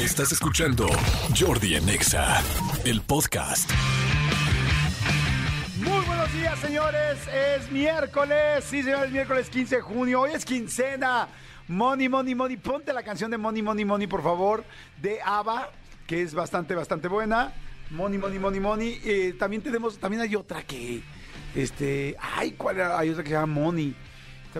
Estás 0.00 0.30
escuchando 0.30 0.86
Jordi 1.38 1.74
en 1.74 1.88
Exa, 1.88 2.42
el 2.84 3.00
podcast. 3.00 3.70
Muy 5.78 6.04
buenos 6.04 6.30
días, 6.34 6.58
señores. 6.58 7.18
Es 7.28 7.72
miércoles. 7.72 8.62
Sí, 8.64 8.82
señores, 8.82 9.10
miércoles 9.10 9.48
15 9.48 9.76
de 9.76 9.80
junio. 9.80 10.20
Hoy 10.20 10.32
es 10.34 10.44
quincena. 10.44 11.28
Money, 11.66 12.10
money, 12.10 12.34
money. 12.34 12.58
Ponte 12.58 12.92
la 12.92 13.02
canción 13.02 13.30
de 13.30 13.38
Money, 13.38 13.62
money, 13.62 13.86
money, 13.86 14.06
por 14.06 14.22
favor, 14.22 14.64
de 15.00 15.18
ABBA, 15.24 15.70
que 16.06 16.20
es 16.20 16.34
bastante, 16.34 16.74
bastante 16.74 17.08
buena. 17.08 17.54
Money, 17.88 18.18
money, 18.18 18.38
money, 18.38 18.60
money. 18.60 19.00
Eh, 19.02 19.34
también 19.38 19.62
tenemos, 19.62 19.96
también 19.96 20.20
hay 20.20 20.36
otra 20.36 20.62
que, 20.62 21.00
este, 21.54 22.14
ay, 22.20 22.52
¿cuál 22.52 22.76
era? 22.76 22.98
Hay 22.98 23.08
otra 23.08 23.22
que 23.22 23.30
se 23.30 23.34
llama 23.34 23.60
Money. 23.62 23.96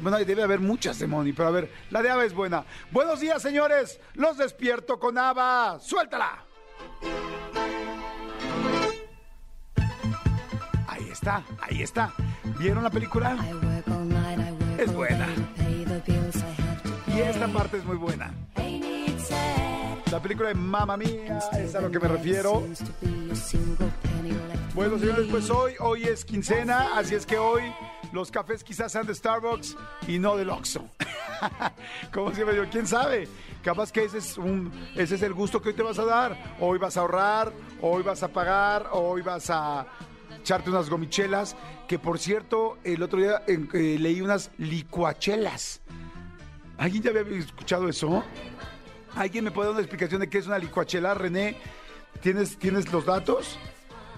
Bueno, 0.00 0.18
debe 0.18 0.42
haber 0.42 0.60
muchas 0.60 0.98
de 0.98 1.06
Money, 1.06 1.32
pero 1.32 1.48
a 1.48 1.52
ver, 1.52 1.70
la 1.90 2.02
de 2.02 2.10
ABBA 2.10 2.24
es 2.24 2.34
buena. 2.34 2.64
Buenos 2.90 3.20
días, 3.20 3.42
señores. 3.42 4.00
Los 4.14 4.38
despierto 4.38 4.98
con 4.98 5.16
ABBA. 5.16 5.78
¡Suéltala! 5.80 6.44
Ahí 10.88 11.08
está, 11.10 11.44
ahí 11.60 11.82
está. 11.82 12.12
¿Vieron 12.58 12.84
la 12.84 12.90
película? 12.90 13.36
Es 14.78 14.92
buena. 14.94 15.28
Y 17.06 17.20
esta 17.20 17.48
parte 17.48 17.78
es 17.78 17.84
muy 17.84 17.96
buena. 17.96 18.32
La 20.10 20.22
película 20.22 20.48
de 20.48 20.54
Mamma 20.54 20.96
Mía, 20.96 21.40
es 21.58 21.74
a 21.74 21.80
lo 21.80 21.90
que 21.90 21.98
me 21.98 22.08
refiero. 22.08 22.62
Bueno, 24.74 24.98
señores, 24.98 25.26
pues 25.30 25.50
hoy, 25.50 25.72
hoy 25.80 26.04
es 26.04 26.24
quincena, 26.24 26.96
así 26.96 27.14
es 27.14 27.26
que 27.26 27.38
hoy 27.38 27.62
los 28.12 28.30
cafés 28.30 28.62
quizás 28.62 28.92
sean 28.92 29.06
de 29.06 29.14
Starbucks 29.14 29.76
y 30.06 30.18
no 30.18 30.36
del 30.36 30.50
Oxxo. 30.50 30.88
Como 32.12 32.32
siempre 32.32 32.54
digo, 32.54 32.66
¿quién 32.70 32.86
sabe? 32.86 33.28
Capaz 33.62 33.90
que 33.90 34.04
ese 34.04 34.18
es, 34.18 35.22
el 35.22 35.34
gusto 35.34 35.60
que 35.60 35.70
hoy 35.70 35.74
te 35.74 35.82
vas 35.82 35.98
a 35.98 36.04
dar. 36.04 36.56
Hoy 36.60 36.78
vas 36.78 36.96
a 36.96 37.00
ahorrar, 37.00 37.52
hoy 37.82 38.02
vas 38.02 38.22
a 38.22 38.28
pagar, 38.28 38.88
hoy 38.92 39.22
vas 39.22 39.50
a 39.50 39.86
echarte 40.38 40.70
unas 40.70 40.88
gomichelas. 40.88 41.56
Que 41.88 41.98
por 41.98 42.18
cierto, 42.18 42.78
el 42.84 43.02
otro 43.02 43.18
día 43.18 43.42
eh, 43.46 43.96
leí 43.98 44.20
unas 44.20 44.50
licuachelas. 44.58 45.80
¿Alguien 46.78 47.02
ya 47.02 47.10
había 47.10 47.38
escuchado 47.38 47.88
eso? 47.88 48.22
¿Alguien 49.16 49.44
me 49.44 49.50
puede 49.50 49.68
dar 49.68 49.72
una 49.74 49.82
explicación 49.82 50.20
de 50.20 50.28
qué 50.28 50.36
es 50.36 50.46
una 50.46 50.58
licuachela? 50.58 51.14
René, 51.14 51.56
¿tienes, 52.20 52.58
¿tienes 52.58 52.92
los 52.92 53.06
datos? 53.06 53.58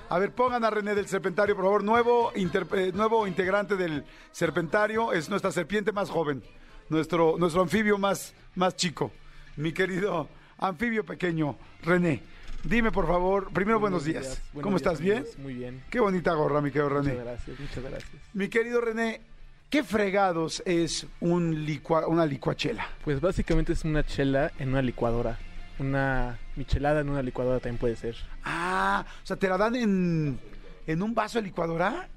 A 0.09 0.19
ver, 0.19 0.33
pongan 0.33 0.65
a 0.65 0.71
René 0.71 0.97
del 0.97 1.07
Serpentario, 1.07 1.55
por 1.55 1.67
favor. 1.67 1.85
Nuevo, 1.85 2.33
eh, 2.35 2.93
nuevo 2.93 3.29
integrante 3.29 3.77
del 3.77 4.05
Serpentario. 4.33 5.13
Es 5.13 5.29
nuestra 5.29 5.53
serpiente 5.53 5.93
más 5.93 6.11
joven. 6.11 6.43
Nuestro, 6.89 7.37
nuestro 7.39 7.63
anfibio 7.63 7.97
más, 7.97 8.35
más 8.57 8.75
chico. 8.75 9.13
Mi 9.57 9.73
querido 9.73 10.29
anfibio 10.59 11.05
pequeño, 11.05 11.57
René. 11.83 12.21
Dime, 12.65 12.91
por 12.91 13.07
favor. 13.07 13.53
Primero, 13.53 13.79
buenos, 13.79 14.05
días. 14.05 14.43
¿Cómo 14.61 14.79
estás? 14.79 15.01
¿Bien? 15.01 15.25
Muy 15.39 15.55
bien. 15.55 15.81
Qué 15.91 16.01
bonita 16.01 16.33
gorra, 16.35 16.61
mi 16.61 16.73
querido 16.73 16.89
René. 16.89 17.13
Muchas 17.13 17.25
gracias, 17.25 17.61
muchas 17.61 17.85
gracias. 17.85 18.23
Mi 18.33 18.49
querido 18.49 18.81
René, 18.81 19.21
¿qué 19.71 19.83
fregados 19.85 20.63
es 20.67 21.07
un 21.21 21.65
licua- 21.67 22.07
una 22.07 22.25
licuachela? 22.27 22.87
Pues 23.05 23.21
básicamente 23.21 23.73
es 23.73 23.85
una 23.85 24.05
chela 24.05 24.53
en 24.59 24.71
una 24.71 24.83
licuadora. 24.83 25.39
Una 25.79 26.39
michelada 26.57 27.01
en 27.01 27.09
una 27.09 27.23
licuadora 27.23 27.61
también 27.61 27.79
puede 27.79 27.97
ser. 27.97 28.17
Ah, 28.45 29.05
o 29.23 29.27
sea, 29.27 29.37
¿te 29.37 29.49
la 29.49 29.57
dan 29.57 29.77
en, 29.77 30.39
en 30.87 31.03
un 31.03 31.15
vaso 31.15 31.39
de 31.39 31.45
licuadora? 31.45 32.09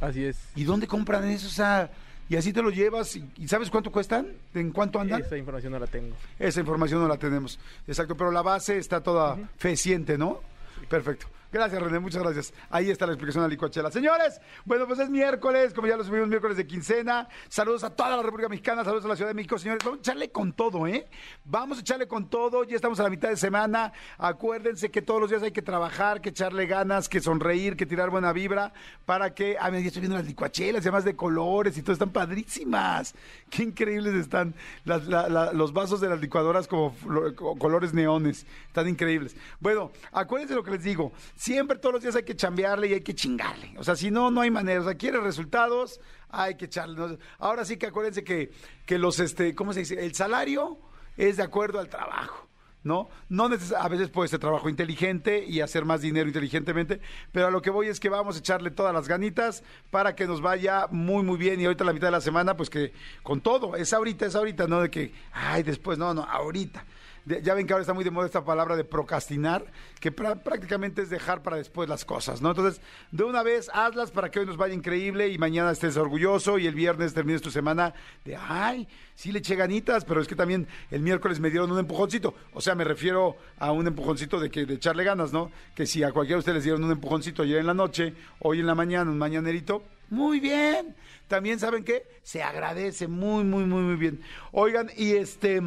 Así 0.00 0.24
es. 0.24 0.38
¿Y 0.54 0.64
dónde 0.64 0.86
compran 0.86 1.24
eso? 1.28 1.48
O 1.48 1.50
sea, 1.50 1.90
y 2.30 2.36
así 2.36 2.52
te 2.52 2.62
lo 2.62 2.70
llevas. 2.70 3.14
¿Y, 3.16 3.28
y 3.36 3.48
sabes 3.48 3.68
cuánto 3.70 3.90
cuestan? 3.92 4.28
¿En 4.54 4.70
cuánto 4.70 5.00
andan? 5.00 5.20
Esa 5.20 5.36
información 5.36 5.72
no 5.72 5.78
la 5.78 5.86
tengo. 5.86 6.14
Esa 6.38 6.60
información 6.60 7.00
no 7.02 7.08
la 7.08 7.18
tenemos. 7.18 7.58
Exacto, 7.86 8.16
pero 8.16 8.30
la 8.30 8.42
base 8.42 8.78
está 8.78 9.02
toda 9.02 9.36
feciente, 9.58 10.16
¿no? 10.16 10.40
Perfecto. 10.88 11.26
Gracias, 11.50 11.80
René, 11.80 11.98
muchas 11.98 12.22
gracias. 12.22 12.52
Ahí 12.68 12.90
está 12.90 13.06
la 13.06 13.12
explicación 13.12 13.42
de 13.42 13.48
la 13.48 13.52
licuachela. 13.52 13.90
Señores, 13.90 14.38
bueno, 14.66 14.86
pues 14.86 14.98
es 14.98 15.08
miércoles, 15.08 15.72
como 15.72 15.86
ya 15.86 15.96
lo 15.96 16.04
subimos 16.04 16.28
miércoles 16.28 16.58
de 16.58 16.66
quincena. 16.66 17.26
Saludos 17.48 17.84
a 17.84 17.90
toda 17.90 18.16
la 18.16 18.22
República 18.22 18.50
Mexicana, 18.50 18.84
saludos 18.84 19.06
a 19.06 19.08
la 19.08 19.16
Ciudad 19.16 19.30
de 19.30 19.34
México, 19.34 19.58
señores. 19.58 19.82
Vamos 19.82 19.98
a 19.98 20.02
echarle 20.02 20.30
con 20.30 20.52
todo, 20.52 20.86
¿eh? 20.86 21.08
Vamos 21.46 21.78
a 21.78 21.80
echarle 21.80 22.06
con 22.06 22.28
todo. 22.28 22.64
Ya 22.64 22.76
estamos 22.76 23.00
a 23.00 23.04
la 23.04 23.08
mitad 23.08 23.30
de 23.30 23.38
semana. 23.38 23.94
Acuérdense 24.18 24.90
que 24.90 25.00
todos 25.00 25.22
los 25.22 25.30
días 25.30 25.42
hay 25.42 25.52
que 25.52 25.62
trabajar, 25.62 26.20
que 26.20 26.28
echarle 26.28 26.66
ganas, 26.66 27.08
que 27.08 27.20
sonreír, 27.20 27.76
que 27.76 27.86
tirar 27.86 28.10
buena 28.10 28.30
vibra 28.34 28.74
para 29.06 29.32
que. 29.34 29.56
Ah, 29.58 29.70
mira, 29.70 29.80
ya 29.80 29.86
estoy 29.86 30.02
viendo 30.02 30.18
las 30.18 30.26
licuachelas, 30.26 30.82
además 30.82 31.04
de 31.06 31.16
colores 31.16 31.78
y 31.78 31.82
todo, 31.82 31.94
están 31.94 32.10
padrísimas. 32.10 33.14
Qué 33.48 33.62
increíbles 33.62 34.14
están 34.14 34.54
los 34.84 35.72
vasos 35.72 36.02
de 36.02 36.10
las 36.10 36.20
licuadoras 36.20 36.68
como 36.68 36.94
colores 37.58 37.94
neones. 37.94 38.44
Están 38.66 38.86
increíbles. 38.86 39.34
Bueno, 39.60 39.92
acuérdense 40.12 40.54
lo 40.54 40.62
que 40.62 40.72
les 40.72 40.84
digo. 40.84 41.10
Siempre 41.38 41.78
todos 41.78 41.92
los 41.92 42.02
días 42.02 42.16
hay 42.16 42.24
que 42.24 42.34
chambearle 42.34 42.88
y 42.88 42.94
hay 42.94 43.00
que 43.00 43.14
chingarle. 43.14 43.72
O 43.78 43.84
sea, 43.84 43.94
si 43.94 44.10
no, 44.10 44.28
no 44.28 44.40
hay 44.40 44.50
manera. 44.50 44.80
O 44.80 44.84
sea, 44.84 44.96
quiere 44.96 45.20
resultados, 45.20 46.00
hay 46.30 46.56
que 46.56 46.64
echarle. 46.64 47.16
Ahora 47.38 47.64
sí 47.64 47.76
que 47.76 47.86
acuérdense 47.86 48.24
que, 48.24 48.50
que 48.84 48.98
los, 48.98 49.20
este, 49.20 49.54
¿cómo 49.54 49.72
se 49.72 49.78
dice? 49.80 50.04
El 50.04 50.16
salario 50.16 50.80
es 51.16 51.36
de 51.36 51.44
acuerdo 51.44 51.78
al 51.78 51.88
trabajo. 51.88 52.48
¿no? 52.82 53.08
No 53.28 53.48
neces- 53.48 53.74
a 53.76 53.86
veces 53.88 54.08
puede 54.08 54.28
ser 54.28 54.40
trabajo 54.40 54.68
inteligente 54.68 55.44
y 55.44 55.60
hacer 55.60 55.84
más 55.84 56.00
dinero 56.00 56.26
inteligentemente, 56.26 57.00
pero 57.32 57.48
a 57.48 57.50
lo 57.50 57.60
que 57.62 57.70
voy 57.70 57.86
es 57.88 58.00
que 58.00 58.08
vamos 58.08 58.36
a 58.36 58.38
echarle 58.38 58.70
todas 58.70 58.94
las 58.94 59.06
ganitas 59.08 59.62
para 59.90 60.14
que 60.16 60.26
nos 60.26 60.40
vaya 60.40 60.86
muy, 60.90 61.22
muy 61.22 61.36
bien. 61.36 61.60
Y 61.60 61.66
ahorita 61.66 61.84
la 61.84 61.92
mitad 61.92 62.08
de 62.08 62.12
la 62.12 62.20
semana, 62.20 62.56
pues 62.56 62.68
que 62.70 62.92
con 63.22 63.40
todo, 63.42 63.76
es 63.76 63.92
ahorita, 63.92 64.26
es 64.26 64.34
ahorita, 64.34 64.66
no 64.66 64.80
de 64.80 64.90
que, 64.90 65.12
ay, 65.32 65.62
después, 65.64 65.98
no, 65.98 66.14
no, 66.14 66.22
ahorita. 66.24 66.84
Ya 67.42 67.54
ven 67.54 67.66
que 67.66 67.72
ahora 67.72 67.82
está 67.82 67.92
muy 67.92 68.04
de 68.04 68.10
moda 68.10 68.26
esta 68.26 68.44
palabra 68.44 68.74
de 68.76 68.84
procrastinar, 68.84 69.64
que 70.00 70.14
prá- 70.14 70.42
prácticamente 70.42 71.02
es 71.02 71.10
dejar 71.10 71.42
para 71.42 71.56
después 71.56 71.88
las 71.88 72.04
cosas, 72.04 72.40
¿no? 72.40 72.50
Entonces, 72.50 72.80
de 73.12 73.24
una 73.24 73.42
vez, 73.42 73.70
hazlas 73.74 74.10
para 74.10 74.30
que 74.30 74.40
hoy 74.40 74.46
nos 74.46 74.56
vaya 74.56 74.72
increíble 74.74 75.28
y 75.28 75.36
mañana 75.38 75.70
estés 75.70 75.96
orgulloso 75.96 76.58
y 76.58 76.66
el 76.66 76.74
viernes 76.74 77.12
termines 77.14 77.42
tu 77.42 77.50
semana 77.50 77.92
de, 78.24 78.36
ay, 78.36 78.88
sí 79.14 79.30
le 79.32 79.40
eché 79.40 79.56
ganitas, 79.56 80.04
pero 80.04 80.20
es 80.20 80.28
que 80.28 80.36
también 80.36 80.66
el 80.90 81.02
miércoles 81.02 81.38
me 81.40 81.50
dieron 81.50 81.70
un 81.70 81.78
empujoncito. 81.78 82.34
O 82.54 82.60
sea, 82.60 82.74
me 82.74 82.84
refiero 82.84 83.36
a 83.58 83.72
un 83.72 83.86
empujoncito 83.86 84.40
de 84.40 84.50
que 84.50 84.64
de 84.64 84.74
echarle 84.74 85.04
ganas, 85.04 85.32
¿no? 85.32 85.50
Que 85.74 85.86
si 85.86 86.02
a 86.02 86.12
cualquiera 86.12 86.36
de 86.36 86.40
ustedes 86.40 86.56
les 86.56 86.64
dieron 86.64 86.82
un 86.84 86.92
empujoncito 86.92 87.42
ayer 87.42 87.58
en 87.58 87.66
la 87.66 87.74
noche, 87.74 88.14
hoy 88.40 88.60
en 88.60 88.66
la 88.66 88.74
mañana, 88.74 89.10
un 89.10 89.18
mañanerito, 89.18 89.82
muy 90.10 90.40
bien. 90.40 90.96
También, 91.26 91.58
¿saben 91.58 91.84
qué? 91.84 92.06
Se 92.22 92.42
agradece 92.42 93.06
muy, 93.06 93.44
muy, 93.44 93.64
muy, 93.64 93.82
muy 93.82 93.96
bien. 93.96 94.20
Oigan, 94.52 94.90
y 94.96 95.12
este... 95.12 95.60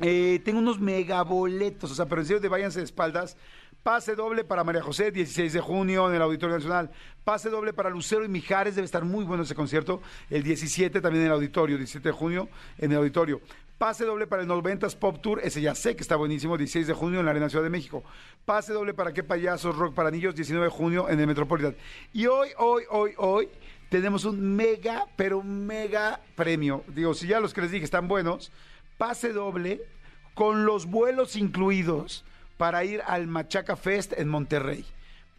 Eh, 0.00 0.40
tengo 0.44 0.58
unos 0.58 0.80
megaboletos, 0.80 1.90
o 1.90 1.94
sea, 1.94 2.06
pero 2.06 2.22
en 2.22 2.26
serio 2.26 2.40
de 2.40 2.48
váyanse 2.48 2.78
de 2.78 2.84
espaldas. 2.84 3.36
Pase 3.82 4.14
doble 4.14 4.44
para 4.44 4.62
María 4.62 4.82
José, 4.82 5.10
16 5.10 5.54
de 5.54 5.60
junio 5.60 6.08
en 6.08 6.14
el 6.14 6.22
Auditorio 6.22 6.56
Nacional. 6.56 6.90
Pase 7.24 7.48
doble 7.48 7.72
para 7.72 7.88
Lucero 7.88 8.24
y 8.24 8.28
Mijares, 8.28 8.74
debe 8.74 8.84
estar 8.84 9.04
muy 9.04 9.24
bueno 9.24 9.42
ese 9.42 9.54
concierto. 9.54 10.02
El 10.28 10.42
17 10.42 11.00
también 11.00 11.22
en 11.22 11.30
el 11.30 11.34
Auditorio, 11.34 11.78
17 11.78 12.08
de 12.08 12.12
junio 12.12 12.48
en 12.76 12.92
el 12.92 12.98
Auditorio. 12.98 13.40
Pase 13.78 14.04
doble 14.04 14.26
para 14.26 14.42
el 14.42 14.48
90s 14.48 14.94
Pop 14.96 15.22
Tour, 15.22 15.40
ese 15.42 15.62
ya 15.62 15.74
sé 15.74 15.96
que 15.96 16.02
está 16.02 16.16
buenísimo, 16.16 16.58
16 16.58 16.88
de 16.88 16.92
junio 16.92 17.20
en 17.20 17.24
la 17.24 17.30
Arena 17.30 17.48
Ciudad 17.48 17.64
de 17.64 17.70
México. 17.70 18.04
Pase 18.44 18.74
doble 18.74 18.92
para 18.92 19.14
Qué 19.14 19.22
Payasos 19.22 19.74
Rock 19.74 19.94
para 19.94 20.10
Niños, 20.10 20.34
19 20.34 20.66
de 20.66 20.70
junio 20.70 21.08
en 21.08 21.18
el 21.18 21.26
Metropolitan. 21.26 21.74
Y 22.12 22.26
hoy, 22.26 22.50
hoy, 22.58 22.82
hoy, 22.90 23.12
hoy 23.16 23.48
tenemos 23.88 24.26
un 24.26 24.54
mega, 24.54 25.06
pero 25.16 25.42
mega 25.42 26.20
premio. 26.36 26.84
Digo, 26.88 27.14
si 27.14 27.26
ya 27.26 27.40
los 27.40 27.54
que 27.54 27.62
les 27.62 27.70
dije 27.70 27.84
están 27.86 28.06
buenos, 28.06 28.52
pase 29.00 29.32
doble 29.32 29.80
con 30.34 30.66
los 30.66 30.84
vuelos 30.84 31.34
incluidos 31.34 32.22
para 32.58 32.84
ir 32.84 33.00
al 33.06 33.28
Machaca 33.28 33.74
Fest 33.74 34.12
en 34.18 34.28
Monterrey. 34.28 34.84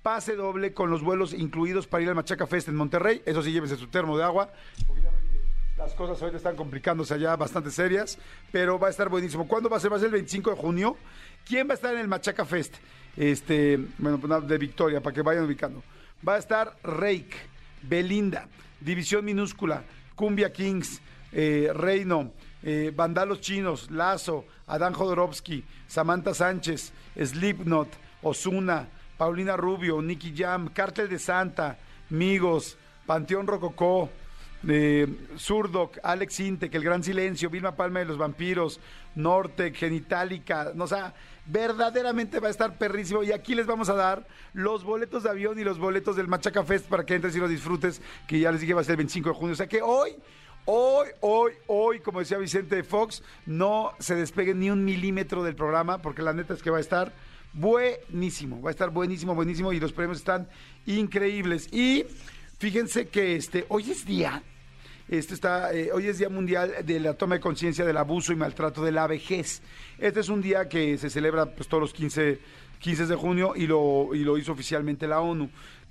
Pase 0.01 0.35
doble 0.35 0.73
con 0.73 0.89
los 0.89 1.03
vuelos 1.03 1.31
incluidos 1.31 1.85
para 1.85 2.01
ir 2.01 2.09
al 2.09 2.15
Machaca 2.15 2.47
Fest 2.47 2.69
en 2.69 2.75
Monterrey. 2.75 3.21
Eso 3.23 3.43
sí, 3.43 3.51
llévese 3.51 3.77
su 3.77 3.85
termo 3.85 4.17
de 4.17 4.23
agua. 4.23 4.51
Las 5.77 5.93
cosas 5.93 6.19
ahorita 6.19 6.37
están 6.37 6.55
complicándose 6.55 7.13
allá 7.13 7.35
bastante 7.35 7.69
serias, 7.69 8.17
pero 8.51 8.79
va 8.79 8.87
a 8.87 8.89
estar 8.89 9.09
buenísimo. 9.09 9.47
¿Cuándo 9.47 9.69
va 9.69 9.77
a 9.77 9.79
ser? 9.79 9.91
Va 9.91 9.97
a 9.97 9.99
ser 9.99 10.07
el 10.07 10.13
25 10.13 10.49
de 10.49 10.55
junio. 10.55 10.97
¿Quién 11.45 11.67
va 11.67 11.73
a 11.73 11.75
estar 11.75 11.93
en 11.93 11.99
el 11.99 12.07
Machaca 12.07 12.45
Fest? 12.45 12.77
Este, 13.15 13.77
bueno, 13.99 14.19
pues 14.19 14.47
de 14.47 14.57
Victoria, 14.57 15.01
para 15.01 15.13
que 15.13 15.21
vayan 15.21 15.43
ubicando. 15.43 15.83
Va 16.27 16.33
a 16.33 16.37
estar 16.39 16.77
Reik, 16.81 17.35
Belinda, 17.83 18.47
División 18.79 19.23
Minúscula, 19.23 19.83
Cumbia 20.15 20.51
Kings, 20.51 20.99
eh, 21.31 21.71
Reino, 21.73 22.31
eh, 22.63 22.91
Vandalos 22.95 23.41
Chinos, 23.41 23.89
Lazo, 23.91 24.45
Adán 24.67 24.93
Jodorowsky, 24.93 25.63
Samantha 25.87 26.33
Sánchez, 26.33 26.93
Slipknot, 27.15 27.89
Osuna, 28.21 28.87
Paulina 29.17 29.55
Rubio, 29.55 30.01
Nicky 30.01 30.33
Jam, 30.35 30.69
Cártel 30.69 31.09
de 31.09 31.19
Santa, 31.19 31.77
Migos, 32.09 32.77
Panteón 33.05 33.47
Rococó, 33.47 34.09
eh, 34.67 35.07
Zurdoc, 35.37 35.97
Alex 36.03 36.39
Intec, 36.39 36.73
El 36.75 36.83
Gran 36.83 37.03
Silencio, 37.03 37.49
Vilma 37.49 37.75
Palma 37.75 37.99
de 37.99 38.05
los 38.05 38.17
Vampiros, 38.17 38.79
Nortec, 39.15 39.75
Genitalica, 39.75 40.71
no, 40.75 40.83
o 40.83 40.87
sea, 40.87 41.13
verdaderamente 41.45 42.39
va 42.39 42.47
a 42.47 42.51
estar 42.51 42.77
perrísimo. 42.77 43.23
Y 43.23 43.31
aquí 43.31 43.55
les 43.55 43.65
vamos 43.65 43.89
a 43.89 43.95
dar 43.95 44.27
los 44.53 44.83
boletos 44.83 45.23
de 45.23 45.29
avión 45.29 45.59
y 45.59 45.63
los 45.63 45.79
boletos 45.79 46.15
del 46.15 46.27
Machaca 46.27 46.63
Fest 46.63 46.87
para 46.87 47.05
que 47.05 47.15
entres 47.15 47.35
y 47.35 47.39
los 47.39 47.49
disfrutes, 47.49 48.01
que 48.27 48.39
ya 48.39 48.51
les 48.51 48.61
dije 48.61 48.73
va 48.73 48.81
a 48.81 48.83
ser 48.83 48.93
el 48.93 48.97
25 48.97 49.29
de 49.29 49.35
junio. 49.35 49.53
O 49.53 49.57
sea 49.57 49.67
que 49.67 49.81
hoy, 49.81 50.15
Hoy, 50.65 51.07
hoy, 51.21 51.53
hoy, 51.67 51.99
como 52.01 52.19
decía 52.19 52.37
Vicente 52.37 52.83
Fox, 52.83 53.23
no 53.47 53.93
se 53.99 54.15
despegue 54.15 54.53
ni 54.53 54.69
un 54.69 54.85
milímetro 54.85 55.43
del 55.43 55.55
programa, 55.55 56.01
porque 56.01 56.21
la 56.21 56.33
neta 56.33 56.53
es 56.53 56.61
que 56.61 56.69
va 56.69 56.77
a 56.77 56.81
estar 56.81 57.13
buenísimo, 57.53 58.61
va 58.61 58.69
a 58.69 58.71
estar 58.71 58.91
buenísimo, 58.91 59.33
buenísimo, 59.33 59.73
y 59.73 59.79
los 59.79 59.91
premios 59.91 60.19
están 60.19 60.47
increíbles. 60.85 61.67
Y 61.73 62.05
fíjense 62.59 63.07
que 63.07 63.35
este, 63.35 63.65
hoy 63.69 63.89
es 63.89 64.05
día, 64.05 64.43
este 65.09 65.33
está, 65.33 65.73
eh, 65.73 65.89
hoy 65.91 66.07
es 66.07 66.19
Día 66.19 66.29
Mundial 66.29 66.73
de 66.85 66.99
la 66.99 67.15
Toma 67.15 67.35
de 67.35 67.41
Conciencia 67.41 67.83
del 67.83 67.97
Abuso 67.97 68.31
y 68.31 68.35
Maltrato 68.35 68.83
de 68.83 68.91
la 68.91 69.07
Vejez. 69.07 69.63
Este 69.97 70.19
es 70.19 70.29
un 70.29 70.41
día 70.41 70.69
que 70.69 70.97
se 70.99 71.09
celebra 71.09 71.47
pues, 71.47 71.67
todos 71.67 71.81
los 71.81 71.93
15, 71.93 72.39
15 72.79 73.07
de 73.07 73.15
junio 73.15 73.53
y 73.55 73.65
lo, 73.65 74.13
y 74.13 74.19
lo 74.19 74.37
hizo 74.37 74.51
oficialmente 74.51 75.07
la 75.07 75.21
ONU. 75.21 75.49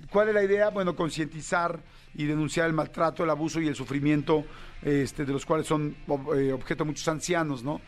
¿Cuál 0.09 0.29
es 0.29 0.33
la 0.33 0.43
idea? 0.43 0.69
Bueno, 0.69 0.95
concientizar 0.95 1.79
y 2.15 2.25
denunciar 2.25 2.67
el 2.67 2.73
maltrato, 2.73 3.23
el 3.23 3.29
abuso 3.29 3.61
y 3.61 3.67
el 3.67 3.75
sufrimiento 3.75 4.45
este, 4.81 5.25
de 5.25 5.33
los 5.33 5.45
cuales 5.45 5.67
son 5.67 5.95
eh, 6.35 6.51
objeto 6.51 6.83
muchos 6.85 7.07
ancianos, 7.07 7.63
¿no? 7.63 7.79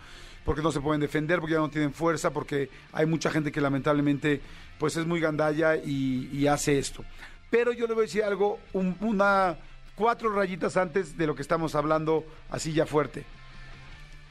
Porque 0.45 0.61
no 0.61 0.71
se 0.71 0.81
pueden 0.81 1.01
defender, 1.01 1.39
porque 1.39 1.53
ya 1.53 1.59
no 1.59 1.69
tienen 1.69 1.93
fuerza, 1.93 2.31
porque 2.31 2.69
hay 2.91 3.05
mucha 3.05 3.29
gente 3.31 3.51
que 3.51 3.61
lamentablemente 3.61 4.41
pues 4.77 4.97
es 4.97 5.05
muy 5.05 5.19
gandalla 5.19 5.75
y, 5.77 6.47
hace 6.47 6.77
esto. 6.79 7.03
Pero 7.49 7.71
yo 7.71 7.87
le 7.87 7.93
voy 7.93 8.03
a 8.03 8.07
decir 8.07 8.23
algo, 8.23 8.59
un- 8.73 8.97
una 9.01 9.57
cuatro 9.95 10.33
rayitas 10.33 10.75
antes 10.75 11.17
de 11.17 11.27
lo 11.27 11.35
que 11.35 11.41
estamos 11.41 11.75
hablando 11.75 12.25
así 12.49 12.73
ya 12.73 12.85
fuerte. 12.85 13.23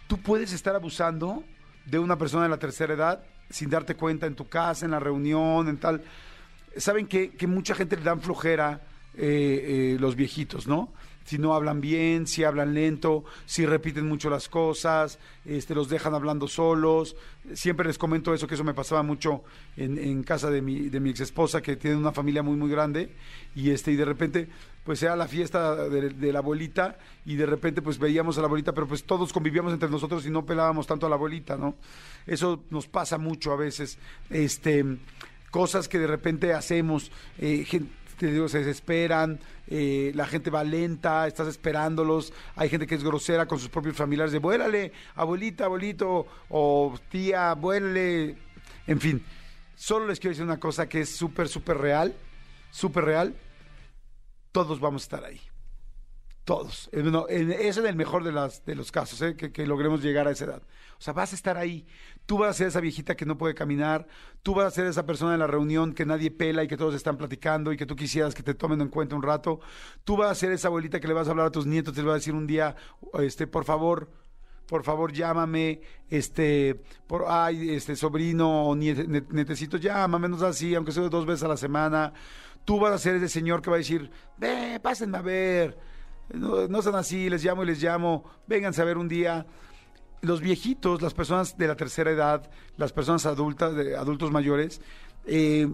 Tú 0.09 0.19
puedes 0.19 0.53
estar 0.53 0.75
abusando 0.75 1.45
de 1.87 1.99
una 1.99 2.17
persona 2.19 2.43
de 2.45 2.49
la 2.51 2.59
tercera 2.59 2.95
edad 2.95 3.23
sin 3.49 3.71
darte 3.71 3.95
cuenta 3.95 4.27
en 4.27 4.35
tu 4.35 4.49
casa, 4.49 4.85
en 4.85 4.91
la 4.91 5.01
reunión, 5.01 5.69
en 5.69 5.77
tal. 5.79 6.03
Saben 6.77 7.07
que, 7.07 7.31
que 7.31 7.47
mucha 7.47 7.75
gente 7.75 7.97
le 7.97 8.03
dan 8.03 8.21
flojera 8.21 8.81
eh, 9.15 9.95
eh, 9.95 9.97
los 10.01 10.17
viejitos, 10.17 10.67
¿no? 10.67 10.91
Si 11.25 11.39
no 11.39 11.55
hablan 11.55 11.81
bien, 11.81 12.27
si 12.27 12.43
hablan 12.43 12.75
lento, 12.75 13.25
si 13.47 13.65
repiten 13.65 14.09
mucho 14.09 14.29
las 14.29 14.49
cosas, 14.49 15.21
este, 15.45 15.73
los 15.73 15.89
dejan 15.89 16.15
hablando 16.15 16.49
solos. 16.49 17.15
Siempre 17.55 17.87
les 17.87 17.97
comento 17.97 18.35
eso, 18.35 18.49
que 18.49 18.55
eso 18.55 18.65
me 18.65 18.75
pasaba 18.75 19.05
mucho 19.05 19.45
en, 19.77 20.25
casa 20.25 20.51
de 20.51 20.61
mi, 20.63 20.89
de 20.89 20.99
mi 20.99 21.11
ex 21.11 21.21
esposa, 21.21 21.63
que 21.63 21.77
tiene 21.77 21.97
una 21.97 22.11
familia 22.11 22.43
muy, 22.43 22.57
muy 22.57 22.69
grande, 22.69 23.15
y 23.55 23.71
este, 23.71 23.93
y 23.93 23.97
de 23.97 24.05
repente, 24.05 24.49
pues 24.85 25.01
era 25.05 25.15
la 25.15 25.29
fiesta 25.29 25.89
de, 25.89 26.33
la 26.33 26.41
abuelita, 26.41 26.99
y 27.25 27.37
de 27.37 27.47
repente, 27.47 27.83
pues 27.83 28.01
veíamos 28.01 28.37
a 28.39 28.41
la 28.41 28.47
abuelita, 28.47 28.73
pero 28.73 28.89
pues 28.89 29.05
todos 29.05 29.33
convivíamos 29.33 29.73
entre 29.73 29.89
nosotros 29.89 30.27
y 30.27 30.31
no 30.31 30.45
pelábamos 30.45 30.89
tanto 30.89 31.07
a 31.07 31.09
la 31.09 31.15
abuelita, 31.15 31.57
¿no? 31.57 31.77
Eso 32.27 32.65
nos 32.71 32.89
pasa 32.89 33.17
mucho 33.17 33.53
a 33.53 33.57
veces. 33.57 33.97
Este 34.29 34.85
cosas 35.53 35.87
que 35.87 35.99
de 35.99 36.07
repente 36.07 36.55
hacemos, 36.55 37.13
eh, 37.39 37.65
gen- 37.67 37.91
te 38.17 38.31
digo, 38.31 38.49
se 38.49 38.59
desesperan, 38.59 39.39
eh, 39.69 40.13
la 40.15 40.27
gente 40.27 40.51
va 40.51 40.65
lenta, 40.65 41.27
estás 41.27 41.49
esperándolos, 41.49 42.33
hay 42.57 42.69
gente 42.69 42.87
que 42.87 42.95
es 42.95 43.05
grosera 43.05 43.47
con 43.47 43.59
sus 43.59 43.69
propios 43.69 43.97
familiares 43.97 44.33
de 44.33 44.39
vuélale, 44.39 44.93
abuelita, 45.15 45.65
abuelito, 45.65 46.27
o 46.49 46.95
tía, 47.09 47.55
vuélale, 47.55 48.37
en 48.87 49.01
fin. 49.01 49.25
Solo 49.75 50.07
les 50.07 50.21
quiero 50.21 50.33
decir 50.33 50.45
una 50.45 50.61
cosa 50.61 50.89
que 50.89 51.01
es 51.01 51.09
súper, 51.09 51.49
súper 51.49 51.79
real, 51.79 52.15
súper 52.71 53.05
real, 53.05 53.35
todos 54.53 54.81
vamos 54.81 55.03
a 55.03 55.05
estar 55.05 55.25
ahí. 55.25 55.41
Todos. 56.45 56.91
Eh, 56.93 57.03
no, 57.05 57.29
ese 57.29 57.69
es 57.69 57.77
el 57.79 57.95
mejor 57.95 58.25
de, 58.25 58.33
las, 58.33 58.65
de 58.65 58.75
los 58.75 58.91
casos, 58.91 59.23
¿eh? 59.23 59.37
que, 59.37 59.67
logremos 59.67 60.03
llegar 60.03 60.27
a 60.27 60.33
esa 60.33 60.47
edad. 60.47 60.63
O 60.99 61.01
sea, 61.01 61.13
vas 61.13 61.33
a 61.33 61.37
estar 61.37 61.57
ahí. 61.57 61.87
Tú 62.27 62.39
vas 62.39 62.51
a 62.51 62.55
ser 62.55 62.67
esa 62.69 62.81
viejita 62.81 63.17
que 63.17 63.25
no 63.25 63.39
puede 63.39 63.55
caminar. 63.55 64.09
Tú 64.43 64.55
vas 64.55 64.67
a 64.67 64.71
ser 64.71 64.87
esa 64.87 65.07
persona 65.07 65.35
en 65.35 65.41
la 65.41 65.47
reunión 65.47 65.93
que 65.93 66.05
nadie 66.05 66.33
pela 66.33 66.65
y 66.65 66.69
que 66.69 66.77
todos 66.77 66.95
están 66.95 67.17
platicando 67.17 67.73
y 67.73 67.77
que 67.77 67.87
tú 67.87 67.95
quisieras 67.95 68.35
que 68.35 68.43
te 68.43 68.55
tomen 68.55 68.81
en 68.81 68.89
cuenta 68.89 69.15
un 69.15 69.23
rato. 69.23 69.61
Tú 70.03 70.17
vas 70.17 70.31
a 70.31 70.35
ser 70.35 70.51
esa 70.51 70.67
abuelita 70.69 70.99
que 70.99 71.07
le 71.07 71.15
vas 71.15 71.29
a 71.29 71.31
hablar 71.31 71.47
a 71.47 71.51
tus 71.51 71.67
nietos, 71.67 71.95
te 71.95 72.01
le 72.01 72.09
vas 72.09 72.15
a 72.15 72.19
decir 72.19 72.35
un 72.35 72.47
día, 72.47 72.75
este, 73.21 73.47
por 73.47 73.65
favor, 73.65 74.11
por 74.67 74.83
favor 74.83 75.13
llámame, 75.13 75.81
este, 76.09 76.81
por, 77.07 77.25
ay, 77.29 77.71
este 77.71 77.95
sobrino 77.95 78.69
o 78.69 78.75
netecito, 78.75 79.77
llámame, 79.77 80.29
no 80.29 80.45
así, 80.45 80.75
aunque 80.75 80.93
sea 80.93 81.09
dos 81.09 81.27
veces 81.27 81.45
a 81.45 81.49
la 81.49 81.57
semana. 81.57 82.13
Tú 82.65 82.81
vas 82.81 82.93
a 82.93 82.99
ser 82.99 83.17
ese 83.17 83.29
señor 83.29 83.61
que 83.61 83.71
va 83.71 83.77
a 83.77 83.79
decir, 83.79 84.11
ve, 84.39 84.79
pásenme 84.81 85.19
a 85.19 85.23
ver, 85.23 85.77
no, 86.33 86.69
no 86.69 86.79
así, 86.97 87.29
les 87.29 87.45
llamo 87.45 87.63
y 87.63 87.67
les 87.67 87.83
llamo, 87.83 88.25
vénganse 88.47 88.83
a 88.83 88.85
ver 88.85 88.99
un 88.99 89.09
día. 89.09 89.47
Los 90.21 90.41
viejitos, 90.41 91.03
las 91.03 91.15
personas 91.15 91.59
de 91.59 91.67
la 91.67 91.77
tercera 91.77 92.11
edad, 92.11 92.49
las 92.77 92.93
personas 92.93 93.27
adultas, 93.27 93.75
adultos 93.99 94.31
mayores, 94.31 94.81
eh, 95.27 95.69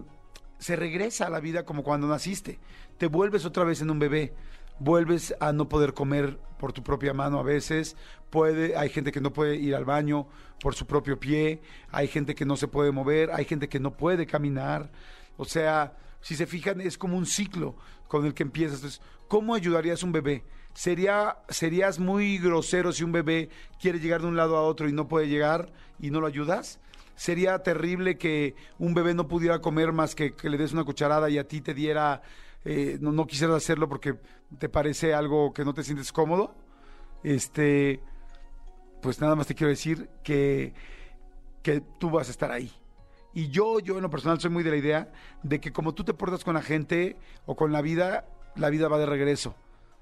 se 0.57 0.75
regresa 0.75 1.27
a 1.27 1.29
la 1.29 1.39
vida 1.39 1.65
como 1.65 1.83
cuando 1.83 2.07
naciste. 2.07 2.59
Te 2.97 3.07
vuelves 3.07 3.45
otra 3.45 3.63
vez 3.63 3.81
en 3.81 3.89
un 3.89 3.99
bebé. 3.99 4.33
Vuelves 4.79 5.35
a 5.39 5.51
no 5.53 5.69
poder 5.69 5.93
comer 5.93 6.39
por 6.57 6.73
tu 6.73 6.83
propia 6.83 7.13
mano 7.13 7.39
a 7.39 7.43
veces. 7.43 7.95
Puede, 8.29 8.75
hay 8.75 8.89
gente 8.89 9.11
que 9.11 9.21
no 9.21 9.31
puede 9.31 9.55
ir 9.55 9.75
al 9.75 9.85
baño 9.85 10.27
por 10.61 10.75
su 10.75 10.85
propio 10.85 11.19
pie. 11.19 11.61
Hay 11.91 12.07
gente 12.07 12.35
que 12.35 12.45
no 12.45 12.57
se 12.57 12.67
puede 12.67 12.91
mover. 12.91 13.31
Hay 13.31 13.45
gente 13.45 13.69
que 13.69 13.79
no 13.79 13.95
puede 13.95 14.25
caminar. 14.25 14.91
O 15.37 15.45
sea, 15.45 15.95
si 16.21 16.35
se 16.35 16.45
fijan, 16.45 16.81
es 16.81 16.97
como 16.97 17.17
un 17.17 17.25
ciclo 17.25 17.75
con 18.09 18.25
el 18.25 18.33
que 18.33 18.43
empiezas. 18.43 18.79
Entonces, 18.79 19.01
¿cómo 19.29 19.55
ayudarías 19.55 20.03
a 20.03 20.05
un 20.05 20.11
bebé? 20.11 20.43
Sería, 20.73 21.37
serías 21.47 21.99
muy 21.99 22.37
grosero 22.39 22.91
si 22.91 23.05
un 23.05 23.13
bebé 23.13 23.49
quiere 23.79 23.99
llegar 23.99 24.21
de 24.21 24.27
un 24.27 24.35
lado 24.35 24.57
a 24.57 24.63
otro 24.63 24.89
y 24.89 24.91
no 24.91 25.07
puede 25.07 25.29
llegar 25.29 25.71
y 25.99 26.09
no 26.09 26.19
lo 26.19 26.27
ayudas. 26.27 26.79
Sería 27.15 27.59
terrible 27.63 28.17
que 28.17 28.55
un 28.79 28.93
bebé 28.93 29.13
no 29.13 29.27
pudiera 29.27 29.59
comer 29.61 29.93
más 29.93 30.15
que 30.15 30.35
que 30.35 30.49
le 30.49 30.57
des 30.57 30.73
una 30.73 30.83
cucharada 30.83 31.29
y 31.29 31.37
a 31.37 31.47
ti 31.47 31.61
te 31.61 31.73
diera, 31.73 32.21
eh, 32.65 32.97
no, 32.99 33.11
no 33.11 33.27
quisieras 33.27 33.57
hacerlo 33.57 33.87
porque 33.87 34.15
te 34.57 34.69
parece 34.69 35.13
algo 35.13 35.53
que 35.53 35.63
no 35.63 35.73
te 35.73 35.83
sientes 35.83 36.11
cómodo. 36.11 36.55
Este, 37.23 38.01
pues 39.01 39.21
nada 39.21 39.35
más 39.35 39.47
te 39.47 39.55
quiero 39.55 39.69
decir 39.69 40.09
que, 40.23 40.73
que 41.61 41.81
tú 41.99 42.09
vas 42.09 42.27
a 42.27 42.31
estar 42.31 42.51
ahí. 42.51 42.71
Y 43.33 43.49
yo, 43.49 43.79
yo 43.79 43.95
en 43.97 44.01
lo 44.01 44.09
personal 44.09 44.39
soy 44.39 44.49
muy 44.49 44.63
de 44.63 44.71
la 44.71 44.77
idea 44.77 45.11
de 45.43 45.59
que 45.59 45.71
como 45.71 45.93
tú 45.93 46.03
te 46.03 46.13
portas 46.13 46.43
con 46.43 46.55
la 46.55 46.61
gente 46.61 47.17
o 47.45 47.55
con 47.55 47.71
la 47.71 47.81
vida, 47.81 48.25
la 48.55 48.69
vida 48.69 48.87
va 48.87 48.97
de 48.97 49.05
regreso. 49.05 49.55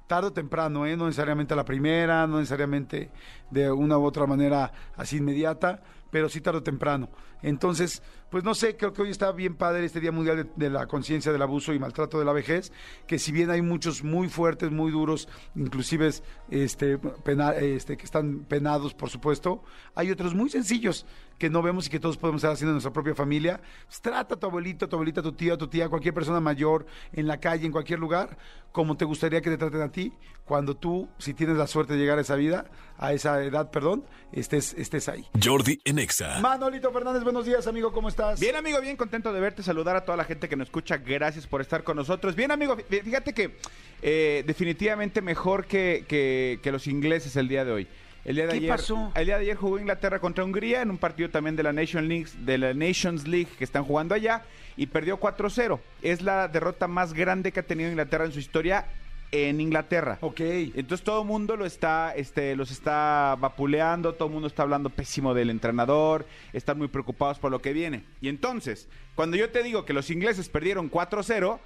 Tarde 0.07 0.27
o 0.27 0.33
temprano, 0.33 0.85
¿eh? 0.85 0.95
no 0.95 1.05
necesariamente 1.05 1.53
a 1.53 1.57
la 1.57 1.65
primera, 1.65 2.25
no 2.27 2.37
necesariamente 2.39 3.11
de 3.51 3.69
una 3.69 3.97
u 3.97 4.05
otra 4.05 4.25
manera 4.25 4.71
así 4.95 5.17
inmediata, 5.17 5.83
pero 6.11 6.29
sí 6.29 6.41
tarde 6.41 6.59
o 6.59 6.63
temprano. 6.63 7.09
Entonces, 7.41 8.01
pues 8.29 8.43
no 8.43 8.55
sé, 8.55 8.75
creo 8.75 8.93
que 8.93 9.01
hoy 9.03 9.09
está 9.09 9.31
bien 9.31 9.55
padre 9.55 9.85
este 9.85 9.99
Día 9.99 10.11
Mundial 10.11 10.49
de, 10.55 10.69
la 10.69 10.87
Conciencia 10.87 11.31
del 11.31 11.41
Abuso 11.41 11.73
y 11.73 11.79
Maltrato 11.79 12.19
de 12.19 12.25
la 12.25 12.33
Vejez, 12.33 12.71
que 13.05 13.19
si 13.19 13.31
bien 13.31 13.49
hay 13.51 13.61
muchos 13.61 14.03
muy 14.03 14.27
fuertes, 14.27 14.71
muy 14.71 14.91
duros, 14.91 15.29
inclusive 15.55 16.09
este, 16.49 16.97
pena- 16.97 17.55
este, 17.55 17.95
que 17.95 18.05
están 18.05 18.39
penados, 18.39 18.93
por 18.93 19.09
supuesto, 19.09 19.63
hay 19.95 20.11
otros 20.11 20.33
muy 20.33 20.49
sencillos 20.49 21.05
que 21.37 21.49
no 21.49 21.61
vemos 21.61 21.87
y 21.87 21.89
que 21.89 21.99
todos 21.99 22.17
podemos 22.17 22.39
estar 22.39 22.51
haciendo 22.53 22.71
en 22.71 22.75
nuestra 22.75 22.91
propia 22.91 23.13
familia. 23.13 23.61
Pues, 23.85 24.01
trata 24.01 24.35
a 24.35 24.39
tu 24.39 24.47
abuelito, 24.47 24.85
a 24.85 24.89
tu 24.89 24.95
abuelita, 24.95 25.21
a 25.21 25.23
tu 25.23 25.33
tía, 25.33 25.53
a 25.53 25.57
tu 25.57 25.67
tía, 25.67 25.87
cualquier 25.87 26.13
persona 26.15 26.39
mayor 26.39 26.87
en 27.13 27.27
la 27.27 27.39
calle, 27.39 27.65
en 27.67 27.71
cualquier 27.71 27.99
lugar, 27.99 28.37
como 28.71 28.97
te 28.97 29.05
gustaría 29.05 29.41
que 29.41 29.51
te 29.51 29.57
traten 29.57 29.81
a 29.81 29.91
ti, 29.91 30.13
cuando 30.45 30.75
tú, 30.75 31.07
si 31.19 31.33
tienes 31.33 31.57
la 31.57 31.67
suerte 31.67 31.93
de 31.93 31.99
llegar 31.99 32.17
a 32.17 32.21
esa 32.21 32.35
vida, 32.35 32.65
a 32.97 33.13
esa 33.13 33.43
edad, 33.43 33.69
perdón, 33.69 34.05
estés, 34.31 34.73
estés 34.73 35.07
ahí. 35.09 35.27
Jordi 35.43 35.79
en 35.85 35.96
Exa. 35.99 36.39
Manolito 36.39 36.91
Fernández, 36.91 37.23
buenos 37.23 37.45
días, 37.45 37.65
amigo, 37.67 37.91
¿cómo 37.91 38.09
estás? 38.09 38.39
Bien, 38.39 38.55
amigo, 38.55 38.79
bien 38.81 38.95
contento 38.97 39.31
de 39.33 39.39
verte, 39.39 39.63
saludar 39.63 39.95
a 39.95 40.01
toda 40.05 40.17
la 40.17 40.23
gente 40.23 40.47
que 40.49 40.55
nos 40.55 40.67
escucha. 40.67 40.97
Gracias 40.97 41.47
por 41.47 41.61
estar 41.61 41.83
con 41.83 41.95
nosotros. 41.97 42.35
Bien, 42.35 42.51
amigo, 42.51 42.75
fí- 42.77 43.01
fíjate 43.03 43.33
que 43.33 43.57
eh, 44.01 44.43
definitivamente 44.45 45.21
mejor 45.21 45.65
que, 45.65 46.05
que- 46.07 46.59
que 46.61 46.71
los 46.71 46.87
ingleses 46.87 47.35
el 47.35 47.47
día 47.47 47.65
de 47.65 47.71
hoy. 47.71 47.87
El 48.25 48.35
día 48.35 48.45
de 48.45 48.51
¿Qué 48.51 48.57
ayer, 48.57 48.69
pasó? 48.69 49.11
El 49.15 49.25
día 49.25 49.35
de 49.37 49.43
ayer 49.43 49.55
jugó 49.55 49.79
Inglaterra 49.79 50.19
contra 50.19 50.43
Hungría 50.43 50.81
en 50.81 50.89
un 50.89 50.97
partido 50.97 51.29
también 51.29 51.55
de 51.55 51.63
la 51.63 51.71
Nation 51.71 52.07
League, 52.09 52.27
de 52.39 52.57
la 52.57 52.73
Nations 52.73 53.25
League 53.25 53.47
que 53.57 53.63
están 53.63 53.85
jugando 53.85 54.13
allá 54.15 54.43
y 54.75 54.87
perdió 54.87 55.17
4-0. 55.19 55.79
Es 56.01 56.21
la 56.21 56.47
derrota 56.49 56.87
más 56.87 57.13
grande 57.13 57.51
que 57.53 57.61
ha 57.61 57.63
tenido 57.63 57.89
Inglaterra 57.89 58.25
en 58.25 58.33
su 58.33 58.39
historia 58.39 58.85
en 59.31 59.59
Inglaterra. 59.59 60.17
Ok. 60.21 60.39
Entonces 60.39 61.03
todo 61.03 61.21
el 61.21 61.27
mundo 61.27 61.57
lo 61.57 61.65
está, 61.65 62.13
este, 62.15 62.55
los 62.55 62.71
está 62.71 63.35
vapuleando, 63.39 64.13
todo 64.13 64.27
el 64.27 64.33
mundo 64.33 64.47
está 64.47 64.63
hablando 64.63 64.89
pésimo 64.89 65.33
del 65.33 65.49
entrenador, 65.49 66.25
están 66.53 66.77
muy 66.77 66.87
preocupados 66.87 67.37
por 67.39 67.51
lo 67.51 67.59
que 67.59 67.73
viene. 67.73 68.03
Y 68.21 68.29
entonces, 68.29 68.87
cuando 69.15 69.35
yo 69.37 69.49
te 69.49 69.63
digo 69.63 69.85
que 69.85 69.93
los 69.93 70.09
ingleses 70.09 70.47
perdieron 70.49 70.89
4-0, 70.89 71.59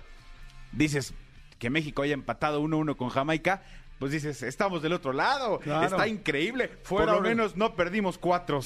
dices 0.72 1.14
que 1.60 1.70
México 1.70 2.02
haya 2.02 2.14
empatado 2.16 2.62
1-1 2.62 2.96
con 2.96 3.10
Jamaica, 3.10 3.62
pues 4.00 4.12
dices, 4.12 4.42
estamos 4.42 4.82
del 4.82 4.94
otro 4.94 5.14
lado, 5.14 5.60
Claro. 5.60 5.86
está 5.86 6.08
increíble, 6.08 6.72
Fuera 6.82 7.14
por 7.14 7.22
lo 7.22 7.30
menos 7.30 7.56
no 7.56 7.76
perdimos 7.76 8.20
4-0. 8.20 8.64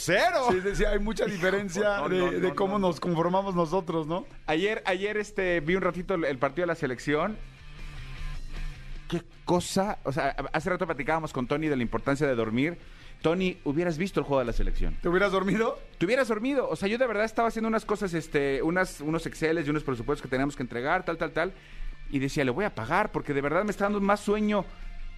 Sí, 0.63 0.75
sí, 0.75 0.85
hay 0.85 0.99
mucha 0.99 1.25
diferencia 1.25 1.97
no, 1.97 2.07
de, 2.07 2.19
no, 2.19 2.31
de 2.31 2.55
cómo 2.55 2.79
no. 2.79 2.87
nos 2.87 3.01
conformamos 3.01 3.53
nosotros, 3.53 4.07
¿no? 4.07 4.25
Ayer, 4.45 4.81
ayer 4.85 5.17
este, 5.17 5.59
vi 5.59 5.75
un 5.75 5.81
ratito 5.81 6.13
el 6.13 6.37
partido 6.37 6.63
de 6.63 6.67
la 6.67 6.75
selección. 6.75 7.37
Qué 9.07 9.21
cosa. 9.43 9.99
O 10.03 10.11
sea, 10.11 10.29
hace 10.51 10.69
rato 10.69 10.85
platicábamos 10.85 11.31
con 11.31 11.47
Tony 11.47 11.67
de 11.67 11.75
la 11.75 11.83
importancia 11.83 12.27
de 12.27 12.35
dormir. 12.35 12.77
Tony, 13.21 13.57
hubieras 13.63 13.97
visto 13.97 14.19
el 14.19 14.25
juego 14.25 14.39
de 14.39 14.45
la 14.45 14.53
selección. 14.53 14.95
¿Te 15.01 15.09
hubieras 15.09 15.31
dormido? 15.31 15.79
Te 15.97 16.05
hubieras 16.05 16.27
dormido. 16.27 16.69
O 16.69 16.75
sea, 16.75 16.87
yo 16.87 16.97
de 16.97 17.07
verdad 17.07 17.25
estaba 17.25 17.47
haciendo 17.47 17.67
unas 17.67 17.85
cosas, 17.85 18.13
este, 18.13 18.61
unas, 18.61 19.01
unos 19.01 19.25
Exceles 19.25 19.65
y 19.65 19.69
unos 19.69 19.83
presupuestos 19.83 20.21
que 20.21 20.29
teníamos 20.29 20.55
que 20.55 20.63
entregar, 20.63 21.05
tal, 21.05 21.17
tal, 21.17 21.31
tal. 21.31 21.53
Y 22.11 22.19
decía, 22.19 22.45
le 22.45 22.51
voy 22.51 22.65
a 22.65 22.75
pagar 22.75 23.11
porque 23.11 23.33
de 23.33 23.41
verdad 23.41 23.63
me 23.63 23.71
está 23.71 23.85
dando 23.85 24.01
más 24.01 24.19
sueño 24.19 24.65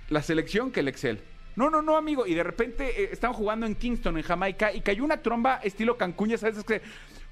la 0.10 0.22
selección 0.22 0.72
que 0.72 0.79
el 0.82 0.88
Excel. 0.88 1.22
No, 1.56 1.70
no, 1.70 1.82
no, 1.82 1.98
amigo. 1.98 2.25
Y 2.27 2.34
de 2.34 2.44
repente 2.44 3.03
eh, 3.03 3.10
estaban 3.12 3.36
jugando 3.36 3.65
en 3.65 3.75
Kingston, 3.75 4.17
en 4.17 4.24
Jamaica, 4.24 4.72
y 4.72 4.82
cayó 4.82 5.03
una 5.03 5.17
tromba 5.17 5.56
estilo 5.63 5.98
Cancún, 5.98 6.29
ya 6.29 6.38
sabes, 6.38 6.58
es 6.58 6.63
que... 6.63 6.82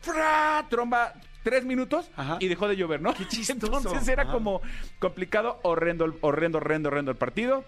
¡fra! 0.02 0.66
Tromba 0.70 1.14
tres 1.46 1.64
minutos 1.64 2.10
Ajá. 2.18 2.38
y 2.42 2.48
dejó 2.48 2.68
de 2.68 2.76
llover, 2.76 3.02
¿no? 3.02 3.14
Qué 3.14 3.28
chistoso. 3.28 3.78
Entonces 3.78 4.08
era 4.08 4.24
Ajá. 4.24 4.32
como 4.34 4.62
complicado, 4.98 5.60
horrendo, 5.62 6.18
horrendo, 6.22 6.58
horrendo, 6.58 6.90
horrendo 6.90 7.12
el 7.12 7.18
partido. 7.18 7.64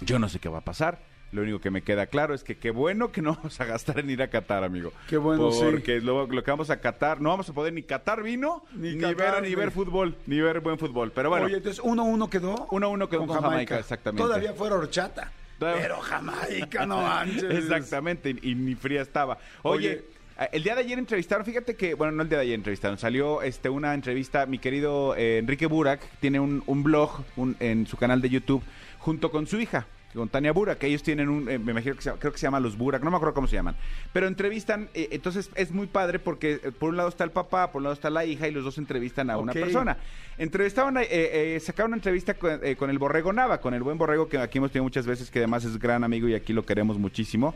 Yo 0.00 0.18
no 0.18 0.28
sé 0.28 0.40
qué 0.40 0.48
va 0.48 0.58
a 0.58 0.62
pasar. 0.64 0.98
Lo 1.30 1.42
único 1.42 1.60
que 1.60 1.70
me 1.70 1.82
queda 1.82 2.06
claro 2.06 2.34
es 2.34 2.42
que 2.42 2.56
qué 2.56 2.70
bueno 2.70 3.12
que 3.12 3.22
no 3.22 3.34
vamos 3.36 3.60
a 3.60 3.64
gastar 3.64 4.00
en 4.00 4.10
ir 4.10 4.22
a 4.22 4.28
Qatar, 4.28 4.64
amigo. 4.64 4.92
Qué 5.08 5.16
bueno, 5.18 5.52
sí. 5.52 5.62
Porque 5.62 6.00
lo, 6.00 6.26
lo 6.26 6.42
que 6.42 6.50
vamos 6.50 6.68
a 6.70 6.80
Qatar, 6.80 7.20
no 7.20 7.30
vamos 7.30 7.48
a 7.48 7.52
poder 7.52 7.72
ni 7.72 7.84
catar 7.84 8.22
vino, 8.24 8.64
Ni 8.72 8.94
ni, 8.94 9.00
catar, 9.00 9.34
ver, 9.34 9.42
ni 9.48 9.54
ver 9.54 9.70
fútbol, 9.70 10.16
ni 10.26 10.40
ver 10.40 10.60
buen 10.60 10.78
fútbol. 10.78 11.12
Pero 11.12 11.30
bueno, 11.30 11.46
Oye, 11.46 11.56
entonces 11.56 11.82
1-1 11.82 12.28
quedó. 12.28 12.66
1-1 12.68 13.08
quedó 13.08 13.26
con 13.26 13.40
Jamaica, 13.40 13.78
exactamente. 13.78 14.22
Todavía 14.22 14.52
fuera 14.52 14.74
horchata. 14.74 15.30
Pero 15.58 16.00
Jamaica, 16.00 16.84
no 16.86 17.00
manches. 17.02 17.44
Exactamente, 17.50 18.30
y, 18.42 18.50
y 18.50 18.54
ni 18.54 18.74
fría 18.74 19.02
estaba. 19.02 19.38
Oye, 19.62 19.88
Oye. 19.88 20.04
Eh, 20.40 20.48
el 20.52 20.62
día 20.62 20.74
de 20.74 20.80
ayer 20.82 20.98
entrevistaron, 20.98 21.44
fíjate 21.44 21.76
que, 21.76 21.94
bueno, 21.94 22.12
no 22.12 22.22
el 22.22 22.28
día 22.28 22.38
de 22.38 22.44
ayer 22.44 22.54
entrevistaron, 22.54 22.98
salió 22.98 23.42
este 23.42 23.68
una 23.68 23.94
entrevista, 23.94 24.46
mi 24.46 24.58
querido 24.58 25.14
eh, 25.16 25.38
Enrique 25.38 25.66
Burak 25.66 26.00
tiene 26.20 26.40
un, 26.40 26.62
un 26.66 26.82
blog 26.82 27.22
un- 27.36 27.56
en 27.60 27.86
su 27.86 27.96
canal 27.96 28.20
de 28.20 28.28
YouTube 28.30 28.62
junto 28.98 29.30
con 29.30 29.46
su 29.46 29.60
hija. 29.60 29.86
Con 30.14 30.30
Tania 30.30 30.50
Burak, 30.52 30.78
que 30.78 30.86
ellos 30.86 31.02
tienen 31.02 31.28
un, 31.28 31.46
eh, 31.50 31.58
me 31.58 31.72
imagino 31.72 31.94
que 31.94 32.00
se, 32.00 32.10
creo 32.12 32.32
que 32.32 32.38
se 32.38 32.46
llama 32.46 32.58
Los 32.58 32.78
Burak, 32.78 33.02
no 33.02 33.10
me 33.10 33.16
acuerdo 33.16 33.34
cómo 33.34 33.46
se 33.48 33.56
llaman, 33.56 33.76
pero 34.14 34.26
entrevistan, 34.26 34.88
eh, 34.94 35.08
entonces 35.10 35.50
es 35.56 35.72
muy 35.72 35.88
padre 35.88 36.18
porque 36.18 36.52
eh, 36.64 36.72
por 36.72 36.88
un 36.88 36.96
lado 36.96 37.10
está 37.10 37.22
el 37.24 37.32
papá, 37.32 37.70
por 37.70 37.80
un 37.80 37.82
lado 37.82 37.92
está 37.92 38.08
la 38.08 38.24
hija 38.24 38.48
y 38.48 38.50
los 38.50 38.64
dos 38.64 38.78
entrevistan 38.78 39.28
a 39.28 39.36
una 39.36 39.52
persona. 39.52 39.98
Entrevistaban, 40.38 40.96
eh, 40.96 41.06
eh, 41.10 41.60
sacaron 41.60 41.90
una 41.90 41.96
entrevista 41.98 42.32
con, 42.32 42.60
con 42.78 42.88
el 42.88 42.98
Borrego 42.98 43.30
Nava, 43.34 43.60
con 43.60 43.74
el 43.74 43.82
buen 43.82 43.98
Borrego 43.98 44.26
que 44.26 44.38
aquí 44.38 44.56
hemos 44.56 44.70
tenido 44.72 44.84
muchas 44.84 45.04
veces, 45.06 45.30
que 45.30 45.40
además 45.40 45.66
es 45.66 45.78
gran 45.78 46.02
amigo 46.02 46.26
y 46.28 46.34
aquí 46.34 46.54
lo 46.54 46.64
queremos 46.64 46.96
muchísimo. 46.98 47.54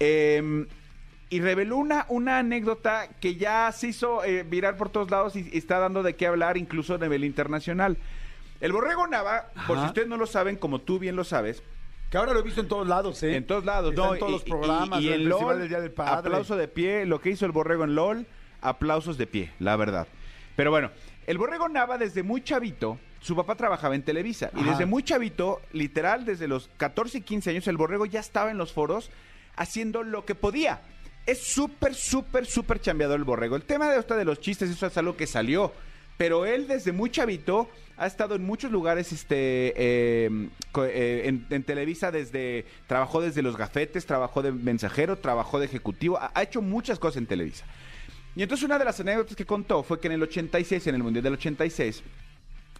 Eh, 0.00 0.64
y 1.32 1.40
reveló 1.40 1.78
una, 1.78 2.04
una 2.08 2.38
anécdota 2.38 3.08
que 3.20 3.36
ya 3.36 3.72
se 3.72 3.88
hizo 3.88 4.22
eh, 4.22 4.42
viral 4.42 4.76
por 4.76 4.90
todos 4.90 5.10
lados 5.10 5.34
y, 5.34 5.48
y 5.52 5.56
está 5.58 5.78
dando 5.78 6.02
de 6.02 6.14
qué 6.14 6.26
hablar 6.26 6.56
incluso 6.58 6.94
a 6.94 6.98
nivel 6.98 7.24
internacional. 7.24 7.96
El 8.60 8.72
Borrego 8.72 9.06
Nava, 9.06 9.46
por 9.66 9.78
si 9.80 9.86
ustedes 9.86 10.08
no 10.08 10.16
lo 10.18 10.26
saben, 10.26 10.56
como 10.56 10.80
tú 10.80 10.98
bien 10.98 11.16
lo 11.16 11.24
sabes, 11.24 11.62
Que 12.10 12.18
ahora 12.18 12.34
lo 12.34 12.40
he 12.40 12.42
visto 12.42 12.60
en 12.60 12.68
todos 12.68 12.86
lados, 12.86 13.22
¿eh? 13.22 13.34
en 13.34 13.46
todos 13.46 13.64
lados, 13.64 13.92
Está 13.94 14.06
¿no? 14.06 14.12
en 14.14 14.20
todos 14.20 14.30
Y- 14.30 14.34
los 14.34 14.46
y- 14.46 14.50
programas, 14.50 15.00
y, 15.00 15.08
en 15.08 15.14
el 15.14 15.24
LOL, 15.30 15.58
del 15.60 15.68
Día 15.70 15.80
del 15.80 15.90
Padre. 15.90 16.12
aplauso 16.28 16.56
de 16.56 16.68
pie, 16.68 17.06
lo 17.06 17.20
que 17.20 17.30
hizo 17.30 17.46
el 17.46 17.52
Borrego 17.52 17.84
en 17.84 17.94
LOL, 17.94 18.26
aplausos 18.60 19.16
de 19.16 19.26
pie, 19.26 19.50
la 19.58 19.76
verdad. 19.76 20.06
Pero 20.54 20.70
bueno, 20.70 20.90
el 21.26 21.38
Borrego 21.38 21.68
Nava 21.70 21.96
desde 21.96 22.22
muy 22.22 22.42
chavito, 22.44 22.98
su 23.20 23.34
papá 23.34 23.54
trabajaba 23.54 23.94
en 23.94 24.02
Televisa, 24.02 24.50
y 24.54 24.62
desde 24.64 24.84
muy 24.84 25.02
chavito, 25.02 25.62
literal, 25.72 26.26
desde 26.26 26.46
los 26.46 26.68
14 26.76 27.18
y 27.18 27.20
15 27.22 27.50
años, 27.50 27.66
el 27.68 27.78
Borrego 27.78 28.04
ya 28.04 28.20
estaba 28.20 28.50
en 28.50 28.58
los 28.58 28.72
foros 28.74 29.10
haciendo 29.56 30.02
lo 30.02 30.24
que 30.26 30.34
podía. 30.34 30.82
Es 31.26 31.42
súper, 31.42 31.94
súper, 31.94 32.46
súper 32.46 32.80
chambeador 32.80 33.18
el 33.18 33.24
Borrego. 33.24 33.56
El 33.56 33.62
tema 33.62 33.90
de, 33.90 33.98
esta 33.98 34.16
de 34.16 34.24
los 34.24 34.40
chistes, 34.40 34.70
eso 34.70 34.86
es 34.86 34.96
algo 34.96 35.16
que 35.16 35.26
salió. 35.26 35.72
Pero 36.18 36.44
él 36.46 36.68
desde 36.68 36.92
muy 36.92 37.10
chavito 37.10 37.68
ha 37.96 38.06
estado 38.06 38.34
en 38.34 38.42
muchos 38.44 38.70
lugares 38.70 39.12
este, 39.12 39.72
co- 40.72 40.84
eh, 40.84 41.26
en, 41.26 41.62
Televisa 41.64 42.10
desde 42.10 42.64
trabajó 42.86 43.20
desde 43.20 43.42
los 43.42 43.56
gafetes, 43.56 44.04
trabajó 44.06 44.42
de 44.42 44.52
mensajero, 44.52 45.16
trabajó 45.18 45.58
de 45.58 45.66
ejecutivo, 45.66 46.18
ha, 46.18 46.30
ha 46.34 46.42
hecho 46.42 46.60
muchas 46.60 46.98
cosas 46.98 47.16
en 47.18 47.26
Televisa. 47.26 47.64
Y 48.36 48.42
entonces 48.42 48.64
una 48.64 48.78
de 48.78 48.84
las 48.84 48.98
anécdotas 49.00 49.36
que 49.36 49.46
contó 49.46 49.82
fue 49.82 50.00
que 50.00 50.06
en 50.08 50.14
el 50.14 50.22
86, 50.22 50.86
en 50.86 50.94
el 50.96 51.02
Mundial 51.02 51.22
del 51.24 51.34
86, 51.34 52.02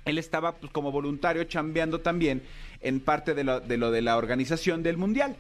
él 0.05 0.19
estaba 0.19 0.57
pues, 0.57 0.73
como 0.73 0.91
voluntario 0.93 1.45
chambeando 1.45 2.01
también 2.01 2.43
en 2.81 3.01
parte 3.01 3.35
de 3.35 3.45
lo, 3.45 3.61
de 3.61 3.77
lo 3.77 3.91
de 3.91 4.03
la 4.03 4.17
organización 4.17 4.83
del 4.83 4.97
mundial. 4.99 5.37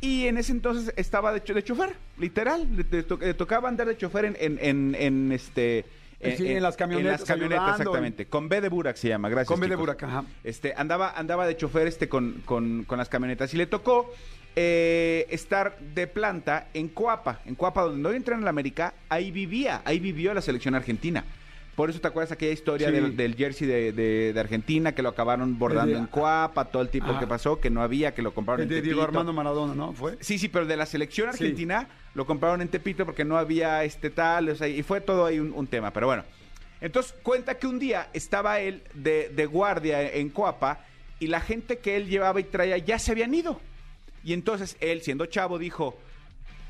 Y 0.00 0.26
en 0.26 0.38
ese 0.38 0.52
entonces 0.52 0.92
estaba 0.96 1.32
de, 1.32 1.42
cho- 1.42 1.52
de 1.54 1.62
chofer, 1.62 1.94
literal. 2.18 2.66
Le, 2.74 2.84
le 2.90 3.02
to- 3.02 3.18
le 3.18 3.34
tocaba 3.34 3.68
andar 3.68 3.86
de 3.86 3.96
chofer 3.96 4.24
en, 4.24 4.36
en, 4.40 4.58
en- 4.60 4.94
en, 4.94 5.32
este. 5.32 5.84
Sí, 6.36 6.48
en 6.52 6.62
las 6.62 6.76
camionetas, 6.76 7.12
En 7.14 7.20
las 7.20 7.24
camionetas, 7.28 7.80
exactamente. 7.80 8.26
Con 8.26 8.48
B 8.50 8.60
de 8.60 8.68
Burak 8.68 8.96
se 8.96 9.08
llama, 9.08 9.28
gracias. 9.30 9.48
Con 9.48 9.58
B 9.60 9.68
de. 9.68 9.76
Burak, 9.76 10.02
ajá. 10.02 10.24
Este, 10.44 10.74
andaba, 10.76 11.10
andaba 11.16 11.46
de 11.46 11.56
chofer 11.56 11.86
este 11.86 12.08
con, 12.10 12.42
con, 12.44 12.84
con 12.84 12.98
las 12.98 13.08
camionetas. 13.08 13.52
Y 13.54 13.56
le 13.56 13.66
tocó 13.66 14.12
eh, 14.56 15.26
estar 15.30 15.78
de 15.78 16.06
planta 16.06 16.68
en 16.74 16.88
Coapa. 16.88 17.40
En 17.46 17.54
Coapa, 17.54 17.82
donde 17.84 18.06
hoy 18.08 18.16
entra 18.16 18.36
en 18.36 18.44
la 18.44 18.50
América, 18.50 18.92
ahí 19.08 19.30
vivía, 19.30 19.80
ahí 19.86 19.98
vivió 19.98 20.34
la 20.34 20.42
selección 20.42 20.74
argentina. 20.74 21.24
Por 21.80 21.88
eso 21.88 21.98
te 21.98 22.08
acuerdas 22.08 22.30
aquella 22.30 22.52
historia 22.52 22.88
Sí. 22.88 22.92
del, 22.94 23.16
del 23.16 23.34
jersey 23.36 23.66
de, 23.66 23.92
de- 23.92 24.34
de 24.34 24.38
Argentina, 24.40 24.92
que 24.94 25.00
lo 25.00 25.08
acabaron 25.08 25.58
bordando 25.58 25.94
de- 25.94 25.98
en 25.98 26.06
Coapa, 26.08 26.66
todo 26.66 26.82
el 26.82 26.90
tipo 26.90 27.06
Ajá. 27.06 27.20
que 27.20 27.26
pasó, 27.26 27.58
que 27.58 27.70
no 27.70 27.80
había, 27.80 28.12
que 28.12 28.20
lo 28.20 28.34
compraron 28.34 28.64
El 28.64 28.68
de 28.68 28.78
en 28.80 28.84
Diego. 28.84 29.00
Armando 29.00 29.32
Maradona, 29.32 29.74
¿no? 29.74 29.94
¿Fue? 29.94 30.18
Sí, 30.20 30.38
sí, 30.38 30.48
pero 30.50 30.66
de 30.66 30.76
la 30.76 30.84
selección 30.84 31.32
Sí. 31.32 31.42
argentina 31.42 31.88
lo 32.14 32.26
compraron 32.26 32.60
en 32.60 32.68
Tepito 32.68 33.06
porque 33.06 33.24
no 33.24 33.38
había 33.38 33.82
este 33.84 34.10
tal, 34.10 34.50
o 34.50 34.56
sea, 34.56 34.68
y 34.68 34.82
fue 34.82 35.00
todo 35.00 35.24
ahí 35.24 35.38
un, 35.40 35.54
un 35.54 35.66
tema, 35.66 35.90
pero 35.90 36.06
bueno. 36.06 36.22
Entonces 36.82 37.14
cuenta 37.22 37.54
que 37.56 37.66
un 37.66 37.78
día 37.78 38.10
estaba 38.12 38.60
él 38.60 38.82
de, 38.92 39.30
de 39.30 39.46
guardia 39.46 40.02
en 40.12 40.28
Coapa 40.28 40.84
y 41.18 41.28
la 41.28 41.40
gente 41.40 41.78
que 41.78 41.96
él 41.96 42.08
llevaba 42.10 42.40
y 42.40 42.44
traía 42.44 42.76
ya 42.76 42.98
se 42.98 43.12
habían 43.12 43.32
ido. 43.32 43.58
Y 44.22 44.34
entonces 44.34 44.76
él, 44.80 45.00
siendo 45.00 45.24
chavo, 45.24 45.58
dijo, 45.58 45.96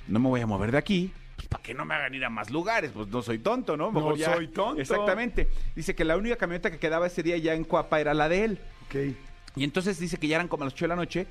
no 0.07 0.21
me 0.21 0.29
voy 0.29 0.41
a 0.41 0.47
mover 0.47 0.71
de 0.71 0.79
aquí, 0.79 1.13
pues 1.41 1.49
para 1.49 1.63
que 1.63 1.73
no 1.73 1.87
me 1.87 1.95
hagan 1.95 2.15
ir 2.15 2.23
a 2.23 2.29
más 2.29 2.51
lugares, 2.51 2.91
pues 2.93 3.09
no 3.09 3.23
soy 3.23 3.39
tonto, 3.39 3.75
¿no? 3.75 3.91
No 3.91 4.15
soy 4.15 4.49
tonto. 4.49 4.79
Exactamente. 4.79 5.49
Dice 5.75 5.95
que 5.95 6.05
la 6.05 6.19
única 6.19 6.37
camioneta 6.37 6.71
que 6.71 6.79
quedaba 6.79 7.07
ese 7.07 7.23
día 7.23 7.39
ya 7.39 7.55
en 7.55 7.65
Coapa 7.65 7.99
era 7.99 8.13
la 8.13 8.29
de 8.29 8.45
él. 8.45 8.59
Ok. 8.85 9.17
Y 9.57 9.65
entonces 9.65 9.99
dice 9.99 10.19
que 10.19 10.29
ya 10.29 10.37
eran 10.37 10.49
como 10.49 10.65
las 10.65 10.75
8 10.75 10.85
de 10.85 10.89
la 10.89 10.97
noche 10.97 11.27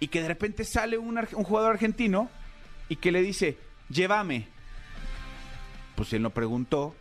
y 0.00 0.08
que 0.08 0.22
de 0.22 0.26
repente 0.26 0.64
sale 0.64 0.98
un, 0.98 1.16
un 1.18 1.44
jugador 1.44 1.70
argentino 1.70 2.28
y 2.88 2.96
que 2.96 3.12
le 3.12 3.22
dice, 3.22 3.56
llévame. 3.88 4.48
Pues 5.94 6.12
él 6.12 6.22
no 6.22 6.30
preguntó 6.30 6.96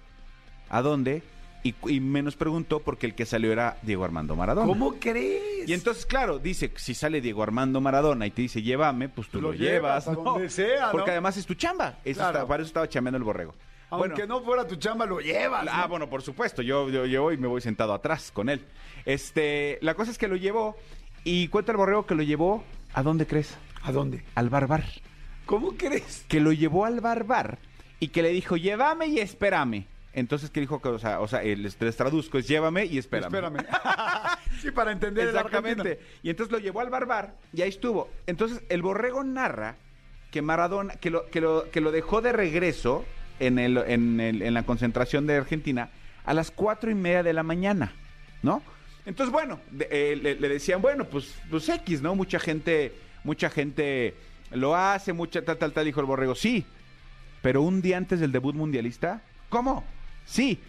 a 0.69 0.83
dónde 0.83 1.23
y, 1.63 1.73
y 1.87 1.99
menos 1.99 2.35
preguntó 2.35 2.79
porque 2.79 3.05
el 3.07 3.15
que 3.15 3.25
salió 3.25 3.51
era 3.51 3.77
Diego 3.81 4.03
Armando 4.03 4.35
Maradona. 4.35 4.67
¿Cómo 4.67 4.95
crees? 4.99 5.67
Y 5.67 5.73
entonces, 5.73 6.05
claro, 6.05 6.39
dice, 6.39 6.71
si 6.75 6.93
sale 6.93 7.21
Diego 7.21 7.41
Armando 7.41 7.79
Maradona 7.81 8.27
y 8.27 8.31
te 8.31 8.41
dice, 8.41 8.61
llévame, 8.61 9.07
pues 9.09 9.29
tú 9.29 9.41
Lo 9.41 9.51
lo, 9.51 9.53
llevas, 9.57 10.07
¿no? 10.07 10.15
donde 10.15 10.49
sea, 10.49 10.87
¿no? 10.87 10.91
Porque 10.91 11.11
además 11.11 11.37
es 11.37 11.45
tu 11.45 11.53
chamba. 11.53 11.99
Eso 12.03 12.19
Claro. 12.19 12.37
está- 12.39 12.47
para 12.47 12.61
eso 12.63 12.67
estaba 12.67 12.89
chambeando 12.89 13.17
el 13.17 13.23
borrego. 13.23 13.53
Aunque 13.89 14.09
Bueno, 14.09 14.39
no 14.39 14.41
fuera 14.43 14.67
tu 14.67 14.75
chamba, 14.75 15.05
lo 15.05 15.19
llevas. 15.19 15.67
Ah, 15.71 15.83
¿no? 15.83 15.87
bueno, 15.89 16.09
por 16.09 16.21
supuesto. 16.23 16.61
Yo, 16.63 16.89
yo 16.89 17.05
llevo 17.05 17.31
y 17.31 17.37
me 17.37 17.47
voy 17.47 17.61
sentado 17.61 17.93
atrás 17.93 18.31
con 18.31 18.49
él. 18.49 18.65
Este, 19.05 19.77
la 19.81 19.93
cosa 19.93 20.11
es 20.11 20.17
que 20.17 20.27
lo 20.27 20.35
llevó 20.35 20.75
y 21.23 21.47
cuenta 21.49 21.71
el 21.71 21.77
borrego 21.77 22.05
que 22.05 22.15
lo 22.15 22.23
llevó. 22.23 22.63
¿A 22.93 23.03
dónde 23.03 23.27
crees? 23.27 23.55
¿A 23.83 23.91
dónde? 23.91 24.23
Al 24.35 24.49
barbar. 24.49 24.83
¿Cómo 25.45 25.73
crees? 25.77 26.25
Que 26.27 26.39
lo 26.39 26.51
llevó 26.53 26.85
al 26.85 27.01
barbar 27.01 27.59
y 27.99 28.07
que 28.09 28.21
le 28.23 28.29
dijo, 28.29 28.57
llévame 28.57 29.07
y 29.07 29.19
espérame. 29.19 29.85
Entonces, 30.13 30.49
¿qué 30.51 30.59
dijo? 30.59 30.79
Que, 30.81 30.89
o 30.89 30.99
sea, 30.99 31.19
o 31.21 31.27
sea 31.27 31.41
les, 31.41 31.79
les 31.81 31.97
traduzco, 31.97 32.37
es 32.37 32.47
llévame 32.47 32.85
y 32.85 32.97
espérame. 32.99 33.33
Espérame. 33.33 33.57
sí, 34.61 34.71
para 34.71 34.91
entender 34.91 35.27
Exactamente. 35.29 35.99
Y 36.21 36.29
entonces 36.29 36.51
lo 36.51 36.59
llevó 36.59 36.81
al 36.81 36.89
barbar 36.89 37.35
y 37.51 37.61
ahí 37.63 37.69
estuvo. 37.69 38.09
Entonces, 38.27 38.61
el 38.69 38.81
borrego 38.83 39.23
narra 39.23 39.75
que 40.31 40.41
Maradona, 40.41 40.95
que 40.95 41.09
lo, 41.09 41.25
que 41.27 41.41
lo, 41.41 41.69
que 41.71 41.81
lo 41.81 41.91
dejó 41.91 42.21
de 42.21 42.31
regreso 42.31 43.05
en, 43.39 43.57
el, 43.59 43.77
en, 43.77 44.19
el- 44.19 44.41
en 44.43 44.53
la 44.53 44.63
concentración 44.63 45.25
de 45.27 45.35
Argentina 45.37 45.89
a 46.25 46.33
las 46.33 46.51
cuatro 46.51 46.89
y 46.91 46.95
media 46.95 47.23
de 47.23 47.33
la 47.33 47.43
mañana, 47.43 47.91
¿no? 48.43 48.61
Entonces, 49.05 49.31
bueno, 49.33 49.59
de- 49.71 49.87
eh, 49.91 50.15
le, 50.15 50.35
le 50.35 50.47
decían, 50.49 50.81
bueno, 50.81 51.05
pues, 51.05 51.35
pues 51.49 51.67
X, 51.69 52.01
¿no? 52.01 52.15
Mucha 52.15 52.39
gente, 52.39 52.93
mucha 53.23 53.49
gente 53.49 54.13
lo 54.51 54.75
hace, 54.75 55.11
mucha 55.11 55.43
tal, 55.43 55.57
tal, 55.57 55.73
tal, 55.73 55.85
dijo 55.85 55.99
el 55.99 56.05
borrego, 56.05 56.35
sí. 56.35 56.65
Pero 57.41 57.61
un 57.63 57.81
día 57.81 57.97
antes 57.97 58.19
del 58.19 58.31
debut 58.31 58.55
mundialista, 58.55 59.21
¿cómo? 59.49 59.83
Sí, 60.25 60.59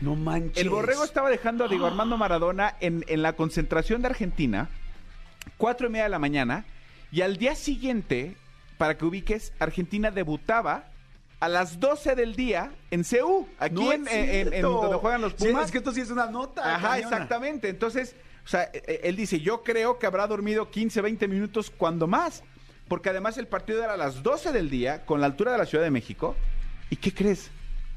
No 0.00 0.14
manches. 0.16 0.58
el 0.62 0.70
Borrego 0.70 1.04
estaba 1.04 1.28
dejando 1.30 1.64
a 1.64 1.68
Diego 1.68 1.86
Armando 1.86 2.16
Maradona 2.16 2.76
en, 2.80 3.04
en 3.08 3.22
la 3.22 3.34
concentración 3.34 4.02
de 4.02 4.08
Argentina, 4.08 4.68
cuatro 5.56 5.88
y 5.88 5.90
media 5.90 6.04
de 6.04 6.10
la 6.10 6.18
mañana, 6.18 6.64
y 7.12 7.22
al 7.22 7.36
día 7.36 7.54
siguiente, 7.54 8.36
para 8.78 8.96
que 8.96 9.04
ubiques, 9.04 9.52
Argentina 9.58 10.10
debutaba 10.10 10.84
a 11.40 11.48
las 11.48 11.80
12 11.80 12.14
del 12.14 12.36
día 12.36 12.70
en 12.90 13.02
CEU, 13.04 13.48
aquí 13.58 13.74
No 13.74 13.92
en, 13.92 14.04
donde 14.62 14.96
juegan 14.96 15.22
los 15.22 15.32
Sí, 15.38 15.48
Pumas. 15.48 15.66
es 15.66 15.72
que 15.72 15.78
esto 15.78 15.92
sí 15.92 16.00
es 16.02 16.10
una 16.10 16.26
nota. 16.26 16.62
Ajá, 16.76 16.90
cañona. 16.90 16.98
exactamente. 16.98 17.68
Entonces, 17.70 18.14
o 18.44 18.48
sea, 18.48 18.64
eh, 18.64 18.82
eh, 18.86 19.00
él 19.04 19.16
dice, 19.16 19.40
yo 19.40 19.62
creo 19.62 19.98
que 19.98 20.06
habrá 20.06 20.26
dormido 20.26 20.70
15, 20.70 21.00
20 21.00 21.28
minutos 21.28 21.70
cuando 21.74 22.06
más. 22.06 22.42
Porque 22.88 23.08
además 23.08 23.38
el 23.38 23.46
partido 23.46 23.82
era 23.82 23.94
a 23.94 23.96
las 23.96 24.22
12 24.22 24.52
del 24.52 24.68
día, 24.68 25.06
con 25.06 25.20
la 25.20 25.26
altura 25.26 25.52
de 25.52 25.58
la 25.58 25.64
Ciudad 25.66 25.82
de 25.84 25.90
México. 25.90 26.36
¿Y 26.90 26.96
qué 26.96 27.14
crees? 27.14 27.50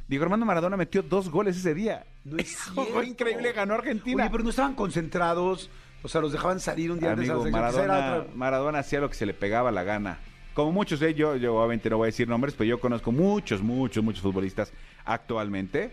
Diego 0.08 0.24
Armando 0.26 0.46
Maradona 0.46 0.78
metió 0.78 1.02
dos 1.02 1.30
goles 1.30 1.58
ese 1.58 1.74
día. 1.74 2.06
No 2.26 2.38
es 2.38 2.56
Fue 2.94 3.06
increíble, 3.08 3.52
ganó 3.54 3.74
Argentina. 3.76 4.24
Oye, 4.24 4.32
pero 4.32 4.44
no 4.44 4.50
estaban 4.50 4.76
concentrados. 4.76 5.70
O 6.04 6.10
sea, 6.10 6.20
los 6.22 6.32
dejaban 6.34 6.60
salir 6.60 6.92
un 6.92 7.00
día 7.00 7.12
antes 7.12 7.30
Amigo, 7.30 7.44
selección. 7.46 7.64
Pues 7.72 7.76
era 7.84 7.88
Maradona, 7.94 8.18
otra- 8.24 8.36
Maradona 8.36 8.80
hacía 8.80 9.00
lo 9.00 9.10
que 9.10 9.16
se 9.16 9.26
le 9.26 9.34
pegaba 9.34 9.72
la 9.72 9.84
gana. 9.84 10.20
Como 10.54 10.72
muchos, 10.72 11.02
¿eh? 11.02 11.14
yo, 11.14 11.36
yo 11.38 11.56
obviamente 11.56 11.90
no 11.90 11.98
voy 11.98 12.06
a 12.06 12.08
decir 12.08 12.28
nombres, 12.28 12.54
pero 12.56 12.68
yo 12.68 12.80
conozco 12.80 13.12
muchos, 13.12 13.62
muchos, 13.64 14.04
muchos 14.04 14.22
futbolistas 14.22 14.72
actualmente 15.06 15.92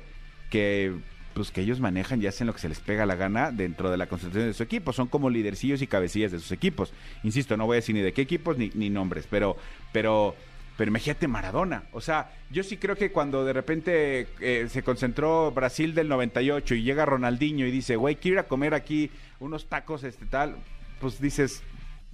que 0.50 0.92
pues 1.32 1.52
que 1.52 1.60
ellos 1.60 1.78
manejan 1.78 2.20
y 2.20 2.26
hacen 2.26 2.48
lo 2.48 2.52
que 2.52 2.58
se 2.58 2.68
les 2.68 2.80
pega 2.80 3.06
la 3.06 3.14
gana 3.14 3.52
dentro 3.52 3.88
de 3.88 3.96
la 3.96 4.06
concentración 4.06 4.48
de 4.48 4.54
su 4.54 4.64
equipo. 4.64 4.92
Son 4.92 5.06
como 5.06 5.30
lidercillos 5.30 5.80
y 5.80 5.86
cabecillas 5.86 6.32
de 6.32 6.40
sus 6.40 6.50
equipos. 6.50 6.92
Insisto, 7.22 7.56
no 7.56 7.66
voy 7.66 7.76
a 7.76 7.76
decir 7.76 7.94
ni 7.94 8.00
de 8.02 8.12
qué 8.12 8.22
equipos 8.22 8.58
ni, 8.58 8.70
ni 8.74 8.90
nombres, 8.90 9.28
pero, 9.30 9.56
pero, 9.92 10.34
pero 10.80 10.88
imagínate 10.88 11.28
Maradona. 11.28 11.82
O 11.92 12.00
sea, 12.00 12.32
yo 12.50 12.62
sí 12.62 12.78
creo 12.78 12.96
que 12.96 13.12
cuando 13.12 13.44
de 13.44 13.52
repente 13.52 14.28
eh, 14.40 14.66
se 14.70 14.82
concentró 14.82 15.50
Brasil 15.52 15.94
del 15.94 16.08
98 16.08 16.74
y 16.74 16.82
llega 16.82 17.04
Ronaldinho 17.04 17.66
y 17.66 17.70
dice, 17.70 17.96
güey, 17.96 18.16
quiero 18.16 18.36
ir 18.36 18.38
a 18.38 18.48
comer 18.48 18.72
aquí 18.72 19.10
unos 19.40 19.66
tacos, 19.68 20.04
este 20.04 20.24
tal, 20.24 20.56
pues 20.98 21.20
dices, 21.20 21.62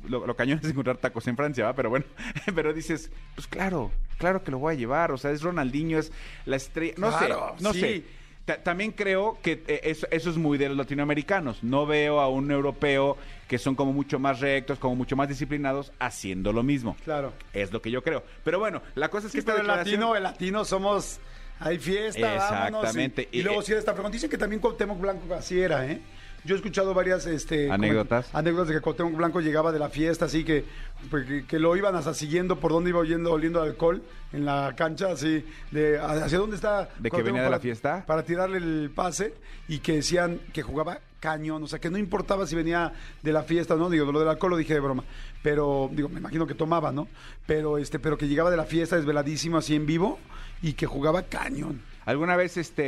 lo, 0.09 0.27
lo 0.27 0.35
cañón 0.35 0.59
es 0.61 0.69
encontrar 0.69 0.97
tacos 0.97 1.29
en 1.29 1.37
Francia, 1.37 1.65
¿va? 1.65 1.75
Pero 1.75 1.91
bueno, 1.91 2.07
pero 2.57 2.75
dices, 2.75 3.13
pues 3.37 3.47
claro, 3.47 3.93
claro 4.19 4.43
que 4.43 4.51
lo 4.51 4.59
voy 4.59 4.75
a 4.75 4.77
llevar. 4.77 5.13
O 5.13 5.17
sea, 5.17 5.31
es 5.31 5.43
Ronaldinho, 5.43 6.01
es 6.01 6.11
la 6.45 6.57
estrella. 6.57 6.95
No 6.97 7.17
Claro, 7.17 7.55
sé, 7.59 7.63
no 7.63 7.73
sí. 7.73 7.81
sé. 7.81 8.05
Ta- 8.47 8.63
También 8.63 8.93
creo 8.93 9.39
que 9.43 9.63
eh, 9.67 9.81
eso, 9.85 10.07
eso 10.11 10.31
es 10.31 10.37
muy 10.39 10.57
de 10.57 10.69
los 10.69 10.77
latinoamericanos. 10.79 11.63
No 11.63 11.85
veo 11.85 12.21
a 12.21 12.29
un 12.31 12.51
europeo 12.51 13.19
que 13.49 13.59
son 13.59 13.75
como 13.75 13.93
mucho 13.93 14.19
más 14.19 14.41
rectos, 14.41 14.79
como 14.79 14.95
mucho 14.97 15.17
más 15.17 15.29
disciplinados, 15.29 15.93
haciendo 15.99 16.53
lo 16.53 16.63
mismo. 16.63 16.97
Claro. 17.05 17.33
Es 17.53 17.73
lo 17.73 17.83
que 17.83 17.91
yo 17.91 18.03
creo. 18.03 18.23
Pero 18.45 18.59
bueno, 18.59 18.81
la 18.95 19.09
cosa 19.11 19.27
es 19.27 19.33
que 19.33 19.37
Sí, 19.37 19.39
esta 19.41 19.53
pero 19.53 19.63
el 19.63 19.69
declaración- 19.69 20.01
latino, 20.01 20.17
el 20.17 20.23
latino 20.23 20.65
somos... 20.65 21.19
Hay 21.59 21.79
fiesta, 21.79 22.21
vámonos. 22.35 22.81
Exactamente. 22.83 23.29
Y, 23.33 23.39
y 23.39 23.41
Y- 23.41 23.43
luego 23.43 23.63
sí 23.63 23.73
era 23.73 23.79
esta 23.79 23.95
fregón. 23.95 24.13
Dicen 24.13 24.29
que 24.31 24.37
también 24.39 24.61
Cuauhtémoc 24.61 25.01
Blanco 25.01 25.35
así 25.35 25.59
era, 25.61 25.87
¿eh? 25.91 26.01
Yo 26.47 26.55
he 26.55 26.59
escuchado 26.59 26.95
varias 26.95 27.27
este, 27.27 27.73
Anécdotas. 27.73 28.33
anécdotas 28.33 28.69
de 28.69 28.75
que 28.75 28.81
Cuauhtémoc 28.81 29.17
Blanco 29.17 29.41
llegaba 29.41 29.73
de 29.73 29.81
la 29.81 29.89
fiesta, 29.89 30.27
así 30.27 30.45
que, 30.45 30.65
pues, 31.11 31.27
que, 31.27 31.45
que 31.45 31.59
lo 31.59 31.77
iban 31.77 31.97
hasta 31.97 32.15
siguiendo 32.15 32.61
por 32.61 32.71
dónde 32.71 32.91
iba 32.91 33.01
oyendo, 33.01 33.33
oliendo 33.33 33.61
alcohol 33.61 34.01
en 34.33 34.45
la 34.45 34.73
cancha, 34.77 35.09
así, 35.09 35.45
de 35.73 35.99
hacia 35.99 36.39
dónde 36.39 36.55
está. 36.55 36.89
¿De 37.01 37.11
que 37.11 37.23
venía 37.23 37.43
de 37.43 37.51
la 37.51 37.59
fiesta? 37.59 38.05
Para 38.07 38.23
tirarle 38.23 38.59
el 38.59 38.93
pase 38.95 39.35
y 39.67 39.81
que 39.81 39.95
decían 39.95 40.39
que 40.53 40.63
jugaba 40.63 41.01
cañón, 41.19 41.65
o 41.65 41.67
sea, 41.67 41.81
que 41.81 41.91
no 41.91 41.99
importaba 41.99 42.47
si 42.47 42.55
venía 42.55 42.93
de 43.23 43.33
la 43.33 43.43
fiesta 43.43 43.75
no, 43.75 43.91
digo, 43.91 44.13
lo 44.13 44.21
del 44.21 44.29
alcohol 44.29 44.51
lo 44.53 44.57
dije 44.57 44.75
de 44.75 44.81
broma, 44.81 45.03
pero, 45.43 45.91
digo, 45.93 46.09
me 46.09 46.21
imagino 46.21 46.47
que 46.47 46.55
tomaba, 46.55 46.93
¿no? 46.93 47.09
Pero, 47.47 47.79
este, 47.79 47.99
pero 47.99 48.17
que 48.17 48.29
llegaba 48.29 48.51
de 48.53 48.57
la 48.57 48.65
fiesta 48.67 48.95
desveladísimo 48.95 49.59
así 49.59 49.75
en 49.75 49.87
vivo 49.87 50.21
y 50.63 50.75
que 50.75 50.87
jugaba 50.87 51.23
cañón. 51.23 51.83
Alguna 52.07 52.37
vez 52.37 52.57
este 52.57 52.83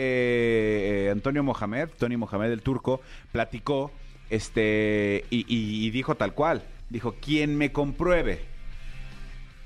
eh, 1.07 1.11
Antonio 1.11 1.43
Mohamed, 1.43 1.89
Tony 1.99 2.17
Mohamed 2.17 2.51
el 2.53 2.63
turco, 2.63 3.01
platicó 3.33 3.91
este 4.31 5.25
y, 5.31 5.41
y- 5.53 5.87
y 5.87 5.91
dijo 5.91 6.15
tal 6.15 6.33
cual, 6.35 6.63
dijo, 6.89 7.15
quien 7.21 7.57
me 7.59 7.73
compruebe 7.73 8.41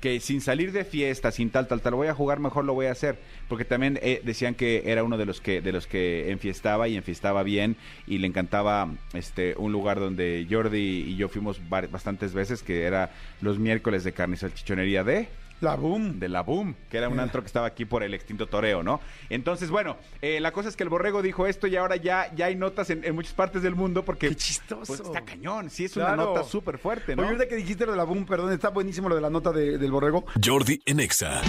que 0.01 0.19
sin 0.19 0.41
salir 0.41 0.73
de 0.73 0.83
fiesta, 0.83 1.31
sin 1.31 1.49
tal, 1.49 1.65
tal, 1.69 1.79
tal, 1.79 1.93
voy 1.95 2.09
a 2.09 2.13
jugar 2.13 2.39
mejor, 2.39 2.65
lo 2.65 2.73
voy 2.73 2.87
a 2.87 2.91
hacer. 2.91 3.17
Porque 3.47 3.63
también 3.63 3.97
eh, 4.01 4.19
decían 4.25 4.53
que 4.53 4.83
era 4.87 5.01
uno 5.01 5.17
de 5.17 5.25
los 5.25 5.39
que, 5.39 5.61
de 5.61 5.71
los 5.71 5.87
que 5.87 6.29
enfiestaba 6.29 6.89
y 6.89 6.97
enfiestaba 6.97 7.41
bien 7.43 7.77
y 8.05 8.17
le 8.17 8.27
encantaba 8.27 8.89
este 9.13 9.55
un 9.57 9.71
lugar 9.71 10.01
donde 10.01 10.45
Jordi 10.49 11.05
y 11.07 11.15
yo 11.15 11.29
fuimos 11.29 11.61
bastantes 11.69 12.33
veces, 12.33 12.63
que 12.63 12.83
era 12.83 13.11
los 13.39 13.59
miércoles 13.59 14.03
de 14.03 14.11
carne 14.11 14.35
y 14.35 14.39
salchichonería 14.39 15.05
de 15.05 15.29
La 15.63 15.75
boom. 15.75 16.19
de 16.19 16.29
la 16.29 16.41
Boom, 16.41 16.75
que 16.89 16.97
era 16.97 17.09
un 17.09 17.19
antro 17.19 17.41
que 17.41 17.47
estaba 17.47 17.65
aquí 17.67 17.85
por 17.85 18.03
el 18.03 18.13
extinto 18.13 18.47
Toreo, 18.47 18.83
¿no? 18.83 18.99
Entonces, 19.29 19.69
bueno, 19.69 19.97
eh, 20.21 20.39
la 20.39 20.51
cosa 20.51 20.69
es 20.69 20.75
que 20.75 20.83
el 20.83 20.89
Borrego 20.89 21.21
dijo 21.21 21.47
esto 21.47 21.67
y 21.67 21.75
ahora 21.75 21.95
ya, 21.95 22.33
ya 22.35 22.45
hay 22.47 22.55
notas 22.55 22.89
en, 22.89 23.03
en 23.03 23.15
muchas 23.15 23.33
partes 23.33 23.61
del 23.63 23.75
mundo 23.75 24.03
porque... 24.03 24.29
Qué 24.29 24.35
chistoso. 24.35 24.83
Pues 24.85 24.99
está 24.99 25.21
cañón, 25.21 25.69
sí 25.69 25.85
es 25.85 25.93
Claro. 25.93 26.13
una 26.13 26.23
nota 26.25 26.43
súper 26.43 26.77
fuerte, 26.77 27.15
¿no? 27.15 27.21
Oye, 27.23 27.31
ahorita 27.31 27.47
que 27.47 27.55
dijiste 27.55 27.85
lo 27.85 27.91
de 27.93 27.97
la 27.97 28.03
boom, 28.03 28.25
perdón, 28.25 28.51
está 28.53 28.69
buenísimo 28.69 29.09
lo 29.09 29.15
de 29.15 29.21
la 29.21 29.29
nota 29.29 29.51
de- 29.51 29.77
del 29.77 29.91
borrego. 29.91 30.25
Jordi 30.43 30.81
en 30.85 30.99
Exa. 30.99 31.41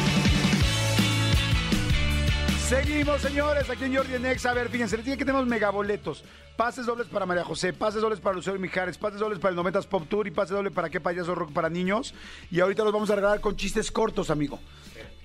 Seguimos, 2.68 3.20
señores, 3.20 3.68
aquí 3.68 3.84
en 3.84 3.94
Jordi 3.96 4.14
en 4.14 4.24
Exa. 4.26 4.50
A 4.50 4.54
ver, 4.54 4.68
fíjense, 4.70 4.96
les 4.96 5.04
dije 5.04 5.18
que 5.18 5.24
tenemos 5.24 5.46
megaboletos. 5.46 6.24
Pases 6.56 6.86
dobles 6.86 7.06
para 7.08 7.26
María 7.26 7.44
José, 7.44 7.72
pases 7.74 8.00
dobles 8.00 8.20
para 8.20 8.34
Lucero 8.36 8.58
Mijares, 8.58 8.96
pases 8.96 9.20
dobles 9.20 9.38
para 9.38 9.50
el 9.50 9.56
90 9.56 9.82
Pop 9.82 10.04
Tour 10.08 10.26
y 10.26 10.30
pase 10.30 10.54
doble 10.54 10.70
para 10.70 10.88
qué 10.88 10.98
payaso 11.00 11.34
rock 11.34 11.52
para 11.52 11.68
niños. 11.68 12.14
Y 12.50 12.60
ahorita 12.60 12.82
los 12.84 12.92
vamos 12.92 13.10
a 13.10 13.16
regalar 13.16 13.40
con 13.40 13.56
chistes 13.56 13.90
cortos, 13.90 14.30
amigo. 14.30 14.58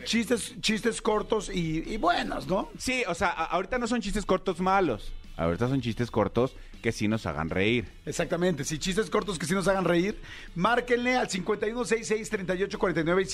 Chistes, 0.03 0.55
chistes 0.59 1.01
cortos 1.01 1.49
y, 1.53 1.83
y 1.87 1.97
buenos, 1.97 2.45
¿no? 2.47 2.69
Sí, 2.77 3.03
o 3.07 3.15
sea, 3.15 3.29
a- 3.29 3.45
ahorita 3.45 3.77
no 3.77 3.87
son 3.87 4.01
chistes 4.01 4.25
cortos 4.25 4.59
malos, 4.59 5.11
ahorita 5.37 5.67
son 5.67 5.81
chistes 5.81 6.09
cortos 6.09 6.55
que 6.81 6.93
sí 6.93 7.09
nos 7.09 7.25
hagan 7.25 7.49
reír. 7.49 7.91
Exactamente, 8.05 8.63
si 8.63 8.79
chistes 8.79 9.09
cortos 9.09 9.37
que 9.37 9.45
sí 9.45 9.53
nos 9.53 9.67
hagan 9.67 9.83
reír, 9.83 10.17
márquenle 10.55 11.17
al 11.17 11.27
5166-3849 11.27 13.21
y 13.21 13.25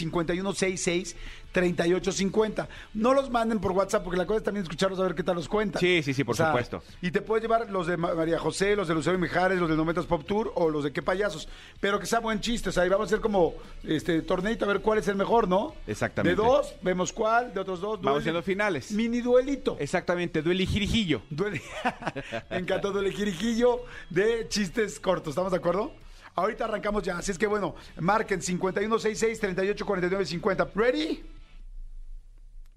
5166-3850. 1.55 2.67
No 2.95 3.13
los 3.13 3.29
manden 3.29 3.59
por 3.59 3.71
WhatsApp 3.71 4.03
porque 4.03 4.17
la 4.17 4.25
cosa 4.25 4.37
es 4.39 4.43
también 4.43 4.63
escucharlos 4.63 4.99
a 4.99 5.03
ver 5.03 5.15
qué 5.15 5.23
tal 5.23 5.35
los 5.35 5.47
cuentan. 5.47 5.79
Sí, 5.79 6.01
sí, 6.03 6.13
sí, 6.13 6.23
por 6.23 6.35
supuesto. 6.35 6.83
Y 7.01 7.11
te 7.11 7.21
puedes 7.21 7.43
llevar 7.43 7.69
los 7.71 7.87
de 7.87 7.97
Ma- 7.97 8.13
María 8.13 8.39
José, 8.39 8.75
los 8.75 8.87
de 8.87 8.93
Lucero 8.93 9.17
y 9.17 9.21
Mijares, 9.21 9.59
los 9.59 9.69
de 9.69 9.75
Nometas 9.75 10.05
Pop 10.05 10.25
Tour 10.25 10.51
o 10.55 10.69
los 10.69 10.83
de 10.83 10.91
qué 10.91 11.01
payasos. 11.01 11.47
Pero 11.79 11.99
que 11.99 12.05
sea 12.05 12.19
buen 12.19 12.39
chiste, 12.41 12.69
o 12.69 12.71
sea, 12.71 12.83
ahí 12.83 12.89
vamos 12.89 13.05
a 13.05 13.09
hacer 13.09 13.21
como 13.21 13.53
este 13.83 14.21
torneito 14.21 14.65
a 14.65 14.67
ver 14.67 14.81
cuál 14.81 14.99
es 14.99 15.07
el 15.07 15.15
mejor, 15.15 15.47
¿no? 15.47 15.73
Exactamente. 15.87 16.39
De 16.41 16.47
dos, 16.47 16.75
vemos 16.81 17.13
cuál, 17.13 17.53
de 17.53 17.59
otros 17.59 17.79
dos. 17.79 18.01
Vamos 18.01 18.03
duele. 18.03 18.19
haciendo 18.19 18.43
finales. 18.43 18.91
Mini 18.91 19.21
duelito. 19.21 19.77
Exactamente, 19.79 20.41
duele 20.41 20.63
y 20.63 20.67
jirijillo. 20.67 21.21
Duele. 21.29 21.61
Me 22.49 22.57
encantó 22.57 22.91
Duele 22.91 23.11
Jirijillo 23.11 23.81
de 24.09 24.47
chistes 24.49 24.99
cortos. 24.99 25.29
¿Estamos 25.31 25.51
de 25.51 25.57
acuerdo? 25.57 25.91
Ahorita 26.35 26.65
arrancamos 26.65 27.03
ya. 27.03 27.17
Así 27.17 27.31
es 27.31 27.37
que 27.37 27.47
bueno, 27.47 27.75
marquen 27.99 28.41
5166-3849-50. 28.41 30.69
¿Ready? 30.75 31.23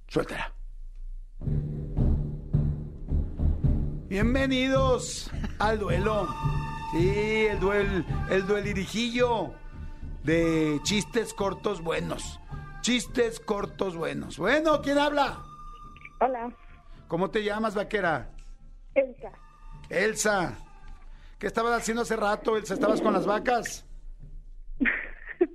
Suéltala. 0.09 0.53
Bienvenidos 4.09 5.31
al 5.59 5.79
duelo. 5.79 6.27
Sí, 6.92 7.47
el 7.51 7.61
duel, 7.61 8.07
el 8.31 8.47
duelirijillo 8.47 9.53
de 10.25 10.81
chistes 10.83 11.35
cortos 11.35 11.83
buenos. 11.83 12.40
Chistes 12.81 13.38
cortos 13.38 13.97
buenos. 13.97 14.38
Bueno, 14.38 14.81
¿quién 14.81 14.99
habla? 14.99 15.42
Hola, 16.21 16.51
¿Cómo 17.07 17.31
te 17.31 17.44
llamas, 17.44 17.75
vaquera? 17.75 18.31
Elsa. 18.94 19.31
Elsa. 19.90 20.59
¿Qué 21.38 21.47
estabas 21.47 21.79
haciendo 21.81 22.03
hace 22.03 22.16
rato, 22.16 22.57
Elsa? 22.57 22.75
¿Estabas 22.75 23.01
con 23.01 23.12
las 23.12 23.27
vacas? 23.27 23.85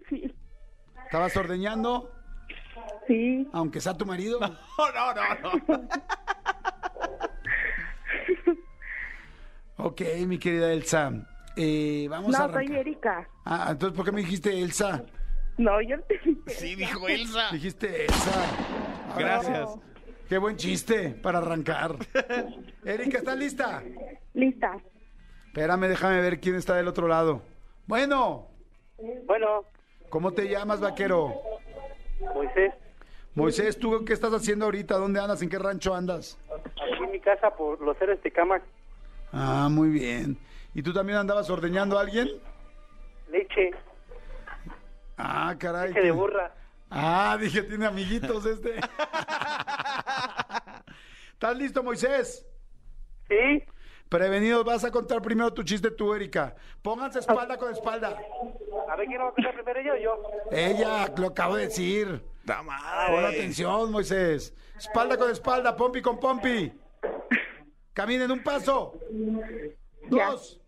Sí, 0.07 0.33
¿Estabas 1.05 1.35
ordeñando? 1.35 2.09
Sí. 3.07 3.47
Aunque 3.53 3.79
sea 3.81 3.93
tu 3.93 4.05
marido. 4.05 4.39
No, 4.39 4.47
no, 4.47 5.13
no, 5.13 5.57
no. 5.77 5.87
Ok, 9.77 10.01
mi 10.27 10.37
querida 10.37 10.71
Elsa. 10.71 11.11
Eh, 11.55 12.07
vamos 12.09 12.33
a 12.35 12.47
No, 12.47 12.53
soy 12.53 12.55
arrancar. 12.65 12.77
Erika. 12.79 13.27
Ah, 13.45 13.67
entonces, 13.71 13.95
¿por 13.95 14.05
qué 14.05 14.11
me 14.11 14.21
dijiste 14.21 14.57
Elsa? 14.61 15.03
No, 15.57 15.81
yo 15.81 15.97
no 15.97 16.03
te 16.03 16.17
dije. 16.19 16.37
Sí, 16.47 16.75
dijo 16.75 17.07
Elsa. 17.07 17.49
Dijiste 17.51 18.05
Elsa. 18.05 18.31
Gracias. 19.17 19.69
Qué 20.29 20.37
buen 20.37 20.55
chiste 20.55 21.09
para 21.09 21.39
arrancar. 21.39 21.95
Erika, 22.85 23.17
¿estás 23.19 23.37
lista? 23.37 23.83
Lista. 24.33 24.77
Espérame, 25.47 25.87
déjame 25.87 26.21
ver 26.21 26.39
quién 26.39 26.55
está 26.55 26.75
del 26.75 26.87
otro 26.87 27.07
lado. 27.07 27.41
Bueno, 27.85 28.47
Bueno, 29.25 29.65
¿cómo 30.09 30.31
te 30.31 30.47
llamas, 30.47 30.79
vaquero? 30.79 31.33
Moisés, 32.33 32.73
Moisés, 33.35 33.77
¿tú 33.79 34.03
qué 34.05 34.13
estás 34.13 34.31
haciendo 34.33 34.65
ahorita? 34.65 34.95
¿Dónde 34.97 35.19
andas? 35.19 35.41
¿En 35.41 35.49
qué 35.49 35.57
rancho 35.57 35.93
andas? 35.95 36.37
aquí 36.51 37.03
en 37.03 37.11
mi 37.11 37.19
casa 37.19 37.49
por 37.55 37.81
los 37.81 37.99
héroes 38.01 38.21
de 38.21 38.31
cama, 38.31 38.61
Ah, 39.31 39.67
muy 39.71 39.89
bien. 39.89 40.37
¿Y 40.75 40.83
tú 40.83 40.93
también 40.93 41.17
andabas 41.17 41.49
ordeñando 41.49 41.97
a 41.97 42.01
alguien? 42.01 42.29
leche, 43.29 43.71
Ah, 45.17 45.55
caray. 45.57 45.89
leche 45.89 46.01
de 46.01 46.11
burra. 46.11 46.53
Ah, 46.91 47.35
dije, 47.41 47.63
tiene 47.63 47.87
amiguitos 47.87 48.45
este. 48.45 48.75
¿Estás 51.33 51.57
listo, 51.57 51.81
Moisés? 51.81 52.45
¿Sí? 53.27 53.63
Prevenido, 54.09 54.63
vas 54.63 54.83
a 54.83 54.91
contar 54.91 55.21
primero 55.23 55.51
tu 55.51 55.63
chiste 55.63 55.89
tú, 55.89 56.13
Erika. 56.13 56.55
Pónganse 56.83 57.17
espalda 57.19 57.57
con 57.57 57.71
espalda. 57.71 58.15
A 58.89 58.95
ver, 58.95 59.07
¿quién 59.07 59.19
va 59.19 59.29
a 59.29 59.31
contar 59.31 59.53
primero 59.55 59.81
yo 59.81 59.93
o 59.93 59.97
yo? 59.97 60.21
Ella, 60.51 61.11
lo 61.17 61.27
acabo 61.27 61.55
de 61.55 61.63
decir. 61.63 62.21
Pon 62.45 63.25
atención, 63.25 63.91
Moisés. 63.91 64.53
Espalda 64.77 65.17
con 65.17 65.29
espalda, 65.31 65.75
pompi 65.75 66.01
con 66.01 66.19
pompi. 66.19 66.71
Caminen 67.93 68.31
un 68.31 68.43
paso. 68.43 68.99
Ya. 70.09 70.25
Dos, 70.31 70.61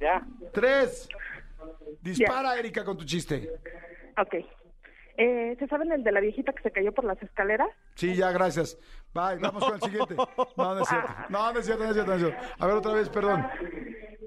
Ya. 0.00 0.26
tres. 0.52 1.08
Dispara, 2.00 2.58
Erika, 2.58 2.84
con 2.84 2.96
tu 2.96 3.04
chiste. 3.04 3.50
Ok. 4.18 4.34
Eh, 5.16 5.56
¿Se 5.58 5.66
saben 5.68 5.92
el 5.92 6.02
de 6.02 6.10
la 6.12 6.20
viejita 6.20 6.52
que 6.52 6.62
se 6.62 6.70
cayó 6.72 6.92
por 6.92 7.04
las 7.04 7.22
escaleras? 7.22 7.68
Sí, 7.94 8.14
ya, 8.16 8.32
gracias. 8.32 8.76
Bye, 9.14 9.38
vamos 9.40 9.64
con 9.64 9.74
el 9.74 9.80
siguiente. 9.82 10.16
No, 10.56 10.74
no 10.74 10.80
es 10.80 10.88
cierto. 10.88 11.12
No, 11.28 11.52
no 11.52 11.58
es 11.60 11.66
cierto, 11.66 11.84
no 11.84 11.90
es 11.90 11.94
cierto, 11.94 12.10
no 12.10 12.16
es 12.16 12.22
cierto. 12.32 12.54
A 12.58 12.66
ver, 12.66 12.76
otra 12.76 12.92
vez, 12.92 13.08
perdón. 13.08 13.46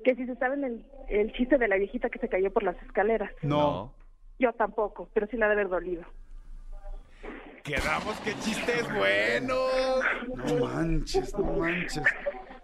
Que 0.05 0.15
si 0.15 0.25
se 0.25 0.35
saben 0.35 0.63
el, 0.63 0.85
el 1.09 1.33
chiste 1.33 1.57
de 1.57 1.67
la 1.67 1.75
viejita 1.75 2.09
que 2.09 2.19
se 2.19 2.29
cayó 2.29 2.51
por 2.53 2.63
las 2.63 2.81
escaleras. 2.83 3.31
No. 3.41 3.93
Yo 4.39 4.53
tampoco, 4.53 5.09
pero 5.13 5.27
sí 5.27 5.35
la 5.35 5.47
ha 5.47 5.49
de 5.49 5.55
haber 5.55 5.67
dolido. 5.69 6.03
Quedamos 7.63 8.17
que 8.21 8.33
chistes 8.39 8.85
buenos. 8.93 9.59
No 10.35 10.65
manches, 10.65 11.33
no 11.37 11.53
manches. 11.53 12.03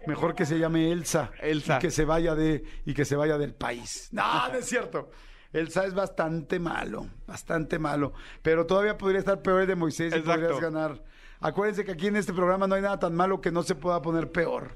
Mejor 0.06 0.34
que 0.34 0.44
se 0.46 0.58
llame 0.58 0.90
Elsa. 0.92 1.30
Elsa. 1.40 1.76
Y 1.76 1.80
que 1.80 1.90
se 1.90 2.04
vaya 2.04 2.34
de 2.34 2.64
y 2.84 2.94
que 2.94 3.04
se 3.04 3.16
vaya 3.16 3.36
del 3.38 3.54
país. 3.54 4.08
No, 4.12 4.48
no 4.48 4.54
es 4.58 4.66
cierto. 4.66 5.10
Elsa 5.52 5.84
es 5.86 5.94
bastante 5.94 6.58
malo, 6.58 7.06
bastante 7.26 7.78
malo. 7.78 8.12
Pero 8.42 8.66
todavía 8.66 8.98
podría 8.98 9.20
estar 9.20 9.40
peor 9.40 9.60
el 9.62 9.66
de 9.68 9.76
Moisés 9.76 10.12
y 10.12 10.18
Exacto. 10.18 10.40
podrías 10.40 10.60
ganar. 10.60 11.02
Acuérdense 11.40 11.84
que 11.84 11.92
aquí 11.92 12.06
en 12.08 12.16
este 12.16 12.32
programa 12.32 12.66
no 12.66 12.74
hay 12.74 12.82
nada 12.82 12.98
tan 12.98 13.14
malo 13.14 13.40
que 13.40 13.52
no 13.52 13.62
se 13.62 13.74
pueda 13.74 14.00
poner 14.02 14.32
peor. 14.32 14.70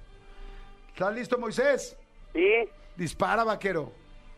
¿Estás 0.92 1.14
listo, 1.14 1.38
Moisés? 1.38 1.96
Sí, 2.34 2.68
Dispara, 2.96 3.44
vaquero. 3.44 3.92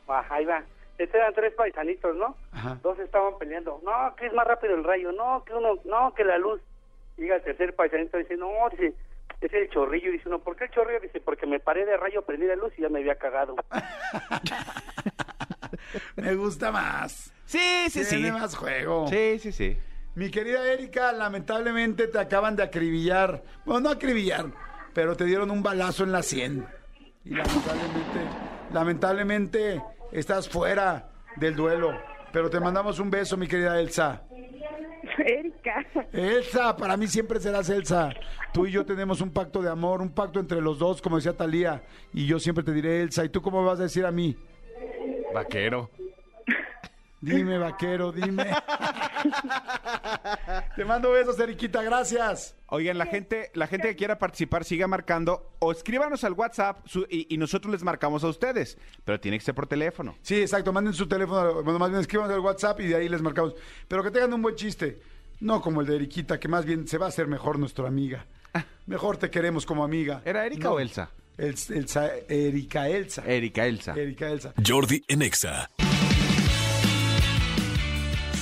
ah, 0.09 0.25
ahí 0.31 0.45
va. 0.45 0.63
Estos 1.01 1.15
eran 1.15 1.33
tres 1.33 1.55
paisanitos, 1.55 2.15
¿no? 2.15 2.37
Ajá. 2.53 2.79
Dos 2.83 2.99
estaban 2.99 3.39
peleando. 3.39 3.81
No, 3.83 4.15
que 4.17 4.27
es 4.27 4.35
más 4.35 4.47
rápido 4.47 4.75
el 4.75 4.85
rayo. 4.85 5.13
No, 5.13 5.43
que 5.47 5.55
uno, 5.55 5.79
no, 5.87 6.13
que 6.13 6.25
la 6.25 6.37
luz. 6.37 6.61
Llega 7.17 7.37
el 7.37 7.43
tercer 7.43 7.75
paisanito 7.75 8.19
y 8.19 8.25
dice, 8.25 8.37
no, 8.37 8.51
dice, 8.71 8.93
es 9.41 9.55
el 9.55 9.71
chorrillo. 9.71 10.13
Dice 10.13 10.29
uno, 10.29 10.41
¿por 10.41 10.57
qué 10.57 10.65
el 10.65 10.71
chorrillo? 10.71 11.01
Dice, 11.01 11.23
porque 11.23 11.47
me 11.47 11.59
paré 11.59 11.87
de 11.87 11.97
rayo, 11.97 12.21
prendí 12.21 12.47
la 12.47 12.57
luz 12.57 12.75
y 12.77 12.83
ya 12.83 12.91
me 12.91 12.99
había 12.99 13.15
cagado. 13.15 13.57
Me 16.17 16.35
gusta 16.35 16.71
más. 16.71 17.33
Sí, 17.47 17.87
sí, 17.89 18.05
sí. 18.05 18.17
Tiene 18.17 18.33
más 18.33 18.55
juego. 18.55 19.09
Sí, 19.09 19.39
sí, 19.39 19.53
sí. 19.53 19.79
Mi 20.17 20.31
querida 20.31 20.71
Erika, 20.71 21.13
lamentablemente 21.13 22.09
te 22.09 22.19
acaban 22.19 22.57
de 22.57 22.65
acribillar. 22.65 23.43
Bueno, 23.65 23.81
no 23.81 23.91
acribillar, 23.91 24.47
pero 24.93 25.17
te 25.17 25.25
dieron 25.25 25.51
un 25.51 25.63
balazo 25.63 26.05
en 26.05 26.13
la 26.13 26.23
sien. 26.23 26.67
Y 27.25 27.31
lamentablemente, 27.31 28.21
lamentablemente 28.73 29.83
estás 30.13 30.49
fuera 30.49 31.09
del 31.37 31.55
duelo. 31.55 31.93
Pero 32.33 32.49
te 32.49 32.61
mandamos 32.61 32.99
un 32.99 33.11
beso, 33.11 33.37
mi 33.37 33.47
querida 33.47 33.81
Elsa. 33.81 34.23
Erika. 35.19 35.85
Elsa, 36.13 36.77
para 36.77 36.97
mí 36.97 37.07
siempre 37.07 37.41
serás 37.41 37.69
Elsa. 37.69 38.13
Tú 38.53 38.67
y 38.67 38.73
yo 38.73 38.85
tenemos 38.85 39.21
un 39.21 39.33
pacto 39.33 39.61
de 39.63 39.71
amor, 39.71 40.01
un 40.01 40.11
pacto 40.11 40.41
entre 40.41 40.61
los 40.61 40.79
dos, 40.79 41.03
como 41.03 41.17
decía 41.17 41.37
Talía. 41.37 41.83
Y 42.13 42.27
yo 42.27 42.39
siempre 42.39 42.65
te 42.65 42.73
diré 42.73 43.03
Elsa. 43.03 43.25
¿Y 43.25 43.29
tú 43.29 43.43
cómo 43.43 43.61
me 43.61 43.69
vas 43.69 43.81
a 43.81 43.85
decir 43.85 44.07
a 44.07 44.11
mí? 44.11 44.37
Vaquero. 45.35 45.91
Dime, 47.21 47.59
vaquero, 47.59 48.13
dime. 48.13 48.47
te 50.77 50.85
mando 50.85 51.11
besos, 51.13 51.39
Eriquita, 51.39 51.83
gracias. 51.83 52.55
Oigan, 52.69 52.99
la 52.99 53.07
gente, 53.07 53.51
la 53.55 53.67
gente 53.67 53.89
que 53.89 53.97
quiera 53.97 54.19
participar, 54.19 54.65
siga 54.65 54.87
marcando 54.87 55.55
o 55.59 55.73
escríbanos 55.73 56.25
al 56.25 56.33
WhatsApp 56.35 56.87
su- 56.87 57.07
y, 57.11 57.27
y 57.33 57.37
nosotros 57.37 57.73
les 57.73 57.83
marcamos 57.83 58.23
a 58.25 58.29
ustedes. 58.29 58.79
Pero 59.05 59.19
tiene 59.21 59.39
que 59.39 59.45
ser 59.45 59.55
por 59.55 59.67
teléfono. 59.67 60.17
Sí, 60.23 60.41
exacto. 60.41 60.73
Manden 60.73 60.95
su 60.95 61.09
teléfono, 61.09 61.63
bueno, 61.63 61.79
más 61.79 61.91
bien 61.91 62.01
escriban 62.01 62.31
al 62.31 62.41
WhatsApp 62.41 62.81
y 62.81 62.89
de 62.89 62.97
ahí 62.97 63.09
les 63.09 63.23
marcamos. 63.23 63.55
Pero 63.89 64.03
que 64.03 64.11
tengan 64.11 64.33
un 64.33 64.43
buen 64.43 64.55
chiste. 64.57 65.01
No 65.41 65.61
como 65.61 65.81
el 65.81 65.87
de 65.87 65.97
Eriquita, 65.97 66.39
que 66.39 66.49
más 66.49 66.65
bien 66.65 66.87
se 66.87 66.99
va 66.99 67.07
a 67.07 67.09
hacer 67.09 67.27
mejor 67.27 67.59
nuestra 67.59 67.89
amiga. 67.89 68.25
Mejor 68.87 69.17
te 69.17 69.31
queremos 69.31 69.65
como 69.67 69.85
amiga. 69.85 70.23
¿Era 70.25 70.45
Erika 70.47 70.69
No. 70.69 70.75
o 70.75 70.81
Elsa? 70.81 71.11
El- 71.39 71.55
Elsa, 71.71 72.11
Erika 72.29 72.89
Elsa. 72.89 73.23
Erika 73.27 73.67
Elsa. 73.67 73.95
Erika 73.95 74.29
Elsa. 74.29 74.53
Jordi 74.67 75.03
en 75.09 75.23
Exa. 75.23 75.71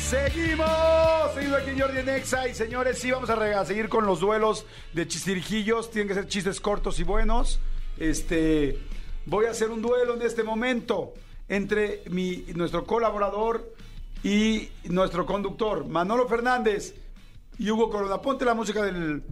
Seguimos, 0.08 1.34
seguimos 1.34 1.58
aquí 1.60 1.68
en 1.68 1.80
Jordi 1.80 1.98
en 1.98 2.08
Exa 2.08 2.48
y 2.48 2.54
señores, 2.54 2.98
sí 2.98 3.10
vamos 3.10 3.28
a, 3.28 3.64
seguir 3.66 3.90
con 3.90 4.06
los 4.06 4.20
duelos 4.20 4.64
de 4.94 5.06
chistirijillos, 5.06 5.90
tienen 5.90 6.08
que 6.08 6.14
ser 6.14 6.26
chistes 6.26 6.62
cortos 6.62 6.98
y 6.98 7.04
buenos. 7.04 7.60
Este, 7.98 8.78
voy 9.26 9.44
a 9.44 9.50
hacer 9.50 9.68
un 9.68 9.82
duelo 9.82 10.14
en 10.14 10.22
este 10.22 10.42
momento 10.42 11.12
entre 11.46 12.04
mi, 12.08 12.46
nuestro 12.54 12.86
colaborador 12.86 13.74
y 14.22 14.70
nuestro 14.84 15.26
conductor, 15.26 15.86
Manolo 15.86 16.26
Fernández 16.26 16.94
y 17.58 17.70
Hugo 17.70 17.90
Corona. 17.90 18.22
Ponte 18.22 18.46
la 18.46 18.54
música 18.54 18.82
del 18.82 19.22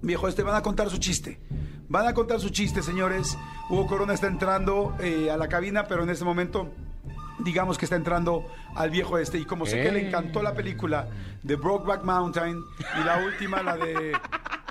viejo 0.00 0.26
este, 0.26 0.42
van 0.42 0.56
a 0.56 0.62
contar 0.62 0.88
su 0.88 0.96
chiste. 0.96 1.38
Van 1.86 2.06
a 2.06 2.14
contar 2.14 2.40
su 2.40 2.48
chiste, 2.48 2.82
señores. 2.82 3.36
Hugo 3.68 3.86
Corona 3.86 4.14
está 4.14 4.28
entrando 4.28 4.96
eh, 5.00 5.30
a 5.30 5.36
la 5.36 5.48
cabina, 5.48 5.86
pero 5.86 6.04
en 6.04 6.08
este 6.08 6.24
momento 6.24 6.72
digamos 7.40 7.78
que 7.78 7.84
está 7.86 7.96
entrando 7.96 8.46
al 8.74 8.90
viejo 8.90 9.18
este 9.18 9.38
y 9.38 9.44
como 9.44 9.66
sé 9.66 9.82
que 9.82 9.92
le 9.92 10.00
Eh. 10.00 10.08
encantó 10.08 10.42
la 10.42 10.54
película 10.54 11.08
de 11.42 11.56
Brokeback 11.56 12.02
Mountain 12.04 12.60
y 13.00 13.04
la 13.04 13.24
última 13.24 13.62
la 13.62 13.76
de 13.76 14.12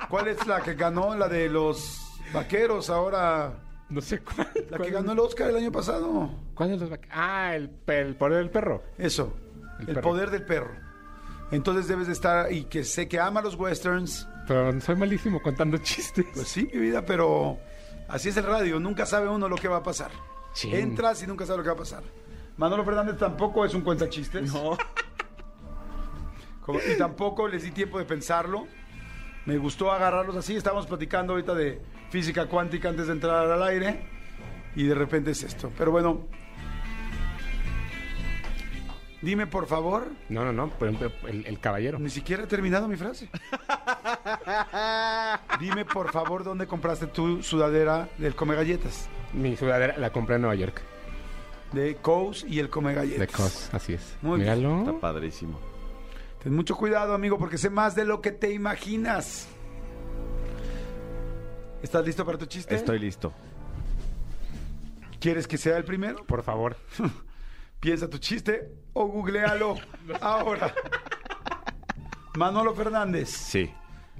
¿cuál 0.09 0.27
es 0.27 0.45
la 0.47 0.61
que 0.61 0.73
ganó? 0.73 1.15
La 1.15 1.27
de 1.27 1.49
los 1.49 2.19
vaqueros 2.33 2.89
ahora 2.89 3.53
No 3.89 4.01
sé 4.01 4.19
cuál. 4.19 4.47
la 4.69 4.77
cuál- 4.77 4.89
que 4.89 4.93
ganó 4.93 5.11
el 5.13 5.19
Oscar 5.19 5.49
el 5.49 5.55
año 5.57 5.71
pasado. 5.71 6.29
¿Cuál 6.55 6.69
de 6.71 6.77
los 6.77 6.89
vac- 6.89 7.07
Ah, 7.11 7.55
el, 7.55 7.71
el 7.87 8.15
poder 8.15 8.39
del 8.39 8.49
perro. 8.49 8.83
Eso, 8.97 9.33
El 9.79 9.89
el, 9.89 9.95
perro. 9.95 10.01
poder 10.09 10.29
del 10.29 10.43
perro. 10.43 10.71
Entonces 11.51 11.87
debes 11.87 12.07
de 12.07 12.13
estar 12.13 12.51
y 12.51 12.65
que 12.65 12.83
sé 12.83 13.07
que 13.07 13.19
ama 13.21 13.41
los 13.41 13.55
westerns. 13.55 14.27
Pero 14.47 14.79
soy 14.81 14.95
malísimo 14.97 15.41
contando 15.41 15.77
chistes. 15.77 16.25
Pues 16.33 16.47
sí, 16.49 16.69
mi 16.73 16.79
vida, 16.81 17.05
pero 17.05 17.57
así 18.09 18.27
es 18.29 18.35
el 18.37 18.43
radio, 18.43 18.79
nunca 18.81 19.05
sabe 19.05 19.29
uno 19.29 19.47
lo 19.47 19.55
que 19.55 19.69
va 19.69 19.77
a 19.77 19.83
pasar. 19.83 20.11
Chin. 20.53 20.75
Entras 20.75 21.21
y 21.23 21.27
nunca 21.27 21.45
sabe 21.45 21.59
lo 21.59 21.63
que 21.63 21.69
va 21.69 21.75
a 21.75 21.79
pasar. 21.79 22.03
Manolo 22.57 22.83
Fernández 22.83 23.17
tampoco 23.17 23.63
es 23.65 23.73
un 23.73 23.81
cuentachistes. 23.81 24.51
No. 24.53 24.77
Como- 26.61 26.79
y 26.79 26.97
tampoco 26.97 27.47
les 27.47 27.63
di 27.63 27.71
tiempo 27.71 27.99
de 27.99 28.05
pensarlo. 28.05 28.67
Me 29.45 29.57
gustó 29.57 29.91
agarrarlos 29.91 30.35
así. 30.35 30.55
Estábamos 30.55 30.87
platicando 30.87 31.33
ahorita 31.33 31.53
de 31.53 31.81
física 32.09 32.47
cuántica 32.47 32.89
antes 32.89 33.07
de 33.07 33.13
entrar 33.13 33.49
al 33.49 33.63
aire. 33.63 34.05
Y 34.75 34.83
de 34.83 34.95
repente 34.95 35.31
es 35.31 35.43
esto. 35.43 35.71
Pero 35.77 35.91
bueno. 35.91 36.27
Dime 39.21 39.47
por 39.47 39.65
favor. 39.67 40.07
No, 40.29 40.43
no, 40.45 40.51
no. 40.53 40.69
Por 40.69 40.89
ejemplo, 40.89 41.11
el, 41.27 41.45
el 41.45 41.59
caballero. 41.59 41.97
Ni 41.99 42.09
siquiera 42.09 42.43
he 42.43 42.47
terminado 42.47 42.87
mi 42.87 42.97
frase. 42.97 43.29
Dime 45.59 45.85
por 45.85 46.11
favor 46.11 46.43
dónde 46.43 46.67
compraste 46.67 47.07
tu 47.07 47.41
sudadera 47.41 48.09
del 48.17 48.35
Come 48.35 48.55
Galletas. 48.55 49.09
Mi 49.33 49.55
sudadera 49.55 49.97
la 49.97 50.11
compré 50.11 50.35
en 50.35 50.41
Nueva 50.41 50.55
York. 50.55 50.81
De 51.73 51.95
Coase 51.95 52.47
y 52.47 52.59
el 52.59 52.69
Come 52.69 52.93
Galletas. 52.93 53.19
De 53.19 53.27
Cos, 53.27 53.69
así 53.73 53.93
es. 53.93 54.15
Muy 54.21 54.39
bien. 54.39 54.57
Míralo. 54.57 54.79
Está 54.79 54.99
padrísimo. 54.99 55.59
Ten 56.41 56.53
mucho 56.55 56.75
cuidado, 56.75 57.13
amigo, 57.13 57.37
porque 57.37 57.57
sé 57.57 57.69
más 57.69 57.93
de 57.95 58.05
lo 58.05 58.21
que 58.21 58.31
te 58.31 58.51
imaginas. 58.53 59.47
¿Estás 61.83 62.05
listo 62.05 62.25
para 62.25 62.37
tu 62.37 62.45
chiste? 62.45 62.75
Estoy 62.75 62.99
listo. 62.99 63.33
¿Quieres 65.19 65.47
que 65.47 65.57
sea 65.57 65.77
el 65.77 65.83
primero? 65.83 66.23
Por 66.25 66.43
favor. 66.43 66.77
Piensa 67.79 68.09
tu 68.09 68.17
chiste 68.17 68.71
o 68.93 69.05
googlealo 69.07 69.75
ahora. 70.21 70.73
Manolo 72.35 72.73
Fernández, 72.73 73.29
Sí. 73.29 73.71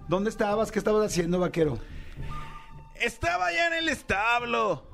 ¿dónde 0.07 0.29
estabas? 0.29 0.71
¿Qué 0.71 0.79
estabas 0.79 1.05
haciendo, 1.05 1.39
vaquero? 1.39 1.77
Estaba 2.95 3.51
ya 3.53 3.67
en 3.67 3.73
el 3.73 3.89
establo 3.89 4.87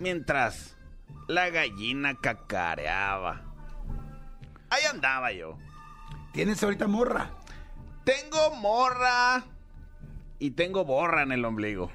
mientras 0.00 0.75
la 1.26 1.50
gallina 1.50 2.14
cacareaba. 2.14 3.42
Ahí 4.70 4.84
andaba 4.90 5.32
yo. 5.32 5.58
Tienes 6.32 6.62
ahorita 6.62 6.86
morra. 6.86 7.30
Tengo 8.04 8.54
morra 8.56 9.44
y 10.38 10.52
tengo 10.52 10.84
borra 10.84 11.22
en 11.22 11.32
el 11.32 11.44
ombligo. 11.44 11.90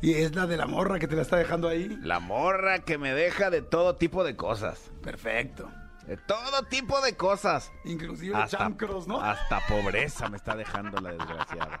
Y 0.00 0.14
es 0.14 0.34
la 0.34 0.46
de 0.46 0.56
la 0.56 0.66
morra 0.66 0.98
que 0.98 1.08
te 1.08 1.16
la 1.16 1.22
está 1.22 1.36
dejando 1.36 1.68
ahí. 1.68 1.98
La 2.02 2.20
morra 2.20 2.80
que 2.80 2.98
me 2.98 3.14
deja 3.14 3.50
de 3.50 3.62
todo 3.62 3.96
tipo 3.96 4.24
de 4.24 4.36
cosas. 4.36 4.90
Perfecto. 5.02 5.70
De 6.06 6.16
todo 6.16 6.64
tipo 6.68 7.00
de 7.00 7.16
cosas. 7.16 7.72
Inclusive 7.84 8.36
Hasta, 8.36 8.58
chancros, 8.58 9.08
¿no? 9.08 9.20
hasta 9.20 9.60
pobreza 9.66 10.28
me 10.28 10.36
está 10.36 10.54
dejando 10.56 11.00
la 11.00 11.12
desgraciada. 11.12 11.80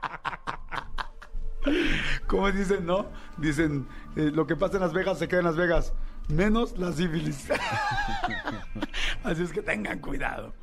Como 2.26 2.50
dicen, 2.50 2.86
¿no? 2.86 3.06
Dicen, 3.36 3.86
eh, 4.16 4.30
lo 4.32 4.46
que 4.46 4.56
pasa 4.56 4.76
en 4.76 4.82
Las 4.82 4.92
Vegas 4.92 5.18
se 5.18 5.28
queda 5.28 5.40
en 5.40 5.46
Las 5.46 5.56
Vegas. 5.56 5.92
Menos 6.28 6.78
la 6.78 6.92
sífilis. 6.92 7.48
Así 9.24 9.42
es 9.42 9.52
que 9.52 9.62
tengan 9.62 9.98
cuidado. 9.98 10.54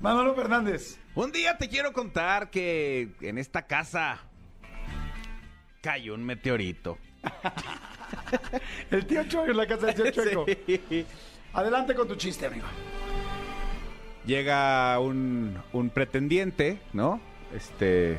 Manolo 0.00 0.34
Fernández. 0.34 0.98
Un 1.14 1.32
día 1.32 1.56
te 1.56 1.68
quiero 1.68 1.92
contar 1.92 2.50
que 2.50 3.10
en 3.20 3.38
esta 3.38 3.66
casa 3.66 4.20
cayó 5.80 6.14
un 6.14 6.24
meteorito. 6.24 6.98
El 8.90 9.06
tío 9.06 9.24
Chueco 9.24 9.50
en 9.50 9.56
la 9.56 9.66
casa 9.66 9.86
del 9.86 9.94
tío 9.96 10.10
Chueco. 10.24 10.46
Sí. 10.66 11.06
Adelante 11.52 11.94
con 11.94 12.08
tu 12.08 12.16
chiste, 12.16 12.46
amigo. 12.46 12.66
Llega 14.26 14.98
un, 14.98 15.56
un 15.72 15.90
pretendiente, 15.90 16.80
¿no? 16.92 17.20
Este, 17.54 18.18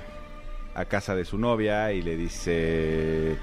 a 0.76 0.86
casa 0.86 1.16
de 1.16 1.26
su 1.26 1.38
novia 1.38 1.92
y 1.92 2.02
le 2.02 2.16
dice... 2.16 3.38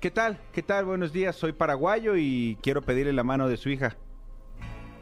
¿Qué 0.00 0.10
tal? 0.10 0.38
¿Qué 0.52 0.62
tal? 0.62 0.86
Buenos 0.86 1.12
días, 1.12 1.36
soy 1.36 1.52
paraguayo 1.52 2.16
y 2.16 2.56
quiero 2.62 2.80
pedirle 2.82 3.12
la 3.12 3.22
mano 3.22 3.48
de 3.48 3.56
su 3.58 3.68
hija 3.68 3.96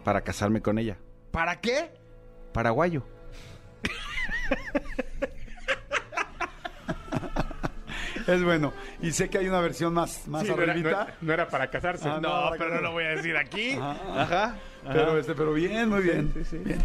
para 0.05 0.23
casarme 0.23 0.61
con 0.61 0.79
ella. 0.79 0.97
¿Para 1.31 1.61
qué? 1.61 1.91
Paraguayo. 2.53 3.05
Es 8.27 8.43
bueno. 8.45 8.73
Y 9.01 9.13
sé 9.13 9.31
que 9.31 9.39
hay 9.39 9.49
una 9.49 9.61
versión 9.61 9.95
más, 9.95 10.27
más 10.29 10.43
Sí, 10.43 10.49
no, 10.55 10.61
era, 10.63 10.73
arribita. 10.73 10.91
no 10.91 11.03
era- 11.03 11.17
no 11.23 11.33
era 11.33 11.49
para 11.49 11.71
casarse. 11.71 12.09
Ah, 12.09 12.19
No, 12.21 12.29
para 12.29 12.51
pero 12.59 12.71
que- 12.71 12.75
no 12.77 12.81
lo 12.83 12.93
voy 12.93 13.05
a 13.05 13.09
decir 13.11 13.37
aquí. 13.37 13.73
Ajá, 13.73 14.23
Ajá. 14.23 14.55
Pero, 14.85 15.19
este, 15.19 15.35
pero 15.35 15.53
bien, 15.55 15.89
muy 15.89 16.03
bien. 16.03 16.33
bien. 16.35 16.79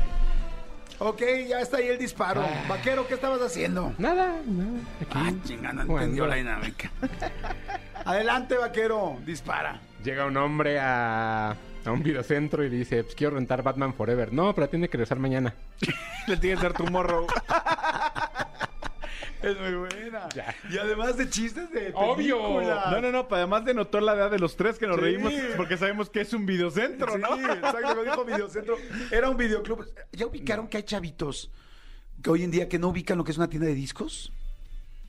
Ok, 0.99 1.21
ya 1.47 1.59
está 1.59 1.77
ahí 1.77 1.87
el 1.87 1.97
disparo. 1.97 2.43
Vaquero, 2.69 3.07
¿qué 3.07 3.15
estabas 3.15 3.41
haciendo? 3.41 3.93
Nada, 3.97 4.39
nada. 4.45 4.79
Aquí. 5.01 5.11
Ah, 5.13 5.33
chingada, 5.43 5.73
no 5.83 5.97
entendió 5.97 6.25
la 6.27 6.35
dinámica. 6.35 6.91
Adelante, 8.05 8.55
vaquero, 8.57 9.17
dispara. 9.25 9.79
Llega 10.03 10.25
un 10.25 10.37
hombre 10.37 10.79
a, 10.79 11.51
a 11.85 11.91
un 11.91 12.03
videocentro 12.03 12.63
y 12.63 12.69
dice, 12.69 13.03
pues 13.03 13.15
quiero 13.15 13.35
rentar 13.35 13.63
Batman 13.63 13.93
Forever. 13.93 14.31
No, 14.33 14.53
pero 14.53 14.69
tiene 14.69 14.87
que 14.87 14.97
regresar 14.97 15.19
mañana. 15.19 15.53
Le 16.27 16.37
tienes 16.37 16.59
que 16.59 16.67
dar 16.67 16.73
tu 16.77 16.85
morro. 16.87 17.27
Es 19.43 19.59
muy 19.59 19.73
buena. 19.75 20.29
Ya. 20.29 20.55
Y 20.69 20.77
además 20.77 21.17
de 21.17 21.29
chistes 21.29 21.69
de 21.71 21.91
Obvio. 21.93 22.37
película. 22.37 22.87
No, 22.91 23.01
no, 23.01 23.11
no, 23.11 23.27
además 23.29 23.65
denotó 23.65 23.99
la 23.99 24.13
edad 24.13 24.31
de 24.31 24.39
los 24.39 24.55
tres 24.55 24.79
que 24.79 24.87
nos 24.87 24.95
Sí. 24.95 25.01
reímos 25.01 25.33
porque 25.57 25.77
sabemos 25.77 26.09
que 26.09 26.21
es 26.21 26.33
un 26.33 26.45
videocentro, 26.45 27.13
Sí, 27.13 27.19
¿no? 27.19 27.35
exacto, 27.53 27.93
lo 27.95 28.03
dijo 28.03 28.23
Videocentro. 28.25 28.77
Era 29.11 29.29
un 29.29 29.37
videoclub. 29.37 29.85
¿Ya 30.13 30.25
ubicaron 30.25 30.67
que 30.67 30.77
hay 30.77 30.83
chavitos 30.83 31.51
que 32.21 32.29
hoy 32.29 32.43
en 32.43 32.51
día 32.51 32.69
que 32.69 32.79
no 32.79 32.87
ubican 32.87 33.17
lo 33.17 33.23
que 33.23 33.31
es 33.31 33.37
una 33.37 33.49
tienda 33.49 33.67
de 33.67 33.75
discos? 33.75 34.31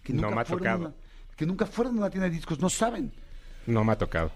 Que 0.03 0.13
No 0.13 0.31
me 0.31 0.41
ha 0.41 0.45
fueron 0.45 0.59
tocado. 0.59 0.77
a 0.77 0.89
una- 0.89 0.95
que 1.37 1.47
nunca 1.47 1.67
fueron 1.67 1.95
a 1.97 1.99
una 2.01 2.11
tienda 2.11 2.29
de 2.29 2.35
discos, 2.35 2.59
no 2.59 2.69
saben. 2.69 3.13
No 3.67 3.85
me 3.85 3.93
ha 3.93 3.99
tocado. 3.99 4.31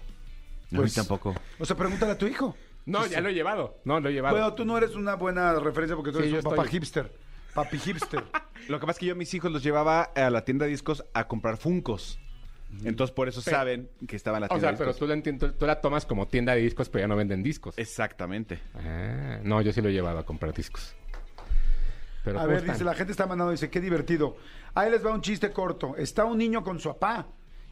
Pues- 0.73 0.93
tampoco. 0.93 1.35
O 1.59 1.65
sea, 1.65 1.75
pregúntale 1.75 2.13
a 2.13 2.17
tu 2.17 2.25
hijo. 2.25 2.55
No, 2.85 3.05
ya 3.05 3.21
lo 3.21 3.29
he 3.29 3.33
llevado. 3.33 3.77
No, 3.83 3.99
lo 3.99 4.09
he 4.09 4.13
llevado. 4.13 4.35
Bueno, 4.35 4.53
tú 4.53 4.65
no 4.65 4.77
eres 4.77 4.95
una 4.95 5.15
buena 5.15 5.53
referencia 5.59 5.95
porque 5.95 6.11
tú 6.11 6.17
Sí, 6.19 6.23
eres 6.23 6.31
yo 6.31 6.37
un 6.39 6.43
papá 6.55 6.63
estoy- 6.63 6.79
hipster. 6.79 7.11
Papi 7.63 7.77
hipster. 7.77 8.23
Lo 8.69 8.79
que 8.79 8.85
pasa 8.85 8.91
es 8.95 8.99
que 8.99 9.05
yo 9.07 9.13
a 9.13 9.17
mis 9.17 9.33
hijos 9.33 9.51
los 9.51 9.61
llevaba 9.63 10.03
a 10.03 10.29
la 10.29 10.45
tienda 10.45 10.63
de 10.65 10.71
discos 10.71 11.03
a 11.13 11.27
comprar 11.27 11.57
Funcos. 11.57 12.17
Entonces 12.85 13.13
por 13.13 13.27
eso 13.27 13.41
Pero- 13.43 13.57
saben 13.57 13.89
que 14.07 14.15
estaba 14.15 14.37
en 14.37 14.41
la 14.41 14.45
o 14.45 14.49
tienda 14.49 14.67
sea, 14.67 14.71
de 14.71 14.77
pero 14.77 14.89
discos. 14.91 14.99
tú 14.99 15.07
la, 15.07 15.13
entiendo- 15.15 15.51
tú 15.53 15.65
la 15.65 15.81
tomas 15.81 16.05
como 16.05 16.27
tienda 16.27 16.53
de 16.55 16.61
discos, 16.61 16.87
pero 16.87 17.03
ya 17.03 17.07
no 17.09 17.15
venden 17.17 17.43
discos. 17.43 17.77
Exactamente. 17.77 18.59
Ah, 18.75 19.39
no, 19.43 19.61
yo 19.61 19.73
sí 19.73 19.81
lo 19.81 19.89
he 19.89 19.91
llevado 19.91 20.19
a 20.19 20.25
comprar 20.25 20.53
discos. 20.53 20.95
Pero 22.23 22.37
A 22.37 22.43
¿cómo 22.43 22.49
ver, 22.53 22.59
están? 22.59 22.75
dice, 22.75 22.85
la 22.85 22.93
gente 22.93 23.11
está 23.11 23.25
mandando, 23.25 23.51
dice, 23.51 23.69
qué 23.69 23.81
divertido. 23.81 24.37
Ahí 24.75 24.89
les 24.91 25.05
va 25.05 25.13
un 25.13 25.21
chiste 25.21 25.51
corto. 25.51 25.95
Está 25.97 26.23
un 26.25 26.37
niño 26.37 26.63
con 26.63 26.79
su 26.79 26.89
apá 26.89 27.27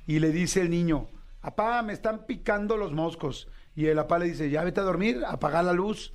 y 0.05 0.19
le 0.19 0.31
dice 0.31 0.61
el 0.61 0.69
niño, 0.69 1.07
apá, 1.41 1.81
me 1.83 1.93
están 1.93 2.25
picando 2.25 2.75
los 2.75 2.91
moscos. 2.91 3.47
Y 3.75 3.85
el 3.85 3.99
apá 3.99 4.19
le 4.19 4.25
dice, 4.25 4.49
ya 4.49 4.63
vete 4.63 4.79
a 4.81 4.83
dormir, 4.83 5.21
apaga 5.27 5.61
la 5.63 5.71
luz. 5.73 6.11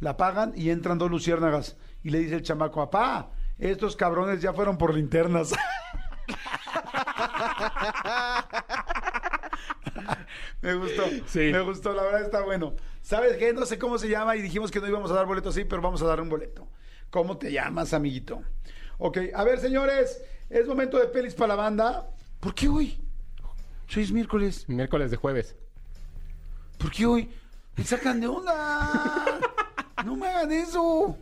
La 0.00 0.10
apagan 0.10 0.52
y 0.54 0.70
entran 0.70 0.98
dos 0.98 1.10
luciérnagas. 1.10 1.76
Y 2.02 2.10
le 2.10 2.18
dice 2.20 2.36
el 2.36 2.42
chamaco, 2.42 2.80
apá, 2.82 3.30
estos 3.58 3.96
cabrones 3.96 4.40
ya 4.40 4.52
fueron 4.52 4.78
por 4.78 4.94
linternas. 4.94 5.52
me 10.62 10.74
gustó, 10.74 11.02
Sí. 11.26 11.50
me 11.52 11.60
gustó, 11.60 11.92
la 11.92 12.02
verdad 12.02 12.22
está 12.22 12.40
bueno. 12.42 12.74
¿Sabes 13.02 13.36
qué? 13.36 13.52
No 13.52 13.66
sé 13.66 13.78
cómo 13.78 13.98
se 13.98 14.08
llama 14.08 14.36
y 14.36 14.42
dijimos 14.42 14.70
que 14.70 14.80
no 14.80 14.86
íbamos 14.86 15.10
a 15.10 15.14
dar 15.14 15.26
boleto 15.26 15.48
así, 15.50 15.64
pero 15.64 15.82
vamos 15.82 16.02
a 16.02 16.06
dar 16.06 16.20
un 16.20 16.28
boleto. 16.28 16.68
¿Cómo 17.10 17.38
te 17.38 17.50
llamas, 17.52 17.92
amiguito? 17.94 18.42
Ok, 18.98 19.18
a 19.34 19.44
ver, 19.44 19.58
señores, 19.60 20.22
es 20.50 20.66
momento 20.66 20.98
de 20.98 21.06
pelis 21.08 21.34
para 21.34 21.48
la 21.48 21.54
banda. 21.56 22.06
¿Por 22.40 22.54
qué 22.54 22.68
hoy? 22.68 23.00
Hoy 23.96 24.02
es 24.02 24.12
miércoles. 24.12 24.68
Miércoles 24.68 25.10
de 25.10 25.16
jueves. 25.16 25.56
¿Por 26.78 26.90
qué 26.92 27.06
hoy? 27.06 27.30
Me 27.76 27.84
sacan 27.84 28.20
de 28.20 28.26
onda. 28.28 29.40
No 30.04 30.14
me 30.14 30.28
hagan 30.28 30.52
eso. 30.52 31.18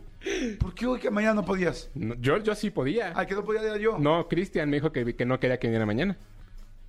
¿Por 0.59 0.73
qué 0.73 0.85
hoy 0.85 0.99
que 0.99 1.09
mañana 1.09 1.35
no 1.35 1.45
podías? 1.45 1.89
No, 1.93 2.15
yo, 2.15 2.37
yo 2.37 2.55
sí 2.55 2.69
podía. 2.69 3.13
Ay, 3.15 3.27
que 3.27 3.35
no 3.35 3.43
podía 3.43 3.61
era 3.61 3.77
yo. 3.77 3.97
No, 3.99 4.27
Cristian 4.27 4.69
me 4.69 4.77
dijo 4.77 4.91
que, 4.91 5.15
que 5.15 5.25
no 5.25 5.39
quería 5.39 5.59
que 5.59 5.67
viniera 5.67 5.85
mañana. 5.85 6.17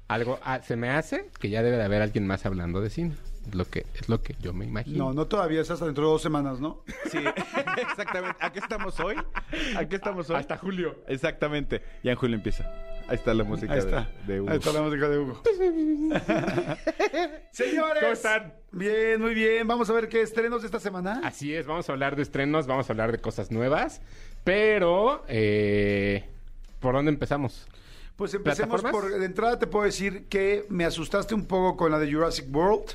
Algo 0.09 0.39
ah, 0.43 0.61
se 0.63 0.77
me 0.77 0.89
hace 0.91 1.31
que 1.39 1.51
ya 1.51 1.63
debe 1.63 1.77
de 1.77 1.85
haber 1.85 2.01
alguien 2.01 2.27
más 2.27 2.47
hablando 2.47 2.81
de 2.81 2.89
cine. 2.89 3.15
Es 3.47 3.55
lo 3.55 3.65
que, 3.65 3.87
es 3.95 4.09
lo 4.09 4.23
que 4.23 4.35
yo 4.41 4.53
me 4.53 4.65
imagino. 4.65 5.07
No, 5.07 5.13
no 5.13 5.27
todavía, 5.27 5.61
es 5.61 5.71
hasta 5.71 5.87
dentro 5.87 6.05
de 6.05 6.11
dos 6.13 6.23
semanas, 6.23 6.61
¿no? 6.61 6.83
Sí, 7.11 7.19
exactamente. 7.91 8.37
¿A 8.41 8.53
qué 8.53 8.59
estamos 8.59 8.99
hoy? 9.01 9.17
¿A 9.77 9.85
qué 9.87 9.97
estamos 9.97 10.29
hoy? 10.31 10.37
Hasta 10.37 10.57
julio. 10.57 10.97
Exactamente. 11.07 11.83
Ya 12.03 12.13
en 12.13 12.17
julio 12.17 12.37
empieza. 12.37 12.71
Ahí 13.09 13.15
está 13.17 13.33
la 13.33 13.43
música 13.45 13.73
Ahí 13.73 13.81
de- 13.81 13.87
está. 13.87 14.09
de, 14.27 14.41
Hugo. 14.41 14.51
Ahí 14.51 14.59
está 14.59 14.73
la 14.73 14.83
música 14.83 15.09
de 15.09 15.19
Hugo. 15.19 15.43
Señores. 17.53 18.01
¿Cómo 18.03 18.13
están? 18.13 18.55
Bien, 18.71 19.21
muy 19.21 19.35
bien. 19.35 19.67
Vamos 19.67 19.89
a 19.91 19.93
ver 19.95 20.09
qué 20.09 20.21
estrenos 20.21 20.61
de 20.63 20.67
esta 20.67 20.79
semana. 20.79 21.21
Así 21.25 21.55
es, 21.55 21.67
vamos 21.67 21.89
a 21.89 21.93
hablar 21.93 22.17
de 22.17 22.23
estrenos, 22.23 22.67
vamos 22.67 22.89
a 22.89 22.93
hablar 22.93 23.11
de 23.13 23.19
cosas 23.19 23.51
nuevas. 23.51 24.01
Pero, 24.45 25.25
eh, 25.29 26.29
¿por 26.81 26.95
dónde 26.95 27.11
empezamos? 27.11 27.67
Pues 28.17 28.35
empecemos 28.35 28.83
por... 28.83 29.11
De 29.11 29.25
entrada 29.25 29.59
te 29.59 29.67
puedo 29.67 29.85
decir 29.85 30.27
que 30.29 30.67
me 30.69 30.85
asustaste 30.85 31.35
un 31.35 31.47
poco 31.47 31.77
con 31.77 31.91
la 31.91 31.99
de 31.99 32.13
Jurassic 32.13 32.55
World. 32.55 32.91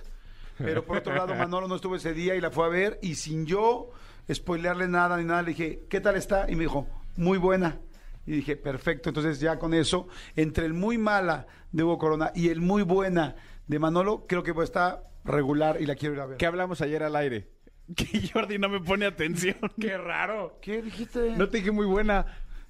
Pero 0.59 0.83
por 0.85 0.97
otro 0.97 1.15
lado, 1.15 1.33
Manolo 1.35 1.67
no 1.67 1.75
estuvo 1.75 1.95
ese 1.95 2.13
día 2.13 2.35
y 2.35 2.41
la 2.41 2.51
fue 2.51 2.65
a 2.65 2.69
ver. 2.69 2.99
Y 3.01 3.15
sin 3.15 3.45
yo 3.45 3.89
spoilearle 4.31 4.87
nada 4.87 5.17
ni 5.17 5.25
nada, 5.25 5.41
le 5.41 5.49
dije, 5.49 5.79
¿qué 5.89 5.99
tal 6.01 6.15
está? 6.17 6.45
Y 6.51 6.55
me 6.55 6.63
dijo, 6.63 6.87
muy 7.15 7.37
buena. 7.39 7.79
Y 8.25 8.31
dije, 8.31 8.55
perfecto. 8.55 9.09
Entonces 9.09 9.39
ya 9.39 9.59
con 9.59 9.73
eso, 9.73 10.07
entre 10.35 10.65
el 10.65 10.73
muy 10.73 10.97
mala 10.97 11.47
de 11.71 11.83
Hugo 11.83 11.97
Corona 11.97 12.31
y 12.35 12.49
el 12.49 12.61
muy 12.61 12.83
buena 12.83 13.35
de 13.67 13.79
Manolo, 13.79 14.25
creo 14.27 14.43
que 14.43 14.53
pues 14.53 14.69
está 14.69 15.03
regular 15.25 15.81
y 15.81 15.85
la 15.85 15.95
quiero 15.95 16.15
ir 16.15 16.21
a 16.21 16.25
ver. 16.25 16.37
¿Qué 16.37 16.45
hablamos 16.45 16.81
ayer 16.81 17.03
al 17.03 17.15
aire? 17.15 17.49
Que 17.97 18.29
Jordi 18.31 18.57
no 18.57 18.69
me 18.69 18.79
pone 18.79 19.05
atención. 19.05 19.57
¡Qué 19.79 19.97
raro! 19.97 20.57
¿Qué 20.61 20.81
dijiste? 20.81 21.35
No 21.35 21.49
te 21.49 21.57
dije 21.57 21.71
muy 21.71 21.85
buena. 21.85 22.25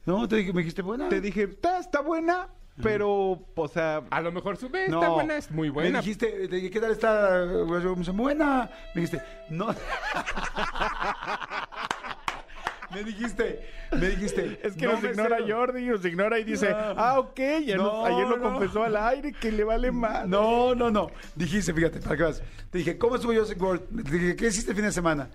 No, 0.05 0.27
te 0.27 0.37
dije, 0.37 0.51
me 0.51 0.61
dijiste 0.61 0.81
buena. 0.81 1.07
Te 1.07 1.21
dije, 1.21 1.43
está, 1.43 1.79
está 1.79 2.01
buena, 2.01 2.49
pero, 2.81 3.45
o 3.55 3.67
sea, 3.67 4.03
A 4.09 4.21
lo 4.21 4.31
mejor 4.31 4.57
sube, 4.57 4.89
No, 4.89 5.01
está 5.01 5.13
buena, 5.13 5.37
es 5.37 5.51
muy 5.51 5.69
buena. 5.69 5.91
Me 5.91 5.97
dijiste, 5.99 6.47
te 6.47 6.55
dije, 6.55 6.71
¿qué 6.71 6.79
tal 6.79 6.91
está? 6.91 7.45
Buena. 8.13 8.69
Me 8.95 9.01
dijiste, 9.01 9.23
no. 9.49 9.67
me 12.93 13.03
dijiste, 13.03 13.61
me 13.91 14.09
dijiste. 14.09 14.59
es 14.63 14.73
que 14.75 14.85
no 14.85 14.93
nos 14.93 15.03
ignora 15.03 15.37
sé- 15.37 15.51
Jordi, 15.51 15.85
nos 15.85 16.05
ignora 16.05 16.39
y 16.39 16.43
dice, 16.43 16.69
No. 16.69 16.75
ah, 16.77 17.19
ok, 17.19 17.39
ya 17.65 17.77
No, 17.77 17.83
nos- 17.83 18.05
ayer 18.07 18.27
lo 18.27 18.41
confesó 18.41 18.83
al 18.83 18.95
aire 18.97 19.33
que 19.33 19.51
le 19.51 19.63
vale 19.63 19.91
más. 19.91 20.27
No, 20.27 20.73
no, 20.75 20.89
no. 20.91 21.09
Dijiste, 21.35 21.73
fíjate, 21.73 21.99
para 21.99 22.15
que 22.17 22.23
veas. 22.23 22.41
Te 22.69 22.77
dije, 22.79 22.97
¿cómo 22.97 23.15
estuvo 23.15 23.33
Jurassic 23.33 23.61
World? 23.61 24.03
Te 24.03 24.11
dije, 24.11 24.35
¿qué 24.35 24.47
hiciste 24.47 24.71
el 24.71 24.75
fin 24.75 24.85
de 24.85 24.91
semana? 24.91 25.29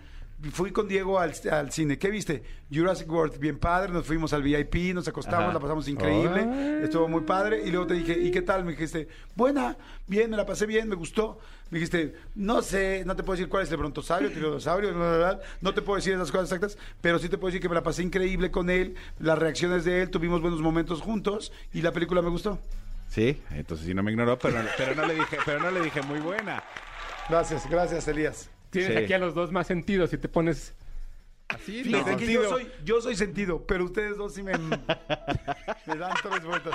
Fui 0.52 0.70
con 0.70 0.86
Diego 0.86 1.18
al, 1.18 1.32
al 1.50 1.72
cine. 1.72 1.98
¿Qué 1.98 2.10
viste? 2.10 2.44
Jurassic 2.72 3.10
World, 3.10 3.38
bien 3.40 3.58
padre. 3.58 3.92
Nos 3.92 4.06
fuimos 4.06 4.32
al 4.32 4.42
VIP, 4.44 4.94
nos 4.94 5.08
acostamos, 5.08 5.46
Ajá. 5.46 5.52
la 5.54 5.58
pasamos 5.58 5.88
increíble. 5.88 6.40
Ay. 6.48 6.84
Estuvo 6.84 7.08
muy 7.08 7.22
padre. 7.22 7.60
Y 7.66 7.70
luego 7.72 7.88
te 7.88 7.94
dije, 7.94 8.16
¿y 8.16 8.30
qué 8.30 8.42
tal? 8.42 8.64
Me 8.64 8.70
dijiste, 8.70 9.08
buena, 9.34 9.76
bien, 10.06 10.30
me 10.30 10.36
la 10.36 10.46
pasé 10.46 10.64
bien, 10.66 10.88
me 10.88 10.94
gustó. 10.94 11.40
Me 11.70 11.78
dijiste, 11.78 12.14
no 12.34 12.62
sé, 12.62 13.02
no 13.04 13.14
te 13.14 13.22
puedo 13.22 13.36
decir 13.36 13.48
cuál 13.50 13.62
es 13.62 13.70
el 13.70 13.76
brontosaurio, 13.76 14.32
tirosaurio, 14.32 14.92
no, 14.92 15.38
no, 15.60 15.74
te 15.74 15.82
puedo 15.82 15.96
decir 15.96 16.14
esas 16.14 16.30
cosas 16.30 16.50
exactas, 16.50 16.78
pero 17.02 17.18
sí 17.18 17.28
te 17.28 17.36
puedo 17.36 17.48
decir 17.50 17.60
que 17.60 17.68
me 17.68 17.74
la 17.74 17.82
pasé 17.82 18.02
increíble 18.02 18.50
con 18.50 18.70
él, 18.70 18.94
las 19.18 19.38
reacciones 19.38 19.84
de 19.84 20.00
él, 20.02 20.10
tuvimos 20.10 20.40
buenos 20.40 20.60
momentos 20.62 21.02
juntos 21.02 21.52
y 21.74 21.82
la 21.82 21.92
película 21.92 22.22
me 22.22 22.30
gustó. 22.30 22.58
Sí, 23.08 23.42
entonces 23.50 23.86
sí 23.86 23.94
no 23.94 24.02
me 24.02 24.10
ignoró, 24.10 24.38
pero, 24.38 24.60
pero 24.76 24.94
no 24.94 25.06
le 25.06 25.14
dije, 25.14 25.38
pero 25.44 25.60
no 25.60 25.70
le 25.70 25.80
dije 25.82 26.00
muy 26.02 26.20
buena. 26.20 26.62
Gracias, 27.28 27.68
gracias, 27.68 28.08
Elías. 28.08 28.50
Tienes 28.70 28.92
Sí. 28.92 29.04
aquí 29.04 29.12
a 29.12 29.18
los 29.18 29.34
dos 29.34 29.52
más 29.52 29.66
sentidos 29.66 30.12
y 30.12 30.18
te 30.18 30.28
pones 30.28 30.74
así. 31.48 31.84
Fíjate 31.84 32.12
no. 32.12 32.16
que 32.16 32.32
yo 32.32 32.48
soy, 32.48 32.70
yo 32.84 33.00
soy 33.00 33.16
sentido, 33.16 33.62
pero 33.66 33.84
ustedes 33.84 34.16
dos 34.16 34.34
sí 34.34 34.42
me, 34.42 34.52
me 34.58 35.96
dan 35.96 36.12
tres 36.22 36.44
vueltas. 36.44 36.74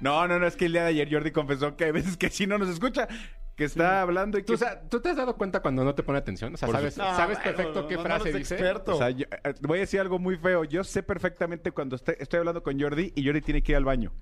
No, 0.00 0.26
no, 0.28 0.38
no, 0.38 0.46
es 0.46 0.56
que 0.56 0.66
el 0.66 0.72
día 0.72 0.82
de 0.82 0.88
ayer 0.88 1.08
Jordi 1.12 1.30
confesó 1.30 1.76
que 1.76 1.84
hay 1.84 1.92
veces 1.92 2.16
que 2.16 2.30
sí 2.30 2.46
no 2.46 2.58
nos 2.58 2.68
escucha, 2.68 3.08
que 3.56 3.64
está 3.64 4.02
hablando 4.02 4.38
y 4.38 4.42
que... 4.42 4.46
¿Tú, 4.46 4.54
o 4.54 4.56
sea, 4.56 4.80
¿Tú 4.82 5.00
te 5.00 5.10
has 5.10 5.16
dado 5.16 5.36
cuenta 5.36 5.60
cuando 5.60 5.84
no 5.84 5.94
te 5.94 6.02
pone 6.02 6.18
atención? 6.18 6.54
O 6.54 6.56
sea, 6.56 6.66
Por 6.66 6.76
sabes, 6.76 7.38
perfecto 7.38 7.88
qué 7.88 7.96
no, 7.96 8.02
frase 8.02 8.32
dice. 8.32 8.54
experto. 8.54 8.94
O 8.94 8.98
sea, 8.98 9.10
yo- 9.10 9.26
eh, 9.44 9.54
voy 9.62 9.78
a 9.78 9.80
decir 9.80 10.00
algo 10.00 10.18
muy 10.18 10.36
feo. 10.36 10.64
Yo 10.64 10.84
sé 10.84 11.02
perfectamente 11.02 11.72
cuando 11.72 11.96
estoy, 11.96 12.14
estoy 12.18 12.38
hablando 12.38 12.62
con 12.62 12.80
Jordi 12.80 13.12
y 13.16 13.24
Jordi 13.26 13.40
tiene 13.40 13.62
que 13.62 13.72
ir 13.72 13.76
al 13.76 13.84
baño. 13.84 14.12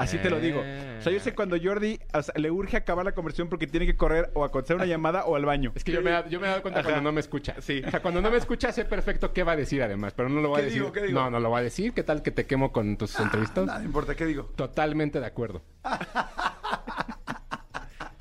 Así 0.00 0.18
te 0.18 0.30
lo 0.30 0.40
digo. 0.40 0.60
O 0.60 1.02
sea, 1.02 1.12
yo 1.12 1.20
sé 1.20 1.34
cuando 1.34 1.56
Jordi 1.62 1.98
o 2.12 2.22
sea, 2.22 2.34
le 2.36 2.50
urge 2.50 2.76
acabar 2.76 3.04
la 3.04 3.12
conversación 3.12 3.48
porque 3.48 3.66
tiene 3.66 3.86
que 3.86 3.96
correr 3.96 4.30
o 4.34 4.44
a 4.44 4.50
contestar 4.50 4.76
una 4.76 4.86
llamada 4.86 5.24
o 5.24 5.36
al 5.36 5.44
baño. 5.44 5.72
Es 5.74 5.84
que 5.84 5.92
yo 5.92 6.02
me, 6.02 6.10
he- 6.10 6.24
yo 6.28 6.40
me 6.40 6.46
he 6.46 6.50
dado 6.50 6.62
cuenta 6.62 6.80
Ajá. 6.80 6.88
cuando 6.90 7.08
no 7.08 7.12
me 7.12 7.20
escucha. 7.20 7.54
Sí. 7.60 7.82
O 7.86 7.90
sea, 7.90 8.00
cuando 8.00 8.20
no 8.20 8.30
me 8.30 8.36
escucha 8.36 8.72
sé 8.72 8.84
perfecto 8.84 9.32
qué 9.32 9.42
va 9.42 9.52
a 9.52 9.56
decir 9.56 9.82
además, 9.82 10.12
pero 10.14 10.28
no 10.28 10.40
lo 10.40 10.48
voy 10.50 10.58
a 10.58 10.60
¿Qué 10.60 10.64
decir. 10.66 10.80
digo? 10.82 10.92
¿Qué 10.92 11.02
digo? 11.02 11.20
No, 11.20 11.30
no 11.30 11.40
lo 11.40 11.48
voy 11.50 11.60
a 11.60 11.62
decir. 11.64 11.92
¿Qué 11.92 12.02
tal 12.02 12.22
que 12.22 12.30
te 12.30 12.46
quemo 12.46 12.72
con 12.72 12.96
tus 12.96 13.18
entrevistas? 13.20 13.66
Nada 13.66 13.84
importa, 13.84 14.14
¿qué 14.14 14.26
digo? 14.26 14.44
Totalmente 14.56 15.20
de 15.20 15.26
acuerdo. 15.26 15.62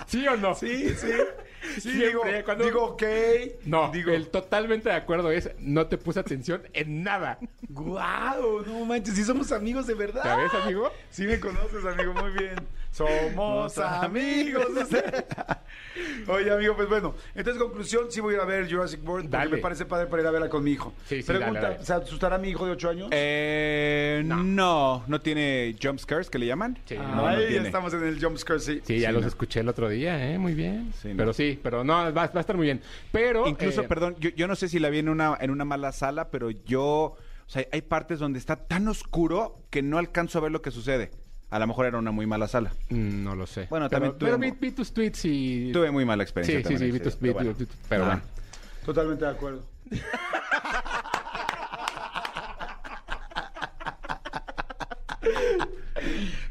¿Sí 0.07 0.27
o 0.27 0.35
no? 0.37 0.55
Sí, 0.55 0.89
sí. 0.95 1.11
Sí, 1.79 1.91
digo, 1.91 2.21
cuando- 2.45 2.63
digo, 2.63 2.83
ok. 2.85 3.03
No, 3.65 3.91
digo, 3.91 4.11
el 4.11 4.29
totalmente 4.29 4.89
de 4.89 4.95
acuerdo 4.95 5.31
es 5.31 5.49
no 5.59 5.87
te 5.87 5.97
puse 5.97 6.19
atención 6.19 6.63
en 6.73 7.03
nada. 7.03 7.39
guau, 7.69 8.63
no 8.65 8.85
manches, 8.85 9.15
sí 9.15 9.23
somos 9.23 9.51
amigos 9.51 9.87
de 9.87 9.93
verdad. 9.93 10.23
¿Ya 10.23 10.35
ves, 10.37 10.53
amigo? 10.53 10.91
Sí 11.09 11.25
me 11.25 11.39
conoces, 11.39 11.83
amigo, 11.85 12.13
muy 12.13 12.31
bien. 12.31 12.55
Somos 12.91 13.77
amigos. 13.77 14.65
Oye, 16.27 16.51
amigo, 16.51 16.75
pues 16.75 16.89
bueno. 16.89 17.13
Entonces, 17.35 17.61
conclusión, 17.61 18.05
sí 18.09 18.19
voy 18.19 18.33
a 18.33 18.37
ir 18.37 18.41
a 18.41 18.45
ver 18.45 18.69
Jurassic 18.71 18.99
World 19.07 19.25
porque 19.29 19.37
Dale. 19.37 19.55
me 19.55 19.57
parece 19.57 19.85
padre 19.85 20.07
para 20.07 20.21
ir 20.21 20.27
a 20.27 20.31
verla 20.31 20.49
con 20.49 20.63
mi 20.63 20.71
hijo. 20.71 20.93
Sí, 21.05 21.21
sí, 21.21 21.27
Pregunta, 21.27 21.61
dale, 21.61 21.73
dale. 21.75 21.85
¿se 21.85 21.93
asustará 21.93 22.37
mi 22.37 22.49
hijo 22.49 22.65
de 22.65 22.71
8 22.71 22.89
años? 22.89 23.07
Eh, 23.11 24.21
no. 24.25 25.03
no, 25.07 25.21
tiene 25.21 25.75
jump 25.81 25.99
scares 25.99 26.29
que 26.29 26.39
le 26.39 26.47
llaman. 26.47 26.77
Sí. 26.85 26.95
Ah, 26.99 27.03
no, 27.09 27.15
no 27.21 27.27
Ahí 27.27 27.47
tiene. 27.47 27.67
estamos 27.67 27.93
en 27.93 28.03
el 28.03 28.23
jumpscare, 28.23 28.59
sí. 28.59 28.81
Sí, 28.83 28.99
ya 28.99 29.09
Sí, 29.09 29.13
los 29.13 29.21
no. 29.23 29.27
escuché 29.27 29.59
el 29.61 29.69
otro 29.69 29.87
día, 29.89 30.31
¿eh? 30.33 30.37
Muy 30.37 30.53
bien. 30.53 30.91
Sí, 31.01 31.09
no. 31.09 31.17
Pero 31.17 31.33
sí, 31.33 31.59
pero 31.61 31.83
no, 31.83 31.93
va, 31.93 32.11
va 32.11 32.31
a 32.33 32.39
estar 32.39 32.55
muy 32.57 32.65
bien. 32.65 32.81
Pero. 33.11 33.47
Incluso, 33.47 33.81
eh, 33.81 33.87
perdón, 33.87 34.15
yo, 34.19 34.29
yo 34.31 34.47
no 34.47 34.55
sé 34.55 34.67
si 34.67 34.79
la 34.79 34.89
vi 34.89 34.99
en 34.99 35.09
una, 35.09 35.37
en 35.39 35.51
una 35.51 35.65
mala 35.65 35.91
sala, 35.91 36.29
pero 36.29 36.49
yo... 36.51 37.15
O 37.47 37.51
sea, 37.51 37.65
hay 37.71 37.81
partes 37.81 38.19
donde 38.19 38.37
está 38.37 38.57
tan 38.57 38.87
oscuro 38.87 39.57
que 39.71 39.81
no 39.81 39.97
alcanzo 39.97 40.37
a 40.37 40.41
ver 40.41 40.51
lo 40.51 40.61
que 40.61 40.69
sucede. 40.69 41.09
A 41.51 41.57
lo 41.59 41.67
mejor 41.67 41.87
era 41.87 41.97
una 41.97 42.11
muy 42.11 42.25
mala 42.27 42.47
sala. 42.47 42.71
mm, 42.89 43.23
No 43.23 43.35
lo 43.35 43.47
sé. 43.47 43.65
Bueno, 43.69 43.89
pero, 43.89 44.13
también 44.13 44.19
pero 44.19 44.37
tuve- 44.37 44.51
vi, 44.51 44.57
vi 44.67 44.71
tus 44.71 44.93
tweets 44.93 45.25
y. 45.25 45.71
Tuve 45.73 45.89
muy 45.91 46.05
mala 46.05 46.23
Sí, 46.23 46.25
experiencia. 46.25 46.57
sí, 46.59 46.63
también 46.63 46.79
sí, 46.79 46.85
en 46.85 46.93
vi 46.93 46.99
tus 46.99 47.19
video, 47.19 47.55
tweets. 47.55 47.57
pero 47.57 47.65
bueno. 47.65 47.81
Pero 47.89 48.03
Ah. 48.03 48.07
bueno. 48.07 48.21
Totalmente 48.85 49.25
de 49.25 49.31
acuerdo. 49.31 49.63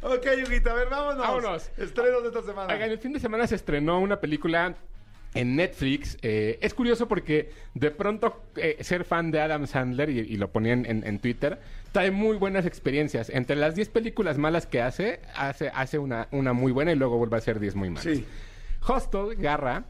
ok, 0.03 0.27
Yuguita, 0.45 0.71
a 0.71 0.75
ver, 0.75 0.89
vámonos. 0.89 1.19
Vámonos. 1.19 1.71
Estrenos 1.77 2.23
de 2.23 2.29
esta 2.29 2.43
semana. 2.43 2.73
Oigan, 2.73 2.91
el 2.91 2.99
fin 2.99 3.13
de 3.13 3.21
semana 3.21 3.47
se 3.47 3.55
estrenó 3.55 4.01
una 4.01 4.21
película 4.21 4.75
en 5.35 5.57
Netflix. 5.57 6.17
Eh, 6.23 6.59
es 6.61 6.75
curioso 6.75 7.09
porque 7.09 7.51
de 7.75 7.91
pronto 7.91 8.43
eh, 8.57 8.77
ser 8.81 9.05
fan 9.05 9.31
de 9.31 9.41
Adam 9.41 9.67
Sandler, 9.67 10.11
y, 10.11 10.21
y 10.21 10.37
lo 10.37 10.49
ponían 10.51 10.87
en, 10.87 11.07
en 11.07 11.19
Twitter, 11.19 11.59
trae 11.93 12.11
muy 12.11 12.37
buenas 12.37 12.67
experiencias. 12.67 13.31
Entre 13.31 13.57
las 13.57 13.75
10 13.75 13.89
películas 13.91 14.39
malas 14.39 14.67
que 14.67 14.83
hace, 14.83 15.21
hace, 15.35 15.69
hace 15.75 15.99
una, 15.99 16.29
una 16.31 16.53
muy 16.53 16.73
buena 16.73 16.93
y 16.93 16.97
luego 16.97 17.19
vuelve 17.19 17.37
a 17.37 17.39
hacer 17.39 17.61
10 17.61 17.75
muy 17.75 17.91
malas. 17.91 18.05
Sí. 18.05 18.25
Hostel, 18.87 19.37
Garra, 19.37 19.85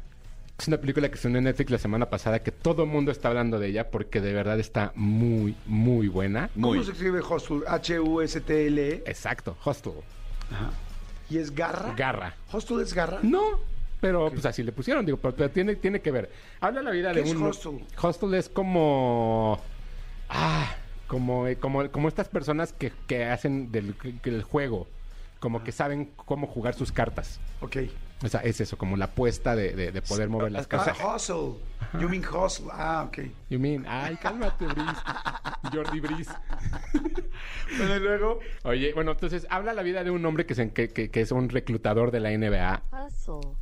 es 0.59 0.67
una 0.67 0.79
película 0.79 1.09
que 1.09 1.17
se 1.17 1.29
unió 1.29 1.39
en 1.39 1.45
Netflix 1.45 1.71
la 1.71 1.79
semana 1.79 2.11
pasada 2.11 2.41
que 2.43 2.51
todo 2.51 2.83
el 2.85 2.89
mundo 2.89 3.13
está 3.13 3.29
hablando 3.29 3.59
de 3.59 3.69
ella 3.69 3.91
porque 3.91 4.21
de 4.21 4.33
verdad 4.33 4.59
está 4.59 4.93
muy, 4.97 5.55
muy 5.67 6.09
buena. 6.09 6.51
¿Cómo 6.55 6.75
Muy. 6.75 6.85
se 6.85 6.93
escribe 6.93 7.21
Hostel? 7.21 7.63
H-U-S-T-L-E. 7.67 9.05
Exacto, 9.07 9.57
Hostel. 9.65 9.93
¿Y 11.31 11.39
es 11.39 11.55
garra? 11.55 11.95
Garra. 11.97 12.35
¿Hostel 12.51 12.81
es 12.81 12.95
garra? 12.95 13.19
No, 13.23 13.61
pero 14.01 14.31
pues 14.31 14.47
así 14.47 14.63
le 14.63 14.73
pusieron, 14.73 15.05
digo, 15.05 15.19
pero, 15.19 15.35
pero 15.37 15.51
tiene, 15.51 15.77
tiene 15.77 16.01
que 16.01 16.11
ver. 16.11 16.31
Habla 16.61 16.83
la 16.83 16.91
vida 16.91 17.13
¿Qué 17.13 17.23
de 17.23 17.29
es 17.29 17.35
un... 17.37 17.43
hostel? 17.43 17.85
Hostel 18.01 18.35
es 18.35 18.49
como... 18.49 19.61
Ah, 20.29 20.75
como, 21.09 21.47
eh, 21.49 21.57
como, 21.57 21.91
como 21.91 22.07
estas 22.07 22.29
personas 22.29 22.73
que, 22.73 22.93
que 23.09 23.25
hacen 23.25 23.73
del, 23.73 23.95
que 23.97 24.29
el 24.31 24.43
juego, 24.45 24.87
como 25.41 25.65
que 25.65 25.73
saben 25.73 26.13
cómo 26.17 26.47
jugar 26.47 26.75
sus 26.75 26.93
cartas. 26.93 27.41
Ok. 27.61 27.77
O 28.25 28.29
sea, 28.29 28.41
es 28.41 28.61
eso, 28.61 28.77
como 28.77 28.97
la 28.97 29.05
apuesta 29.07 29.55
de, 29.55 29.75
de- 29.75 29.93
de 29.93 30.03
poder 30.03 30.29
mover 30.29 30.51
las 30.51 30.65
Ah, 30.67 30.69
cartas. 30.69 30.99
hustle. 30.99 31.55
You 32.01 32.09
mean 32.09 32.25
hustle. 32.25 32.67
Ah, 32.73 33.05
ok. 33.07 33.19
You 33.49 33.61
mean, 33.61 33.85
ay, 33.89 34.17
cálmate, 34.17 34.67
Brice. 34.67 35.01
Jordi 35.73 36.01
Brice. 36.01 36.33
Bueno, 37.77 37.97
y 37.97 38.01
luego... 38.01 38.39
Oye, 38.65 38.93
bueno, 38.93 39.13
entonces 39.13 39.47
habla 39.51 39.73
la 39.73 39.83
vida 39.83 40.03
de 40.03 40.11
un 40.11 40.25
hombre 40.27 40.47
que, 40.47 40.55
se- 40.57 40.73
que, 40.73 40.89
que- 40.89 41.11
que 41.11 41.21
es 41.21 41.31
un 41.31 41.49
reclutador 41.49 42.11
de 42.11 42.21
la 42.21 42.31
NBA. 42.37 42.83
Hustle. 43.07 43.53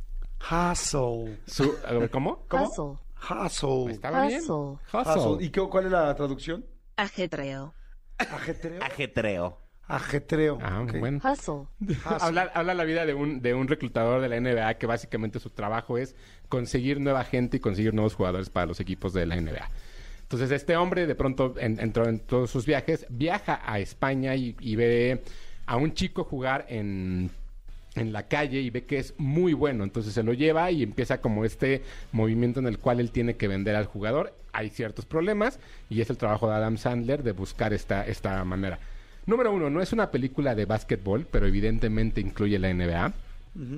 Hustle. 0.51 1.39
Su, 1.45 1.75
¿Cómo? 2.11 2.43
¿Cómo? 2.47 2.65
Hustle. 2.65 2.97
Hustle. 3.45 3.91
¿Estaba 3.93 4.25
bien? 4.27 4.41
Hustle. 4.41 4.79
Hustle. 4.91 5.13
Hustle. 5.33 5.45
¿Y 5.45 5.49
qué, 5.51 5.61
cuál 5.69 5.85
es 5.85 5.91
la 5.91 6.15
traducción? 6.15 6.65
Ajetreo. 6.97 7.73
Ajetreo. 8.17 8.81
Ajetreo. 8.83 9.57
Ajetreo. 9.87 10.57
Ah, 10.61 10.81
ok. 10.81 10.97
bueno. 10.99 11.19
Hustle. 11.23 11.67
habla, 12.03 12.51
habla 12.53 12.73
la 12.73 12.83
vida 12.83 13.05
de 13.05 13.13
un, 13.13 13.41
de 13.41 13.53
un 13.53 13.67
reclutador 13.69 14.21
de 14.21 14.27
la 14.29 14.39
NBA 14.39 14.73
que 14.79 14.85
básicamente 14.85 15.39
su 15.39 15.49
trabajo 15.49 15.97
es 15.97 16.15
conseguir 16.49 16.99
nueva 16.99 17.23
gente 17.23 17.57
y 17.57 17.59
conseguir 17.61 17.93
nuevos 17.93 18.15
jugadores 18.15 18.49
para 18.49 18.65
los 18.65 18.79
equipos 18.81 19.13
de 19.13 19.25
la 19.25 19.35
NBA. 19.39 19.69
Entonces 20.23 20.51
este 20.51 20.75
hombre 20.75 21.07
de 21.07 21.15
pronto 21.15 21.53
en- 21.57 21.79
entró 21.79 22.05
en 22.09 22.19
todos 22.19 22.51
sus 22.51 22.65
viajes, 22.65 23.05
viaja 23.09 23.61
a 23.65 23.79
España 23.79 24.35
y, 24.35 24.57
y 24.59 24.75
ve 24.75 25.23
a 25.65 25.77
un 25.77 25.93
chico 25.93 26.25
jugar 26.25 26.65
en, 26.67 27.29
en 27.95 28.11
la 28.11 28.27
calle 28.27 28.59
y 28.59 28.69
ve 28.69 28.83
que 28.85 28.97
es 28.97 29.13
muy 29.17 29.53
bueno. 29.53 29.85
Entonces 29.85 30.13
se 30.13 30.23
lo 30.23 30.33
lleva 30.33 30.69
y 30.71 30.83
empieza 30.83 31.21
como 31.21 31.45
este 31.45 31.81
movimiento 32.11 32.59
en 32.59 32.67
el 32.67 32.77
cual 32.77 32.99
él 32.99 33.11
tiene 33.11 33.37
que 33.37 33.47
vender 33.47 33.75
al 33.77 33.85
jugador. 33.85 34.35
Hay 34.57 34.71
ciertos 34.71 35.05
problemas 35.05 35.59
y 35.87 36.01
es 36.01 36.09
el 36.09 36.17
trabajo 36.17 36.49
de 36.49 36.55
Adam 36.55 36.77
Sandler 36.77 37.21
de 37.21 37.31
buscar 37.31 37.73
esta, 37.73 38.07
esta 38.07 38.43
manera. 38.43 38.79
Número 39.27 39.53
uno, 39.53 39.69
no 39.69 39.83
es 39.83 39.93
una 39.93 40.09
película 40.09 40.55
de 40.55 40.65
básquetbol, 40.65 41.27
pero 41.29 41.45
evidentemente 41.45 42.21
incluye 42.21 42.57
la 42.57 42.73
NBA. 42.73 43.13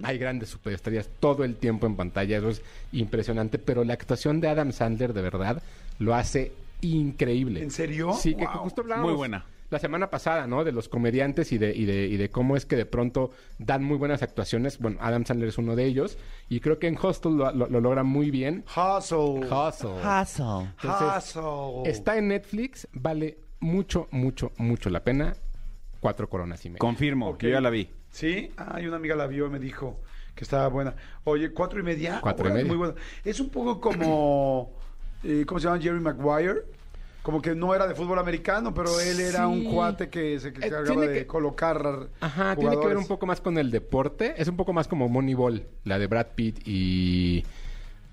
Hay 0.04 0.18
grandes 0.18 0.50
superestrellas 0.50 1.10
todo 1.20 1.44
el 1.44 1.56
tiempo 1.56 1.86
en 1.86 1.96
pantalla, 1.96 2.38
eso 2.38 2.50
es 2.50 2.62
impresionante, 2.94 3.60
pero 3.60 3.84
la 3.84 3.94
actuación 3.94 4.40
de 4.40 4.48
Adam 4.48 4.72
Sandler 4.72 5.14
de 5.14 5.22
verdad 5.22 5.62
lo 6.00 6.16
hace 6.16 6.54
increíble. 6.82 7.62
¿En 7.62 7.72
serio? 7.72 8.14
Sí, 8.14 8.36
que 8.36 8.46
justo 8.46 8.82
hablábamos 8.82 9.12
Muy 9.12 9.18
buena. 9.18 9.46
La 9.70 9.80
semana 9.80 10.10
pasada, 10.10 10.48
¿no? 10.48 10.64
De 10.64 10.72
los 10.72 10.90
comediantes 10.90 11.52
y 11.52 11.58
de, 11.58 11.76
y 11.76 11.86
de, 11.86 12.08
y 12.08 12.18
de 12.18 12.30
cómo 12.30 12.56
es 12.58 12.66
que 12.66 12.76
de 12.76 12.86
pronto 12.86 13.32
dan 13.58 13.84
muy 13.84 13.98
buenas 13.98 14.24
actuaciones. 14.24 14.80
Bueno, 14.80 14.98
Adam 15.02 15.26
Sandler 15.26 15.50
es 15.50 15.58
uno 15.58 15.76
de 15.76 15.86
ellos. 15.86 16.18
Y 16.50 16.60
creo 16.60 16.80
que 16.80 16.88
en 16.88 16.98
Hostel 17.02 17.38
lo, 17.38 17.52
lo- 17.52 17.68
lo 17.68 17.80
logra 17.82 18.04
muy 18.04 18.32
bien. 18.32 18.64
Hustle. 18.68 19.46
Hustle. 19.46 19.92
Hustle. 19.92 20.70
Entonces, 20.82 21.36
Hustle. 21.36 21.90
Está 21.92 22.18
en 22.18 22.30
Netflix, 22.30 22.88
vale 22.94 23.38
mucho, 23.60 24.08
mucho, 24.12 24.52
mucho 24.58 24.90
la 24.90 25.04
pena. 25.04 25.36
Cuatro 26.00 26.30
coronas 26.30 26.64
y 26.66 26.70
media. 26.70 26.80
Confirmo, 26.80 27.38
que 27.38 27.48
yo 27.48 27.54
ya 27.54 27.62
la 27.62 27.70
vi. 27.70 27.90
Sí, 28.10 28.52
ah, 28.58 28.80
y 28.82 28.88
una 28.88 28.96
amiga 28.96 29.16
la 29.16 29.28
vio 29.28 29.48
y 29.48 29.50
me 29.50 29.60
dijo 29.60 30.00
que 30.34 30.46
estaba 30.46 30.68
buena. 30.70 30.96
Oye, 31.26 31.52
cuatro 31.52 31.80
y 31.80 31.84
media. 31.84 32.20
Cuatro 32.22 32.48
y 32.50 32.54
media. 32.54 32.66
Muy 32.68 32.78
buena. 32.78 32.96
Es 33.26 33.40
un 33.42 33.50
poco 33.50 33.80
como, 33.82 34.72
eh, 35.24 35.44
¿cómo 35.46 35.60
se 35.60 35.68
llama? 35.68 35.80
Jerry 35.82 36.00
Maguire. 36.00 36.62
Como 37.22 37.42
que 37.42 37.54
no 37.54 37.76
era 37.76 37.86
de 37.86 37.96
fútbol 37.96 38.18
americano, 38.20 38.74
pero 38.74 38.98
él 39.00 39.20
era 39.20 39.48
un 39.48 39.66
cuate 39.66 40.10
que 40.10 40.40
se 40.40 40.50
encargaba 40.50 40.86
tiene 40.86 41.08
de 41.10 41.14
que- 41.20 41.28
colocar 41.28 42.08
Ajá, 42.22 42.56
tiene 42.56 42.80
que 42.80 42.88
ver 42.88 42.98
un 42.98 43.08
poco 43.08 43.26
más 43.26 43.42
con 43.42 43.58
el 43.58 43.72
deporte. 43.72 44.34
Es 44.38 44.48
un 44.48 44.56
poco 44.56 44.72
más 44.74 44.88
como 44.88 45.10
Moneyball, 45.10 45.64
la 45.84 46.00
de 46.00 46.08
Brad 46.08 46.28
Pitt 46.36 46.66
y 46.66 47.44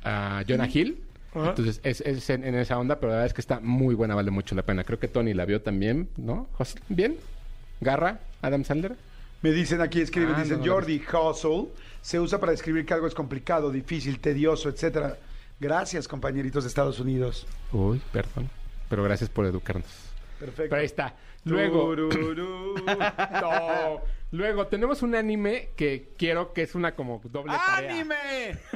ah, 0.05 0.43
Jonah 0.47 0.69
Hill. 0.73 1.03
Entonces 1.35 1.81
es, 1.83 2.01
es 2.01 2.31
en, 2.31 2.45
en 2.45 2.55
esa 2.55 2.79
onda, 2.79 2.97
pero 2.99 3.09
la 3.11 3.17
verdad 3.17 3.27
es 3.27 3.35
que 3.35 3.43
está 3.43 3.61
muy 3.61 3.95
buena, 3.95 4.15
vale 4.15 4.31
mucho 4.31 4.55
la 4.55 4.63
pena. 4.63 4.85
Creo 4.85 4.99
que 4.99 5.07
Tony 5.09 5.35
la 5.35 5.45
vio 5.45 5.61
también, 5.61 6.09
¿no? 6.17 6.49
¿Bien? 6.89 7.17
¿Garra? 7.81 8.21
¿Adam 8.41 8.65
Sandler? 8.65 8.97
Me 9.43 9.51
dicen 9.53 9.83
aquí, 9.83 10.01
escriben, 10.01 10.35
Ah, 10.35 10.43
dicen 10.43 10.61
no, 10.61 10.65
no, 10.67 10.73
Jordi, 10.73 11.01
hustle, 11.13 11.69
se 12.01 12.19
usa 12.19 12.41
para 12.41 12.53
describir 12.53 12.87
que 12.87 12.95
algo 12.95 13.07
es 13.07 13.15
complicado, 13.15 13.71
difícil, 13.71 14.19
tedioso, 14.19 14.71
etcétera. 14.71 15.19
Gracias, 15.61 16.09
compañeritos 16.09 16.65
de 16.65 16.69
Estados 16.69 16.99
Unidos. 17.01 17.47
Uy, 17.71 18.01
perdón. 18.13 18.49
Pero 18.89 19.03
gracias 19.03 19.31
por 19.31 19.47
educarnos. 19.47 19.87
Perfecto. 20.39 20.71
Pero 20.71 20.77
ahí 20.81 20.87
está. 20.87 21.15
Luego, 21.45 21.95
no. 23.41 24.01
Luego 24.33 24.67
tenemos 24.67 25.03
un 25.03 25.15
anime 25.15 25.71
que 25.77 26.13
quiero 26.19 26.53
que 26.53 26.63
es 26.63 26.75
una 26.75 26.95
como 26.95 27.21
doble 27.25 27.53
tarea. 27.53 27.91
¡Anime! 27.91 28.59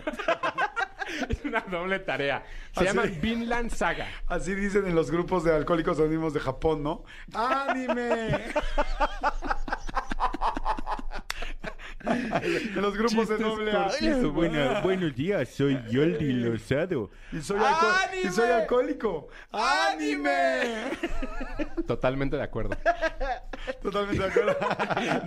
Es 1.29 1.44
una 1.44 1.61
doble 1.62 1.99
tarea. 1.99 2.44
Se 2.73 2.81
Así- 2.81 2.87
llama 2.87 3.03
Vinland 3.20 3.73
Saga. 3.73 4.07
Así 4.29 4.55
dicen 4.55 4.87
en 4.87 4.94
los 4.94 5.11
grupos 5.11 5.42
de 5.42 5.53
alcohólicos 5.53 5.99
anónimos 5.99 6.33
de 6.35 6.38
Japón, 6.38 6.85
¿no? 6.85 7.05
¡Anime! 7.35 8.31
en 12.43 12.83
los 12.83 12.97
grupos 12.97 13.29
de 13.29 13.38
doble 13.38 13.73
A. 13.73 13.90
buenos 14.83 15.14
días, 15.14 15.49
soy 15.49 15.79
Yoldi 15.90 16.33
Lozado. 16.33 17.11
Y 17.33 17.40
soy, 17.40 17.59
alco- 17.61 17.93
y 18.25 18.29
soy 18.31 18.51
alcohólico. 18.51 19.29
¡Anime! 19.53 20.61
Totalmente 21.87 22.37
de 22.37 22.43
acuerdo. 22.43 22.77
Totalmente 23.83 24.23
de 24.23 24.29
acuerdo. 24.31 24.57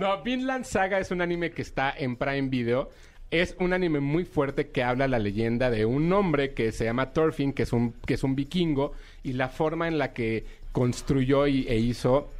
No, 0.00 0.22
Vinland 0.22 0.64
Saga 0.64 0.98
es 0.98 1.10
un 1.10 1.20
anime 1.20 1.50
que 1.50 1.62
está 1.62 1.92
en 1.96 2.16
Prime 2.16 2.48
Video. 2.48 2.90
Es 3.30 3.56
un 3.58 3.72
anime 3.72 4.00
muy 4.00 4.24
fuerte 4.24 4.68
que 4.70 4.82
habla 4.84 5.08
la 5.08 5.18
leyenda 5.18 5.70
de 5.70 5.84
un 5.86 6.12
hombre 6.12 6.54
que 6.54 6.70
se 6.72 6.84
llama 6.84 7.12
Thorfinn, 7.12 7.52
que 7.52 7.64
es 7.64 7.72
un, 7.72 7.92
que 8.06 8.14
es 8.14 8.22
un 8.22 8.36
vikingo, 8.36 8.92
y 9.24 9.32
la 9.32 9.48
forma 9.48 9.88
en 9.88 9.98
la 9.98 10.12
que 10.12 10.46
construyó 10.72 11.46
y, 11.46 11.66
e 11.66 11.76
hizo 11.76 12.30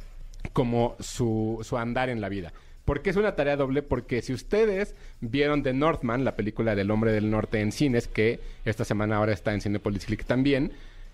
como 0.53 0.95
su, 0.99 1.59
su 1.63 1.77
andar 1.77 2.09
en 2.09 2.21
la 2.21 2.29
vida. 2.29 2.53
¿Por 2.85 3.01
qué 3.01 3.09
es 3.09 3.15
una 3.15 3.35
tarea 3.35 3.57
doble? 3.57 3.81
Porque 3.81 4.21
si 4.21 4.31
ustedes 4.31 4.93
vieron 5.19 5.63
The 5.63 5.73
Northman, 5.73 6.23
la 6.23 6.35
película 6.35 6.75
del 6.75 6.91
hombre 6.91 7.11
del 7.11 7.29
norte 7.31 7.59
en 7.59 7.71
cines, 7.71 8.07
que 8.07 8.39
esta 8.63 8.85
semana 8.85 9.17
ahora 9.17 9.33
está 9.33 9.53
en 9.53 9.61
Cinepolis 9.61 10.05
Click 10.05 10.23
también, 10.25 10.71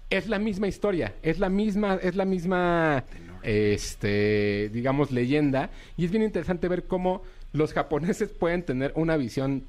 es 0.10 0.28
la 0.28 0.38
misma 0.40 0.68
historia, 0.68 1.14
es 1.24 1.40
la 1.40 1.48
misma, 1.48 1.98
es 2.02 2.16
la 2.18 2.26
misma, 2.26 3.06
este, 3.44 4.70
digamos, 4.74 5.12
leyenda. 5.12 5.70
Y 5.98 6.04
es 6.06 6.12
bien 6.12 6.24
interesante 6.24 6.68
ver 6.68 6.84
cómo 6.84 7.22
los 7.54 7.74
japoneses 7.74 8.30
pueden 8.30 8.64
tener 8.64 8.92
una 8.96 9.16
visión 9.16 9.64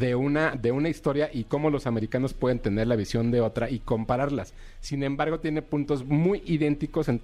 de 0.00 0.16
una, 0.16 0.56
de 0.56 0.72
una 0.72 0.88
historia 0.88 1.30
y 1.32 1.44
cómo 1.44 1.70
los 1.70 1.86
americanos 1.86 2.34
pueden 2.34 2.58
tener 2.58 2.88
la 2.88 2.96
visión 2.96 3.30
de 3.30 3.40
otra 3.40 3.70
y 3.70 3.78
compararlas. 3.78 4.52
Sin 4.80 5.04
embargo, 5.04 5.38
tiene 5.38 5.62
puntos 5.62 6.04
muy 6.04 6.42
idénticos 6.44 7.08
en, 7.08 7.20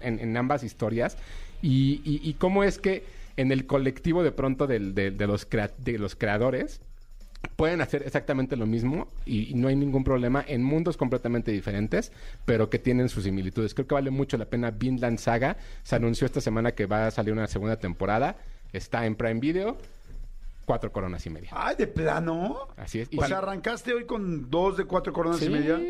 en- 0.00 0.36
ambas 0.36 0.62
historias 0.62 1.16
y- 1.60 2.00
y 2.04 2.34
cómo 2.34 2.62
es 2.62 2.78
que 2.78 3.02
en 3.36 3.52
el 3.52 3.66
colectivo 3.66 4.22
de 4.22 4.32
pronto 4.32 4.66
del- 4.66 4.94
de, 4.94 5.10
los, 5.26 5.48
de 5.78 5.98
los 5.98 6.14
creadores 6.16 6.80
pueden 7.56 7.82
hacer 7.82 8.02
exactamente 8.04 8.56
lo 8.56 8.64
mismo 8.66 9.06
y, 9.26 9.50
y 9.50 9.54
no 9.54 9.68
hay 9.68 9.76
ningún 9.76 10.02
problema 10.02 10.42
en 10.46 10.62
mundos 10.62 10.96
completamente 10.96 11.52
diferentes, 11.52 12.10
pero 12.46 12.70
que 12.70 12.78
tienen 12.78 13.08
sus 13.10 13.24
similitudes. 13.24 13.74
Creo 13.74 13.86
que 13.86 13.94
vale 13.94 14.10
mucho 14.10 14.38
la 14.38 14.46
pena 14.46 14.70
Vinland 14.70 15.18
Saga. 15.18 15.58
Se 15.82 15.94
anunció 15.94 16.24
esta 16.26 16.40
semana 16.40 16.72
que 16.72 16.86
va 16.86 17.06
a 17.06 17.10
salir 17.10 17.32
una 17.34 17.46
segunda 17.46 17.76
temporada. 17.78 18.36
Está 18.72 19.04
en 19.04 19.14
Prime 19.14 19.40
Video. 19.40 19.76
Cuatro 20.64 20.90
coronas 20.92 21.24
y 21.26 21.30
media. 21.30 21.50
Ay, 21.52 21.76
de 21.76 21.86
plano. 21.86 22.68
Así 22.76 23.00
es. 23.00 23.08
Y 23.10 23.16
O 23.16 23.20
para- 23.20 23.28
sea, 23.28 23.38
arrancaste 23.38 23.92
hoy 23.94 24.04
con 24.04 24.50
dos 24.50 24.76
de 24.76 24.84
cuatro 24.84 25.12
coronas 25.12 25.40
y 25.42 25.50
media. 25.50 25.80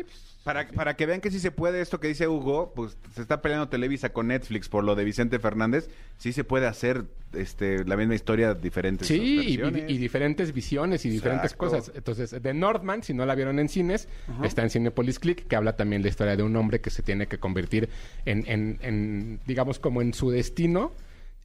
Para, 0.43 0.67
para 0.67 0.95
que 0.95 1.07
vean 1.07 1.21
que 1.21 1.31
sí 1.31 1.39
se 1.39 1.49
puede 1.49 1.81
esto 1.81 1.99
que 1.99 2.07
dice 2.07 2.27
Hugo, 2.27 2.71
pues 2.75 2.97
se 3.15 3.23
está 3.23 3.41
peleando 3.41 3.67
Televisa 3.67 4.09
con 4.13 4.27
Netflix 4.27 4.69
por 4.69 4.83
lo 4.83 4.93
de 4.93 5.03
Vicente 5.03 5.39
Fernández. 5.39 5.89
Sí 6.19 6.33
se 6.33 6.43
puede 6.43 6.67
hacer 6.67 7.05
este, 7.33 7.83
la 7.83 7.97
misma 7.97 8.13
historia, 8.13 8.53
diferentes 8.53 9.07
Sí, 9.07 9.57
y, 9.59 9.97
diferentes 9.97 10.53
visiones 10.53 11.03
y 11.03 11.09
diferentes 11.09 11.53
Exacto. 11.53 11.65
cosas. 11.77 11.91
Entonces, 11.95 12.35
The 12.43 12.53
Northman, 12.53 13.01
si 13.01 13.15
no 13.15 13.25
la 13.25 13.33
vieron 13.33 13.57
en 13.57 13.69
cines, 13.69 14.07
está 14.43 14.61
en 14.61 14.69
Cinepolis 14.69 15.17
Click, 15.17 15.47
que 15.47 15.55
habla 15.55 15.75
también 15.75 16.03
de 16.03 16.09
la 16.09 16.09
historia 16.11 16.35
de 16.37 16.43
un 16.43 16.55
hombre 16.57 16.79
que 16.79 16.91
se 16.91 17.01
tiene 17.01 17.25
que 17.25 17.39
convertir 17.39 17.89
en, 18.25 18.43
en- 18.45 18.77
en, 18.83 19.39
digamos, 19.47 19.79
como 19.79 20.03
en 20.03 20.13
su 20.13 20.29
destino 20.29 20.91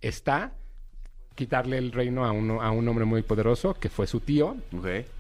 está 0.03 0.53
quitarle 1.41 1.79
el 1.79 1.91
reino 1.91 2.27
a, 2.27 2.33
uno, 2.33 2.61
a 2.61 2.71
un 2.71 2.87
hombre 2.87 3.07
muy 3.07 3.23
poderoso, 3.23 3.73
que 3.73 3.89
fue 3.89 4.07
su 4.07 4.21
tío, 4.21 4.57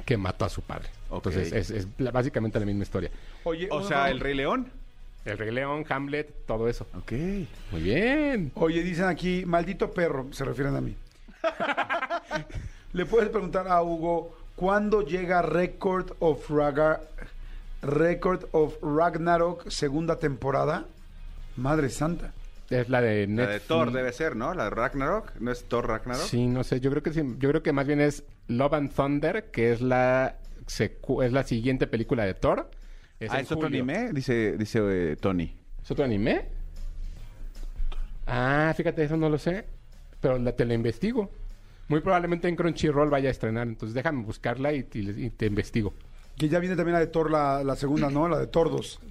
que 0.04 0.18
mató 0.18 0.44
a 0.44 0.50
su 0.50 0.60
padre. 0.60 0.90
Entonces, 1.10 1.50
es, 1.50 1.86
básicamente 2.12 2.60
la 2.60 2.66
misma 2.66 2.82
historia. 2.82 3.10
Oye, 3.44 3.68
O 3.70 3.82
sea, 3.88 4.10
el 4.10 4.20
Rey 4.20 4.34
León. 4.34 4.70
El 5.24 5.38
Rey 5.38 5.50
León, 5.50 5.86
Hamlet, 5.88 6.44
todo 6.46 6.68
eso. 6.68 6.86
Ok. 6.94 7.12
Muy 7.72 7.80
bien. 7.82 8.52
Oye, 8.54 8.82
dicen 8.82 9.06
aquí, 9.06 9.44
maldito 9.46 9.92
perro, 9.92 10.26
se 10.30 10.44
refieren 10.44 10.76
a 10.76 10.82
mí. 10.82 10.94
Le 12.92 13.06
puedes 13.06 13.30
preguntar 13.30 13.66
a 13.68 13.82
Hugo, 13.82 14.36
¿cuándo 14.56 15.00
llega 15.00 15.40
Record 15.40 16.12
of 16.18 16.50
Raga- 16.50 17.00
Record 17.80 18.44
of 18.52 18.74
Ragnarok 18.82 19.70
segunda 19.70 20.18
temporada? 20.18 20.84
Madre 21.56 21.88
santa. 21.88 22.32
Es 22.70 22.88
la 22.88 23.00
de 23.00 23.26
La 23.26 23.34
Netflix. 23.34 23.52
de 23.62 23.66
Thor 23.68 23.92
debe 23.92 24.12
ser, 24.12 24.36
¿no? 24.36 24.54
La 24.54 24.64
de 24.64 24.70
Ragnarok. 24.70 25.32
¿No 25.40 25.50
es 25.50 25.64
Thor 25.64 25.88
Ragnarok? 25.88 26.22
Sí, 26.22 26.46
no 26.46 26.62
sé. 26.64 26.80
Yo 26.80 26.90
creo 26.90 27.02
que 27.02 27.12
sí. 27.12 27.20
Yo 27.38 27.48
creo 27.50 27.62
que 27.62 27.72
más 27.72 27.86
bien 27.86 28.00
es 28.00 28.22
Love 28.46 28.74
and 28.74 28.94
Thunder, 28.94 29.50
que 29.50 29.72
es 29.72 29.80
la 29.80 30.38
secu- 30.66 31.24
es 31.24 31.32
la 31.32 31.42
siguiente 31.42 31.86
película 31.88 32.24
de 32.24 32.34
Thor. 32.34 32.70
ah, 32.70 33.16
en 33.18 33.32
¿es 33.40 33.50
otro 33.52 33.68
julio. 33.68 33.82
anime? 33.82 34.12
Dice, 34.12 34.56
dice 34.56 34.78
eh, 35.12 35.16
Tony. 35.16 35.56
¿Es 35.82 35.90
otro 35.90 36.04
anime? 36.04 36.46
Ah, 38.26 38.72
fíjate, 38.76 39.02
eso 39.04 39.16
no 39.16 39.28
lo 39.28 39.38
sé. 39.38 39.64
Pero 40.20 40.38
la, 40.38 40.52
te 40.52 40.64
la 40.64 40.74
investigo. 40.74 41.30
Muy 41.88 42.00
probablemente 42.00 42.46
en 42.46 42.54
Crunchyroll 42.54 43.10
vaya 43.10 43.28
a 43.28 43.32
estrenar. 43.32 43.66
Entonces 43.66 43.94
déjame 43.94 44.22
buscarla 44.22 44.72
y, 44.72 44.86
y- 44.92 45.24
y 45.26 45.30
te 45.30 45.46
investigo. 45.46 45.92
Que 46.36 46.48
ya 46.48 46.60
viene 46.60 46.76
también 46.76 46.92
la 46.94 47.00
de 47.00 47.08
Thor, 47.08 47.30
la, 47.32 47.64
la 47.64 47.74
segunda, 47.74 48.08
¿no? 48.10 48.28
La 48.28 48.38
de 48.38 48.46
Tordos. 48.46 49.00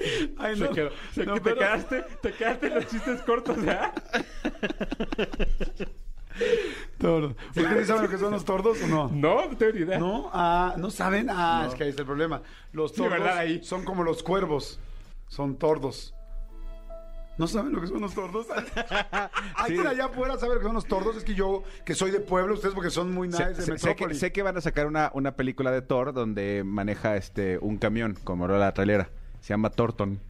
Ay, 0.38 0.56
Se 0.56 0.68
quedó- 0.70 0.90
se- 1.12 1.26
no, 1.26 1.34
te, 1.34 1.40
pero- 1.40 1.56
quedaste, 1.58 2.04
te 2.22 2.32
quedaste 2.32 2.66
en 2.68 2.74
los 2.74 2.86
chistes 2.86 3.22
cortos, 3.22 3.56
¿ya? 3.64 3.92
Tordos. 6.98 7.34
¿Ustedes 7.48 7.86
saben 7.88 8.02
lo 8.04 8.08
que 8.08 8.18
son 8.18 8.32
los 8.32 8.44
tordos 8.44 8.80
o 8.82 8.86
no? 8.86 9.08
No, 9.08 9.48
no 9.48 9.56
tengo 9.56 9.72
ni 9.72 9.80
idea. 9.80 9.98
¿No? 9.98 10.30
Ah, 10.32 10.74
¿no 10.78 10.90
saben? 10.90 11.28
Ah, 11.30 11.64
es 11.68 11.74
que 11.74 11.84
ahí 11.84 11.90
está 11.90 12.02
el 12.02 12.06
problema. 12.06 12.42
Los 12.72 12.92
Sí, 12.92 12.98
tordos 12.98 13.28
son 13.62 13.84
como 13.84 14.02
los 14.04 14.22
cuervos. 14.22 14.78
Son 15.28 15.56
tordos. 15.56 16.14
¿No 17.38 17.46
saben 17.46 17.72
lo 17.72 17.80
que 17.80 17.86
son 17.86 18.00
los 18.02 18.14
tordos? 18.14 18.46
¿Alguien 19.56 19.86
allá 19.86 20.06
afuera 20.06 20.36
sabe 20.38 20.54
lo 20.54 20.60
que 20.60 20.66
son 20.66 20.74
los 20.74 20.86
tordos? 20.86 21.16
Es 21.16 21.24
que 21.24 21.34
yo, 21.34 21.62
que 21.86 21.94
soy 21.94 22.10
de 22.10 22.20
pueblo, 22.20 22.54
ustedes 22.54 22.74
porque 22.74 22.90
son 22.90 23.12
muy 23.14 23.28
nice 23.28 23.38
Sé, 23.42 23.48
de 23.50 23.54
sé- 23.54 23.62
sé 23.62 23.66
que, 23.66 23.72
metrópoli. 23.72 24.14
sé 24.14 24.32
que 24.32 24.42
van 24.42 24.56
a 24.58 24.60
sacar 24.60 24.86
una, 24.86 25.10
una 25.14 25.32
película 25.36 25.70
de 25.70 25.80
Thor 25.80 26.12
donde 26.12 26.62
maneja 26.64 27.16
este 27.16 27.58
un 27.58 27.78
camión, 27.78 28.16
como 28.24 28.46
la 28.46 28.72
trailera. 28.74 29.08
Se 29.40 29.48
llama 29.54 29.70
Thornton. 29.70 30.20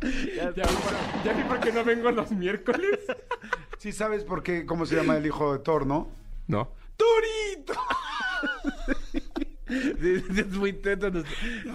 Ya, 0.00 0.50
vi 0.52 0.62
por- 0.62 1.24
ya 1.24 1.32
vi 1.32 1.42
por 1.44 1.60
qué 1.60 1.72
no 1.72 1.84
vengo 1.84 2.10
los 2.10 2.30
miércoles. 2.32 2.98
Sí 3.78 3.92
sabes 3.92 4.24
por 4.24 4.42
qué, 4.42 4.66
cómo 4.66 4.84
se 4.86 4.96
llama 4.96 5.16
el 5.16 5.26
hijo 5.26 5.52
de 5.52 5.60
Thor, 5.60 5.86
¿no? 5.86 6.10
No. 6.48 6.72
¡Torito! 6.96 7.74
es 9.68 10.48
muy 10.50 10.70
intenso. 10.70 11.10
No, 11.10 11.22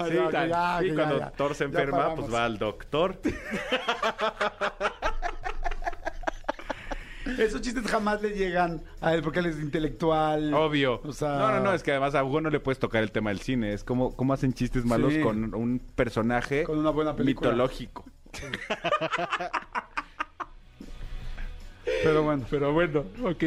Sí, 0.08 0.14
ya, 0.14 0.30
tal. 0.30 0.50
ya, 0.50 0.80
Y 0.84 0.88
ya, 0.90 0.94
cuando 0.96 1.20
ya. 1.20 1.32
Thor 1.32 1.56
se 1.56 1.64
Ya 1.64 1.70
enferma, 1.70 2.16
pues 2.16 2.34
va 2.34 2.46
al 2.46 2.58
doctor. 2.58 3.20
Esos 7.38 7.62
chistes 7.62 7.86
jamás 7.88 8.22
le 8.22 8.32
llegan 8.32 8.82
a 9.02 9.14
él 9.14 9.22
porque 9.22 9.40
él 9.40 9.48
es 9.48 9.60
intelectual. 9.60 10.54
Obvio. 10.54 11.02
O 11.04 11.14
sea- 11.14 11.38
No, 11.38 11.52
no, 11.52 11.60
no, 11.62 11.74
es 11.74 11.84
que 11.84 11.92
además 11.92 12.16
a 12.16 12.24
Hugo 12.24 12.42
no 12.42 12.50
le 12.50 12.60
puedes 12.60 12.80
tocar 12.80 13.04
el 13.04 13.12
tema 13.12 13.30
del 13.30 13.40
cine. 13.40 13.74
Es 13.74 13.84
como 13.84 14.16
cómo 14.16 14.34
hacen 14.34 14.54
chistes 14.54 14.86
malos 14.86 15.14
Sí. 15.14 15.22
con 15.22 15.54
un 15.56 15.80
personaje 15.96 16.64
Con 16.64 16.80
una 16.80 16.90
buena 16.92 17.16
película. 17.16 17.52
mitológico. 17.52 18.06
Pero 22.04 22.24
bueno. 22.24 22.46
Pero 22.50 22.74
bueno, 22.74 23.04
ok. 23.24 23.44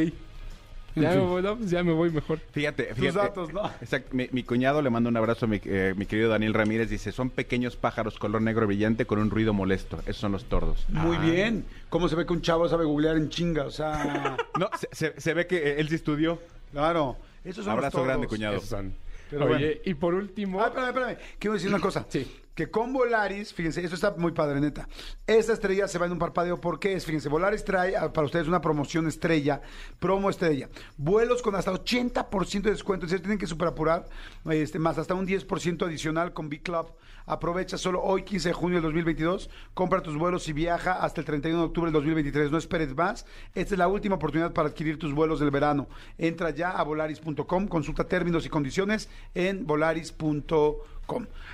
Ya, 0.95 1.11
me 1.11 1.17
voy, 1.21 1.41
no, 1.41 1.57
pues 1.57 1.69
ya 1.71 1.83
me 1.83 1.93
voy 1.93 2.09
mejor. 2.11 2.39
Fíjate, 2.51 2.83
Tus 2.85 2.97
fíjate. 2.97 3.17
datos, 3.17 3.53
¿no? 3.53 3.65
Exacto. 3.81 4.09
Mi, 4.15 4.27
mi 4.31 4.43
cuñado 4.43 4.81
le 4.81 4.89
manda 4.89 5.09
un 5.09 5.15
abrazo 5.17 5.45
a 5.45 5.49
mi, 5.49 5.61
eh, 5.63 5.93
mi 5.95 6.05
querido 6.05 6.29
Daniel 6.29 6.53
Ramírez. 6.53 6.89
Dice, 6.89 7.11
son 7.11 7.29
pequeños 7.29 7.75
pájaros 7.77 8.17
color 8.19 8.41
negro 8.41 8.67
brillante 8.67 9.05
con 9.05 9.19
un 9.19 9.29
ruido 9.29 9.53
molesto. 9.53 9.99
Esos 10.01 10.17
son 10.17 10.31
los 10.33 10.45
tordos. 10.45 10.85
Muy 10.89 11.17
bien. 11.17 11.63
¿Cómo 11.89 12.09
se 12.09 12.15
ve 12.15 12.25
que 12.25 12.33
un 12.33 12.41
chavo 12.41 12.67
sabe 12.67 12.85
googlear 12.85 13.15
en 13.17 13.29
chinga? 13.29 13.63
O 13.65 13.71
sea, 13.71 14.35
No, 14.59 14.69
se, 14.77 14.87
se- 14.91 15.19
se 15.21 15.33
ve 15.33 15.47
que 15.47 15.57
eh, 15.57 15.75
él 15.79 15.89
sí 15.89 15.95
estudió. 15.95 16.39
claro. 16.71 17.17
Esos 17.43 17.65
son 17.65 17.71
los 17.75 17.79
Abrazo 17.85 17.97
tordos. 17.97 18.07
grande, 18.07 18.27
cuñado. 18.27 18.57
Esos 18.57 18.69
son. 18.69 18.93
Pero 19.31 19.45
Oye, 19.45 19.53
bueno. 19.53 19.81
y 19.85 19.93
por 19.95 20.13
último... 20.13 20.61
Ah, 20.61 20.67
espérame, 20.67 20.89
espérame. 20.89 21.17
Quiero 21.39 21.53
decir 21.53 21.69
una 21.69 21.79
cosa. 21.79 22.05
Sí. 22.09 22.29
Que 22.55 22.69
con 22.69 22.91
Volaris, 22.91 23.53
fíjense, 23.53 23.81
esto 23.81 23.95
está 23.95 24.13
muy 24.17 24.33
padre, 24.33 24.59
neta. 24.59 24.87
Esta 25.25 25.53
estrella 25.53 25.87
se 25.87 25.97
va 25.97 26.05
en 26.05 26.11
un 26.11 26.19
parpadeo. 26.19 26.59
¿Por 26.59 26.79
qué 26.79 26.93
es? 26.93 27.05
Fíjense, 27.05 27.29
Volaris 27.29 27.63
trae 27.63 27.95
ah, 27.95 28.11
para 28.11 28.25
ustedes 28.25 28.47
una 28.47 28.59
promoción 28.59 29.07
estrella, 29.07 29.61
promo 29.99 30.29
estrella. 30.29 30.69
Vuelos 30.97 31.41
con 31.41 31.55
hasta 31.55 31.71
80% 31.71 32.61
de 32.63 32.71
descuento. 32.71 33.05
Es 33.05 33.11
decir, 33.11 33.23
tienen 33.23 33.37
que 33.37 33.47
superapurar, 33.47 34.05
este, 34.49 34.79
más 34.79 34.97
hasta 34.97 35.13
un 35.13 35.25
10% 35.25 35.85
adicional 35.85 36.33
con 36.33 36.49
Big 36.49 36.63
Club. 36.63 36.91
Aprovecha 37.25 37.77
solo 37.77 38.01
hoy, 38.01 38.23
15 38.23 38.49
de 38.49 38.53
junio 38.53 38.75
del 38.77 38.83
2022. 38.83 39.49
Compra 39.73 40.01
tus 40.01 40.17
vuelos 40.17 40.49
y 40.49 40.53
viaja 40.53 40.93
hasta 40.93 41.21
el 41.21 41.25
31 41.25 41.59
de 41.59 41.65
octubre 41.67 41.87
del 41.89 41.93
2023. 41.93 42.51
No 42.51 42.57
esperes 42.57 42.93
más. 42.95 43.25
Esta 43.53 43.75
es 43.75 43.79
la 43.79 43.87
última 43.87 44.15
oportunidad 44.15 44.51
para 44.51 44.69
adquirir 44.69 44.99
tus 44.99 45.13
vuelos 45.13 45.39
del 45.39 45.51
verano. 45.51 45.87
Entra 46.17 46.49
ya 46.49 46.71
a 46.71 46.83
volaris.com, 46.83 47.67
consulta 47.67 48.03
términos 48.05 48.45
y 48.45 48.49
condiciones 48.49 49.09
en 49.33 49.65
volaris.com. 49.65 50.75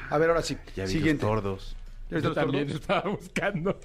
A 0.09 0.17
ver, 0.17 0.29
ahora 0.29 0.41
sí. 0.41 0.57
Ya 0.75 0.85
vi 0.85 0.91
Siguiente. 0.91 1.25
los 1.25 1.31
tordos. 1.35 1.75
¿Ya 2.09 2.17
viste 2.17 2.21
Yo 2.21 2.29
los 2.29 2.35
también 2.35 2.65
tordos? 2.67 2.81
estaba 2.81 3.09
buscando. 3.09 3.79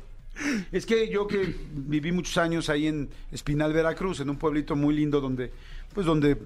Es 0.70 0.86
que 0.86 1.10
yo 1.10 1.26
que 1.26 1.54
viví 1.72 2.10
muchos 2.12 2.38
años 2.38 2.68
ahí 2.70 2.86
en 2.86 3.10
Espinal, 3.30 3.72
Veracruz, 3.72 4.20
en 4.20 4.30
un 4.30 4.36
pueblito 4.36 4.74
muy 4.76 4.94
lindo 4.94 5.20
donde, 5.20 5.52
pues 5.94 6.06
donde, 6.06 6.38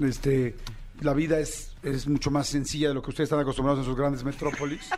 este, 0.00 0.54
la 1.00 1.12
vida 1.12 1.40
es, 1.40 1.74
es 1.82 2.06
mucho 2.06 2.30
más 2.30 2.46
sencilla 2.46 2.88
de 2.88 2.94
lo 2.94 3.02
que 3.02 3.10
ustedes 3.10 3.26
están 3.26 3.40
acostumbrados 3.40 3.80
en 3.80 3.86
sus 3.86 3.96
grandes 3.96 4.22
metrópolis. 4.22 4.88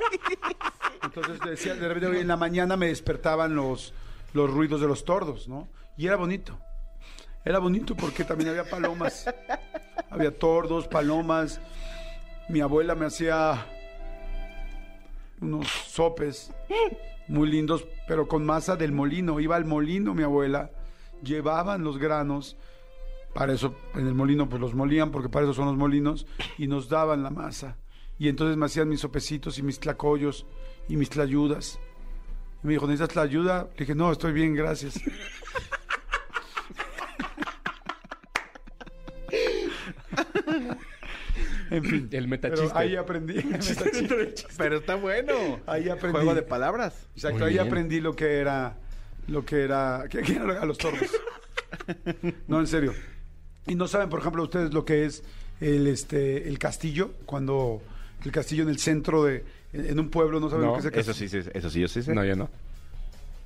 Entonces 1.02 1.38
decía, 1.44 1.74
de 1.74 1.88
repente 1.88 2.06
hoy 2.08 2.18
en 2.18 2.28
la 2.28 2.36
mañana 2.36 2.76
me 2.76 2.88
despertaban 2.88 3.54
los, 3.54 3.94
los 4.32 4.50
ruidos 4.50 4.80
de 4.80 4.88
los 4.88 5.04
tordos, 5.04 5.48
¿no? 5.48 5.68
Y 5.96 6.06
era 6.06 6.16
bonito. 6.16 6.58
Era 7.44 7.58
bonito 7.60 7.94
porque 7.94 8.24
también 8.24 8.50
había 8.50 8.64
palomas. 8.68 9.26
Había 10.10 10.36
tordos, 10.36 10.88
palomas. 10.88 11.60
Mi 12.49 12.61
abuela 12.61 12.95
me 12.95 13.07
hacía 13.07 13.66
unos 15.40 15.68
sopes 15.68 16.53
muy 17.26 17.51
lindos, 17.51 17.86
pero 18.07 18.28
con 18.28 18.45
masa 18.45 18.76
del 18.76 18.92
molino. 18.92 19.40
Iba 19.40 19.57
al 19.57 19.64
molino 19.64 20.14
mi 20.14 20.22
abuela, 20.22 20.70
llevaban 21.22 21.84
los 21.84 21.99
granos, 21.99 22.57
para 23.34 23.55
eso 23.55 23.74
en 23.95 24.07
el 24.07 24.14
molino 24.14 24.49
pues 24.49 24.61
los 24.61 24.74
molían, 24.74 25.11
porque 25.11 25.28
para 25.28 25.45
eso 25.45 25.55
son 25.55 25.66
los 25.66 25.76
molinos, 25.76 26.26
y 26.59 26.66
nos 26.66 26.88
daban 26.88 27.22
la 27.22 27.30
masa. 27.30 27.76
Y 28.18 28.28
entonces 28.28 28.57
me 28.57 28.66
hacían 28.66 28.88
mis 28.88 29.01
sopecitos 29.01 29.59
y 29.59 29.62
mis 29.62 29.80
tlacoyos 29.80 30.47
y 30.88 30.97
mis 30.97 31.11
tlayudas. 31.11 31.80
Y 32.62 32.66
me 32.66 32.72
dijo, 32.74 32.86
¿necesitas 32.86 33.14
tlayuda? 33.14 33.68
Le 33.72 33.80
dije, 33.80 33.95
no, 33.95 34.12
estoy 34.12 34.32
bien, 34.32 34.55
gracias. 34.55 35.01
en 41.70 41.84
fin. 41.84 42.08
El 42.12 42.28
Pero 42.28 42.28
metachiste. 42.28 42.72
ahí 42.78 42.96
aprendí. 42.96 43.34
Pero 44.58 44.76
está 44.78 44.94
bueno. 44.96 45.60
Ahí 45.66 45.88
aprendí. 45.88 46.16
Juego 46.18 46.34
de 46.34 46.42
palabras. 46.42 46.94
Exacto, 47.14 47.38
Muy 47.40 47.48
ahí 47.48 47.54
bien. 47.54 47.66
aprendí 47.66 48.00
lo 48.00 48.14
que 48.16 48.38
era, 48.38 48.76
lo 49.28 49.44
que 49.44 49.62
era, 49.62 50.04
que, 50.08 50.22
que 50.22 50.32
era 50.34 50.60
a 50.60 50.66
los 50.66 50.78
tordos. 50.78 51.10
no, 52.48 52.60
en 52.60 52.66
serio. 52.66 52.94
Y 53.66 53.74
no 53.74 53.88
saben, 53.88 54.08
por 54.10 54.20
ejemplo, 54.20 54.42
ustedes 54.42 54.72
lo 54.74 54.84
que 54.84 55.04
es 55.06 55.22
el, 55.60 55.86
este, 55.86 56.48
el 56.48 56.58
castillo, 56.58 57.12
cuando 57.26 57.82
el 58.24 58.30
castillo 58.32 58.62
en 58.64 58.68
el 58.68 58.78
centro 58.78 59.24
de, 59.24 59.44
en, 59.72 59.98
un 59.98 60.10
pueblo, 60.10 60.40
no 60.40 60.48
saben 60.50 60.66
No, 60.66 60.76
lo 60.76 60.82
que 60.82 60.88
es 60.88 60.92
el 60.94 61.00
Eso 61.00 61.10
castillo. 61.12 61.30
sí, 61.30 61.42
sí, 61.42 61.50
eso 61.54 61.70
sí, 61.70 61.80
yo 61.80 61.88
sí 61.88 62.02
sé. 62.02 62.14
No, 62.14 62.24
yo 62.24 62.36
no. 62.36 62.50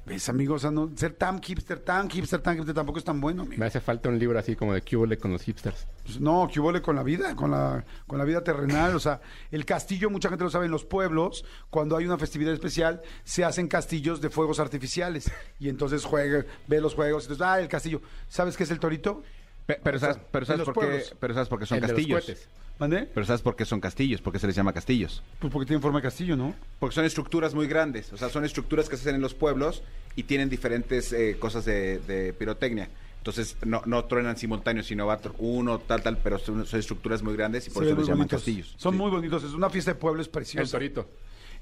¿Ves, 0.08 0.28
amigo? 0.30 0.54
O 0.54 0.58
sea, 0.58 0.70
no, 0.70 0.90
ser 0.96 1.12
tan 1.12 1.42
hipster, 1.42 1.80
tan 1.80 2.08
hipster, 2.08 2.40
tan 2.40 2.56
hipster 2.56 2.74
tampoco 2.74 2.98
es 2.98 3.04
tan 3.04 3.20
bueno, 3.20 3.42
amigo. 3.42 3.60
Me 3.60 3.66
hace 3.66 3.80
falta 3.80 4.08
un 4.08 4.18
libro 4.18 4.38
así 4.38 4.56
como 4.56 4.72
de 4.72 4.80
Cubole 4.80 5.18
con 5.18 5.32
los 5.32 5.42
hipsters. 5.42 5.86
Pues 6.02 6.18
no, 6.18 6.46
huele 6.46 6.80
con 6.80 6.96
la 6.96 7.02
vida, 7.02 7.36
con 7.36 7.50
la, 7.50 7.84
con 8.06 8.18
la 8.18 8.24
vida 8.24 8.42
terrenal. 8.42 8.96
O 8.96 9.00
sea, 9.00 9.20
el 9.50 9.66
castillo, 9.66 10.08
mucha 10.08 10.30
gente 10.30 10.44
lo 10.44 10.50
sabe, 10.50 10.64
en 10.64 10.72
los 10.72 10.86
pueblos, 10.86 11.44
cuando 11.68 11.94
hay 11.96 12.06
una 12.06 12.16
festividad 12.16 12.54
especial, 12.54 13.02
se 13.24 13.44
hacen 13.44 13.68
castillos 13.68 14.22
de 14.22 14.30
fuegos 14.30 14.60
artificiales. 14.60 15.30
Y 15.60 15.68
entonces 15.68 16.04
juega, 16.04 16.46
ve 16.66 16.80
los 16.80 16.94
juegos, 16.94 17.24
entonces, 17.24 17.46
ah, 17.46 17.60
el 17.60 17.68
castillo. 17.68 18.00
¿Sabes 18.28 18.56
qué 18.56 18.62
es 18.62 18.70
el 18.70 18.80
torito? 18.80 19.22
Pe- 19.68 19.78
Pero, 19.84 19.98
sabes, 19.98 20.16
pero, 20.32 20.44
en 20.44 20.46
sabes 20.46 20.64
por 20.64 20.74
qué, 20.88 21.02
pero 21.20 21.34
sabes 21.34 21.48
por 21.48 21.58
qué 21.58 21.66
son 21.66 21.76
El 21.76 21.82
de 21.82 21.88
los 21.88 21.96
castillos. 21.96 22.24
cohetes. 22.24 22.48
¿Mandé? 22.78 23.02
Pero 23.12 23.26
sabes 23.26 23.42
por 23.42 23.54
qué 23.54 23.64
son 23.66 23.80
castillos, 23.80 24.22
por 24.22 24.32
qué 24.32 24.38
se 24.38 24.46
les 24.46 24.56
llama 24.56 24.72
castillos. 24.72 25.22
Pues 25.40 25.52
porque 25.52 25.66
tiene 25.66 25.82
forma 25.82 25.98
de 25.98 26.04
castillo, 26.04 26.36
¿no? 26.36 26.54
Porque 26.78 26.94
son 26.94 27.04
estructuras 27.04 27.54
muy 27.54 27.66
grandes, 27.66 28.10
o 28.12 28.16
sea, 28.16 28.30
son 28.30 28.44
estructuras 28.46 28.88
que 28.88 28.96
se 28.96 29.02
hacen 29.02 29.16
en 29.16 29.20
los 29.20 29.34
pueblos 29.34 29.82
y 30.16 30.22
tienen 30.22 30.48
diferentes 30.48 31.12
eh, 31.12 31.36
cosas 31.38 31.66
de, 31.66 31.98
de 31.98 32.32
pirotecnia. 32.32 32.88
Entonces, 33.18 33.56
no, 33.66 33.82
no 33.84 34.04
truenan 34.06 34.38
simultáneos, 34.38 34.86
sino 34.86 35.06
va 35.06 35.20
tr- 35.20 35.34
uno, 35.38 35.80
tal, 35.80 36.02
tal, 36.02 36.16
pero 36.16 36.38
son, 36.38 36.64
son 36.64 36.80
estructuras 36.80 37.22
muy 37.22 37.34
grandes 37.36 37.66
y 37.66 37.70
por 37.70 37.82
Se 37.84 37.90
eso 37.90 37.96
les 37.96 38.04
muy 38.04 38.08
llaman 38.08 38.18
bonitos. 38.20 38.38
castillos. 38.40 38.74
Son 38.78 38.92
Sí. 38.94 38.98
muy 38.98 39.10
bonitos. 39.10 39.44
Es 39.44 39.52
una 39.52 39.68
fiesta 39.68 39.90
de 39.92 39.94
pueblo, 39.96 40.22
es 40.22 40.28
El 40.28 40.32
preciosa. 40.32 40.70
torito, 40.72 41.10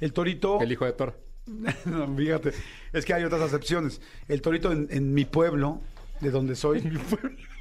El 0.00 0.12
torito. 0.12 0.60
el 0.60 0.70
hijo 0.70 0.84
de 0.84 0.92
Thor. 0.92 1.18
No, 1.86 2.14
fíjate, 2.16 2.52
es 2.92 3.04
que 3.04 3.14
hay 3.14 3.24
otras 3.24 3.40
acepciones. 3.40 4.00
El 4.28 4.42
torito 4.42 4.70
en, 4.70 4.86
en 4.90 5.12
mi 5.14 5.24
pueblo, 5.24 5.80
de 6.20 6.30
donde 6.30 6.54
soy, 6.56 6.82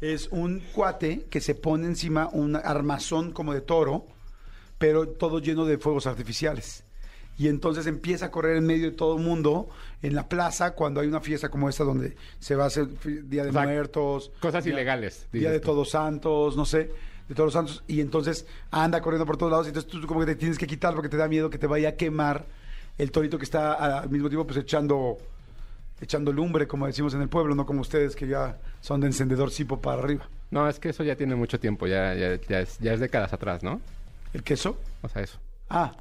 es 0.00 0.28
un 0.30 0.60
cuate 0.74 1.26
que 1.30 1.40
se 1.40 1.54
pone 1.54 1.86
encima 1.86 2.28
un 2.32 2.56
armazón 2.56 3.32
como 3.32 3.54
de 3.54 3.60
toro, 3.60 4.06
pero 4.78 5.06
todo 5.08 5.38
lleno 5.38 5.64
de 5.64 5.78
fuegos 5.78 6.06
artificiales. 6.06 6.84
Y 7.38 7.48
entonces 7.48 7.86
empieza 7.86 8.26
a 8.26 8.30
correr 8.30 8.56
en 8.56 8.66
medio 8.66 8.90
de 8.90 8.96
todo 8.96 9.16
el 9.16 9.22
mundo 9.22 9.68
en 10.02 10.14
la 10.14 10.28
plaza 10.28 10.72
cuando 10.74 11.00
hay 11.00 11.08
una 11.08 11.20
fiesta 11.20 11.48
como 11.48 11.68
esta 11.68 11.82
donde 11.84 12.16
se 12.40 12.56
va 12.56 12.64
a 12.64 12.66
hacer 12.66 12.88
Día 13.28 13.44
de 13.44 13.50
O 13.50 13.52
sea, 13.52 13.62
Muertos. 13.62 14.32
Cosas 14.40 14.64
Día- 14.64 14.74
ilegales. 14.74 15.26
Día 15.32 15.50
de 15.50 15.60
tú. 15.60 15.66
Todos 15.68 15.90
Santos, 15.90 16.56
no 16.56 16.66
sé, 16.66 16.90
de 17.28 17.34
Todos 17.34 17.46
los 17.46 17.52
Santos, 17.54 17.84
y 17.86 18.00
entonces 18.00 18.44
anda 18.70 19.00
corriendo 19.00 19.24
por 19.24 19.36
todos 19.38 19.50
lados, 19.50 19.66
y 19.66 19.70
entonces 19.70 19.90
tú 19.90 20.04
como 20.06 20.20
que 20.20 20.26
te 20.26 20.36
tienes 20.36 20.58
que 20.58 20.66
quitar 20.66 20.94
porque 20.94 21.08
te 21.08 21.16
da 21.16 21.26
miedo 21.28 21.48
que 21.48 21.58
te 21.58 21.66
vaya 21.66 21.90
a 21.90 21.92
quemar 21.96 22.44
el 22.98 23.10
torito 23.10 23.38
que 23.38 23.44
está 23.44 23.72
al 24.00 24.10
mismo 24.10 24.28
tiempo 24.28 24.46
pues 24.46 24.58
echando 24.58 25.16
echando 26.02 26.32
lumbre, 26.32 26.66
como 26.66 26.86
decimos 26.86 27.14
en 27.14 27.22
el 27.22 27.28
pueblo, 27.30 27.54
no 27.54 27.64
como 27.64 27.80
ustedes 27.80 28.14
que 28.14 28.26
ya 28.26 28.58
son 28.82 29.00
de 29.00 29.06
encendedor 29.06 29.50
cipo 29.50 29.80
para 29.80 30.02
arriba. 30.02 30.28
No, 30.50 30.68
es 30.68 30.78
que 30.78 30.90
eso 30.90 31.02
ya 31.04 31.16
tiene 31.16 31.34
mucho 31.34 31.58
tiempo, 31.58 31.86
ya, 31.86 32.12
ya, 32.14 32.38
ya, 32.48 32.60
es, 32.60 32.78
ya 32.78 32.92
es 32.92 33.00
décadas 33.00 33.32
atrás, 33.32 33.62
¿no? 33.62 33.80
¿El 34.34 34.42
queso? 34.42 34.76
O 35.00 35.08
sea, 35.08 35.22
eso. 35.22 35.38
Ah, 35.70 35.92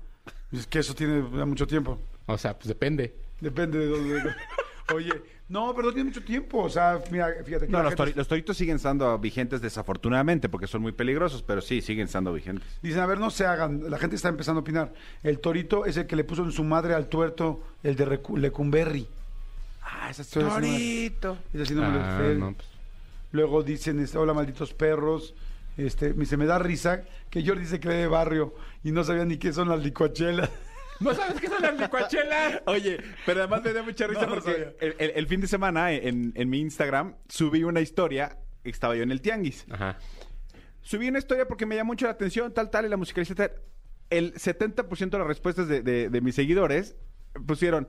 es 0.51 0.67
que 0.67 0.79
eso 0.79 0.93
tiene 0.93 1.23
ya 1.37 1.45
mucho 1.45 1.65
tiempo. 1.65 1.97
O 2.25 2.37
sea, 2.37 2.53
pues 2.53 2.67
depende. 2.67 3.13
Depende 3.39 3.79
de 3.79 3.87
dónde. 3.87 4.21
Oye, 4.93 5.13
no, 5.47 5.73
pero 5.73 5.87
no 5.87 5.93
tiene 5.93 6.09
mucho 6.09 6.23
tiempo. 6.23 6.63
O 6.63 6.69
sea, 6.69 6.99
mira, 7.11 7.27
fíjate 7.45 7.65
que 7.67 7.71
No, 7.71 7.81
los, 7.81 7.93
tori- 7.95 8.13
los 8.13 8.27
toritos 8.27 8.57
siguen 8.57 8.75
estando 8.75 9.17
vigentes 9.19 9.61
desafortunadamente 9.61 10.49
porque 10.49 10.67
son 10.67 10.81
muy 10.81 10.91
peligrosos, 10.91 11.41
pero 11.43 11.61
sí, 11.61 11.81
siguen 11.81 12.05
estando 12.05 12.33
vigentes. 12.33 12.67
Dicen, 12.81 12.99
a 12.99 13.05
ver, 13.05 13.19
no 13.19 13.29
se 13.29 13.45
hagan. 13.45 13.89
La 13.89 13.97
gente 13.97 14.15
está 14.17 14.27
empezando 14.29 14.59
a 14.59 14.61
opinar. 14.63 14.91
El 15.23 15.39
torito 15.39 15.85
es 15.85 15.95
el 15.97 16.07
que 16.07 16.15
le 16.17 16.23
puso 16.25 16.43
en 16.43 16.51
su 16.51 16.63
madre 16.65 16.93
al 16.93 17.07
tuerto 17.07 17.61
el 17.83 17.95
de 17.95 18.05
Recu- 18.05 18.37
Lecumberri. 18.37 19.07
Ah, 19.82 20.09
esa 20.09 20.39
una- 20.39 20.49
¡Torito! 20.55 21.38
esa 21.53 21.65
sí 21.65 21.73
no 21.73 21.82
me 21.82 21.93
lo 21.97 21.99
Ah, 22.03 22.17
sé. 22.21 22.36
no, 22.36 22.53
pues, 22.53 22.67
Luego 23.32 23.63
dicen, 23.63 23.99
este, 23.99 24.17
hola 24.17 24.34
malditos 24.34 24.73
perros. 24.73 25.34
Este, 25.77 26.13
me- 26.13 26.25
se 26.25 26.36
me 26.36 26.45
da 26.45 26.59
risa 26.59 27.03
que 27.29 27.45
Jordi 27.45 27.65
se 27.65 27.79
cree 27.79 27.95
de 27.97 28.07
barrio 28.07 28.53
y 28.84 28.91
no 28.91 29.03
sabía 29.05 29.23
ni 29.25 29.38
qué 29.38 29.53
son 29.53 29.69
las 29.69 29.82
licuachelas. 29.82 30.49
¿No 30.99 31.13
sabes 31.15 31.39
qué 31.39 31.47
son 31.47 31.61
las 31.61 31.79
licuachelas? 31.79 32.61
Oye, 32.67 32.99
pero 33.25 33.39
además 33.39 33.63
me 33.63 33.73
da 33.73 33.82
mucha 33.82 34.05
risa 34.05 34.25
No 34.25 34.34
porque 34.36 34.75
el, 34.82 34.95
el- 34.99 35.11
el 35.15 35.27
fin 35.27 35.39
de 35.41 35.47
semana 35.47 35.91
en, 35.93 36.34
en 36.36 36.49
mi 36.49 36.59
Instagram 36.59 37.15
subí 37.29 37.63
una 37.63 37.79
historia, 37.79 38.38
estaba 38.65 38.95
yo 38.95 39.03
en 39.03 39.11
el 39.11 39.21
tianguis. 39.21 39.65
Ajá. 39.71 39.97
Subí 40.84 41.07
una 41.07 41.19
historia 41.19 41.47
porque 41.47 41.65
me 41.65 41.75
llamó 41.75 41.93
mucho 41.93 42.05
la 42.05 42.11
atención, 42.11 42.53
tal, 42.53 42.69
tal, 42.69 42.86
y 42.86 42.89
la 42.89 42.97
musicalicé. 42.97 43.34
tal. 43.34 43.51
El 44.09 44.34
70% 44.34 45.09
de 45.09 45.17
las 45.19 45.27
respuestas 45.27 45.67
de, 45.69 45.82
de- 45.82 46.09
de 46.09 46.21
mis 46.21 46.36
seguidores 46.36 46.95
pusieron, 47.47 47.88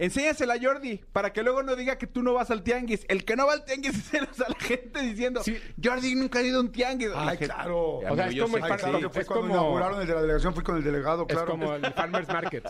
enséñasela 0.00 0.54
a 0.54 0.58
Jordi, 0.60 0.96
para 1.12 1.32
que 1.32 1.42
luego 1.44 1.62
no 1.62 1.76
diga 1.76 1.96
que 1.98 2.06
tú 2.08 2.22
no 2.22 2.32
vas 2.32 2.50
al 2.50 2.62
tianguis. 2.64 3.04
El 3.08 3.24
que 3.24 3.36
no 3.36 3.46
va 3.46 3.52
al 3.52 3.64
tianguis 3.64 3.96
es 3.96 4.14
el- 4.14 4.24
o 4.24 4.34
sea, 4.34 4.48
la 4.48 4.54
gente 4.58 5.00
diciendo, 5.02 5.42
Sí. 5.44 5.56
Jordi 5.82 6.14
nunca 6.16 6.40
ha 6.40 6.42
ido 6.42 6.58
a 6.58 6.60
un 6.62 6.72
tianguis. 6.72 7.10
La 7.10 7.22
Ay, 7.22 7.36
gente- 7.38 7.54
claro. 7.54 7.98
O 7.98 8.16
sea, 8.16 8.26
es 8.28 8.34
yo 8.34 8.44
como 8.44 8.56
el 8.56 8.62
Ay, 8.64 8.72
claro 8.78 8.98
sí. 8.98 9.04
cuando 9.12 9.24
como- 9.34 9.48
inauguraron 9.50 10.00
el 10.00 10.06
de 10.08 10.14
la 10.14 10.20
delegación, 10.22 10.54
fui 10.54 10.64
con 10.64 10.76
el 10.76 10.82
delegado, 10.82 11.26
claro. 11.26 11.44
Es 11.44 11.50
como 11.50 11.74
el 11.74 11.92
Farmer's 11.92 12.28
Market. 12.28 12.64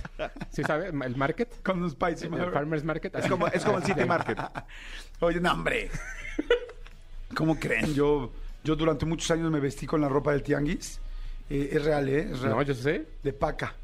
¿Sí 0.50 0.62
sabe? 0.64 0.88
¿El 0.88 1.16
Market? 1.16 1.62
Con 1.62 1.80
los 1.80 1.92
Spicy 1.92 2.24
El 2.24 2.30
Market. 2.32 2.52
Farmer's 2.52 2.84
Market. 2.84 3.14
Es 3.16 3.26
como, 3.28 3.46
es 3.46 3.64
como 3.64 3.78
el 3.78 3.84
City 3.84 4.04
Market. 4.04 4.38
Oye, 5.20 5.40
no, 5.40 5.52
hombre. 5.52 5.90
¿Cómo 7.34 7.58
creen? 7.58 7.94
Yo, 7.94 8.32
yo 8.64 8.74
durante 8.76 9.06
muchos 9.06 9.30
años 9.30 9.50
me 9.50 9.60
vestí 9.60 9.86
con 9.86 10.00
la 10.00 10.08
ropa 10.08 10.32
del 10.32 10.42
tianguis. 10.42 10.98
Eh, 11.48 11.70
es 11.72 11.84
real, 11.84 12.08
¿eh? 12.08 12.28
Es 12.32 12.40
real. 12.40 12.56
No, 12.56 12.62
yo 12.62 12.74
sé. 12.74 13.06
De 13.22 13.32
paca. 13.32 13.74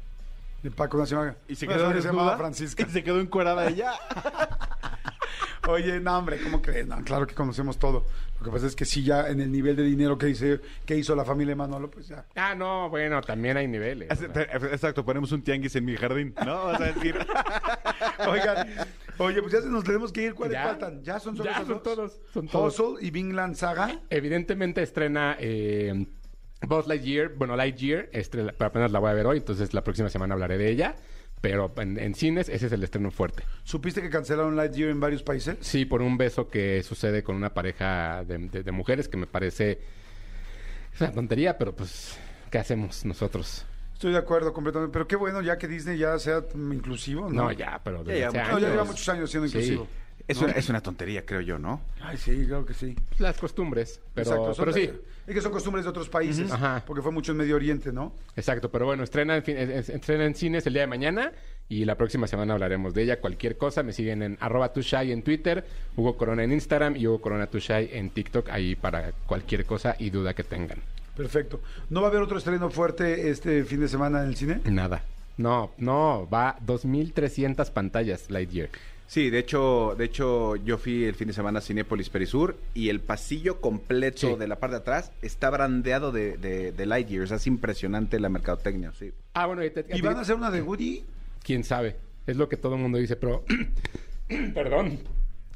De 0.63 0.71
paca, 0.71 0.97
una 0.97 1.05
señora. 1.05 1.37
Y 1.47 1.55
se 1.55 1.67
quedó 1.67 1.77
señora 1.77 1.95
que 1.95 2.01
se 2.01 2.07
llamaba 2.07 2.31
desnuda. 2.31 2.37
Francisca. 2.37 2.85
Y 2.87 2.91
se 2.91 3.03
quedó 3.03 3.19
encuerada 3.19 3.67
ella. 3.67 3.91
Oye, 5.67 5.99
no, 5.99 6.17
hombre, 6.17 6.39
¿cómo 6.41 6.61
crees? 6.61 6.87
No, 6.87 7.03
claro 7.03 7.27
que 7.27 7.35
conocemos 7.35 7.77
todo. 7.77 8.05
Lo 8.39 8.45
que 8.45 8.51
pasa 8.51 8.67
es 8.67 8.75
que 8.75 8.85
sí, 8.85 9.03
ya 9.03 9.27
en 9.27 9.41
el 9.41 9.51
nivel 9.51 9.75
de 9.75 9.83
dinero 9.83 10.17
que, 10.17 10.29
hice, 10.29 10.61
que 10.85 10.95
hizo 10.95 11.13
la 11.13 11.25
familia 11.25 11.51
de 11.51 11.55
Manolo, 11.57 11.91
pues 11.91 12.07
ya. 12.07 12.25
Ah, 12.35 12.55
no, 12.55 12.89
bueno, 12.89 13.19
también 13.21 13.57
hay 13.57 13.67
niveles. 13.67 14.07
sea. 14.17 14.27
Exacto, 14.71 15.03
ponemos 15.03 15.31
un 15.33 15.41
tianguis 15.41 15.75
en 15.75 15.83
mi 15.83 15.97
jardín, 15.97 16.33
¿no? 16.45 16.65
Vas 16.65 16.79
a 16.79 16.85
decir. 16.85 17.17
Oigan, 18.29 18.67
oye, 19.17 19.41
pues 19.41 19.51
ya 19.53 19.61
se 19.61 19.67
nos 19.67 19.83
tenemos 19.83 20.11
que 20.13 20.23
ir. 20.23 20.33
¿Cuáles 20.35 20.53
Ya. 20.53 20.63
faltan? 20.63 21.03
Ya 21.03 21.19
son 21.19 21.35
solo 21.35 21.49
Ya, 21.49 21.57
son 21.57 21.67
dos? 21.67 21.83
todos, 21.83 22.19
son 22.33 22.47
todos. 22.47 22.79
Hustle 22.79 23.05
y 23.05 23.11
Vinland 23.11 23.55
Saga. 23.55 23.99
Evidentemente 24.09 24.81
estrena 24.83 25.35
eh, 25.39 26.05
Buzz 26.61 26.87
Lightyear, 26.87 27.29
bueno, 27.35 27.55
Lightyear, 27.55 28.09
este, 28.13 28.43
pero 28.53 28.65
apenas 28.67 28.91
la 28.91 28.99
voy 28.99 29.11
a 29.11 29.13
ver 29.13 29.25
hoy, 29.27 29.37
entonces 29.37 29.73
la 29.73 29.83
próxima 29.83 30.09
semana 30.09 30.33
hablaré 30.33 30.57
de 30.57 30.69
ella. 30.69 30.95
Pero 31.39 31.71
en, 31.77 31.99
en 31.99 32.15
cines 32.15 32.49
ese 32.49 32.65
es 32.65 32.71
el 32.71 32.83
estreno 32.83 33.11
fuerte. 33.11 33.43
¿Supiste 33.63 34.01
que 34.01 34.09
cancelaron 34.09 34.55
Lightyear 34.55 34.89
en 34.89 34.99
varios 34.99 35.21
países? 35.21 35.55
Sí, 35.61 35.85
por 35.85 36.01
un 36.01 36.17
beso 36.17 36.49
que 36.49 36.81
sucede 36.81 37.21
con 37.21 37.35
una 37.35 37.53
pareja 37.53 38.23
de, 38.23 38.39
de- 38.39 38.63
de 38.63 38.71
mujeres 38.71 39.07
que 39.07 39.17
me 39.17 39.27
parece... 39.27 39.79
Es 40.95 41.01
una 41.01 41.11
tontería, 41.11 41.55
pero 41.59 41.75
pues, 41.75 42.17
¿qué 42.49 42.57
hacemos 42.57 43.05
nosotros? 43.05 43.67
Estoy 43.93 44.13
de 44.13 44.17
acuerdo 44.17 44.51
completamente. 44.51 44.91
Pero 44.91 45.07
qué 45.07 45.15
bueno 45.15 45.43
ya 45.43 45.59
que 45.59 45.67
Disney 45.67 45.99
ya 45.99 46.17
sea 46.17 46.43
inclusivo, 46.55 47.29
¿no? 47.29 47.43
No, 47.43 47.51
ya, 47.51 47.79
pero 47.83 48.03
desde 48.03 48.19
Ya, 48.21 48.27
hace 48.29 48.37
ya, 48.37 48.43
No, 48.45 48.49
ya 48.49 48.55
años. 48.57 48.69
lleva 48.71 48.83
muchos 48.85 49.09
años 49.09 49.29
siendo 49.29 49.47
Sí. 49.47 49.57
inclusivo. 49.57 49.87
Es 50.27 50.41
una, 50.41 50.51
es 50.53 50.67
una 50.69 50.81
tontería, 50.81 51.25
creo 51.25 51.41
yo, 51.41 51.57
¿no? 51.57 51.79
Ay, 52.01 52.17
sí, 52.17 52.45
claro 52.47 52.65
que 52.65 52.73
sí. 52.73 52.95
Las 53.17 53.37
costumbres, 53.37 54.01
pero, 54.13 54.29
Exacto, 54.29 54.53
son 54.53 54.65
pero 54.65 54.77
sí. 54.77 54.91
Es 55.25 55.33
que 55.33 55.41
son 55.41 55.51
costumbres 55.51 55.85
de 55.85 55.89
otros 55.89 56.09
países. 56.09 56.51
Ajá. 56.51 56.83
porque 56.85 57.01
fue 57.01 57.11
mucho 57.11 57.31
en 57.31 57.37
Medio 57.37 57.55
Oriente, 57.55 57.91
¿no? 57.93 58.13
Exacto, 58.35 58.69
pero 58.69 58.85
bueno, 58.85 59.03
estrena 59.03 59.37
en, 59.37 59.43
fin- 59.43 59.57
estrena 59.57 60.25
en 60.25 60.35
cines 60.35 60.65
el 60.67 60.73
día 60.73 60.81
de 60.83 60.87
mañana 60.87 61.31
y 61.69 61.85
la 61.85 61.95
próxima 61.95 62.27
semana 62.27 62.53
hablaremos 62.53 62.93
de 62.93 63.03
ella. 63.03 63.19
Cualquier 63.19 63.57
cosa, 63.57 63.83
me 63.83 63.93
siguen 63.93 64.21
en 64.21 64.37
arroba 64.41 64.71
tushai 64.73 65.11
en 65.11 65.21
Twitter, 65.23 65.65
Hugo 65.95 66.17
Corona 66.17 66.43
en 66.43 66.51
Instagram 66.51 66.95
y 66.97 67.07
Hugo 67.07 67.19
Corona 67.21 67.47
Tushai 67.47 67.89
en 67.93 68.09
TikTok, 68.09 68.49
ahí 68.49 68.75
para 68.75 69.11
cualquier 69.25 69.65
cosa 69.65 69.95
y 69.99 70.09
duda 70.09 70.33
que 70.33 70.43
tengan. 70.43 70.79
Perfecto. 71.15 71.61
¿No 71.89 72.01
va 72.01 72.07
a 72.07 72.09
haber 72.09 72.21
otro 72.21 72.37
estreno 72.37 72.69
fuerte 72.69 73.29
este 73.29 73.63
fin 73.63 73.79
de 73.81 73.87
semana 73.87 74.21
en 74.23 74.27
el 74.29 74.35
cine? 74.35 74.59
Nada. 74.65 75.03
No, 75.37 75.71
no, 75.77 76.27
va 76.31 76.57
2.300 76.65 77.71
pantallas 77.71 78.29
Lightyear. 78.29 78.69
Sí, 79.07 79.29
de 79.29 79.39
hecho, 79.39 79.95
de 79.97 80.03
hecho, 80.05 80.57
yo 80.57 80.77
fui 80.77 81.05
el 81.05 81.15
fin 81.15 81.27
de 81.29 81.33
semana 81.33 81.59
a 81.59 81.61
Cinépolis 81.61 82.09
Perisur 82.09 82.57
y 82.73 82.89
el 82.89 82.99
pasillo 82.99 83.61
completo 83.61 84.33
Sí. 84.33 84.35
de 84.37 84.47
la 84.47 84.59
parte 84.59 84.75
de 84.75 84.81
atrás 84.81 85.11
está 85.21 85.49
brandeado 85.49 86.11
de, 86.11 86.37
de, 86.37 86.73
de 86.73 86.85
Lightyear. 86.85 87.23
O 87.23 87.27
sea, 87.27 87.37
es 87.37 87.47
impresionante 87.47 88.19
la 88.19 88.27
mercadotecnia, 88.27 88.91
sí. 88.99 89.13
Ah, 89.33 89.45
bueno, 89.45 89.63
y, 89.63 89.69
te- 89.71 89.85
¿Y 89.95 90.01
van 90.01 90.17
a 90.17 90.21
hacer 90.21 90.35
una 90.35 90.51
de 90.51 90.61
Woody? 90.61 91.03
quién 91.41 91.63
sabe. 91.63 91.95
Es 92.25 92.35
lo 92.35 92.49
que 92.49 92.57
todo 92.57 92.75
el 92.75 92.81
mundo 92.81 92.97
dice, 92.97 93.15
pero. 93.15 93.45
Perdón. 94.53 94.99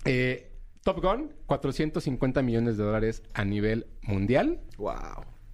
Eh, 0.06 0.48
Top 0.84 1.02
Gun, 1.02 1.32
450 1.46 2.42
millones 2.42 2.78
de 2.78 2.84
dólares 2.84 3.22
a 3.34 3.44
nivel 3.44 3.86
mundial, 4.04 4.62
Wow. 4.78 4.96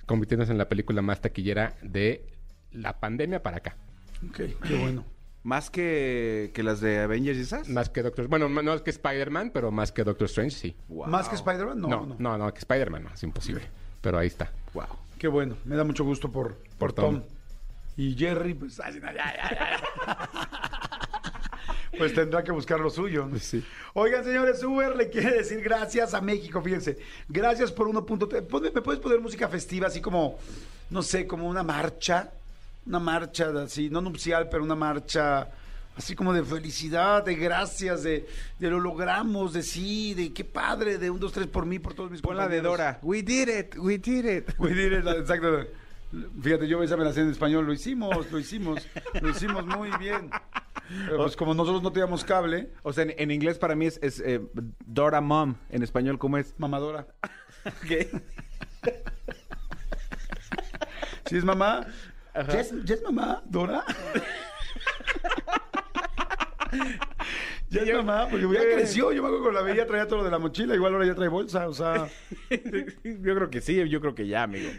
convirtiéndose 0.06 0.52
en 0.52 0.58
la 0.60 0.70
película 0.70 1.02
más 1.02 1.20
taquillera 1.22 1.76
de 1.82 2.26
la 2.72 3.00
pandemia 3.00 3.42
para 3.44 3.58
acá. 3.58 3.76
Ok, 4.30 4.38
qué 4.68 4.76
bueno. 4.80 5.04
Más 5.48 5.70
que, 5.70 6.52
que 6.54 6.62
las 6.62 6.82
de 6.82 7.00
Avengers 7.00 7.38
y 7.38 7.42
esas. 7.44 7.70
Más 7.70 7.88
que 7.88 8.04
Doctor... 8.04 8.28
Bueno, 8.28 8.50
no 8.50 8.74
es 8.74 8.82
que 8.82 8.90
Spider-Man, 8.90 9.52
pero 9.54 9.72
más 9.72 9.94
que 9.94 10.04
Doctor 10.04 10.26
Strange, 10.26 10.52
sí. 10.52 10.76
Wow. 10.90 11.08
¿Más 11.08 11.30
que 11.30 11.36
Spider-Man? 11.36 11.80
No, 11.80 11.88
No, 11.88 12.06
no, 12.06 12.16
no, 12.20 12.38
no, 12.38 12.54
que 12.54 12.60
Spider-Man 12.60 13.06
no, 13.06 13.14
es 13.14 13.24
imposible. 13.24 13.62
Pero 14.02 14.18
ahí 14.18 14.28
está. 14.28 14.52
Wow. 14.74 14.84
Qué 15.18 15.30
bueno. 15.30 15.56
Me 15.64 15.78
da 15.78 15.86
mucho 15.86 16.04
gusto 16.04 16.30
por, 16.30 16.56
por, 16.56 16.78
Por 16.78 16.94
Tom. 16.94 17.22
Tom. 17.22 17.30
Y 17.96 18.14
Jerry, 18.16 18.56
pues, 18.56 18.78
ay, 18.82 18.96
no, 19.00 19.08
ya, 19.08 19.14
ya, 19.16 19.50
ya. 19.50 20.30
pues 21.98 22.14
tendrá 22.14 22.44
que 22.44 22.52
buscar 22.52 22.82
lo 22.82 22.90
suyo. 22.90 23.26
¿no? 23.26 23.40
Sí. 23.40 23.64
Oigan, 23.94 24.26
señores, 24.26 24.62
Uber 24.64 24.98
le 24.98 25.10
quiere 25.10 25.32
decir 25.38 25.62
gracias 25.62 26.14
a 26.14 26.20
México, 26.20 26.62
fíjense. 26.62 26.98
Gracias 27.30 27.72
por 27.72 27.88
1.3. 27.88 28.48
Ponme- 28.48 28.74
¿Me 28.74 28.82
puedes 28.82 29.00
poner 29.02 29.22
música 29.22 29.48
festiva, 29.48 29.88
así 29.88 30.02
como, 30.02 30.38
no 30.90 31.02
sé, 31.02 31.26
como 31.26 31.48
una 31.48 31.64
marcha? 31.64 32.32
Una 32.88 33.00
marcha 33.00 33.50
así, 33.64 33.90
no 33.90 34.02
nupcial, 34.02 34.48
pero 34.50 34.64
una 34.64 34.76
marcha 34.76 35.50
así 35.98 36.16
como 36.16 36.32
de 36.32 36.44
felicidad, 36.44 37.26
de 37.26 37.36
gracias, 37.36 38.04
de, 38.04 38.28
de 38.60 38.70
lo 38.70 38.80
logramos, 38.80 39.52
de 39.54 39.64
sí, 39.64 40.14
de 40.14 40.32
qué 40.32 40.46
padre, 40.46 40.98
de 40.98 41.10
un, 41.10 41.20
dos, 41.20 41.34
tres 41.34 41.48
por 41.48 41.66
mí, 41.66 41.80
por 41.80 41.94
todos 41.94 42.12
mis 42.12 42.22
Pon 42.22 42.38
la 42.38 42.48
de 42.48 42.62
compañeros. 42.62 42.78
Dora. 42.78 43.00
We 43.02 43.22
did 43.24 43.50
it, 43.50 43.76
we 43.78 43.98
did 43.98 44.26
it. 44.26 44.54
We 44.60 44.74
did 44.74 44.94
it, 44.94 45.08
exacto. 45.08 45.66
Fíjate, 46.42 46.68
yo 46.70 46.82
esa 46.82 46.96
me 46.96 47.04
la 47.04 47.12
sé 47.12 47.22
en 47.22 47.32
español, 47.32 47.66
lo 47.66 47.74
hicimos, 47.74 48.32
lo 48.32 48.40
hicimos, 48.40 48.88
lo 49.22 49.30
hicimos 49.30 49.66
muy 49.66 49.90
bien. 49.98 50.30
Pero 51.06 51.18
pues 51.18 51.36
como 51.36 51.54
nosotros 51.54 51.84
no 51.84 51.92
teníamos 51.92 52.24
cable, 52.24 52.72
O 52.84 52.94
sea, 52.94 53.04
en, 53.04 53.14
en 53.18 53.30
inglés 53.32 53.58
para 53.58 53.76
mí 53.76 53.88
es, 53.88 54.00
es, 54.02 54.22
eh, 54.22 54.40
Dora 54.86 55.20
Mom. 55.20 55.56
En 55.70 55.84
español, 55.84 56.18
¿cómo 56.18 56.38
es? 56.38 56.54
mamadora. 56.58 57.08
¿Sí 61.26 61.36
es 61.36 61.44
mamá? 61.44 61.86
¿Ya 62.48 62.60
es, 62.60 62.74
ya 62.84 62.96
es 62.96 63.04
mamá, 63.04 63.42
Dora? 63.46 63.84
¿Ya 67.70 67.82
es 67.82 67.94
mamá? 67.96 68.28
Porque 68.30 68.48
ya 68.54 68.62
creció, 68.62 69.12
yo 69.12 69.22
me 69.22 69.28
acuerdo 69.28 69.48
que 69.50 69.56
la 69.56 69.62
veía 69.62 69.86
traía 69.88 70.08
todo 70.08 70.20
lo 70.20 70.24
de 70.26 70.32
la 70.32 70.40
mochila, 70.40 70.74
igual 70.76 70.94
ahora 70.94 71.06
ya 71.06 71.16
trae 71.16 71.28
bolsa, 71.28 71.68
o 71.68 71.74
sea... 71.74 72.08
Yo 72.50 73.36
creo 73.36 73.50
que 73.50 73.60
sí, 73.62 73.88
yo 73.90 74.00
creo 74.00 74.16
que 74.16 74.26
ya, 74.28 74.44
amigo. 74.44 74.70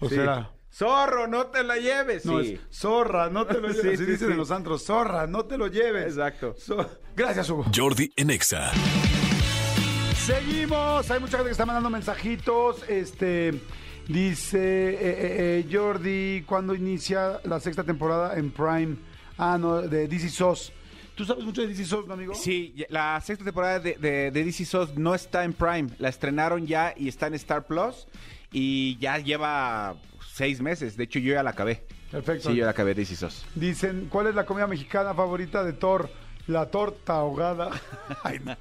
O 0.00 0.08
Sí. 0.08 0.14
sea... 0.16 0.50
Zorro, 0.70 1.26
no 1.26 1.46
te 1.46 1.64
la 1.64 1.76
lleves. 1.76 2.26
No, 2.26 2.42
sí. 2.42 2.54
es 2.70 2.76
zorra, 2.78 3.30
no 3.30 3.46
te 3.46 3.54
lo 3.60 3.68
lleves. 3.72 3.80
Sí, 3.80 3.88
Así 3.88 4.04
sí, 4.04 4.10
dicen 4.10 4.26
sí. 4.28 4.32
en 4.32 4.36
los 4.38 4.50
antros, 4.50 4.84
zorra, 4.84 5.26
no 5.26 5.46
te 5.46 5.56
lo 5.56 5.68
lleves. 5.68 6.06
Exacto. 6.08 6.54
So- 6.58 6.90
Gracias, 7.16 7.48
Hugo. 7.48 7.64
Jordi 7.74 8.12
en 8.16 8.28
Exa. 8.30 8.72
Seguimos, 10.16 11.10
hay 11.10 11.18
mucha 11.20 11.38
gente 11.38 11.48
que 11.48 11.52
está 11.52 11.64
mandando 11.64 11.88
mensajitos. 11.88 12.84
Este 12.88 13.54
dice 14.08 14.58
eh, 14.58 14.96
eh, 15.00 15.64
eh, 15.64 15.68
Jordi, 15.70 16.42
¿cuándo 16.46 16.74
inicia 16.74 17.40
la 17.44 17.60
sexta 17.60 17.84
temporada 17.84 18.36
en 18.36 18.50
Prime? 18.50 18.96
Ah, 19.38 19.58
no, 19.58 19.82
de 19.82 20.08
DC 20.08 20.28
SOS. 20.28 20.72
¿Tú 21.14 21.24
sabes 21.24 21.44
mucho 21.44 21.62
de 21.62 21.68
DC 21.68 21.84
SOS, 21.84 22.06
no, 22.06 22.14
amigo? 22.14 22.34
Sí, 22.34 22.74
la 22.88 23.20
sexta 23.20 23.44
temporada 23.44 23.80
de, 23.80 23.94
de, 23.94 24.30
de 24.30 24.44
DC 24.44 24.64
SOS 24.64 24.96
no 24.96 25.14
está 25.14 25.44
en 25.44 25.52
Prime. 25.52 25.88
La 25.98 26.08
estrenaron 26.08 26.66
ya 26.66 26.94
y 26.96 27.08
está 27.08 27.26
en 27.26 27.34
Star 27.34 27.66
Plus. 27.66 28.06
Y 28.52 28.96
ya 28.98 29.18
lleva 29.18 29.96
seis 30.32 30.60
meses. 30.60 30.96
De 30.96 31.04
hecho, 31.04 31.18
yo 31.18 31.34
ya 31.34 31.42
la 31.42 31.50
acabé. 31.50 31.84
Perfecto. 32.10 32.50
Sí, 32.50 32.56
yo 32.56 32.64
la 32.64 32.70
acabé 32.70 32.94
DC 32.94 33.16
SOS. 33.16 33.46
Dicen, 33.54 34.08
¿cuál 34.10 34.28
es 34.28 34.34
la 34.34 34.44
comida 34.44 34.66
mexicana 34.66 35.14
favorita 35.14 35.64
de 35.64 35.72
Thor? 35.72 36.10
La 36.46 36.66
torta 36.70 37.14
ahogada. 37.14 37.70
Ay, 38.22 38.38
no. 38.44 38.54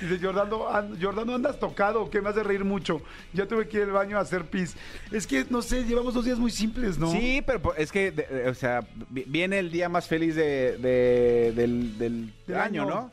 Dice, 0.00 0.18
Jordano, 0.24 0.68
an- 0.68 0.98
Jordano, 1.00 1.34
andas 1.34 1.58
tocado, 1.58 2.08
que 2.08 2.22
me 2.22 2.30
hace 2.30 2.42
reír 2.42 2.64
mucho. 2.64 3.02
Ya 3.34 3.46
tuve 3.46 3.68
que 3.68 3.76
ir 3.78 3.82
al 3.84 3.90
baño 3.92 4.16
a 4.16 4.20
hacer 4.20 4.44
pis. 4.46 4.74
Es 5.12 5.26
que, 5.26 5.44
no 5.50 5.60
sé, 5.60 5.84
llevamos 5.84 6.14
dos 6.14 6.24
días 6.24 6.38
muy 6.38 6.50
simples, 6.50 6.98
¿no? 6.98 7.10
Sí, 7.12 7.42
pero 7.46 7.74
es 7.76 7.92
que, 7.92 8.10
de- 8.10 8.22
de- 8.26 8.48
o 8.48 8.54
sea, 8.54 8.86
vi- 9.10 9.24
viene 9.26 9.58
el 9.58 9.70
día 9.70 9.88
más 9.90 10.06
feliz 10.06 10.34
de, 10.34 10.78
de- 10.78 11.52
del, 11.54 11.98
del 11.98 12.32
Del 12.46 12.56
año, 12.56 12.82
año. 12.84 12.90
¿no? 12.94 13.10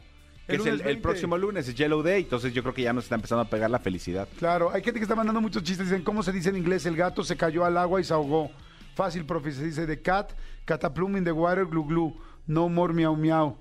El 0.48 0.56
Que 0.58 0.62
es 0.62 0.66
el, 0.68 0.72
lunes 0.74 0.80
el 0.82 0.86
20. 0.88 1.02
próximo 1.02 1.38
lunes, 1.38 1.68
es 1.68 1.76
Yellow 1.76 2.02
Day. 2.04 2.22
Entonces 2.22 2.54
yo 2.54 2.62
creo 2.62 2.74
que 2.74 2.84
ya 2.84 2.94
nos 2.94 3.06
está 3.06 3.16
empezando 3.16 3.42
a 3.42 3.50
pegar 3.50 3.70
la 3.70 3.80
felicidad. 3.80 4.28
Claro, 4.38 4.70
hay 4.72 4.84
gente 4.84 5.00
que 5.00 5.04
está 5.04 5.16
mandando 5.16 5.42
muchos 5.42 5.64
chistes. 5.64 5.88
Dicen, 5.90 6.04
¿cómo 6.04 6.24
se 6.24 6.32
dice 6.32 6.48
en 6.50 6.56
inglés? 6.58 6.86
El 6.86 6.96
gato 6.96 7.24
se 7.26 7.36
cayó 7.36 7.66
al 7.66 7.78
agua 7.78 8.00
y 8.00 8.04
se 8.06 8.14
ahogó. 8.14 8.52
Fácil, 8.96 9.26
profe. 9.26 9.52
Se 9.52 9.64
dice 9.66 9.86
the 9.88 10.00
cat, 10.02 10.32
cataplum 10.64 11.18
in 11.18 11.24
the 11.26 11.32
water, 11.34 11.66
glu 11.66 11.84
glu. 11.84 12.16
No 12.48 12.70
more 12.70 12.94
miau 12.94 13.16
miau. 13.18 13.58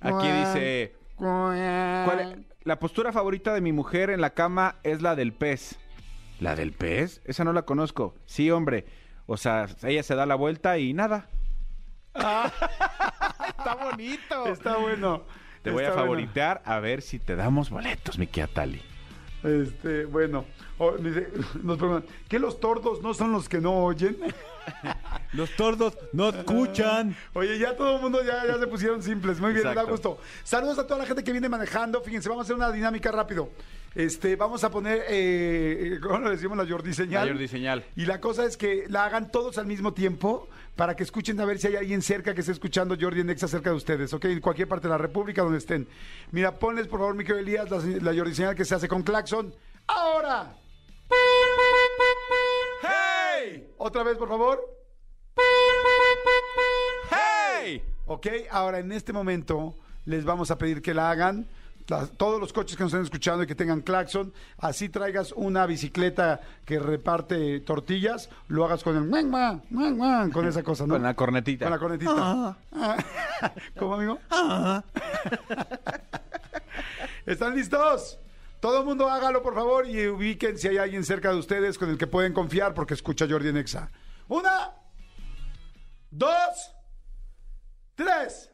Aquí 0.00 0.28
dice. 0.30 0.94
¿cuál 1.16 2.20
es- 2.20 2.38
la 2.64 2.78
postura 2.78 3.12
favorita 3.12 3.52
de 3.52 3.60
mi 3.60 3.72
mujer 3.72 4.08
en 4.10 4.20
la 4.22 4.30
cama 4.30 4.76
es 4.82 5.02
la 5.02 5.14
del 5.14 5.32
pez. 5.34 5.78
¿La 6.40 6.56
del 6.56 6.72
pez? 6.72 7.20
Esa 7.24 7.44
no 7.44 7.52
la 7.52 7.62
conozco. 7.62 8.14
Sí, 8.26 8.50
hombre. 8.50 8.86
O 9.26 9.36
sea, 9.36 9.66
ella 9.82 10.02
se 10.02 10.14
da 10.14 10.24
la 10.26 10.34
vuelta 10.34 10.78
y 10.78 10.94
nada. 10.94 11.28
Está 12.14 13.74
bonito. 13.82 14.46
Está 14.46 14.76
bueno. 14.76 15.22
Te 15.62 15.70
voy 15.70 15.84
a 15.84 15.88
bueno. 15.88 16.02
favoritear 16.02 16.62
a 16.64 16.78
ver 16.80 17.02
si 17.02 17.18
te 17.18 17.36
damos 17.36 17.70
boletos, 17.70 18.18
mi 18.18 18.26
Tali. 18.26 18.82
Este, 19.42 20.04
bueno. 20.06 20.44
O, 20.78 20.92
dice- 20.92 21.28
nos 21.62 21.78
preguntan, 21.78 22.06
¿qué 22.28 22.38
los 22.38 22.60
tordos 22.60 23.02
no 23.02 23.14
son 23.14 23.32
los 23.32 23.48
que 23.48 23.60
no 23.60 23.72
oyen? 23.84 24.16
Los 25.34 25.50
tordos 25.56 25.98
no 26.12 26.28
escuchan. 26.28 27.16
Oye, 27.32 27.58
ya 27.58 27.76
todo 27.76 27.96
el 27.96 28.02
mundo 28.02 28.22
ya, 28.24 28.46
ya 28.46 28.56
se 28.58 28.66
pusieron 28.68 29.02
simples. 29.02 29.40
Muy 29.40 29.52
bien, 29.52 29.66
me 29.66 29.74
da 29.74 29.82
gusto. 29.82 30.18
Saludos 30.44 30.78
a 30.78 30.86
toda 30.86 31.00
la 31.00 31.06
gente 31.06 31.24
que 31.24 31.32
viene 31.32 31.48
manejando. 31.48 32.00
Fíjense, 32.00 32.28
vamos 32.28 32.44
a 32.44 32.44
hacer 32.44 32.56
una 32.56 32.70
dinámica 32.70 33.10
rápido. 33.10 33.50
Este, 33.96 34.36
vamos 34.36 34.62
a 34.64 34.70
poner, 34.70 35.04
eh, 35.08 35.98
¿cómo 36.02 36.18
le 36.18 36.30
decimos? 36.30 36.56
La 36.56 36.66
Jordi 36.66 36.94
señal. 36.94 37.26
La 37.26 37.32
Jordi 37.32 37.48
señal. 37.48 37.84
Y 37.96 38.06
la 38.06 38.20
cosa 38.20 38.44
es 38.44 38.56
que 38.56 38.84
la 38.88 39.04
hagan 39.04 39.30
todos 39.32 39.58
al 39.58 39.66
mismo 39.66 39.92
tiempo 39.92 40.48
para 40.76 40.94
que 40.94 41.02
escuchen 41.02 41.40
a 41.40 41.44
ver 41.44 41.58
si 41.58 41.66
hay 41.66 41.76
alguien 41.76 42.00
cerca 42.02 42.32
que 42.34 42.40
esté 42.40 42.52
escuchando 42.52 42.96
Jordi 43.00 43.20
en 43.20 43.30
Exa 43.30 43.48
cerca 43.48 43.70
de 43.70 43.76
ustedes, 43.76 44.12
¿ok? 44.12 44.26
En 44.26 44.40
cualquier 44.40 44.68
parte 44.68 44.86
de 44.86 44.92
la 44.92 44.98
República 44.98 45.42
donde 45.42 45.58
estén. 45.58 45.88
Mira, 46.30 46.58
ponles 46.58 46.86
por 46.86 47.00
favor, 47.00 47.14
mi 47.14 47.24
querido 47.24 47.40
Elías, 47.40 47.70
la, 47.70 47.78
la 48.12 48.16
Jordi 48.16 48.34
señal 48.34 48.54
que 48.54 48.64
se 48.64 48.74
hace 48.74 48.88
con 48.88 49.02
claxon. 49.02 49.52
¡Ahora! 49.86 50.56
¡Hey! 52.82 53.68
Otra 53.78 54.02
vez, 54.02 54.16
por 54.16 54.28
favor. 54.28 54.83
Ok, 58.06 58.26
ahora 58.50 58.78
en 58.78 58.92
este 58.92 59.12
momento 59.12 59.74
les 60.04 60.24
vamos 60.24 60.50
a 60.50 60.58
pedir 60.58 60.82
que 60.82 60.92
la 60.94 61.10
hagan. 61.10 61.46
las- 61.86 62.10
todos 62.12 62.40
los 62.40 62.50
coches 62.54 62.78
que 62.78 62.82
nos 62.82 62.92
estén 62.94 63.04
escuchando 63.04 63.42
y 63.44 63.46
que 63.46 63.54
tengan 63.54 63.82
claxon, 63.82 64.32
así 64.56 64.88
traigas 64.88 65.32
una 65.36 65.66
bicicleta 65.66 66.40
que 66.64 66.78
reparte 66.78 67.60
tortillas, 67.60 68.30
lo 68.48 68.64
hagas 68.64 68.82
con 68.82 68.96
el 68.96 69.04
muan, 69.04 69.28
muan, 69.28 69.62
muan, 69.68 69.96
muan, 69.98 70.30
con 70.30 70.46
esa 70.46 70.62
cosa, 70.62 70.86
¿no? 70.86 70.94
Con 70.94 71.02
la 71.02 71.12
cornetita. 71.14 71.66
Con 71.66 71.72
la 71.72 71.78
cornetita. 71.78 72.56
Ah. 72.72 72.96
¿Cómo, 73.78 73.94
amigo? 73.96 74.18
¿Están 77.26 77.54
listos? 77.54 78.18
Todo 78.60 78.80
el 78.80 78.86
mundo 78.86 79.08
hágalo, 79.10 79.42
por 79.42 79.54
favor, 79.54 79.86
y 79.86 80.06
ubiquen 80.08 80.56
si 80.58 80.68
hay 80.68 80.78
alguien 80.78 81.04
cerca 81.04 81.30
de 81.32 81.36
ustedes 81.38 81.76
con 81.76 81.90
el 81.90 81.98
que 81.98 82.06
pueden 82.06 82.32
confiar 82.32 82.72
porque 82.72 82.94
escucha 82.94 83.26
Jordi 83.28 83.48
en 83.48 83.58
Exa. 83.58 83.90
Una, 84.28 84.70
dos, 86.10 86.72
tres. 87.94 88.50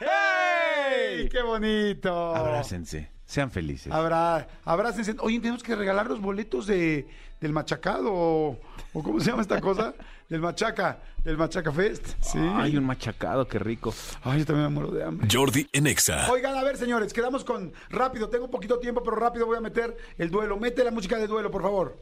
¡Hey! 0.00 1.28
¡Qué 1.30 1.42
bonito! 1.42 2.34
Abrácense. 2.34 3.10
Sean 3.24 3.50
felices. 3.50 3.92
Habrá, 3.92 4.48
abrácense. 4.64 5.14
Oye, 5.20 5.38
tenemos 5.38 5.62
que 5.62 5.76
regalar 5.76 6.08
los 6.08 6.20
boletos 6.20 6.66
de, 6.66 7.06
del 7.40 7.52
machacado, 7.52 8.12
o, 8.12 8.58
o 8.92 9.02
¿cómo 9.02 9.20
se 9.20 9.30
llama 9.30 9.42
esta 9.42 9.60
cosa? 9.60 9.94
Del 10.28 10.40
machaca, 10.40 10.98
del 11.22 11.36
machaca 11.36 11.70
fest. 11.70 12.04
Sí. 12.20 12.38
Ay, 12.38 12.76
un 12.76 12.84
machacado, 12.84 13.46
qué 13.46 13.60
rico. 13.60 13.94
Ay, 14.24 14.40
yo 14.40 14.46
también 14.46 14.68
me 14.68 14.74
muero 14.74 14.90
de 14.90 15.04
hambre. 15.04 15.28
Jordi 15.30 15.68
en 15.72 15.86
Exa. 15.86 16.28
Oigan, 16.30 16.56
a 16.56 16.64
ver, 16.64 16.76
señores, 16.76 17.12
quedamos 17.12 17.44
con 17.44 17.72
rápido. 17.88 18.28
Tengo 18.28 18.46
un 18.46 18.50
poquito 18.50 18.80
tiempo, 18.80 19.02
pero 19.04 19.16
rápido 19.16 19.46
voy 19.46 19.58
a 19.58 19.60
meter 19.60 19.96
el 20.18 20.30
duelo. 20.30 20.56
Mete 20.56 20.82
la 20.82 20.90
música 20.90 21.16
de 21.16 21.28
duelo, 21.28 21.50
por 21.52 21.62
favor. 21.62 21.96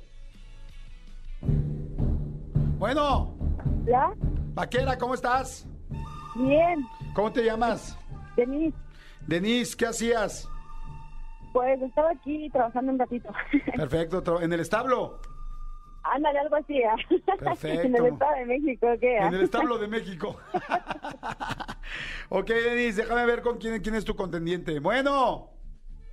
Bueno, 2.78 3.36
¿Ya? 3.86 4.12
Vaquera, 4.58 4.98
¿cómo 4.98 5.14
estás? 5.14 5.66
Bien. 6.34 6.84
¿Cómo 7.14 7.32
te 7.32 7.44
llamas? 7.44 7.96
Denise, 8.36 8.76
Denise, 9.26 9.76
¿qué 9.76 9.86
hacías? 9.86 10.48
pues 11.52 11.80
estaba 11.80 12.10
aquí 12.10 12.50
trabajando 12.50 12.92
un 12.92 12.98
ratito. 12.98 13.30
Perfecto, 13.76 14.40
en 14.40 14.52
el 14.52 14.60
establo. 14.60 15.20
Ándale, 16.02 16.38
algo 16.40 16.56
así. 16.56 16.82
¿ah? 16.82 16.94
Perfecto. 17.38 17.82
en 17.86 17.96
el 17.96 18.06
Estado 18.06 18.34
de 18.34 18.46
México, 18.46 18.86
¿qué? 19.00 19.16
En 19.18 19.34
el 19.34 19.42
establo 19.42 19.78
de 19.78 19.88
México. 19.96 20.36
ok, 22.28 22.46
Denise, 22.48 23.02
déjame 23.02 23.26
ver 23.26 23.42
con 23.42 23.58
quién, 23.58 23.80
quién 23.80 23.94
es 23.94 24.04
tu 24.04 24.14
contendiente. 24.14 24.78
Bueno, 24.80 25.50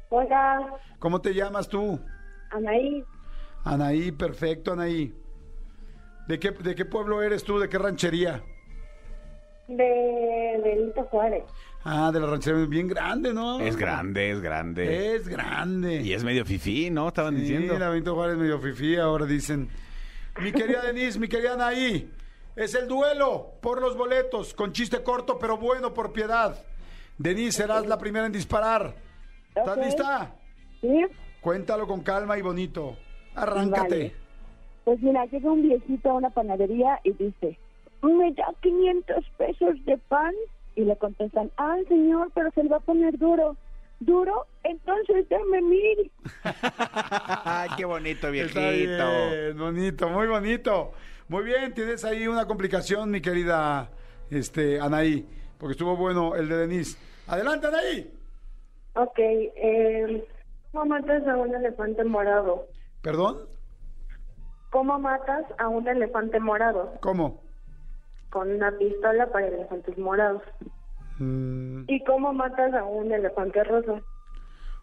Hola, 0.10 0.74
¿cómo 1.00 1.20
te 1.20 1.34
llamas 1.34 1.68
tú? 1.68 2.00
Anaí, 2.52 3.04
Anaí, 3.64 4.12
perfecto, 4.12 4.74
Anaí. 4.74 5.14
¿De 6.28 6.40
qué, 6.40 6.52
¿De 6.52 6.76
qué 6.76 6.86
pueblo 6.86 7.22
eres 7.22 7.44
tú? 7.44 7.60
¿De 7.60 7.70
qué 7.70 7.78
ranchería? 7.78 8.44
de 9.68 10.62
Benito 10.64 11.04
Juárez. 11.06 11.44
Ah, 11.84 12.12
de 12.14 12.20
la 12.20 12.28
ranchería 12.28 12.66
bien 12.66 12.88
grande, 12.88 13.34
¿no? 13.34 13.60
Es 13.60 13.76
grande, 13.76 14.30
es 14.30 14.40
grande. 14.40 15.16
Es 15.16 15.28
grande. 15.28 16.02
Y 16.02 16.14
es 16.14 16.24
medio 16.24 16.46
fifí, 16.46 16.92
¿no? 16.92 17.08
Estaban 17.08 17.36
Sí, 17.36 17.42
diciendo. 17.42 17.78
la 17.80 17.90
Benito 17.90 18.14
Juárez 18.14 18.38
medio 18.38 18.60
fifí, 18.60 18.96
ahora 18.96 19.26
dicen. 19.26 19.70
Mi 20.40 20.52
querida 20.52 20.82
Denise, 20.86 21.18
mi 21.18 21.28
querida 21.28 21.54
Anaí, 21.54 22.12
es 22.56 22.76
el 22.76 22.88
duelo 22.88 23.54
por 23.62 23.82
los 23.82 23.98
boletos, 23.98 24.54
con 24.54 24.72
chiste 24.72 25.02
corto 25.02 25.40
pero 25.40 25.58
bueno 25.58 25.94
por 25.96 26.12
piedad. 26.14 26.56
Denise, 27.18 27.64
serás 27.64 27.88
la 27.88 27.98
primera 27.98 28.28
en 28.28 28.32
disparar. 28.34 28.94
¿Estás 29.56 29.78
lista? 29.80 30.36
¿Sí? 30.82 31.06
Cuéntalo 31.42 31.88
con 31.88 32.02
calma 32.02 32.38
y 32.38 32.42
bonito. 32.44 32.98
Arráncate. 33.34 33.90
Vale. 33.90 34.16
Pues 34.86 35.02
mira, 35.02 35.26
llega 35.26 35.52
un 35.52 35.64
viejito 35.64 36.12
a 36.12 36.14
una 36.14 36.30
panadería 36.30 37.00
y 37.04 37.12
dice, 37.14 37.58
¿me 38.04 38.32
da 38.34 38.54
500 38.62 39.26
pesos 39.38 39.86
de 39.86 39.98
pan? 39.98 40.34
Y 40.76 40.86
le 40.86 40.96
contestan, 40.98 41.52
ah, 41.58 41.78
señor, 41.88 42.32
pero 42.36 42.52
se 42.52 42.64
le 42.64 42.70
va 42.70 42.78
a 42.78 42.82
poner 42.82 43.18
duro. 43.18 43.58
¿Duro? 44.00 44.46
Entonces 44.64 45.28
dame 45.30 45.62
mil. 45.62 46.12
Ay, 46.44 47.70
qué 47.78 47.86
bonito, 47.86 48.30
viejito. 48.30 48.60
bien, 48.60 49.58
bonito, 49.58 50.10
muy 50.10 50.28
bonito. 50.28 50.92
Muy 51.30 51.44
bien, 51.44 51.74
tienes 51.74 52.06
ahí 52.06 52.28
una 52.28 52.46
complicación, 52.46 53.10
mi 53.10 53.22
querida 53.22 53.90
este, 54.30 54.80
Anaí, 54.80 55.26
porque 55.58 55.72
estuvo 55.72 55.96
bueno 55.96 56.36
el 56.36 56.48
de 56.48 56.58
Denise. 56.58 57.00
Adelante, 57.26 57.68
Anaí. 57.68 58.14
Ok, 58.94 59.18
eh, 59.18 60.28
¿cómo 60.72 60.86
matas 60.86 61.26
a 61.28 61.38
un 61.38 61.56
elefante 61.56 62.04
morado? 62.04 62.68
¿Perdón? 63.02 63.55
¿Cómo 64.76 65.00
matas 65.00 65.46
a 65.58 65.70
un 65.70 65.88
elefante 65.88 66.38
morado? 66.38 66.96
¿Cómo? 67.00 67.42
Con 68.30 68.52
una 68.52 68.78
pistola 68.78 69.32
para 69.32 69.48
elefantes 69.48 69.98
morados. 69.98 70.42
Mm, 71.18 71.86
¿Y 71.88 72.04
cómo 72.04 72.34
matas 72.34 72.74
a 72.74 72.84
un 72.84 73.10
elefante 73.10 73.64
rosa? 73.64 74.02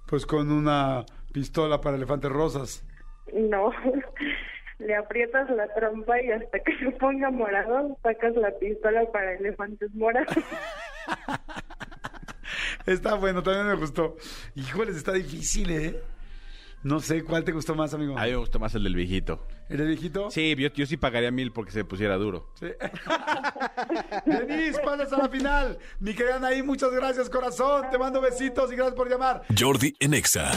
pues 0.07 0.24
con 0.24 0.51
una 0.51 1.05
pistola 1.34 1.82
para 1.82 1.97
elefantes 1.97 2.32
rosas. 2.32 2.88
No, 3.34 3.70
le 4.78 4.97
aprietas 4.97 5.51
la 5.51 5.68
trompa 5.74 6.22
y 6.22 6.30
hasta 6.30 6.59
que 6.61 6.74
se 6.78 6.90
ponga 6.93 7.30
morado 7.30 7.95
sacas 8.03 8.34
la 8.36 8.51
pistola 8.53 9.05
para 9.12 9.34
elefantes 9.34 9.95
morados. 9.95 10.34
Está 12.86 13.16
bueno, 13.16 13.43
también 13.43 13.66
me 13.66 13.74
gustó. 13.74 14.16
Híjoles, 14.55 14.97
está 14.97 15.12
difícil, 15.12 15.70
¿eh? 15.70 16.01
No 16.83 17.01
sé, 17.01 17.22
¿cuál 17.22 17.45
te 17.45 17.53
gustó 17.53 17.74
más, 17.74 17.95
amigo? 17.95 18.18
A 18.18 18.24
mí 18.24 18.30
me 18.30 18.37
gustó 18.37 18.59
más 18.59 18.74
el 18.74 18.83
del 18.83 18.97
viejito. 18.97 19.47
¿El 19.68 19.78
de 19.78 19.87
viejito? 19.87 20.30
Sí, 20.30 20.55
yo, 20.57 20.68
yo 20.68 20.87
sí 20.87 20.97
pagaría 20.97 21.30
mil 21.30 21.53
porque 21.53 21.70
se 21.70 21.85
pusiera 21.85 22.16
duro. 22.16 22.51
Sí. 22.59 22.66
Denise, 24.26 24.80
pasas 24.85 25.12
a 25.12 25.18
la 25.18 25.28
final. 25.28 25.78
Mi 26.01 26.14
querida 26.14 26.37
Anaí, 26.37 26.62
muchas 26.62 26.91
gracias, 26.91 27.30
corazón. 27.30 27.87
Te 27.91 27.99
mando 27.99 28.20
besitos 28.20 28.72
y 28.72 28.76
gracias 28.76 28.97
por 28.97 29.09
llamar. 29.09 29.43
Jordi 29.57 29.95
en 30.01 30.14
Exa. 30.14 30.51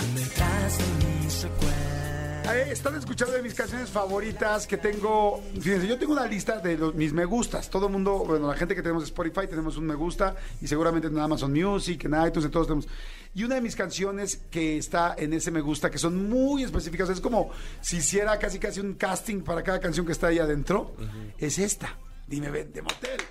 Eh, 2.53 2.67
están 2.71 2.95
escuchando 2.95 3.33
de 3.33 3.41
mis 3.41 3.53
canciones 3.55 3.89
favoritas 3.89 4.67
que 4.67 4.77
tengo. 4.77 5.41
Fíjense, 5.59 5.87
yo 5.87 5.97
tengo 5.97 6.13
una 6.13 6.27
lista 6.27 6.59
de 6.59 6.77
los- 6.77 6.93
mis 6.93 7.11
me 7.11 7.25
gustas. 7.25 7.69
Todo 7.69 7.87
el 7.87 7.91
mundo, 7.91 8.19
bueno, 8.25 8.47
la 8.47 8.55
gente 8.55 8.75
que 8.75 8.81
tenemos 8.83 9.03
Spotify 9.03 9.47
tenemos 9.47 9.77
un 9.77 9.85
me 9.85 9.95
gusta 9.95 10.35
y 10.61 10.67
seguramente 10.67 11.07
en 11.07 11.17
Amazon 11.17 11.51
Music, 11.51 12.05
en 12.05 12.11
iTunes, 12.25 12.45
en 12.45 12.51
todos 12.51 12.67
tenemos. 12.67 12.87
Y 13.33 13.43
una 13.43 13.55
de 13.55 13.61
mis 13.61 13.75
canciones 13.75 14.41
que 14.51 14.77
está 14.77 15.15
en 15.17 15.33
ese 15.33 15.49
me 15.51 15.59
gusta, 15.61 15.89
que 15.89 15.97
son 15.97 16.29
muy 16.29 16.63
específicas, 16.63 17.09
es 17.09 17.19
como 17.19 17.49
si 17.81 17.97
hiciera 17.97 18.37
casi 18.37 18.59
casi 18.59 18.79
un 18.79 18.93
casting 18.93 19.41
para 19.41 19.63
cada 19.63 19.79
canción 19.79 20.05
que 20.05 20.11
está 20.11 20.27
ahí 20.27 20.39
adentro, 20.39 20.93
es 21.39 21.57
esta. 21.59 21.97
Dime, 22.27 22.49
ven, 22.49 22.73
de 22.73 22.81
motel. 22.81 23.21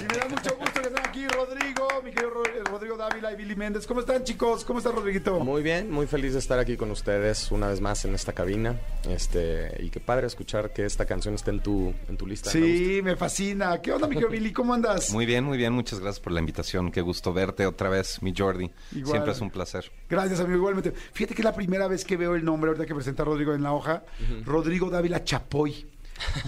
Y 0.00 0.02
me 0.04 0.18
da 0.18 0.26
mucho 0.26 0.56
gusto 0.56 0.80
que 0.80 0.88
estén 0.88 1.06
aquí, 1.06 1.28
Rodrigo, 1.28 1.86
mi 2.02 2.10
querido 2.10 2.42
eh, 2.46 2.62
Rodrigo 2.64 2.96
Dávila 2.96 3.30
y 3.30 3.36
Billy 3.36 3.54
Méndez. 3.54 3.86
¿Cómo 3.86 4.00
están, 4.00 4.24
chicos? 4.24 4.64
¿Cómo 4.64 4.78
está, 4.78 4.90
Rodriguito? 4.90 5.38
Muy 5.40 5.62
bien, 5.62 5.90
muy 5.90 6.06
feliz 6.06 6.32
de 6.32 6.38
estar 6.38 6.58
aquí 6.58 6.78
con 6.78 6.90
ustedes 6.90 7.52
una 7.52 7.68
vez 7.68 7.82
más 7.82 8.06
en 8.06 8.14
esta 8.14 8.32
cabina. 8.32 8.80
Este, 9.06 9.76
y 9.80 9.90
qué 9.90 10.00
padre 10.00 10.26
escuchar 10.26 10.72
que 10.72 10.86
esta 10.86 11.04
canción 11.04 11.34
esté 11.34 11.50
en 11.50 11.60
tu, 11.60 11.92
en 12.08 12.16
tu 12.16 12.26
lista. 12.26 12.50
Sí, 12.50 13.00
me 13.04 13.16
fascina. 13.16 13.82
¿Qué 13.82 13.92
onda, 13.92 14.08
mi 14.08 14.14
querido 14.14 14.30
Billy? 14.30 14.50
¿Cómo 14.50 14.72
andas? 14.72 15.12
Muy 15.12 15.26
bien, 15.26 15.44
muy 15.44 15.58
bien. 15.58 15.74
Muchas 15.74 16.00
gracias 16.00 16.20
por 16.20 16.32
la 16.32 16.40
invitación. 16.40 16.90
Qué 16.90 17.02
gusto 17.02 17.34
verte 17.34 17.66
otra 17.66 17.90
vez, 17.90 18.22
mi 18.22 18.32
Jordi. 18.34 18.70
Igual. 18.92 19.12
Siempre 19.12 19.32
es 19.32 19.40
un 19.42 19.50
placer. 19.50 19.92
Gracias, 20.08 20.40
amigo. 20.40 20.56
Igualmente. 20.56 20.94
Fíjate 21.12 21.34
que 21.34 21.42
es 21.42 21.44
la 21.44 21.54
primera 21.54 21.86
vez 21.86 22.02
que 22.02 22.16
veo 22.16 22.34
el 22.34 22.46
nombre, 22.46 22.70
ahorita 22.70 22.86
que 22.86 22.94
presenta 22.94 23.24
Rodrigo 23.24 23.52
en 23.52 23.62
la 23.62 23.74
hoja, 23.74 24.04
Rodrigo 24.46 24.88
Dávila 24.88 25.22
Chapoy. 25.22 25.86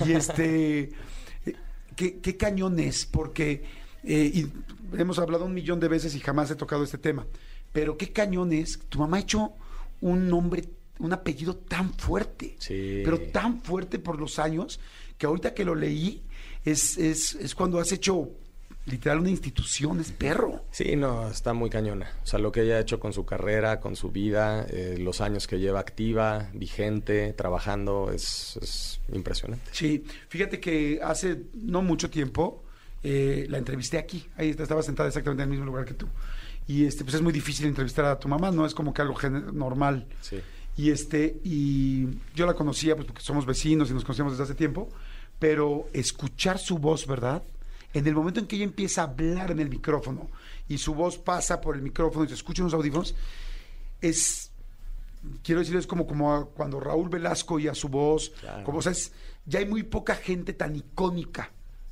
Y 0.04 0.12
este, 0.12 0.90
¿qué, 2.00 2.18
qué 2.18 2.36
cañón 2.38 2.80
es? 2.80 3.04
Porque 3.04 3.62
eh, 4.04 4.30
y 4.34 4.46
hemos 4.98 5.18
hablado 5.18 5.44
un 5.44 5.52
millón 5.52 5.80
de 5.80 5.88
veces 5.88 6.14
y 6.14 6.20
jamás 6.20 6.50
he 6.50 6.56
tocado 6.56 6.82
este 6.82 6.96
tema. 6.96 7.26
Pero 7.72 7.98
qué 7.98 8.10
cañón 8.10 8.54
es, 8.54 8.78
tu 8.88 8.98
mamá 8.98 9.18
ha 9.18 9.20
hecho 9.20 9.52
un 10.00 10.30
nombre, 10.30 10.64
un 10.98 11.12
apellido 11.12 11.56
tan 11.56 11.92
fuerte. 11.92 12.56
Sí. 12.58 13.02
Pero 13.04 13.20
tan 13.20 13.60
fuerte 13.60 13.98
por 13.98 14.18
los 14.18 14.38
años 14.38 14.80
que 15.18 15.26
ahorita 15.26 15.52
que 15.52 15.66
lo 15.66 15.74
leí 15.74 16.22
es, 16.64 16.96
es, 16.96 17.34
es 17.34 17.54
cuando 17.54 17.78
has 17.78 17.92
hecho 17.92 18.30
literal 18.86 19.18
una 19.18 19.30
institución, 19.30 20.00
es 20.00 20.12
perro. 20.12 20.64
Sí, 20.70 20.96
no, 20.96 21.28
está 21.28 21.52
muy 21.52 21.70
cañona. 21.70 22.10
O 22.22 22.26
sea, 22.26 22.38
lo 22.38 22.52
que 22.52 22.62
ella 22.62 22.76
ha 22.76 22.80
hecho 22.80 22.98
con 22.98 23.12
su 23.12 23.24
carrera, 23.24 23.80
con 23.80 23.96
su 23.96 24.10
vida, 24.10 24.66
eh, 24.68 24.96
los 24.98 25.20
años 25.20 25.46
que 25.46 25.58
lleva 25.58 25.80
activa, 25.80 26.48
vigente, 26.54 27.32
trabajando, 27.32 28.10
es, 28.12 28.58
es 28.60 29.00
impresionante. 29.12 29.70
Sí, 29.72 30.04
fíjate 30.28 30.60
que 30.60 31.00
hace 31.02 31.42
no 31.54 31.82
mucho 31.82 32.10
tiempo 32.10 32.64
eh, 33.02 33.46
la 33.48 33.58
entrevisté 33.58 33.98
aquí. 33.98 34.26
Ahí 34.36 34.50
estaba 34.50 34.82
sentada 34.82 35.08
exactamente 35.08 35.42
en 35.42 35.48
el 35.48 35.50
mismo 35.50 35.66
lugar 35.66 35.84
que 35.84 35.94
tú. 35.94 36.06
Y 36.66 36.84
este, 36.84 37.04
pues 37.04 37.14
es 37.14 37.22
muy 37.22 37.32
difícil 37.32 37.66
entrevistar 37.66 38.04
a 38.04 38.18
tu 38.18 38.28
mamá, 38.28 38.50
no 38.50 38.66
es 38.66 38.74
como 38.74 38.92
que 38.92 39.02
algo 39.02 39.16
normal. 39.52 40.06
Sí. 40.20 40.40
Y 40.76 40.90
este, 40.90 41.40
y 41.42 42.06
yo 42.34 42.46
la 42.46 42.54
conocía 42.54 42.94
pues 42.94 43.06
porque 43.06 43.22
somos 43.22 43.44
vecinos 43.44 43.90
y 43.90 43.94
nos 43.94 44.04
conocíamos 44.04 44.34
desde 44.34 44.44
hace 44.44 44.54
tiempo, 44.54 44.88
pero 45.38 45.88
escuchar 45.92 46.58
su 46.58 46.78
voz, 46.78 47.06
¿verdad? 47.06 47.42
En 47.92 48.06
el 48.06 48.14
momento 48.14 48.38
en 48.40 48.46
que 48.46 48.56
ella 48.56 48.64
empieza 48.64 49.02
a 49.02 49.04
hablar 49.04 49.50
en 49.50 49.58
el 49.58 49.68
micrófono 49.68 50.28
y 50.68 50.78
su 50.78 50.94
voz 50.94 51.18
pasa 51.18 51.60
por 51.60 51.74
el 51.74 51.82
micrófono 51.82 52.24
y 52.24 52.28
se 52.28 52.34
escucha 52.34 52.60
en 52.62 52.66
los 52.66 52.74
audífonos, 52.74 53.14
es 54.00 54.50
quiero 55.42 55.60
decir, 55.60 55.76
es 55.76 55.86
como, 55.86 56.06
como 56.06 56.32
a- 56.34 56.46
cuando 56.46 56.80
Raúl 56.80 57.08
Velasco 57.08 57.58
y 57.58 57.68
a 57.68 57.74
su 57.74 57.88
voz, 57.88 58.30
Claro. 58.40 58.64
como 58.64 58.78
o 58.78 58.82
sea, 58.82 58.92
es- 58.92 59.12
ya 59.44 59.58
hay 59.58 59.66
muy 59.66 59.82
poca 59.82 60.14
gente 60.14 60.52
tan 60.52 60.76
icónica 60.76 61.50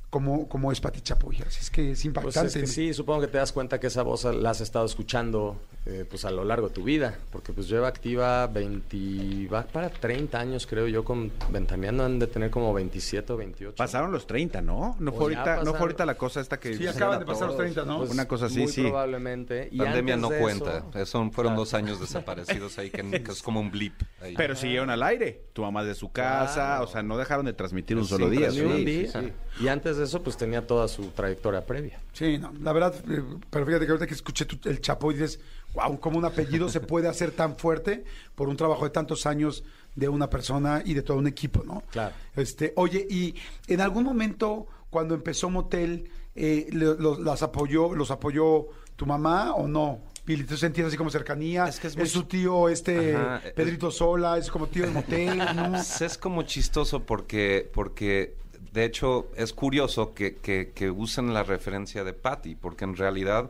como, 0.09 0.47
como 0.49 0.71
es 0.71 0.79
Pati 0.81 1.01
Chapoy. 1.01 1.37
Así 1.45 1.59
es 1.61 1.69
que 1.69 1.91
es 1.91 1.97
Pues 1.99 2.05
impactante. 2.05 2.47
es 2.47 2.53
que 2.55 2.65
sí, 2.67 2.93
supongo 2.93 3.21
que 3.21 3.27
te 3.27 3.37
das 3.37 3.51
cuenta 3.51 3.79
que 3.79 3.87
esa 3.87 4.01
voz 4.01 4.23
la 4.23 4.49
has 4.51 4.61
estado 4.61 4.85
escuchando 4.85 5.61
eh, 5.85 6.05
pues 6.07 6.25
a 6.25 6.31
lo 6.31 6.43
largo 6.43 6.67
de 6.67 6.73
tu 6.73 6.83
vida, 6.83 7.17
porque 7.31 7.51
pues 7.53 7.67
lleva 7.67 7.87
activa 7.87 8.45
20, 8.47 9.47
va 9.51 9.63
para 9.65 9.89
30 9.89 10.39
años 10.39 10.67
creo 10.67 10.87
yo, 10.87 11.03
con 11.03 11.31
Ventaneando 11.49 12.03
han 12.05 12.19
de 12.19 12.27
tener 12.27 12.49
como 12.51 12.73
27 12.73 13.33
o 13.33 13.37
28. 13.37 13.75
Pasaron 13.75 14.11
los 14.11 14.27
30, 14.27 14.61
¿no? 14.61 14.95
No 14.99 15.11
fue, 15.11 15.25
Pues 15.33 15.37
ahorita, 15.37 15.63
no 15.63 15.71
fue 15.71 15.79
ahorita 15.81 16.05
la 16.05 16.15
cosa 16.15 16.41
esta 16.41 16.59
que... 16.59 16.75
Sí, 16.75 16.85
acaban 16.85 17.19
de 17.19 17.25
pasar 17.25 17.47
los 17.47 17.57
30, 17.57 17.85
¿no? 17.85 17.99
Pues, 17.99 18.11
Una 18.11 18.27
cosa 18.27 18.47
así, 18.47 18.59
muy 18.59 18.71
sí. 18.71 18.81
probablemente. 18.81 19.69
Y 19.71 19.77
Pandemia 19.77 20.17
no 20.17 20.29
cuenta. 20.29 20.77
eso- 20.89 20.99
Eso 20.99 21.31
fueron 21.31 21.53
Claro. 21.53 21.59
dos 21.61 21.73
años 21.73 21.99
desaparecidos 21.99 22.77
ahí, 22.77 22.89
que, 22.91 23.23
que 23.23 23.31
es 23.31 23.41
como 23.41 23.59
un 23.59 23.71
blip. 23.71 23.93
ahí. 24.21 24.35
Pero 24.35 24.55
siguieron 24.55 24.89
al 24.89 25.01
aire. 25.03 25.41
Tu 25.53 25.61
mamá 25.61 25.83
de 25.83 25.95
su 25.95 26.11
casa, 26.11 26.53
Claro. 26.53 26.83
o 26.83 26.87
sea, 26.87 27.01
no 27.03 27.17
dejaron 27.17 27.45
de 27.45 27.53
transmitir 27.53 27.97
un 27.97 28.03
Sí, 28.03 28.09
solo 28.09 28.29
día. 28.29 28.49
Ni 28.49 28.59
un 28.61 28.77
sí, 28.77 28.85
día. 28.85 29.11
sí, 29.11 29.19
sí. 29.21 29.63
Y 29.63 29.67
antes 29.69 29.97
de 29.97 30.03
eso, 30.03 30.21
pues 30.21 30.37
tenía 30.37 30.65
toda 30.67 30.87
su 30.87 31.07
trayectoria 31.11 31.65
previa. 31.65 31.99
Sí, 32.13 32.37
no, 32.37 32.53
la 32.61 32.71
verdad, 32.73 32.93
eh, 33.09 33.23
pero 33.49 33.65
fíjate 33.65 33.85
que 33.85 33.91
ahorita 33.91 34.07
que 34.07 34.13
escuché 34.13 34.45
tu- 34.45 34.69
el 34.69 34.79
Chapoy 34.81 35.15
dices, 35.15 35.39
wow, 35.73 35.99
cómo 35.99 36.17
un 36.17 36.25
apellido 36.25 36.69
se 36.69 36.79
puede 36.79 37.07
hacer 37.07 37.31
tan 37.31 37.55
fuerte 37.57 38.03
por 38.35 38.49
un 38.49 38.57
trabajo 38.57 38.83
de 38.85 38.89
tantos 38.91 39.25
años 39.25 39.63
de 39.95 40.07
una 40.09 40.29
persona 40.29 40.81
y 40.85 40.93
de 40.93 41.01
todo 41.01 41.17
un 41.17 41.27
equipo, 41.27 41.63
¿no? 41.63 41.83
Claro. 41.91 42.15
Este, 42.35 42.73
oye, 42.75 43.05
y 43.09 43.35
en 43.67 43.81
algún 43.81 44.03
momento 44.03 44.67
cuando 44.89 45.13
empezó 45.15 45.49
Motel, 45.49 46.09
eh, 46.35 46.67
las 46.71 47.43
apoyó, 47.43 47.93
los 47.93 48.11
apoyó 48.11 48.67
tu 48.95 49.05
mamá 49.05 49.53
o 49.53 49.67
no? 49.67 50.01
Pili, 50.25 50.43
¿tú 50.43 50.57
sentías 50.57 50.87
así 50.87 50.97
como 50.97 51.09
cercanía? 51.09 51.65
Es 51.67 51.79
que 51.79 51.87
es 51.87 51.93
es, 51.93 51.97
muy- 51.97 52.07
su 52.07 52.23
tío, 52.23 52.69
este 52.69 53.15
Ajá, 53.15 53.41
es- 53.45 53.53
Pedrito 53.53 53.91
Sola, 53.91 54.37
es 54.37 54.49
como 54.51 54.67
tío 54.67 54.85
de 54.85 54.91
Motel, 54.91 55.37
¿no? 55.55 55.75
Es 55.77 56.17
como 56.17 56.43
chistoso 56.43 57.03
porque, 57.05 57.69
porque 57.73 58.35
de 58.71 58.85
hecho, 58.85 59.27
es 59.35 59.53
curioso 59.53 60.13
que, 60.13 60.35
que, 60.35 60.71
que 60.75 60.91
usen 60.91 61.33
la 61.33 61.43
referencia 61.43 62.03
de 62.03 62.13
Patty, 62.13 62.55
porque 62.55 62.85
en 62.85 62.95
realidad, 62.95 63.49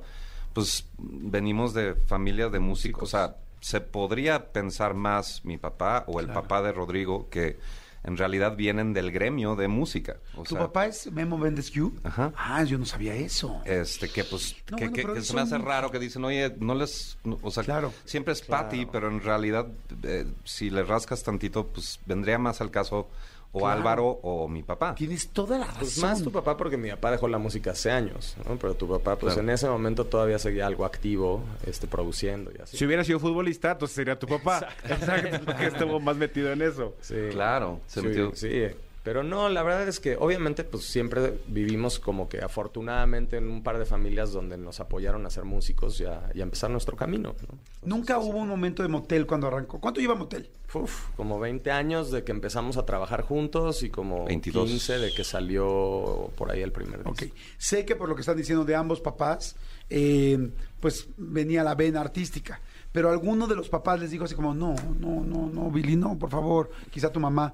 pues, 0.60 0.86
venimos 0.98 1.74
de 1.74 1.96
familias 1.96 2.52
de 2.52 2.60
músicos. 2.60 3.04
O 3.04 3.08
sea, 3.08 3.36
se 3.62 3.82
podría 3.82 4.52
pensar 4.52 4.94
más 4.94 5.44
mi 5.46 5.58
papá 5.58 6.04
o 6.08 6.20
el 6.20 6.28
papá 6.28 6.62
de 6.62 6.72
Rodrigo 6.72 7.30
que 7.30 7.58
en 8.04 8.16
realidad 8.16 8.56
vienen 8.56 8.94
del 8.94 9.12
gremio 9.12 9.58
de 9.58 9.68
música. 9.68 10.16
O 10.38 10.44
¿Tu 10.44 10.52
sea, 10.56 10.60
papá 10.68 10.86
es 10.88 11.12
Memo 11.12 11.38
Méndez 11.38 11.70
Q? 11.70 11.94
Ajá. 12.04 12.32
Ah, 12.38 12.64
yo 12.64 12.78
no 12.78 12.86
sabía 12.86 13.14
eso. 13.16 13.62
este 13.66 14.08
que 14.10 14.24
pues 14.24 14.56
No, 14.72 14.78
que, 14.78 14.88
bueno, 14.88 15.08
que- 15.10 15.14
que 15.20 15.22
se 15.26 15.34
me 15.34 15.42
hace 15.42 15.58
raro 15.58 15.92
que 15.92 16.00
dicen 16.00 16.24
oye 16.24 16.56
no 16.60 16.76
les 16.76 17.18
no- 17.26 17.38
o 17.42 17.52
sea 17.52 17.64
Claro. 17.64 17.92
siempre 18.06 18.32
es 18.32 18.42
Patty 18.42 18.86
pero 18.86 19.10
en 19.10 19.22
realidad 19.22 19.68
eh, 20.04 20.26
si 20.46 20.70
le 20.70 20.84
rascas 20.84 21.24
tantito 21.24 21.68
pues 21.68 22.00
vendría 22.06 22.38
más 22.40 22.62
al 22.62 22.72
caso 22.72 23.10
o 23.52 23.60
Claro. 23.60 23.74
Álvaro 23.80 24.06
o 24.22 24.48
mi 24.48 24.62
papá 24.64 24.94
Tienes 24.96 25.30
toda 25.30 25.58
la 25.58 25.66
razón. 25.66 25.80
Pues 25.80 25.98
más 26.00 26.22
tu 26.24 26.32
papá 26.32 26.56
porque 26.56 26.78
mi 26.78 26.90
papá 26.92 27.12
dejó 27.12 27.28
la 27.28 27.38
música 27.40 27.72
hace 27.72 27.90
años, 27.90 28.36
¿no? 28.48 28.58
Pero 28.58 28.76
tu 28.76 28.88
papá, 28.88 29.16
pues 29.18 29.34
Claro. 29.34 29.48
en 29.48 29.54
ese 29.54 29.68
momento 29.68 30.06
todavía 30.06 30.38
seguía 30.40 30.68
algo 30.68 30.86
activo, 30.86 31.42
este, 31.66 31.88
produciendo 31.88 32.52
y 32.58 32.62
así. 32.62 32.78
Si 32.78 32.86
hubiera 32.86 33.04
sido 33.04 33.20
futbolista, 33.20 33.72
entonces 33.72 33.96
sería 33.96 34.20
tu 34.20 34.28
papá. 34.28 34.68
Exacto. 34.88 35.40
Porque 35.46 35.66
estuvo 35.66 36.00
más 36.00 36.16
metido 36.16 36.52
en 36.52 36.62
eso. 36.62 36.96
Sí. 37.02 37.16
claro 37.32 37.80
se 37.88 38.02
Sí, 38.02 38.08
metió 38.08 38.32
sí. 38.36 38.68
Pero 39.04 39.24
no, 39.24 39.48
la 39.50 39.64
verdad 39.64 39.88
es 39.88 40.00
que 40.00 40.18
obviamente 40.18 40.64
pues 40.64 40.84
siempre 40.84 41.40
vivimos 41.48 42.00
como 42.00 42.28
que 42.28 42.40
afortunadamente 42.40 43.38
en 43.38 43.50
un 43.50 43.64
par 43.64 43.80
de 43.80 43.86
familias 43.86 44.34
donde 44.34 44.58
nos 44.58 44.80
apoyaron 44.80 45.26
a 45.26 45.30
ser 45.30 45.46
músicos 45.46 46.00
y 46.02 46.06
a, 46.06 46.30
y 46.34 46.42
a 46.42 46.44
empezar 46.44 46.70
nuestro 46.70 46.98
camino. 46.98 47.36
¿no? 47.48 47.58
Nunca 47.96 48.18
hubo 48.18 48.38
un 48.38 48.50
momento 48.50 48.84
de 48.84 48.90
motel 48.90 49.26
cuando 49.26 49.48
arrancó. 49.48 49.80
¿Cuánto 49.80 50.02
lleva 50.02 50.16
motel? 50.16 50.50
Uf, 50.74 51.10
como 51.16 51.40
20 51.40 51.72
años 51.72 52.12
de 52.12 52.24
que 52.24 52.32
empezamos 52.32 52.78
a 52.78 52.86
trabajar 52.86 53.22
juntos 53.22 53.84
y 53.84 53.90
como 53.90 54.26
22. 54.26 54.70
15 54.70 55.00
de 55.00 55.14
que 55.14 55.24
salió 55.24 56.30
por 56.36 56.52
ahí 56.52 56.62
el 56.62 56.72
primer 56.72 57.04
disco. 57.04 57.12
Ok. 57.12 57.34
Sé 57.58 57.86
que 57.86 57.96
por 57.96 58.10
lo 58.10 58.16
que 58.16 58.22
están 58.22 58.38
diciendo 58.38 58.66
de 58.66 58.76
ambos 58.76 59.00
papás, 59.00 59.56
eh, 59.90 60.50
pues 60.80 61.08
venía 61.18 61.64
la 61.64 61.76
vena 61.76 62.02
artística. 62.02 62.62
Pero 62.92 63.10
alguno 63.12 63.48
de 63.48 63.56
los 63.56 63.70
papás 63.70 64.00
les 64.00 64.12
dijo 64.12 64.26
así 64.26 64.36
como, 64.36 64.54
no, 64.54 64.76
no, 65.00 65.22
no, 65.22 65.48
no, 65.48 65.72
Billy, 65.72 65.96
no, 65.96 66.18
por 66.18 66.30
favor. 66.30 66.72
Quizá 66.92 67.12
tu 67.12 67.20
mamá. 67.20 67.54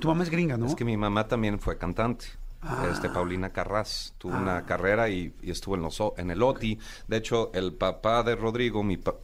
Tu 0.00 0.08
mamá 0.08 0.22
es 0.24 0.30
gringa, 0.30 0.56
¿no? 0.56 0.66
Es 0.66 0.74
que 0.74 0.84
mi 0.84 0.96
mamá 0.96 1.28
también 1.28 1.58
fue 1.60 1.78
cantante. 1.78 2.26
Ah. 2.62 2.86
Este, 2.92 3.08
Paulina 3.08 3.50
Carras 3.50 4.14
tuvo 4.18 4.36
una 4.36 4.64
carrera 4.64 5.08
y, 5.08 5.32
y 5.42 5.50
estuvo 5.50 5.74
en, 5.74 5.82
los, 5.82 6.00
o- 6.00 6.14
en 6.16 6.30
el 6.30 6.42
OTI. 6.42 6.78
De 7.08 7.16
hecho, 7.16 7.50
el 7.54 7.72
papá 7.72 8.22
de 8.22 8.36
Rodrigo 8.36 8.82
mi 8.84 8.96
pa- 8.96 9.14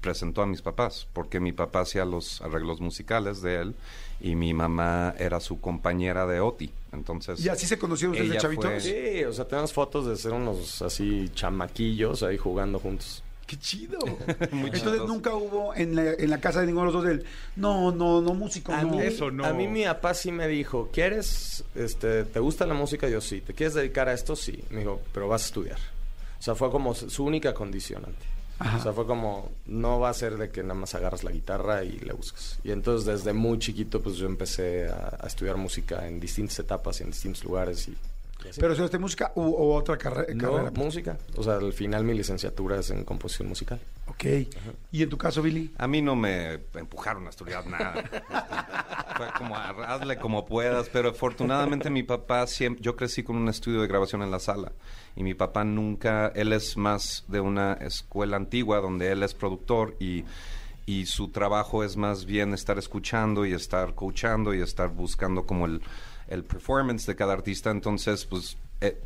presentó 0.00 0.40
a 0.42 0.46
mis 0.46 0.62
papás, 0.62 1.06
porque 1.12 1.38
mi 1.40 1.52
papá 1.52 1.80
hacía 1.80 2.04
los 2.06 2.40
arreglos 2.40 2.80
musicales 2.80 3.42
de 3.42 3.56
él 3.60 3.74
y 4.20 4.34
mi 4.34 4.54
mamá 4.54 5.14
era 5.18 5.40
su 5.40 5.60
compañera 5.60 6.26
de 6.26 6.40
OTI. 6.40 6.70
Entonces, 6.92 7.44
¿Y 7.44 7.48
así 7.50 7.66
se 7.66 7.78
conocieron 7.78 8.12
ustedes 8.12 8.30
de 8.30 8.34
ella 8.36 8.40
chavitos? 8.42 8.64
fue- 8.64 8.80
Sí, 8.80 9.24
o 9.24 9.32
sea, 9.34 9.46
tenemos 9.46 9.72
fotos 9.74 10.06
de 10.06 10.16
ser 10.16 10.32
unos 10.32 10.80
así 10.80 11.30
chamaquillos 11.34 12.22
ahí 12.22 12.38
jugando 12.38 12.78
juntos. 12.78 13.22
¡Qué 13.46 13.56
chido! 13.58 13.98
Muy 14.50 14.70
Entonces 14.70 14.72
chistoso. 14.72 15.06
nunca 15.06 15.34
hubo 15.34 15.74
en 15.74 15.94
la, 15.94 16.12
en 16.14 16.30
la 16.30 16.40
casa 16.40 16.60
de 16.60 16.66
ninguno 16.66 16.86
de 16.88 16.92
los 16.92 17.02
dos 17.04 17.04
del 17.10 17.24
no, 17.56 17.92
no, 17.92 18.20
no 18.20 18.34
músico, 18.34 18.72
A 18.72 18.82
no. 18.82 18.90
mí, 18.96 19.00
Eso 19.02 19.30
no. 19.30 19.44
a 19.44 19.52
mí 19.52 19.68
mi 19.68 19.84
papá 19.84 20.14
sí 20.14 20.32
me 20.32 20.48
dijo, 20.48 20.90
¿quieres, 20.92 21.62
este, 21.74 22.24
te 22.24 22.40
gusta 22.40 22.66
la 22.66 22.74
música? 22.74 23.08
Yo 23.08 23.20
sí. 23.20 23.40
¿Te 23.40 23.54
quieres 23.54 23.74
dedicar 23.74 24.08
a 24.08 24.12
esto? 24.14 24.34
Sí. 24.34 24.62
Me 24.70 24.80
dijo, 24.80 25.00
pero 25.12 25.28
vas 25.28 25.42
a 25.42 25.46
estudiar. 25.46 25.78
O 26.38 26.42
sea, 26.42 26.54
fue 26.54 26.70
como 26.70 26.94
su 26.94 27.08
su 27.08 27.24
única 27.24 27.54
condicionante. 27.54 28.26
Ajá. 28.58 28.78
O 28.78 28.82
sea, 28.82 28.92
fue 28.94 29.06
como, 29.06 29.50
no 29.66 30.00
va 30.00 30.08
a 30.08 30.14
ser 30.14 30.36
de 30.38 30.48
que 30.50 30.62
nada 30.62 30.74
más 30.74 30.94
agarras 30.94 31.22
la 31.24 31.30
guitarra 31.30 31.84
y 31.84 31.98
le 31.98 32.14
buscas. 32.14 32.58
Y 32.64 32.70
entonces 32.72 33.06
desde 33.06 33.32
muy 33.32 33.58
chiquito 33.58 34.02
pues 34.02 34.16
yo 34.16 34.26
empecé 34.26 34.88
a, 34.88 35.18
a 35.20 35.26
estudiar 35.26 35.56
música 35.56 36.06
en 36.08 36.18
distintas 36.18 36.58
etapas 36.58 36.98
y 37.00 37.04
en 37.04 37.10
distintos 37.10 37.44
lugares 37.44 37.86
y... 37.88 37.94
Pero 38.38 38.72
estudiaste 38.72 38.98
música 38.98 39.32
u, 39.34 39.42
o 39.42 39.74
otra 39.74 39.96
carre- 39.98 40.34
no, 40.34 40.52
carrera. 40.52 40.70
música. 40.74 41.18
O 41.36 41.42
sea, 41.42 41.54
al 41.54 41.72
final 41.72 42.04
mi 42.04 42.14
licenciatura 42.14 42.78
es 42.78 42.90
en 42.90 43.04
composición 43.04 43.48
musical. 43.48 43.80
Ok. 44.06 44.24
¿Y 44.92 45.02
en 45.02 45.08
tu 45.08 45.18
caso, 45.18 45.42
Billy? 45.42 45.72
A 45.78 45.86
mí 45.88 46.00
no 46.00 46.14
me 46.14 46.60
empujaron 46.74 47.26
a 47.26 47.30
estudiar 47.30 47.66
nada. 47.66 47.94
Este, 49.16 49.24
fue 49.24 49.26
como, 49.38 49.56
"Ah, 49.56 49.74
hazle 49.94 50.18
como 50.18 50.44
puedas, 50.44 50.90
pero 50.90 51.08
afortunadamente 51.10 51.88
mi 51.88 52.02
papá 52.02 52.46
siempre, 52.46 52.82
yo 52.82 52.96
crecí 52.96 53.22
con 53.22 53.36
un 53.36 53.48
estudio 53.48 53.80
de 53.80 53.86
grabación 53.88 54.22
en 54.22 54.30
la 54.30 54.38
sala 54.38 54.72
y 55.16 55.22
mi 55.22 55.32
papá 55.32 55.64
nunca, 55.64 56.28
él 56.34 56.52
es 56.52 56.76
más 56.76 57.24
de 57.28 57.40
una 57.40 57.72
escuela 57.74 58.36
antigua 58.36 58.80
donde 58.80 59.10
él 59.10 59.22
es 59.22 59.32
productor 59.32 59.96
y, 59.98 60.24
y 60.84 61.06
su 61.06 61.28
trabajo 61.28 61.82
es 61.82 61.96
más 61.96 62.26
bien 62.26 62.52
estar 62.52 62.76
escuchando 62.78 63.46
y 63.46 63.54
estar 63.54 63.94
coachando 63.94 64.52
y 64.54 64.60
estar 64.60 64.90
buscando 64.90 65.46
como 65.46 65.64
el, 65.64 65.80
el 66.28 66.44
performance 66.44 67.06
de 67.06 67.14
cada 67.16 67.32
artista, 67.32 67.70
entonces 67.70 68.24
pues... 68.26 68.56
eh, 68.80 68.96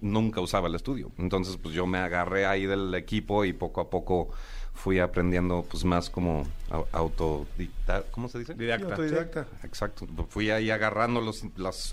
nunca 0.00 0.40
usaba 0.40 0.68
el 0.68 0.74
estudio. 0.74 1.12
Entonces, 1.18 1.58
pues 1.62 1.74
yo 1.74 1.86
me 1.86 1.98
agarré 1.98 2.46
ahí 2.46 2.64
del 2.66 2.94
equipo 2.94 3.44
y 3.44 3.52
poco 3.52 3.80
a 3.82 3.90
poco 3.90 4.30
fui 4.74 4.98
aprendiendo 4.98 5.64
pues 5.70 5.84
más 5.84 6.08
como 6.10 6.44
au- 6.70 6.86
autodidacta, 6.92 8.02
¿cómo 8.10 8.28
se 8.28 8.38
dice? 8.40 8.54
Didacta. 8.54 8.88
Autodidacta. 8.94 9.46
Exacto. 9.62 10.06
Fui 10.28 10.50
ahí 10.50 10.70
agarrando 10.70 11.20
los, 11.20 11.44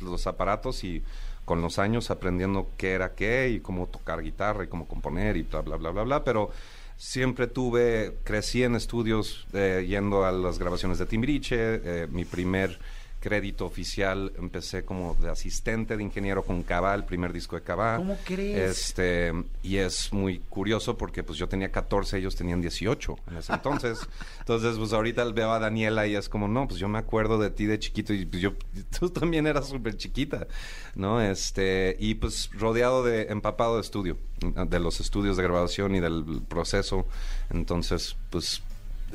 los 0.01 0.27
aparatos 0.27 0.83
y 0.83 1.03
con 1.45 1.61
los 1.61 1.77
años 1.77 2.09
aprendiendo 2.09 2.69
qué 2.77 2.91
era 2.93 3.13
qué 3.15 3.49
y 3.49 3.59
cómo 3.59 3.87
tocar 3.87 4.21
guitarra 4.21 4.63
y 4.63 4.67
cómo 4.67 4.87
componer 4.87 5.35
y 5.37 5.43
bla, 5.43 5.61
bla, 5.61 5.75
bla, 5.75 5.91
bla, 5.91 6.03
bla. 6.03 6.23
Pero 6.23 6.51
siempre 6.97 7.47
tuve, 7.47 8.15
crecí 8.23 8.63
en 8.63 8.75
estudios 8.75 9.45
eh, 9.53 9.85
yendo 9.87 10.25
a 10.25 10.31
las 10.31 10.57
grabaciones 10.57 10.97
de 10.99 11.05
Timbiriche. 11.05 11.55
eh, 11.57 12.07
mi 12.09 12.23
primer 12.25 12.79
crédito 13.23 13.65
oficial 13.65 14.33
empecé 14.37 14.83
como 14.83 15.15
de 15.15 15.29
asistente 15.29 15.95
de 15.95 16.03
ingeniero 16.03 16.43
con 16.43 16.61
Cava, 16.61 16.93
el 16.93 17.05
primer 17.05 17.31
disco 17.31 17.55
de 17.55 17.61
Cava. 17.61 17.95
¿Cómo 17.95 18.17
crees? 18.25 18.89
Este, 18.89 19.31
y 19.63 19.77
es 19.77 20.11
muy 20.11 20.39
curioso 20.39 20.97
porque 20.97 21.23
pues 21.23 21.39
yo 21.39 21.47
tenía 21.47 21.71
14, 21.71 22.17
ellos 22.17 22.35
tenían 22.35 22.59
18 22.59 23.15
en 23.31 23.37
ese 23.37 23.53
entonces. 23.53 24.09
entonces, 24.39 24.77
pues 24.77 24.91
ahorita 24.91 25.23
veo 25.31 25.53
a 25.53 25.59
Daniela 25.59 26.05
y 26.05 26.17
es 26.17 26.27
como, 26.27 26.49
no, 26.49 26.67
pues 26.67 26.81
yo 26.81 26.89
me 26.89 26.99
acuerdo 26.99 27.37
de 27.37 27.49
ti 27.49 27.65
de 27.65 27.79
chiquito 27.79 28.13
y 28.13 28.25
pues 28.25 28.41
yo, 28.41 28.55
tú 28.99 29.09
también 29.09 29.47
eras 29.47 29.69
súper 29.69 29.95
chiquita, 29.95 30.47
¿no? 30.93 31.21
Este, 31.21 31.95
y 31.99 32.15
pues 32.15 32.49
rodeado 32.51 33.05
de, 33.05 33.27
empapado 33.29 33.75
de 33.75 33.81
estudio, 33.83 34.17
de 34.41 34.79
los 34.81 34.99
estudios 34.99 35.37
de 35.37 35.43
grabación 35.43 35.95
y 35.95 36.01
del 36.01 36.41
proceso. 36.49 37.07
Entonces, 37.49 38.17
pues 38.29 38.61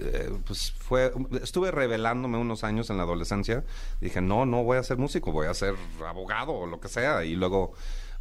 eh, 0.00 0.30
pues 0.46 0.72
fue, 0.72 1.12
estuve 1.42 1.70
revelándome 1.70 2.38
unos 2.38 2.64
años 2.64 2.90
en 2.90 2.96
la 2.96 3.02
adolescencia. 3.04 3.64
Dije, 4.00 4.20
no, 4.20 4.46
no 4.46 4.62
voy 4.64 4.78
a 4.78 4.82
ser 4.82 4.96
músico, 4.98 5.32
voy 5.32 5.46
a 5.46 5.54
ser 5.54 5.74
abogado 6.06 6.52
o 6.52 6.66
lo 6.66 6.80
que 6.80 6.88
sea. 6.88 7.24
Y 7.24 7.34
luego 7.34 7.72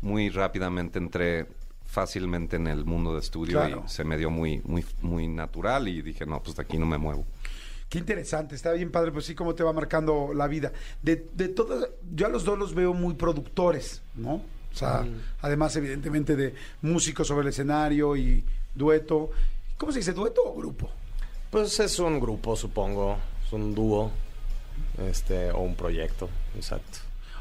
muy 0.01 0.30
rápidamente 0.30 0.99
entré 0.99 1.47
fácilmente 1.86 2.57
en 2.57 2.67
el 2.67 2.86
mundo 2.86 3.13
de 3.13 3.19
estudio 3.21 3.59
Claro. 3.59 3.84
y 3.86 3.89
se 3.89 4.03
me 4.03 4.17
dio 4.17 4.30
muy, 4.30 4.61
muy, 4.65 4.86
muy 5.01 5.28
natural 5.28 5.88
y 5.88 6.01
dije, 6.01 6.25
no, 6.25 6.41
pues 6.43 6.55
de 6.57 6.63
aquí 6.63 6.78
no 6.78 6.86
me 6.86 6.97
muevo. 6.97 7.25
Qué 7.89 7.97
interesante, 7.99 8.53
está 8.55 8.73
bien 8.73 8.91
padre, 8.91 9.13
pues 9.13 9.25
sí, 9.25 9.34
cómo 9.34 9.55
te 9.55 9.63
va 9.63 9.71
marcando 9.71 10.32
la 10.34 10.47
vida. 10.47 10.73
De, 11.01 11.28
de 11.34 11.47
todas, 11.47 11.88
yo 12.13 12.25
a 12.25 12.30
los 12.30 12.43
dos 12.43 12.59
los 12.59 12.75
veo 12.75 12.93
muy 12.93 13.13
productores, 13.13 14.01
¿no? 14.15 14.34
O 14.73 14.75
sea, 14.78 15.07
además, 15.41 15.75
evidentemente, 15.78 16.36
de 16.36 16.53
músicos 16.82 17.28
sobre 17.28 17.43
el 17.43 17.47
escenario 17.47 18.15
y 18.15 18.43
dueto. 18.75 19.32
¿Cómo 19.78 19.91
se 19.91 19.99
dice, 19.99 20.11
dueto 20.13 20.41
o 20.45 20.53
grupo? 20.55 20.91
Pues 21.51 21.79
es 21.79 21.99
un 21.99 22.19
grupo, 22.19 22.55
supongo. 22.55 23.17
Es 23.45 23.53
un 23.53 23.73
dúo. 23.73 24.11
Este, 25.09 25.51
o 25.51 25.61
un 25.61 25.75
proyecto, 25.75 26.29
exacto. 26.55 26.99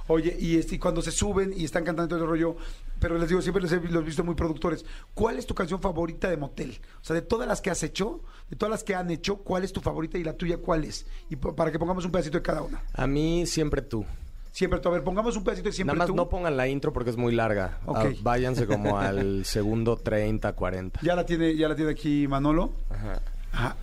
Oye, 0.09 0.37
y, 0.39 0.57
este, 0.57 0.77
y 0.77 0.79
cuando 0.79 1.03
se 1.03 1.11
suben 1.11 1.53
y 1.57 1.65
están 1.65 1.85
cantando 1.85 2.15
todo 2.15 2.25
el 2.25 2.31
rollo, 2.31 2.57
pero 3.01 3.19
les 3.19 3.29
digo, 3.29 3.43
siempre 3.43 3.63
los 3.63 3.73
he, 3.73 3.81
los 3.81 4.03
he 4.03 4.07
visto 4.07 4.25
muy 4.25 4.35
productores. 4.35 4.85
¿Cuál 5.15 5.39
es 5.39 5.47
tu 5.47 5.55
canción 5.55 5.81
favorita 5.81 6.29
de 6.31 6.37
Motel? 6.37 6.79
O 7.01 7.05
sea, 7.05 7.15
de 7.15 7.23
todas 7.23 7.49
las 7.49 7.61
que 7.61 7.71
has 7.71 7.83
hecho, 7.83 8.21
de 8.49 8.57
todas 8.57 8.71
las 8.71 8.85
que 8.85 8.95
han 8.95 9.11
hecho, 9.11 9.37
¿cuál 9.39 9.65
es 9.65 9.73
tu 9.73 9.81
favorita 9.81 10.17
y 10.17 10.25
la 10.25 10.35
tuya 10.35 10.59
cuál 10.59 10.85
es? 10.85 11.07
Y 11.29 11.37
para 11.37 11.73
que 11.73 11.79
pongamos 11.79 12.05
un 12.05 12.13
pedacito 12.13 12.39
de 12.39 12.43
cada 12.43 12.63
una. 12.63 12.83
A 12.93 13.07
mí 13.07 13.47
siempre 13.47 13.83
tú. 13.83 14.05
Siempre 14.53 14.81
tú, 14.81 14.89
a 14.89 14.93
ver, 14.93 15.03
pongamos 15.05 15.37
un 15.37 15.45
pedacito 15.45 15.69
de 15.69 15.75
siempre 15.75 15.95
Nada 15.95 16.07
más 16.07 16.07
tú. 16.07 16.15
no 16.17 16.29
pongan 16.29 16.57
la 16.57 16.69
intro 16.69 16.93
porque 16.93 17.11
es 17.11 17.17
muy 17.17 17.35
larga. 17.35 17.81
Ok. 17.85 17.99
Ah, 17.99 18.09
váyanse 18.23 18.67
como 18.67 18.99
al 18.99 19.45
segundo 19.45 19.97
30, 19.97 20.53
40. 20.55 21.01
Ya 21.03 21.17
la 21.17 21.27
tiene, 21.27 21.57
ya 21.57 21.69
la 21.69 21.75
tiene 21.75 21.91
aquí 21.91 22.27
Manolo. 22.29 22.73
Ajá. 22.91 23.21
Ajá. 23.53 23.77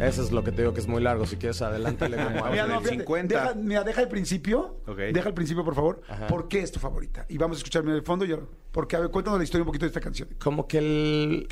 Eso 0.00 0.22
es 0.22 0.30
lo 0.32 0.44
que 0.44 0.52
te 0.52 0.62
digo 0.62 0.72
que 0.74 0.80
es 0.80 0.86
muy 0.86 1.02
largo. 1.02 1.26
Si 1.26 1.36
quieres, 1.36 1.60
adelántale 1.62 2.16
como 2.22 2.44
a 2.44 2.50
Mira, 2.50 2.66
no, 2.66 2.74
del 2.74 2.78
fíjate, 2.80 2.96
50. 2.98 3.34
Deja, 3.34 3.54
mira, 3.54 3.84
deja 3.84 4.00
el 4.02 4.08
principio. 4.08 4.76
Deja 4.96 5.28
el 5.28 5.34
principio, 5.34 5.64
por 5.64 5.74
favor. 5.74 6.00
Ajá. 6.08 6.26
¿Por 6.26 6.48
qué 6.48 6.60
es 6.60 6.72
tu 6.72 6.80
favorita? 6.80 7.26
Y 7.28 7.38
vamos 7.38 7.56
a 7.56 7.58
escucharme 7.58 7.90
en 7.90 7.96
el 7.96 8.02
fondo. 8.02 8.24
Y, 8.24 8.34
porque, 8.72 8.96
a 8.96 9.00
ver, 9.00 9.10
cuéntanos 9.10 9.38
la 9.38 9.44
historia 9.44 9.62
un 9.62 9.66
poquito 9.66 9.84
de 9.84 9.88
esta 9.88 10.00
canción. 10.00 10.28
como 10.38 10.66
que 10.66 10.78
el- 10.78 11.48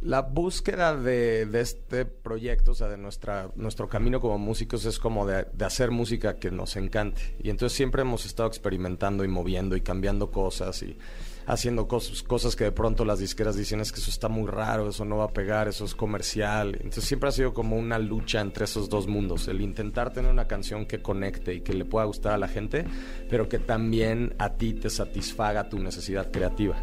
la 0.00 0.20
búsqueda 0.20 0.94
de, 0.94 1.46
de 1.46 1.60
este 1.62 2.04
proyecto, 2.04 2.72
o 2.72 2.74
sea, 2.74 2.88
de 2.88 2.98
nuestra, 2.98 3.48
nuestro 3.56 3.88
camino 3.88 4.20
como 4.20 4.36
músicos 4.36 4.84
es 4.84 4.98
como 4.98 5.24
de, 5.26 5.46
de 5.50 5.64
hacer 5.64 5.90
música 5.90 6.36
que 6.36 6.50
nos 6.50 6.76
encante. 6.76 7.36
Y 7.42 7.48
entonces 7.48 7.74
siempre 7.74 8.02
hemos 8.02 8.26
estado 8.26 8.46
experimentando 8.48 9.24
y 9.24 9.28
moviendo 9.28 9.76
y 9.76 9.80
cambiando 9.80 10.30
cosas 10.30 10.82
y 10.82 10.98
haciendo 11.46 11.88
cosas, 11.88 12.22
cosas 12.22 12.56
que 12.56 12.64
de 12.64 12.72
pronto 12.72 13.04
las 13.04 13.18
disqueras 13.18 13.56
dicen 13.56 13.80
es 13.80 13.92
que 13.92 14.00
eso 14.00 14.10
está 14.10 14.28
muy 14.28 14.48
raro, 14.50 14.88
eso 14.88 15.04
no 15.04 15.18
va 15.18 15.24
a 15.24 15.32
pegar, 15.32 15.68
eso 15.68 15.84
es 15.84 15.94
comercial. 15.94 16.74
Entonces 16.76 17.04
siempre 17.04 17.28
ha 17.28 17.32
sido 17.32 17.52
como 17.52 17.76
una 17.76 17.98
lucha 17.98 18.40
entre 18.40 18.64
esos 18.64 18.88
dos 18.88 19.06
mundos, 19.06 19.48
el 19.48 19.60
intentar 19.60 20.12
tener 20.12 20.30
una 20.30 20.46
canción 20.46 20.86
que 20.86 21.02
conecte 21.02 21.54
y 21.54 21.60
que 21.60 21.74
le 21.74 21.84
pueda 21.84 22.06
gustar 22.06 22.32
a 22.32 22.38
la 22.38 22.48
gente, 22.48 22.84
pero 23.28 23.48
que 23.48 23.58
también 23.58 24.34
a 24.38 24.54
ti 24.54 24.74
te 24.74 24.90
satisfaga 24.90 25.68
tu 25.68 25.78
necesidad 25.78 26.30
creativa. 26.30 26.76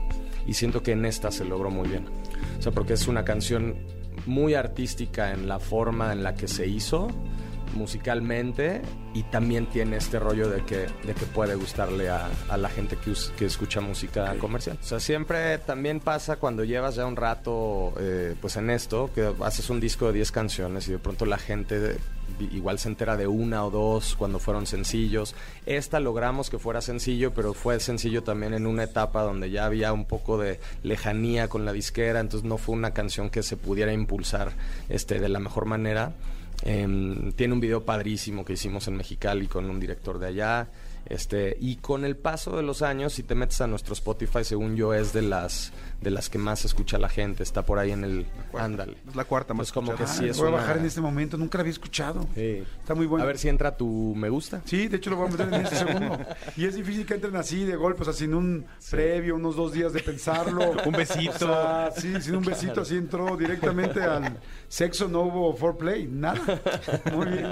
Y 0.48 0.54
siento 0.54 0.82
que 0.82 0.92
en 0.92 1.06
esta 1.06 1.32
se 1.32 1.46
logró 1.46 1.70
muy 1.70 1.88
bien. 1.88 2.06
O 2.58 2.62
sea, 2.62 2.72
porque 2.72 2.94
es 2.94 3.08
una 3.08 3.24
canción 3.24 3.76
muy 4.26 4.54
artística 4.54 5.32
en 5.32 5.48
la 5.48 5.60
forma 5.60 6.12
en 6.12 6.24
la 6.24 6.36
que 6.36 6.48
se 6.48 6.68
hizo 6.68 7.08
musicalmente 7.74 8.82
y 9.14 9.24
también 9.24 9.66
tiene 9.68 9.98
este 9.98 10.20
rollo 10.20 10.50
de 10.50 10.64
que, 10.64 10.88
de 11.06 11.14
que 11.14 11.26
puede 11.34 11.56
gustarle 11.56 12.10
a, 12.10 12.30
a 12.50 12.58
la 12.58 12.70
gente 12.70 12.96
que, 12.98 13.12
us- 13.12 13.32
que 13.38 13.46
escucha 13.46 13.82
música 13.82 14.34
comercial. 14.40 14.78
O 14.82 14.86
sea, 14.86 15.00
siempre 15.00 15.58
también 15.60 16.00
pasa 16.00 16.38
cuando 16.38 16.64
llevas 16.64 16.96
ya 16.96 17.06
un 17.06 17.16
rato 17.16 17.94
eh, 18.00 18.36
pues 18.40 18.56
en 18.58 18.70
esto, 18.70 19.10
que 19.14 19.34
haces 19.44 19.70
un 19.70 19.80
disco 19.80 20.08
de 20.08 20.14
10 20.14 20.32
canciones 20.32 20.88
y 20.88 20.92
de 20.94 21.00
pronto 21.00 21.26
la 21.26 21.38
gente 21.38 21.98
igual 22.40 22.80
se 22.80 22.88
entera 22.88 23.18
de 23.18 23.28
una 23.28 23.66
o 23.66 23.70
dos 23.70 24.16
cuando 24.18 24.40
fueron 24.40 24.66
sencillos. 24.66 25.36
Esta 25.66 26.00
logramos 26.00 26.50
que 26.50 26.58
fuera 26.58 26.82
sencillo, 26.82 27.34
pero 27.34 27.54
fue 27.54 27.80
sencillo 27.80 28.24
también 28.24 28.54
en 28.54 28.66
una 28.66 28.84
etapa 28.84 29.22
donde 29.22 29.52
ya 29.52 29.66
había 29.66 29.94
un 29.94 30.06
poco 30.06 30.38
de 30.38 30.60
lejanía 30.84 31.50
con 31.50 31.66
la 31.66 31.74
disquera, 31.74 32.20
entonces 32.20 32.48
no 32.48 32.58
fue 32.58 32.74
una 32.76 32.92
canción 32.94 33.30
que 33.30 33.44
se 33.44 33.58
pudiera 33.58 33.92
impulsar 33.94 34.54
este, 34.90 35.20
de 35.20 35.30
la 35.30 35.40
mejor 35.40 35.66
manera. 35.66 36.14
Em, 36.64 37.32
tiene 37.32 37.54
un 37.54 37.60
video 37.60 37.84
padrísimo 37.84 38.46
que 38.46 38.54
hicimos 38.54 38.88
en 38.88 38.96
Mexicali 38.96 39.48
con 39.48 39.70
un 39.70 39.80
director 39.80 40.20
de 40.20 40.28
allá. 40.28 40.70
Este, 41.06 41.58
y 41.60 41.78
con 41.78 42.06
el 42.06 42.16
paso 42.16 42.56
de 42.56 42.64
los 42.64 42.82
años, 42.82 43.14
si 43.14 43.24
te 43.24 43.36
metes 43.36 43.60
a 43.62 43.68
nuestro 43.68 43.94
Spotify, 43.94 44.44
según 44.44 44.76
yo, 44.76 44.94
es 44.94 45.14
de 45.14 45.24
las 45.24 45.72
de 46.02 46.10
las 46.12 46.30
que 46.30 46.38
más 46.38 46.66
escucha 46.66 46.98
la 46.98 47.10
gente. 47.10 47.44
Está 47.44 47.64
por 47.64 47.78
ahí 47.80 47.92
en 47.92 48.04
el 48.04 48.26
ándale. 48.58 48.98
Es 49.08 49.16
la 49.16 49.24
cuarta 49.26 49.54
más 49.54 49.72
Pues 49.72 49.72
como 49.72 49.96
que 49.96 50.08
sí 50.08 50.26
Ah, 50.26 50.32
es 50.32 50.38
voy 50.38 50.48
a 50.48 50.50
una- 50.50 50.58
bajar 50.58 50.78
en 50.80 50.86
este 50.86 51.00
momento, 51.02 51.38
nunca 51.38 51.58
la 51.58 51.62
había 51.62 51.72
escuchado. 51.72 52.28
Sí. 52.36 52.64
Está 52.80 52.96
muy 52.96 53.06
bueno. 53.06 53.24
A 53.24 53.28
ver 53.28 53.38
si 53.38 53.48
entra 53.50 53.78
tu 53.78 54.14
me 54.16 54.30
gusta. 54.30 54.62
Sí, 54.66 54.88
de 54.88 54.98
hecho 54.98 55.10
lo 55.12 55.18
voy 55.18 55.28
a 55.28 55.32
meter 55.32 55.48
en 55.48 55.54
este 55.66 55.76
segundo. 55.76 56.20
Y 56.58 56.66
es 56.66 56.76
difícil 56.76 57.06
que 57.06 57.14
entren 57.14 57.36
así 57.36 57.64
de 57.66 57.76
golpe, 57.76 58.02
o 58.02 58.06
sea, 58.06 58.14
sin 58.14 58.34
un 58.34 58.66
previo, 58.90 59.36
unos 59.36 59.56
dos 59.56 59.74
días 59.74 59.94
de 59.94 60.02
pensarlo. 60.02 60.72
Un 60.86 60.92
besito. 60.94 61.32
O 61.36 61.38
sea, 61.38 61.92
sí, 61.96 62.14
sin 62.22 62.36
un 62.36 62.44
besito, 62.46 62.82
así 62.82 62.98
entró 62.98 63.38
directamente 63.38 64.02
al 64.02 64.40
sexo, 64.68 65.08
no 65.08 65.22
hubo 65.22 65.56
foreplay, 65.56 66.08
nada. 66.08 66.42
Muy 67.14 67.28
bien. 67.28 67.48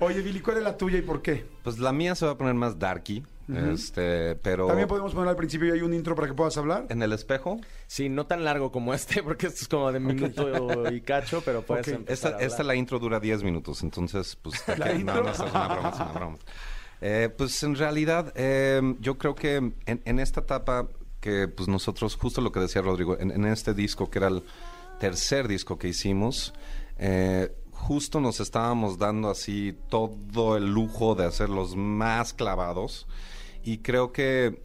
Oye, 0.00 0.20
Billy, 0.22 0.40
¿cuál 0.40 0.56
es 0.58 0.62
la 0.64 0.76
tuya 0.76 0.98
y 0.98 1.02
por 1.02 1.20
qué? 1.22 1.46
Pues 1.62 1.78
la 1.78 1.92
mía 1.92 2.14
se 2.14 2.24
va 2.26 2.32
a 2.32 2.38
poner 2.38 2.54
más 2.54 2.78
darky, 2.78 3.22
este, 3.48 4.34
pero 4.36 4.66
También 4.66 4.88
podemos 4.88 5.12
poner 5.14 5.28
al 5.30 5.36
principio 5.36 5.68
y 5.68 5.70
hay 5.72 5.80
un 5.82 5.92
intro 5.94 6.14
para 6.14 6.28
que 6.28 6.34
puedas 6.34 6.56
hablar. 6.56 6.86
en 6.88 7.02
el 7.02 7.12
espejo. 7.12 7.60
Sí, 7.86 8.08
no 8.08 8.26
tan 8.26 8.44
largo 8.44 8.70
como 8.72 8.94
este, 8.94 9.22
porque 9.24 9.46
esto 9.48 9.60
es 9.62 9.68
como 9.68 9.90
de 9.92 10.00
minuto 10.00 10.90
y 10.92 11.00
cacho, 11.00 11.42
pero 11.44 11.62
puedes 11.62 11.86
Ok. 11.88 11.94
empezar 11.94 12.12
Esta, 12.14 12.28
a 12.28 12.44
hablar. 12.60 12.66
la 12.66 12.74
intro 12.76 12.98
dura 12.98 13.20
10 13.20 13.42
minutos, 13.42 13.82
entonces, 13.82 14.36
pues, 14.40 14.62
¿La 14.78 14.86
no, 14.86 14.94
intro? 14.94 15.22
no, 15.22 15.30
es 15.30 15.38
una 15.40 15.68
broma, 15.68 15.88
es 15.90 15.96
una 15.96 16.12
broma. 16.12 16.36
Eh, 17.00 17.28
pues 17.36 17.62
en 17.64 17.74
realidad, 17.74 18.32
eh, 18.36 18.80
yo 19.00 19.18
creo 19.18 19.34
que 19.34 19.56
en, 19.56 19.74
en 19.86 20.18
esta 20.20 20.40
etapa 20.40 20.86
que 21.20 21.48
pues 21.48 21.68
nosotros, 21.68 22.16
justo 22.16 22.40
lo 22.40 22.52
que 22.52 22.60
decía 22.60 22.82
Rodrigo, 22.82 23.18
en, 23.18 23.30
en 23.32 23.44
este 23.46 23.74
disco 23.74 24.08
que 24.10 24.18
era 24.18 24.28
el 24.28 24.42
tercer 25.00 25.48
disco 25.48 25.78
que 25.78 25.88
hicimos, 25.88 26.52
eh, 26.98 27.52
justo 27.82 28.20
nos 28.20 28.38
estábamos 28.38 28.96
dando 28.96 29.28
así 29.28 29.76
todo 29.88 30.56
el 30.56 30.72
lujo 30.72 31.16
de 31.16 31.24
hacer 31.26 31.48
los 31.48 31.74
más 31.74 32.32
clavados 32.32 33.08
y 33.64 33.78
creo 33.78 34.12
que 34.12 34.62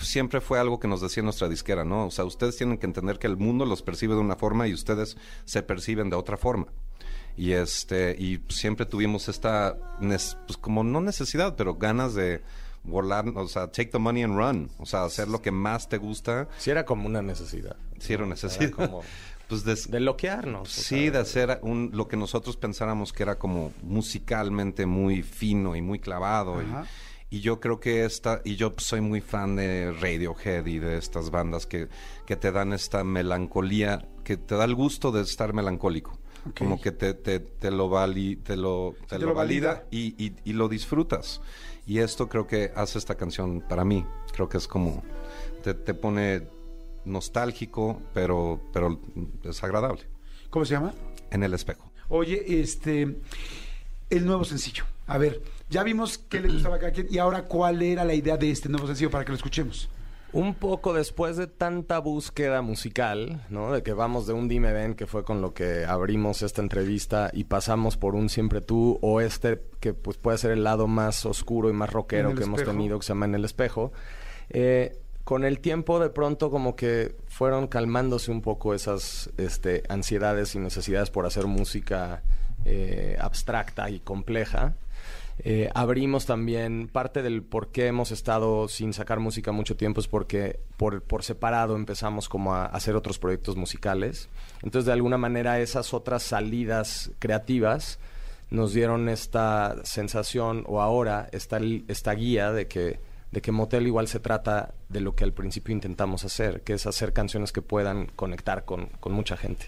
siempre 0.00 0.40
fue 0.40 0.58
algo 0.58 0.80
que 0.80 0.88
nos 0.88 1.02
decía 1.02 1.22
nuestra 1.22 1.48
disquera, 1.50 1.84
¿no? 1.84 2.06
O 2.06 2.10
sea, 2.10 2.24
ustedes 2.24 2.56
tienen 2.56 2.78
que 2.78 2.86
entender 2.86 3.18
que 3.18 3.26
el 3.26 3.36
mundo 3.36 3.66
los 3.66 3.82
percibe 3.82 4.14
de 4.14 4.20
una 4.20 4.36
forma 4.36 4.66
y 4.68 4.72
ustedes 4.72 5.18
se 5.44 5.62
perciben 5.62 6.08
de 6.08 6.16
otra 6.16 6.38
forma. 6.38 6.68
Y 7.36 7.52
este 7.52 8.16
y 8.18 8.40
siempre 8.48 8.86
tuvimos 8.86 9.28
esta 9.28 9.76
pues 10.00 10.56
como 10.58 10.82
no 10.82 11.02
necesidad, 11.02 11.56
pero 11.56 11.74
ganas 11.74 12.14
de 12.14 12.42
volar, 12.84 13.28
o 13.34 13.48
sea, 13.48 13.66
take 13.66 13.90
the 13.90 13.98
money 13.98 14.22
and 14.22 14.36
run, 14.36 14.70
o 14.78 14.86
sea, 14.86 15.04
hacer 15.04 15.28
lo 15.28 15.42
que 15.42 15.50
más 15.50 15.88
te 15.90 15.98
gusta, 15.98 16.48
Sí 16.56 16.70
era 16.70 16.86
como 16.86 17.06
una 17.06 17.20
necesidad. 17.20 17.76
si 17.98 18.14
era 18.14 18.22
Era 18.22 18.30
necesidad. 18.30 18.70
como 18.70 19.02
pues 19.48 19.64
des- 19.64 19.90
de 19.90 20.00
loquearnos. 20.00 20.68
o 20.68 20.80
Sí, 20.82 21.04
sea, 21.04 21.10
de 21.12 21.18
hacer 21.18 21.58
un, 21.62 21.90
lo 21.92 22.08
que 22.08 22.16
nosotros 22.16 22.56
pensáramos 22.56 23.12
que 23.12 23.22
era 23.22 23.38
como 23.38 23.72
musicalmente 23.82 24.86
muy 24.86 25.22
fino 25.22 25.76
y 25.76 25.82
muy 25.82 25.98
clavado. 25.98 26.62
Y, 26.62 26.66
y 27.36 27.40
yo 27.40 27.60
creo 27.60 27.80
que 27.80 28.04
esta, 28.04 28.40
y 28.44 28.56
yo 28.56 28.72
soy 28.78 29.00
muy 29.00 29.20
fan 29.20 29.56
de 29.56 29.92
Radiohead 29.92 30.64
y 30.66 30.78
de 30.78 30.96
estas 30.98 31.30
bandas 31.30 31.66
que, 31.66 31.88
que 32.24 32.36
te 32.36 32.52
dan 32.52 32.72
esta 32.72 33.02
melancolía, 33.04 34.08
que 34.24 34.36
te 34.36 34.54
da 34.54 34.64
el 34.64 34.74
gusto 34.74 35.12
de 35.12 35.22
estar 35.22 35.52
melancólico. 35.52 36.18
Ok. 36.48 36.58
Como 36.58 36.80
que 36.80 36.92
te, 36.92 37.14
te, 37.14 37.40
te 37.40 37.70
lo, 37.72 37.88
vali- 37.88 38.36
te 38.36 38.56
lo, 38.56 38.94
te 39.02 39.06
te 39.06 39.18
lo 39.18 39.26
lo 39.28 39.34
valida, 39.34 39.68
valida. 39.74 39.86
Y, 39.90 40.14
y- 40.24 40.36
y 40.44 40.52
lo 40.52 40.68
disfrutas. 40.68 41.40
Y 41.86 41.98
esto 41.98 42.28
creo 42.28 42.46
que 42.46 42.72
hace 42.74 42.98
esta 42.98 43.16
canción 43.16 43.60
para 43.68 43.84
mí. 43.84 44.04
Creo 44.32 44.48
que 44.48 44.58
es 44.58 44.66
como, 44.68 45.02
te, 45.62 45.74
te 45.74 45.94
pone 45.94 46.42
nostálgico, 47.06 48.02
pero, 48.12 48.60
pero 48.72 49.00
es 49.44 49.62
agradable. 49.64 50.02
¿Cómo 50.50 50.64
se 50.64 50.74
llama? 50.74 50.92
En 51.30 51.42
el 51.42 51.54
espejo. 51.54 51.90
Oye, 52.08 52.60
este, 52.60 53.16
el 54.10 54.26
nuevo 54.26 54.44
sencillo. 54.44 54.84
A 55.06 55.18
ver, 55.18 55.42
ya 55.70 55.82
vimos 55.82 56.18
qué 56.18 56.40
le 56.40 56.52
gustaba 56.52 56.76
a 56.76 56.78
cada 56.78 56.92
quien 56.92 57.06
y 57.10 57.18
ahora 57.18 57.44
cuál 57.44 57.82
era 57.82 58.04
la 58.04 58.14
idea 58.14 58.36
de 58.36 58.50
este 58.50 58.68
nuevo 58.68 58.86
sencillo 58.86 59.10
para 59.10 59.24
que 59.24 59.30
lo 59.30 59.36
escuchemos. 59.36 59.88
Un 60.32 60.54
poco 60.54 60.92
después 60.92 61.36
de 61.36 61.46
tanta 61.46 61.98
búsqueda 61.98 62.60
musical, 62.60 63.46
¿no? 63.48 63.72
De 63.72 63.82
que 63.82 63.92
vamos 63.92 64.26
de 64.26 64.32
un 64.32 64.48
Dime 64.48 64.72
Ven, 64.72 64.94
que 64.94 65.06
fue 65.06 65.24
con 65.24 65.40
lo 65.40 65.54
que 65.54 65.84
abrimos 65.86 66.42
esta 66.42 66.60
entrevista, 66.60 67.30
y 67.32 67.44
pasamos 67.44 67.96
por 67.96 68.14
un 68.14 68.28
Siempre 68.28 68.60
Tú, 68.60 68.98
o 69.00 69.20
este, 69.20 69.62
que 69.80 69.94
pues 69.94 70.18
puede 70.18 70.36
ser 70.36 70.50
el 70.50 70.64
lado 70.64 70.88
más 70.88 71.24
oscuro 71.24 71.70
y 71.70 71.72
más 71.72 71.90
rockero 71.90 72.34
que 72.34 72.42
hemos 72.42 72.64
tenido, 72.64 72.98
que 72.98 73.06
se 73.06 73.10
llama 73.10 73.26
En 73.26 73.36
el 73.36 73.44
Espejo. 73.44 73.92
Eh, 74.50 74.98
con 75.26 75.44
el 75.44 75.58
tiempo, 75.58 75.98
de 75.98 76.08
pronto, 76.08 76.52
como 76.52 76.76
que 76.76 77.16
fueron 77.26 77.66
calmándose 77.66 78.30
un 78.30 78.42
poco 78.42 78.74
esas 78.74 79.28
este, 79.38 79.82
ansiedades 79.88 80.54
y 80.54 80.60
necesidades 80.60 81.10
por 81.10 81.26
hacer 81.26 81.48
música 81.48 82.22
eh, 82.64 83.16
abstracta 83.20 83.90
y 83.90 83.98
compleja. 83.98 84.76
Eh, 85.40 85.68
abrimos 85.74 86.26
también 86.26 86.86
parte 86.86 87.22
del 87.22 87.42
por 87.42 87.72
qué 87.72 87.88
hemos 87.88 88.12
estado 88.12 88.68
sin 88.68 88.92
sacar 88.92 89.18
música 89.18 89.50
mucho 89.50 89.76
tiempo 89.76 89.98
es 90.00 90.06
porque 90.06 90.60
por, 90.76 91.02
por 91.02 91.24
separado 91.24 91.74
empezamos 91.74 92.28
como 92.28 92.54
a, 92.54 92.66
hacer 92.66 92.94
otros 92.94 93.18
proyectos 93.18 93.56
musicales. 93.56 94.28
Entonces, 94.62 94.86
de 94.86 94.92
alguna 94.92 95.18
manera, 95.18 95.58
esas 95.58 95.92
otras 95.92 96.22
salidas 96.22 97.10
creativas 97.18 97.98
nos 98.50 98.72
dieron 98.72 99.08
esta 99.08 99.74
sensación 99.82 100.62
o 100.68 100.80
ahora 100.80 101.28
esta, 101.32 101.58
esta 101.88 102.12
guía 102.12 102.52
de 102.52 102.68
que, 102.68 103.00
de 103.32 103.40
que 103.40 103.52
Motel 103.52 103.86
igual 103.86 104.08
se 104.08 104.20
trata 104.20 104.72
de 104.88 105.00
lo 105.00 105.14
que 105.14 105.24
al 105.24 105.32
principio 105.32 105.72
intentamos 105.72 106.24
hacer, 106.24 106.62
que 106.62 106.74
es 106.74 106.86
hacer 106.86 107.12
canciones 107.12 107.52
que 107.52 107.60
puedan 107.60 108.06
conectar 108.06 108.64
con, 108.64 108.86
con 109.00 109.12
mucha 109.12 109.36
gente. 109.36 109.66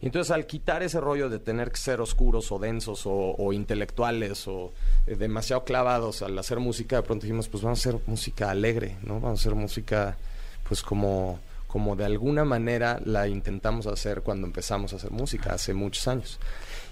Y 0.00 0.06
entonces 0.06 0.30
al 0.30 0.46
quitar 0.46 0.82
ese 0.82 1.00
rollo 1.00 1.28
de 1.28 1.38
tener 1.38 1.70
que 1.70 1.76
ser 1.76 2.00
oscuros 2.00 2.50
o 2.50 2.58
densos 2.58 3.02
o, 3.04 3.52
intelectuales 3.52 4.48
o 4.48 4.72
eh, 5.06 5.16
demasiado 5.16 5.64
clavados 5.64 6.22
al 6.22 6.38
hacer 6.38 6.60
música, 6.60 6.96
de 6.96 7.02
pronto 7.02 7.26
dijimos, 7.26 7.48
pues 7.48 7.62
vamos 7.62 7.84
a 7.84 7.90
hacer 7.90 8.00
música 8.06 8.50
alegre, 8.50 8.96
¿no? 9.02 9.20
Vamos 9.20 9.40
a 9.40 9.42
hacer 9.42 9.54
música 9.54 10.16
pues 10.66 10.82
como 10.82 11.38
como 11.74 11.96
de 11.96 12.04
alguna 12.04 12.44
manera 12.44 13.00
la 13.04 13.26
intentamos 13.26 13.88
hacer 13.88 14.22
cuando 14.22 14.46
empezamos 14.46 14.92
a 14.92 14.96
hacer 14.96 15.10
música 15.10 15.54
hace 15.54 15.74
muchos 15.74 16.06
años. 16.06 16.38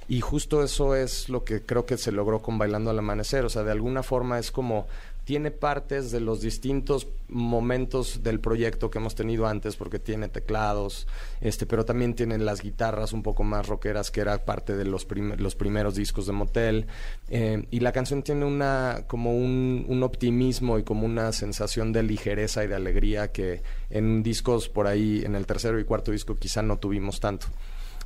Y 0.08 0.20
justo 0.20 0.64
eso 0.64 0.96
es 0.96 1.28
lo 1.28 1.44
que 1.44 1.62
creo 1.62 1.86
que 1.86 1.96
se 1.96 2.10
logró 2.10 2.42
con 2.42 2.58
Bailando 2.58 2.90
al 2.90 2.98
Amanecer. 2.98 3.44
O 3.44 3.48
sea, 3.48 3.62
de 3.62 3.70
alguna 3.70 4.02
forma 4.02 4.40
es 4.40 4.50
como 4.50 4.88
tiene 5.24 5.52
partes 5.52 6.10
de 6.10 6.18
los 6.20 6.40
distintos 6.40 7.06
momentos 7.28 8.22
del 8.22 8.40
proyecto 8.40 8.90
que 8.90 8.98
hemos 8.98 9.14
tenido 9.14 9.46
antes, 9.46 9.76
porque 9.76 9.98
tiene 9.98 10.28
teclados, 10.28 11.06
este, 11.40 11.64
pero 11.64 11.84
también 11.84 12.14
tiene 12.14 12.38
las 12.38 12.60
guitarras 12.60 13.12
un 13.12 13.22
poco 13.22 13.44
más 13.44 13.68
rockeras, 13.68 14.10
que 14.10 14.20
era 14.20 14.44
parte 14.44 14.76
de 14.76 14.84
los, 14.84 15.04
prim- 15.04 15.34
los 15.38 15.54
primeros 15.54 15.94
discos 15.94 16.26
de 16.26 16.32
Motel. 16.32 16.86
Eh, 17.28 17.66
y 17.70 17.80
la 17.80 17.92
canción 17.92 18.22
tiene 18.22 18.44
una, 18.44 19.04
como 19.06 19.36
un, 19.36 20.02
optimismo 20.02 20.78
y 20.78 20.82
como 20.82 21.06
una 21.06 21.30
sensación 21.32 21.92
de 21.92 22.02
ligereza 22.02 22.64
y 22.64 22.66
de 22.66 22.74
alegría 22.74 23.30
que 23.30 23.62
en 23.90 24.22
discos 24.24 24.68
por 24.68 24.86
ahí, 24.88 25.22
en 25.24 25.36
el 25.36 25.46
tercero 25.46 25.78
y 25.78 25.84
cuarto 25.84 26.10
disco, 26.10 26.34
quizá 26.34 26.62
no 26.62 26.78
tuvimos 26.78 27.20
tanto. 27.20 27.46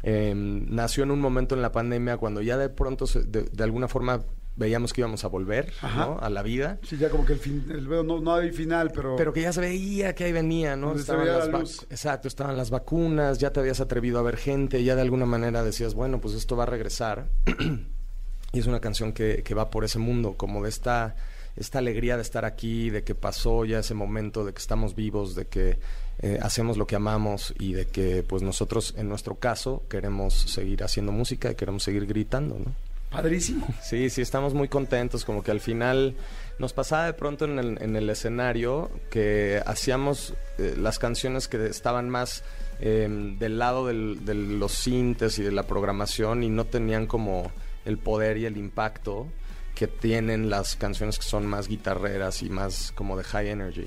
Eh, 0.03 0.35
nació 0.37 1.05
en 1.05 1.11
un 1.11 1.21
momento 1.21 1.55
en 1.55 1.63
la 1.63 1.73
pandemia 1.73 2.19
cuando 2.19 2.43
ya 2.43 2.59
de 2.59 2.69
pronto, 2.69 3.07
se- 3.07 3.23
de 3.25 3.65
alguna 3.65 3.89
forma, 3.89 4.23
veíamos 4.57 4.93
que 4.93 5.03
íbamos 5.03 5.25
a 5.25 5.29
volver 5.29 5.73
a 5.83 6.29
la 6.31 6.43
vida. 6.43 6.79
Sí, 6.83 6.97
ya 6.97 7.11
como 7.11 7.25
que 7.25 7.35
el 7.35 7.39
fin, 7.39 7.65
el, 7.71 7.89
no, 7.89 8.21
no 8.21 8.35
hay 8.35 8.53
final, 8.53 8.91
pero... 8.95 9.17
Pero 9.17 9.33
que 9.33 9.43
ya 9.43 9.53
se 9.53 9.61
veía 9.61 10.15
que 10.15 10.25
ahí 10.25 10.33
venía, 10.33 10.77
¿no? 10.77 10.95
Estaban 10.95 11.27
las 11.27 11.49
la 11.49 11.59
luz. 11.59 11.87
Exacto, 11.91 12.29
estaban 12.29 12.57
las 12.57 12.71
vacunas, 12.71 13.39
ya 13.39 13.53
te 13.53 13.61
habías 13.61 13.81
atrevido 13.81 14.19
a 14.19 14.23
ver 14.23 14.37
gente, 14.37 14.83
ya 14.83 14.95
de 14.97 15.03
alguna 15.03 15.27
manera 15.27 15.63
decías, 15.63 15.95
bueno, 15.95 16.21
pues 16.21 16.35
esto 16.35 16.57
va 16.57 16.65
a 16.65 16.67
regresar. 16.67 17.27
y 18.53 18.59
es 18.59 18.67
una 18.67 18.81
canción 18.81 19.13
que, 19.13 19.43
que 19.43 19.55
va 19.55 19.71
por 19.71 19.85
ese 19.85 19.99
mundo, 19.99 20.35
como 20.37 20.63
de 20.63 20.71
esta, 20.71 21.17
esta 21.57 21.79
alegría 21.79 22.17
de 22.17 22.23
estar 22.23 22.45
aquí, 22.45 22.91
de 22.91 23.05
que 23.05 23.15
pasó 23.15 23.65
ya 23.65 23.81
ese 23.81 23.95
momento, 23.95 24.45
de 24.45 24.53
que 24.53 24.59
estamos 24.59 24.95
vivos, 24.95 25.35
de 25.35 25.47
que 25.47 25.79
eh, 26.21 26.39
hacemos 26.41 26.79
lo 26.79 26.87
que 26.87 26.97
amamos 26.97 27.55
y 27.59 27.75
de 27.75 27.87
que 27.87 28.23
pues 28.23 28.43
nosotros, 28.43 28.95
en 28.97 29.09
nuestro 29.09 29.35
caso, 29.35 29.83
queremos 29.89 30.35
seguir 30.35 30.83
haciendo 30.83 31.13
música 31.13 31.51
y 31.51 31.55
queremos 31.55 31.83
seguir 31.83 32.07
gritando, 32.07 32.59
¿no? 32.59 32.86
Padrísimo. 33.11 33.67
Sí, 33.83 34.11
sí, 34.11 34.21
estamos 34.21 34.53
muy 34.53 34.69
contentos, 34.69 35.25
como 35.25 35.43
que 35.43 35.51
al 35.51 35.61
final 35.61 36.17
nos 36.59 36.73
pasaba 36.73 37.07
de 37.07 37.13
pronto 37.13 37.45
en 37.45 37.59
el, 37.59 37.83
en 37.83 37.97
el 37.97 38.11
escenario 38.11 38.91
que 39.11 39.63
hacíamos 39.65 40.35
eh, 40.59 40.75
las 40.77 40.99
canciones 40.99 41.49
que 41.49 41.67
estaban 41.67 42.11
más 42.11 42.43
eh, 42.81 43.09
del 43.39 43.59
lado 43.59 43.87
de 43.87 43.95
los 44.35 44.73
sintes 44.73 45.39
y 45.39 45.43
de 45.43 45.53
la 45.53 45.65
programación 45.65 46.43
y 46.43 46.49
no 46.49 46.65
tenían 46.65 47.07
como 47.07 47.51
el 47.85 47.99
poder 47.99 48.37
y 48.39 48.47
el 48.47 48.57
impacto 48.57 49.29
que 49.77 49.87
tienen 49.87 50.49
las 50.51 50.75
canciones 50.75 51.19
que 51.19 51.25
son 51.25 51.47
más 51.47 51.69
guitarreras 51.69 52.43
y 52.43 52.49
más 52.49 52.93
como 52.97 53.17
de 53.17 53.23
high 53.25 53.51
energy. 53.51 53.87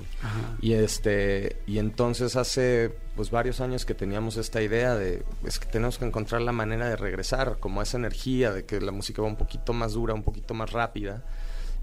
Y 0.62 0.72
este 0.74 1.56
y 1.66 1.78
entonces 1.78 2.36
hace 2.36 2.94
pues 3.16 3.30
varios 3.32 3.60
años 3.60 3.84
que 3.84 3.94
teníamos 3.94 4.36
esta 4.36 4.62
idea 4.62 4.94
de 4.94 5.24
es 5.44 5.58
que 5.58 5.66
tenemos 5.66 5.98
que 5.98 6.04
encontrar 6.06 6.42
la 6.42 6.52
manera 6.52 6.88
de 6.88 6.94
regresar 6.96 7.58
como 7.58 7.80
a 7.80 7.82
esa 7.82 7.98
energía 7.98 8.52
de 8.52 8.64
que 8.64 8.80
la 8.80 8.92
música 8.92 9.20
va 9.20 9.26
un 9.28 9.36
poquito 9.36 9.72
más 9.72 9.92
dura, 9.92 10.14
un 10.14 10.22
poquito 10.22 10.54
más 10.54 10.70
rápida. 10.70 11.24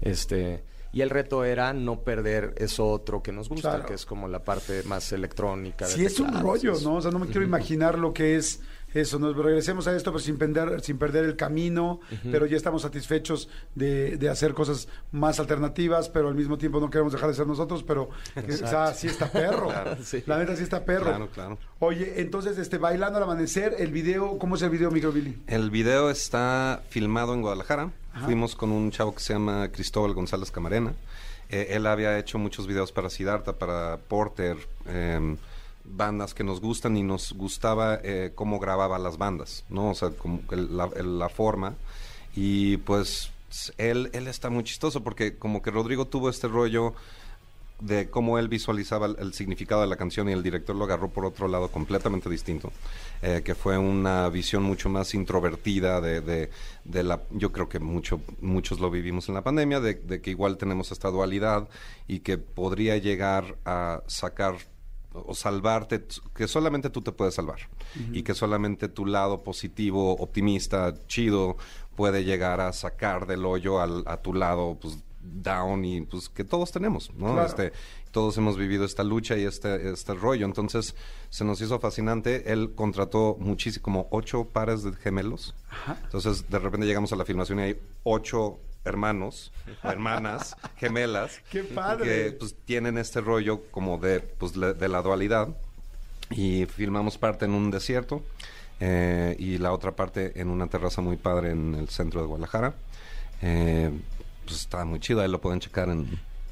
Este 0.00 0.64
y 0.90 1.02
el 1.02 1.10
reto 1.10 1.44
era 1.44 1.74
no 1.74 2.00
perder 2.00 2.54
eso 2.56 2.86
otro 2.88 3.22
que 3.22 3.30
nos 3.30 3.50
gusta, 3.50 3.68
Claro. 3.72 3.86
que 3.86 3.92
es 3.94 4.06
como 4.06 4.26
la 4.26 4.42
parte 4.42 4.82
más 4.84 5.12
electrónica. 5.12 5.86
de 5.86 5.92
Sí, 5.92 6.06
es 6.06 6.18
un 6.18 6.40
rollo. 6.40 6.72
¿no? 6.82 6.94
O 6.94 7.02
sea, 7.02 7.10
no 7.10 7.18
me 7.18 7.26
quiero 7.26 7.42
imaginar 7.42 7.98
lo 7.98 8.14
que 8.14 8.36
es 8.36 8.60
Eso, 8.94 9.18
nos 9.18 9.36
regresemos 9.36 9.86
a 9.86 9.94
esto, 9.94 10.12
pero 10.12 10.20
sin 10.20 10.38
perder, 10.38 10.80
sin 10.80 10.98
perder 10.98 11.24
el 11.24 11.36
camino, 11.36 12.00
pero 12.30 12.46
ya 12.46 12.56
estamos 12.56 12.82
satisfechos 12.82 13.48
de, 13.74 14.16
de 14.16 14.28
hacer 14.28 14.54
cosas 14.54 14.88
más 15.12 15.40
alternativas, 15.40 16.08
pero 16.08 16.28
al 16.28 16.34
mismo 16.34 16.58
tiempo 16.58 16.80
no 16.80 16.90
queremos 16.90 17.12
dejar 17.12 17.28
de 17.28 17.34
ser 17.34 17.46
nosotros, 17.46 17.82
pero 17.82 18.08
o 18.36 18.52
sea, 18.52 18.94
sí 18.94 19.06
está 19.06 19.30
perro. 19.30 19.68
Sí. 20.02 20.22
La 20.26 20.38
neta 20.38 20.56
sí 20.56 20.62
está 20.62 20.84
perro. 20.84 21.06
Claro, 21.06 21.28
claro. 21.28 21.58
Oye, 21.80 22.20
entonces, 22.20 22.56
este, 22.58 22.78
bailando 22.78 23.18
al 23.18 23.24
amanecer, 23.24 23.74
el 23.78 23.90
video, 23.90 24.38
¿cómo 24.38 24.56
es 24.56 24.62
el 24.62 24.70
video, 24.70 24.90
micro 24.90 25.12
Billy? 25.12 25.36
El 25.46 25.70
video 25.70 26.10
está 26.10 26.82
filmado 26.88 27.34
en 27.34 27.42
Guadalajara. 27.42 27.90
Fuimos 28.24 28.56
con 28.56 28.70
un 28.70 28.90
chavo 28.90 29.14
que 29.14 29.20
se 29.20 29.32
llama 29.32 29.68
Cristóbal 29.70 30.14
González 30.14 30.50
Camarena. 30.50 30.94
Eh, 31.50 31.68
él 31.70 31.86
había 31.86 32.18
hecho 32.18 32.38
muchos 32.38 32.66
videos 32.66 32.92
para 32.92 33.10
Siddhartha, 33.10 33.58
para 33.58 33.98
Porter, 34.08 34.56
em, 34.86 35.36
bandas 35.90 36.34
que 36.34 36.44
nos 36.44 36.60
gustan 36.60 36.96
y 36.96 37.02
nos 37.02 37.32
gustaba 37.32 37.98
eh, 38.02 38.32
cómo 38.34 38.58
grababa 38.58 38.98
las 38.98 39.18
bandas, 39.18 39.64
¿no? 39.68 39.90
O 39.90 39.94
sea, 39.94 40.10
como 40.10 40.46
que 40.46 40.56
la, 40.56 40.88
el- 40.96 41.18
la 41.18 41.28
forma. 41.28 41.74
Y 42.34 42.76
pues 42.78 43.30
él, 43.78 44.10
él 44.12 44.28
está 44.28 44.50
muy 44.50 44.64
chistoso 44.64 45.02
porque 45.02 45.36
como 45.36 45.62
que 45.62 45.70
Rodrigo 45.70 46.06
tuvo 46.06 46.28
este 46.30 46.48
rollo 46.48 46.94
de 47.80 48.10
cómo 48.10 48.40
él 48.40 48.48
visualizaba 48.48 49.06
el, 49.06 49.16
el 49.20 49.34
significado 49.34 49.82
de 49.82 49.86
la 49.86 49.94
canción 49.94 50.28
y 50.28 50.32
el 50.32 50.42
director 50.42 50.74
lo 50.74 50.84
agarró 50.84 51.10
por 51.10 51.24
otro 51.24 51.46
lado 51.46 51.68
completamente 51.68 52.28
distinto, 52.28 52.72
eh, 53.22 53.42
que 53.44 53.54
fue 53.54 53.78
una 53.78 54.28
visión 54.30 54.64
mucho 54.64 54.88
más 54.88 55.14
introvertida 55.14 56.00
de, 56.00 56.20
de, 56.20 56.50
de 56.84 57.02
la, 57.04 57.22
yo 57.30 57.52
creo 57.52 57.68
que 57.68 57.78
mucho, 57.78 58.20
muchos 58.40 58.80
lo 58.80 58.90
vivimos 58.90 59.28
en 59.28 59.36
la 59.36 59.42
pandemia, 59.42 59.78
de, 59.78 59.94
de 59.94 60.20
que 60.20 60.30
igual 60.30 60.58
tenemos 60.58 60.90
esta 60.90 61.08
dualidad 61.10 61.68
y 62.08 62.18
que 62.18 62.36
podría 62.36 62.96
llegar 62.96 63.56
a 63.64 64.02
sacar 64.08 64.56
o 65.26 65.34
salvarte, 65.34 66.04
que 66.34 66.46
solamente 66.48 66.90
tú 66.90 67.02
te 67.02 67.12
puedes 67.12 67.34
salvar 67.34 67.58
y 68.12 68.22
que 68.22 68.34
solamente 68.34 68.88
tu 68.88 69.06
lado 69.06 69.42
positivo, 69.42 70.14
optimista, 70.16 70.94
chido, 71.06 71.56
puede 71.96 72.24
llegar 72.24 72.60
a 72.60 72.72
sacar 72.72 73.26
del 73.26 73.44
hoyo 73.44 73.80
al- 73.80 74.04
a 74.06 74.18
tu 74.18 74.32
lado, 74.34 74.76
pues 74.80 74.98
down 75.20 75.84
y 75.84 76.00
pues 76.02 76.28
que 76.28 76.44
todos 76.44 76.70
tenemos, 76.72 77.10
¿no? 77.14 77.32
Claro. 77.32 77.46
Este, 77.46 77.72
todos 78.12 78.38
hemos 78.38 78.56
vivido 78.56 78.84
esta 78.84 79.04
lucha 79.04 79.36
y 79.36 79.44
este, 79.44 79.90
este 79.90 80.14
rollo. 80.14 80.46
Entonces, 80.46 80.94
se 81.28 81.44
nos 81.44 81.60
hizo 81.60 81.78
fascinante. 81.80 82.50
Él 82.52 82.72
contrató 82.74 83.36
muchísimo, 83.38 83.82
como 83.82 84.08
ocho 84.10 84.44
pares 84.44 84.82
de 84.84 84.92
gemelos. 84.92 85.54
Entonces, 86.04 86.48
de 86.48 86.58
repente 86.58 86.86
llegamos 86.86 87.12
a 87.12 87.16
la 87.16 87.24
filmación 87.26 87.58
y 87.58 87.62
hay 87.62 87.80
ocho 88.04 88.58
hermanos, 88.84 89.52
hermanas, 89.82 90.56
gemelas. 90.76 91.40
¡Qué 91.50 91.62
padre! 91.64 92.04
Que 92.04 92.32
pues 92.32 92.54
tienen 92.64 92.98
este 92.98 93.20
rollo 93.20 93.62
como 93.70 93.98
de, 93.98 94.20
pues, 94.20 94.56
le- 94.56 94.74
de 94.74 94.88
la 94.88 95.02
dualidad. 95.02 95.48
Y 96.30 96.66
filmamos 96.66 97.16
parte 97.16 97.46
en 97.46 97.52
un 97.52 97.70
desierto 97.70 98.22
eh, 98.80 99.34
y 99.38 99.56
la 99.58 99.72
otra 99.72 99.92
parte 99.92 100.38
en 100.40 100.48
una 100.50 100.66
terraza 100.66 101.00
muy 101.00 101.16
padre 101.16 101.50
en 101.52 101.74
el 101.74 101.88
centro 101.88 102.20
de 102.20 102.26
Guadalajara. 102.26 102.74
Eh, 103.40 103.90
pues 104.44 104.60
está 104.60 104.84
muy 104.84 105.00
chido, 105.00 105.20
ahí 105.22 105.28
lo 105.28 105.40
pueden 105.40 105.60
checar 105.60 105.88
en, 105.88 106.06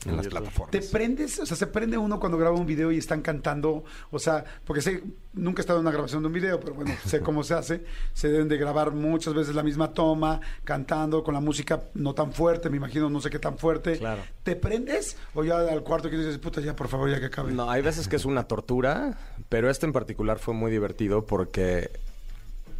en 0.08 0.16
las 0.16 0.26
plataformas. 0.28 0.70
¿Te 0.70 0.80
prendes? 0.82 1.38
O 1.38 1.46
sea, 1.46 1.56
se 1.56 1.66
prende 1.66 1.98
uno 1.98 2.18
cuando 2.20 2.38
graba 2.38 2.56
un 2.56 2.66
video 2.66 2.92
y 2.92 2.98
están 2.98 3.22
cantando. 3.22 3.84
O 4.10 4.18
sea, 4.18 4.44
porque 4.64 4.82
sé, 4.82 5.02
nunca 5.32 5.60
he 5.60 5.62
estado 5.62 5.78
en 5.78 5.86
una 5.86 5.92
grabación 5.92 6.22
de 6.22 6.28
un 6.28 6.32
video, 6.32 6.60
pero 6.60 6.74
bueno, 6.74 6.94
sé 7.04 7.20
cómo 7.20 7.42
se 7.42 7.54
hace. 7.54 7.84
Se 8.12 8.28
deben 8.28 8.48
de 8.48 8.56
grabar 8.56 8.92
muchas 8.92 9.34
veces 9.34 9.54
la 9.54 9.62
misma 9.62 9.92
toma, 9.92 10.40
cantando, 10.64 11.22
con 11.22 11.34
la 11.34 11.40
música 11.40 11.84
no 11.94 12.14
tan 12.14 12.32
fuerte, 12.32 12.70
me 12.70 12.76
imagino, 12.76 13.10
no 13.10 13.20
sé 13.20 13.30
qué 13.30 13.38
tan 13.38 13.58
fuerte. 13.58 13.98
Claro. 13.98 14.22
¿Te 14.42 14.56
prendes? 14.56 15.16
O 15.34 15.44
ya 15.44 15.58
al 15.58 15.82
cuarto 15.82 16.10
que 16.10 16.16
dices, 16.16 16.38
puta, 16.38 16.60
ya, 16.60 16.74
por 16.76 16.88
favor, 16.88 17.10
ya 17.10 17.20
que 17.20 17.26
acabe. 17.26 17.52
No, 17.52 17.70
hay 17.70 17.82
veces 17.82 18.08
que 18.08 18.16
es 18.16 18.24
una 18.24 18.44
tortura, 18.44 19.18
pero 19.48 19.70
este 19.70 19.86
en 19.86 19.92
particular 19.92 20.38
fue 20.38 20.54
muy 20.54 20.70
divertido 20.70 21.26
porque 21.26 21.90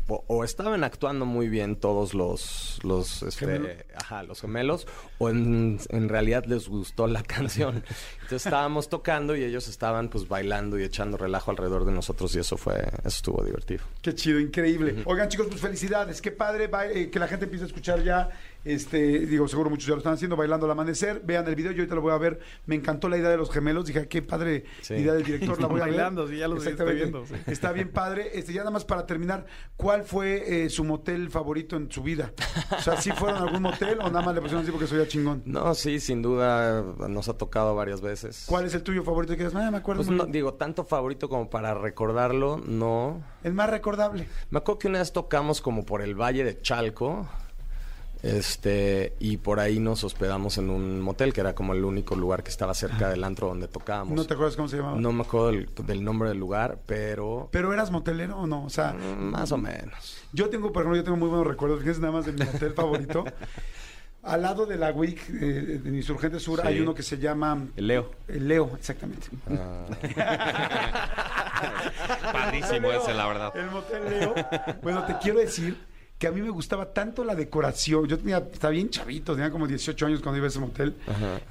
o, 0.09 0.25
o 0.29 0.45
estaban 0.45 0.85
actuando 0.85 1.27
muy 1.27 1.49
bien 1.49 1.77
todos 1.77 2.15
los 2.15 2.79
los 2.83 3.23
este, 3.23 3.47
Gemelo. 3.47 3.69
ajá, 3.95 4.23
los 4.23 4.41
gemelos 4.41 4.87
o 5.19 5.29
en, 5.29 5.79
en 5.89 6.09
realidad 6.09 6.45
les 6.47 6.69
gustó 6.69 7.07
la 7.07 7.23
canción. 7.25 7.85
Entonces 8.23 8.47
estábamos 8.47 8.89
tocando 8.89 9.37
y 9.37 9.45
ellos 9.45 9.69
estaban 9.69 10.09
pues 10.09 10.29
bailando 10.29 10.79
y 10.79 10.85
echando 10.85 11.17
relajo 11.17 11.51
alrededor 11.51 11.85
de 11.85 11.93
nosotros 11.93 12.35
y 12.37 12.39
eso 12.39 12.57
fue 12.57 12.83
eso 13.05 13.27
estuvo 13.27 13.43
divertido. 13.43 13.83
Qué 14.03 14.15
chido, 14.15 14.39
increíble. 14.39 15.03
Oigan, 15.05 15.29
chicos, 15.29 15.49
pues 15.49 15.61
felicidades. 15.61 16.23
Qué 16.23 16.31
padre 16.31 16.71
eh, 16.95 17.11
que 17.11 17.19
la 17.19 17.27
gente 17.27 17.47
empiece 17.47 17.65
a 17.65 17.67
escuchar 17.67 18.05
ya. 18.05 18.31
Este, 18.67 19.21
digo, 19.27 19.47
seguro 19.49 19.71
muchos 19.71 19.87
ya 19.87 19.93
lo 19.93 19.99
están 19.99 20.15
haciendo, 20.15 20.37
bailando 20.37 20.67
al 20.67 20.73
amanecer. 20.73 21.23
Vean 21.25 21.47
el 21.47 21.55
video, 21.55 21.71
yo 21.73 21.79
ahorita 21.83 21.95
lo 21.95 22.01
voy 22.03 22.13
a 22.13 22.19
ver. 22.19 22.41
Me 22.67 22.75
encantó 22.75 23.09
la 23.09 23.17
idea 23.17 23.29
de 23.31 23.37
los 23.37 23.51
gemelos. 23.51 23.87
Dije, 23.87 24.09
qué 24.09 24.23
padre 24.23 24.65
Sí. 24.83 24.95
idea 24.95 25.13
del 25.13 25.23
director, 25.25 25.61
la 25.61 25.67
voy 25.69 25.81
a 25.81 25.85
ver. 25.85 25.93
Bailando, 25.95 26.27
sí, 26.27 26.37
ya 26.39 26.49
los 26.49 26.67
estoy 26.67 26.95
viendo, 26.97 27.25
sí. 27.27 27.35
Está 27.47 27.73
bien 27.73 27.91
padre. 27.91 28.31
Este, 28.35 28.53
ya 28.53 28.61
nada 28.61 28.73
más 28.73 28.85
para 28.85 29.07
terminar, 29.07 29.47
¿cuál 29.77 30.03
fue 30.03 30.65
eh, 30.65 30.71
su 30.71 30.85
motel 30.85 31.31
favorito 31.31 31.77
en 31.77 31.91
su 31.91 32.03
vida? 32.03 32.33
O 32.77 32.81
sea, 32.83 33.01
¿sí 33.01 33.11
fueron 33.13 33.39
a 33.39 33.45
algún 33.45 33.63
motel 33.63 33.99
o 34.01 34.09
nada 34.11 34.23
más 34.23 34.35
le 34.35 34.41
pusieron 34.41 34.63
así 34.65 34.73
porque 34.73 34.87
soy 34.87 34.99
ya 34.99 35.07
chingón? 35.09 35.43
No, 35.45 35.75
sí, 35.75 36.01
sin 36.01 36.23
duda 36.23 36.83
nos 37.09 37.29
ha 37.29 37.39
tocado 37.39 37.75
varias 37.77 38.01
veces. 38.01 38.45
¿Cuál 38.49 38.65
es 38.67 38.75
el 38.75 38.83
tuyo 38.83 39.03
favorito? 39.05 39.37
Que 39.37 39.45
"Ah, 39.55 39.71
me 39.71 39.77
acuerdo 39.79 40.01
Pues 40.01 40.09
muy 40.09 40.17
no, 40.17 40.25
bien". 40.25 40.33
digo, 40.33 40.55
tanto 40.55 40.85
favorito 40.85 41.29
como 41.29 41.49
para 41.51 41.75
recordarlo, 41.75 42.59
no. 42.67 43.23
El 43.45 43.55
más 43.55 43.71
recordable. 43.71 44.29
Me 44.51 44.59
acuerdo 44.59 44.79
que 44.81 44.89
una 44.89 44.99
vez 44.99 45.13
tocamos 45.13 45.61
como 45.61 45.85
por 45.85 46.03
el 46.03 46.15
Valle 46.21 46.43
de 46.45 46.61
Chalco. 46.61 47.29
Este, 48.23 49.15
y 49.21 49.37
por 49.37 49.61
ahí 49.61 49.79
nos 49.79 50.03
hospedamos 50.03 50.59
en 50.59 50.71
un 50.71 51.01
motel 51.01 51.33
que 51.33 51.41
era 51.43 51.55
como 51.55 51.75
el 51.75 51.85
único 51.85 52.17
lugar 52.17 52.43
que 52.43 52.51
estaba 52.51 52.75
cerca 52.75 53.09
del 53.09 53.23
antro 53.25 53.49
donde 53.49 53.69
tocábamos. 53.69 54.15
¿No 54.17 54.25
te 54.25 54.35
acuerdas 54.35 54.57
cómo 54.57 54.69
se 54.69 54.79
llamaba? 54.79 54.99
No 54.99 55.13
me 55.13 55.23
acuerdo 55.23 55.49
del, 55.49 55.69
del 55.87 56.03
nombre 56.03 56.29
del 56.31 56.39
lugar, 56.39 56.79
pero 56.87 57.49
¿Pero 57.53 57.73
eras 57.73 57.91
motelero 57.91 58.39
o 58.39 58.47
no? 58.47 58.65
O 58.65 58.71
sea, 58.71 58.93
mm, 58.95 59.21
más 59.31 59.53
o 59.53 59.59
menos. 59.59 60.19
Yo 60.33 60.49
tengo, 60.49 60.73
por 60.73 60.83
ejemplo, 60.83 60.97
yo 60.97 61.05
tengo 61.05 61.17
muy 61.19 61.29
buenos 61.29 61.47
recuerdos, 61.47 61.79
fíjense 61.81 62.01
nada 62.01 62.13
más 62.15 62.27
de 62.27 62.33
mi 62.33 62.43
hotel 62.43 62.73
favorito. 62.77 63.25
Al 64.23 64.43
lado 64.43 64.67
de 64.67 64.77
la 64.77 64.91
WIC, 64.91 65.21
eh, 65.31 65.33
de 65.85 65.97
Insurgente 65.97 66.41
Sur, 66.41 66.61
Sí. 66.61 66.67
hay 66.67 66.81
uno 66.81 66.93
que 66.95 67.05
se 67.05 67.17
llama... 67.19 67.65
El 67.77 67.87
Leo. 67.87 68.11
El 68.27 68.49
Leo, 68.49 68.73
exactamente. 68.77 69.29
Padrísimo 72.33 72.91
ese, 72.91 73.15
la 73.15 73.27
verdad. 73.29 73.57
El 73.57 73.71
Motel 73.71 74.11
Leo. 74.11 74.35
Bueno, 74.83 75.05
te 75.05 75.17
quiero 75.23 75.39
decir 75.39 75.77
que 76.19 76.27
a 76.27 76.33
mí 76.33 76.41
me 76.41 76.51
gustaba 76.51 76.93
tanto 76.93 77.25
la 77.25 77.35
decoración. 77.35 78.07
Yo 78.07 78.19
tenía, 78.19 78.39
estaba 78.39 78.71
bien 78.71 78.89
chavito, 78.89 79.35
tenía 79.35 79.51
como 79.51 79.67
18 79.67 80.07
años 80.07 80.21
cuando 80.21 80.39
iba 80.39 80.47
a 80.47 80.49
ese 80.49 80.61
motel. 80.61 80.97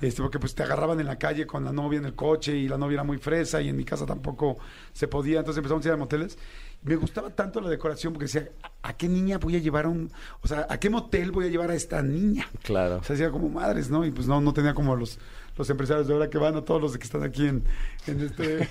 Este, 0.02 0.22
porque 0.22 0.40
pues 0.40 0.56
te 0.56 0.64
agarraban 0.64 1.00
en 1.00 1.06
la 1.06 1.18
calle 1.18 1.46
con 1.46 1.64
la 1.64 1.72
novia 1.72 2.00
en 2.00 2.06
el 2.06 2.16
coche 2.16 2.56
y 2.56 2.68
la 2.68 2.78
novia 2.78 2.96
era 2.96 3.04
muy 3.04 3.18
fresa 3.20 3.62
y 3.62 3.70
en 3.70 3.76
mi 3.76 3.86
casa 3.86 4.06
tampoco 4.06 4.58
se 4.92 5.08
podía. 5.08 5.40
Entonces 5.40 5.60
empezamos 5.60 5.86
a 5.86 5.90
ir 5.90 5.94
a 5.94 5.98
moteles. 5.98 6.38
Me 6.82 6.96
gustaba 6.96 7.30
tanto 7.30 7.62
la 7.62 7.70
decoración 7.70 8.14
porque 8.14 8.26
decía, 8.26 8.50
¿a 8.82 8.94
qué 8.94 9.08
niña 9.08 9.38
voy 9.38 9.56
a 9.56 9.60
llevar 9.60 9.86
a 9.86 9.90
un... 9.90 10.12
O 10.42 10.48
sea, 10.48 10.66
¿a 10.70 10.80
qué 10.80 10.90
motel 10.90 11.32
voy 11.32 11.46
a 11.46 11.50
llevar 11.50 11.70
a 11.70 11.76
esta 11.76 12.02
niña? 12.02 12.48
Claro. 12.64 12.98
O 12.98 13.04
sea, 13.04 13.16
hacía 13.16 13.32
como 13.32 13.50
madres, 13.50 13.90
¿no? 13.90 14.04
Y 14.06 14.12
pues 14.12 14.28
no, 14.28 14.42
no 14.42 14.54
tenía 14.54 14.74
como 14.74 14.96
los, 14.96 15.20
los 15.58 15.70
empresarios 15.70 16.08
de 16.08 16.14
ahora 16.14 16.30
que 16.30 16.38
van 16.38 16.56
a 16.56 16.62
todos 16.64 16.82
los 16.82 16.98
que 16.98 17.04
están 17.04 17.24
aquí 17.24 17.48
en, 17.48 17.64
en 18.08 18.22
este, 18.22 18.68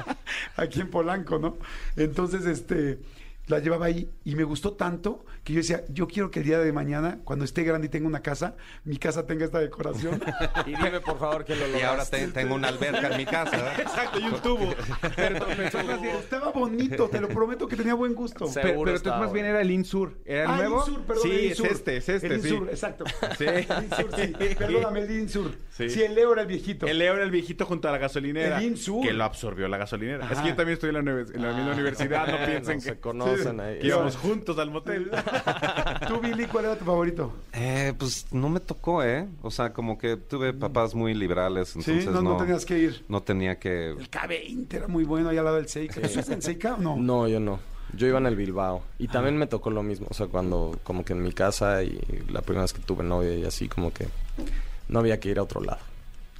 aquí 0.56 0.80
en 0.80 0.90
Polanco, 0.90 1.38
¿no? 1.38 1.56
Entonces, 1.96 2.46
este, 2.46 2.98
la 3.46 3.58
llevaba 3.58 3.86
ahí 3.86 4.10
y 4.24 4.34
me 4.36 4.44
gustó 4.44 4.74
tanto 4.74 5.24
que 5.44 5.52
yo 5.54 5.58
decía, 5.58 5.82
yo 5.88 6.06
quiero 6.06 6.30
que 6.30 6.40
el 6.40 6.46
día 6.46 6.58
de 6.60 6.72
mañana, 6.72 7.18
cuando 7.24 7.44
esté 7.44 7.64
grande 7.64 7.88
y 7.88 7.90
tenga 7.90 8.06
una 8.06 8.20
casa, 8.22 8.54
mi 8.84 8.96
casa 8.96 9.26
tenga 9.26 9.44
esta 9.44 9.58
decoración. 9.58 10.22
Y 10.66 10.70
dime 10.76 11.00
por 11.00 11.18
favor 11.18 11.44
que 11.44 11.56
lo 11.56 11.66
Y 11.66 11.72
ahora 11.82 11.88
lograste. 12.04 12.18
te- 12.26 12.32
tengo 12.32 12.54
una 12.54 12.68
alberca 12.68 13.08
en 13.08 13.16
mi 13.16 13.24
casa. 13.26 13.74
Exacto, 13.80 14.20
y 14.20 14.24
un 14.24 14.40
tubo. 14.40 14.72
Pero 15.16 15.46
estaba 16.20 16.50
bonito, 16.52 17.08
te 17.08 17.20
lo 17.20 17.28
prometo 17.28 17.66
que 17.66 17.76
tenía 17.76 17.94
buen 17.94 18.14
gusto. 18.14 18.46
Sí. 18.46 18.52
Pero, 18.54 18.68
Seguro 18.68 18.84
pero 18.84 18.96
entonces 18.96 19.06
estaba 19.06 19.20
más 19.24 19.32
bien 19.32 19.46
era 19.46 19.60
el 19.60 19.70
Insur. 19.70 20.18
¿Era 20.24 20.44
el 20.44 20.50
Ah, 20.50 20.56
nuevo? 20.58 20.78
Insur, 20.86 21.02
perdón, 21.02 21.22
sí, 21.24 21.30
el 21.46 21.52
es 21.52 21.60
este, 21.60 21.96
es 21.96 22.08
este, 22.08 22.26
El 22.34 22.42
sí. 22.42 22.48
Insur, 22.48 22.68
exacto. 22.70 23.04
Sí. 23.38 23.44
El 23.44 23.58
Insur, 23.84 24.10
sí. 24.16 24.54
Perdóname, 24.56 25.00
el 25.00 25.10
Insur. 25.10 25.52
Sí. 25.70 25.88
Sí. 25.90 26.02
el 26.02 26.14
Leo 26.14 26.32
era 26.32 26.42
el 26.42 26.48
viejito. 26.48 26.86
El 26.86 26.98
Leo 26.98 27.14
era 27.14 27.24
el 27.24 27.30
viejito 27.30 27.66
junto 27.66 27.88
a 27.88 27.92
la 27.92 27.98
gasolinera. 27.98 28.58
El 28.58 28.64
Insur. 28.64 29.04
Que 29.04 29.12
lo 29.12 29.24
absorbió 29.24 29.66
la 29.68 29.78
gasolinera. 29.78 30.26
Es 30.26 30.32
Ajá. 30.32 30.42
que 30.42 30.48
yo 30.50 30.54
también 30.56 30.74
estoy 30.74 30.90
en 30.90 31.04
la, 31.04 31.10
en 31.10 31.42
la 31.42 31.52
misma 31.52 31.72
universidad. 31.72 32.26
No 32.28 32.46
piensen 32.46 32.76
no 32.76 32.82
que, 32.82 32.88
se 32.90 33.00
conocen 33.00 33.60
ahí. 33.60 33.78
que 33.80 33.86
íbamos 33.88 34.16
juntos 34.16 34.58
al 34.58 34.70
motel. 34.70 35.10
Tú, 36.08 36.20
Billy, 36.20 36.46
¿cuál 36.46 36.66
era 36.66 36.76
tu 36.76 36.84
favorito? 36.84 37.32
Eh, 37.52 37.92
pues 37.98 38.26
no 38.32 38.48
me 38.48 38.60
tocó, 38.60 39.02
¿eh? 39.02 39.26
O 39.42 39.50
sea, 39.50 39.72
como 39.72 39.98
que 39.98 40.16
tuve 40.16 40.52
papás 40.52 40.94
muy 40.94 41.14
liberales, 41.14 41.68
Sí, 41.70 41.78
entonces 41.78 42.06
no, 42.12 42.22
no 42.22 42.36
tenías 42.36 42.64
que 42.64 42.78
ir. 42.78 43.04
no 43.08 43.22
tenía 43.22 43.58
que... 43.58 43.90
El 43.90 44.10
K20 44.10 44.74
era 44.74 44.88
muy 44.88 45.04
bueno 45.04 45.28
ahí 45.30 45.38
al 45.38 45.44
lado 45.44 45.56
del 45.56 45.68
Seika. 45.68 46.00
¿Tú 46.00 46.06
estás 46.06 46.28
en 46.30 46.42
Seika 46.42 46.74
o 46.74 46.78
no? 46.78 46.96
No, 46.96 47.28
yo 47.28 47.40
no. 47.40 47.58
Yo 47.94 48.06
iba 48.06 48.18
en 48.18 48.26
el 48.26 48.36
Bilbao. 48.36 48.82
Y 48.98 49.08
también 49.08 49.36
me 49.36 49.46
tocó 49.46 49.70
lo 49.70 49.82
mismo. 49.82 50.06
O 50.08 50.14
sea, 50.14 50.26
cuando 50.26 50.78
como 50.82 51.04
que 51.04 51.12
en 51.12 51.22
mi 51.22 51.32
casa 51.32 51.82
y 51.82 52.00
la 52.30 52.40
primera 52.40 52.62
vez 52.62 52.72
que 52.72 52.80
tuve 52.80 53.04
novia 53.04 53.34
y 53.34 53.44
así 53.44 53.68
como 53.68 53.92
que 53.92 54.08
no 54.88 55.00
había 55.00 55.20
que 55.20 55.28
ir 55.28 55.38
a 55.38 55.42
otro 55.42 55.60
lado. 55.60 55.80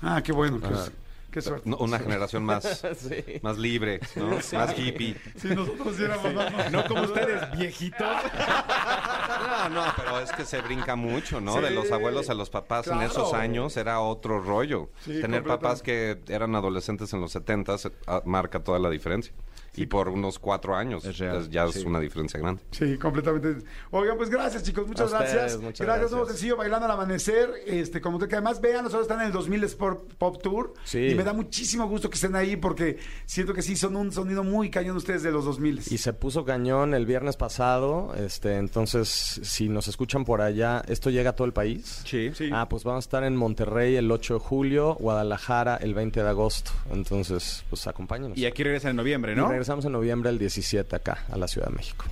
Ah, 0.01 0.23
qué 0.23 0.33
bueno. 0.33 0.59
Pues. 0.61 0.91
Qué 1.33 1.41
suerte. 1.43 1.69
no, 1.69 1.77
una 1.79 1.99
generación 1.99 2.45
más, 2.45 2.85
Sí. 2.97 3.41
más 3.43 3.59
libre, 3.59 3.99
¿no? 4.15 4.37
Más 4.53 4.79
hippie. 4.79 5.17
Si 5.37 5.49
nosotros 5.49 5.97
sí 5.97 6.05
éramos 6.05 6.33
más- 6.35 6.71
No 6.71 6.85
como 6.85 7.03
ustedes, 7.03 7.51
viejitos. 7.59 8.01
No, 8.01 9.69
no, 9.71 9.85
pero 9.97 10.21
es 10.21 10.31
que 10.33 10.45
se 10.45 10.61
brinca 10.61 10.95
mucho, 10.97 11.41
¿no? 11.41 11.55
Sí. 11.57 11.61
De 11.63 11.71
los 11.71 11.91
abuelos 11.91 12.31
a 12.31 12.35
los 12.35 12.51
papás 12.51 12.87
en 12.87 13.03
esos 13.03 13.33
años 13.35 13.77
era 13.77 14.01
otro 14.01 14.41
rollo. 14.41 14.91
Sí, 15.05 15.21
Tener 15.21 15.43
papás 15.45 15.83
que 15.83 16.21
eran 16.29 16.55
adolescentes 16.55 17.13
en 17.13 17.21
los 17.21 17.33
70 17.33 17.77
marca 18.25 18.61
toda 18.63 18.79
la 18.79 18.91
diferencia. 18.91 19.33
Y 19.75 19.87
por 19.87 20.09
unos 20.09 20.39
cuatro 20.39 20.77
años. 20.77 21.05
Es 21.05 21.17
real, 21.19 21.39
es- 21.43 21.51
ya 21.51 21.65
es 21.65 21.73
sí. 21.75 21.85
una 21.87 21.99
diferencia 21.99 22.39
grande. 22.39 22.61
Sí, 22.73 22.99
completamente. 22.99 23.65
Oigan, 23.91 24.17
pues 24.19 24.29
gracias, 24.29 24.63
chicos. 24.65 24.87
Muchas 24.87 25.13
A 25.13 25.17
ustedes, 25.19 25.35
gracias. 25.35 25.61
muchas 25.61 25.87
gracias, 25.87 26.11
gracias. 26.11 26.29
sencillo, 26.29 26.57
Bailando 26.57 26.85
al 26.87 26.93
Amanecer. 26.93 27.51
Este, 27.67 28.01
como 28.01 28.19
te 28.19 28.29
que 28.29 28.35
además 28.37 28.61
vean, 28.61 28.85
nosotros 28.85 29.03
están 29.07 29.21
en 29.21 29.27
el 29.29 29.33
2000 29.33 29.65
Sport 29.65 30.15
Pop 30.19 30.43
Tour. 30.43 30.75
Sí. 30.85 31.09
Y 31.09 31.15
me 31.15 31.25
da 31.25 31.33
muchísimo 31.33 31.89
gusto 31.89 32.11
que 32.11 32.17
estén 32.17 32.37
ahí 32.37 32.57
porque 32.57 32.99
siento 33.25 33.55
que 33.55 33.63
sí 33.63 33.77
son 33.77 33.97
un 33.97 34.13
sonido 34.13 34.45
muy 34.45 34.69
cañón 34.71 34.97
ustedes 34.97 35.23
de 35.23 35.31
los 35.33 35.45
2000. 35.47 35.79
Y 35.91 35.99
se 35.99 36.13
puso 36.13 36.45
cañón 36.45 36.93
el 36.95 37.07
viernes 37.07 37.37
pasado, 37.37 38.15
este, 38.15 38.57
entonces 38.57 39.09
si 39.43 39.69
nos 39.71 39.89
escuchan 39.89 40.25
por 40.25 40.43
allá, 40.43 40.83
¿esto 40.89 41.09
llega 41.11 41.31
a 41.31 41.35
todo 41.35 41.47
el 41.47 41.53
país? 41.55 42.03
Sí. 42.05 42.31
Sí. 42.35 42.51
Ah, 42.53 42.69
pues 42.69 42.85
vamos 42.85 43.05
a 43.05 43.07
estar 43.07 43.25
en 43.25 43.37
Monterrey 43.37 43.97
el 43.97 44.11
8 44.11 44.35
de 44.35 44.41
julio, 44.41 44.95
Guadalajara 45.01 45.77
el 45.77 45.95
20 45.95 46.23
de 46.23 46.29
agosto, 46.29 46.73
entonces 46.93 47.65
pues 47.71 47.87
acompáñenos. 47.87 48.37
Y 48.39 48.47
aquí 48.47 48.63
regresan 48.63 48.91
en 48.91 48.97
noviembre, 48.97 49.33
Y 49.33 49.37
¿no? 49.37 49.49
Regresamos 49.63 49.85
en 49.85 49.93
noviembre 49.93 50.29
el 50.29 50.39
17 50.39 50.97
acá, 50.97 51.25
a 51.31 51.37
la 51.37 51.47
Ciudad 51.47 51.69
de 51.69 51.75
México. 51.75 52.05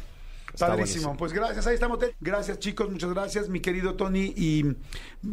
Está 0.55 0.69
Padrísimo. 0.69 1.09
buenísimo. 1.09 1.17
Pues 1.17 1.33
gracias, 1.33 1.67
ahí 1.67 1.75
estamos. 1.75 1.99
Gracias, 2.21 2.61
chicos, 2.61 2.89
muchas 2.91 3.11
gracias. 3.13 3.49
Mi 3.49 3.59
querido 3.59 3.95
Tony 3.95 4.33
y 4.37 4.77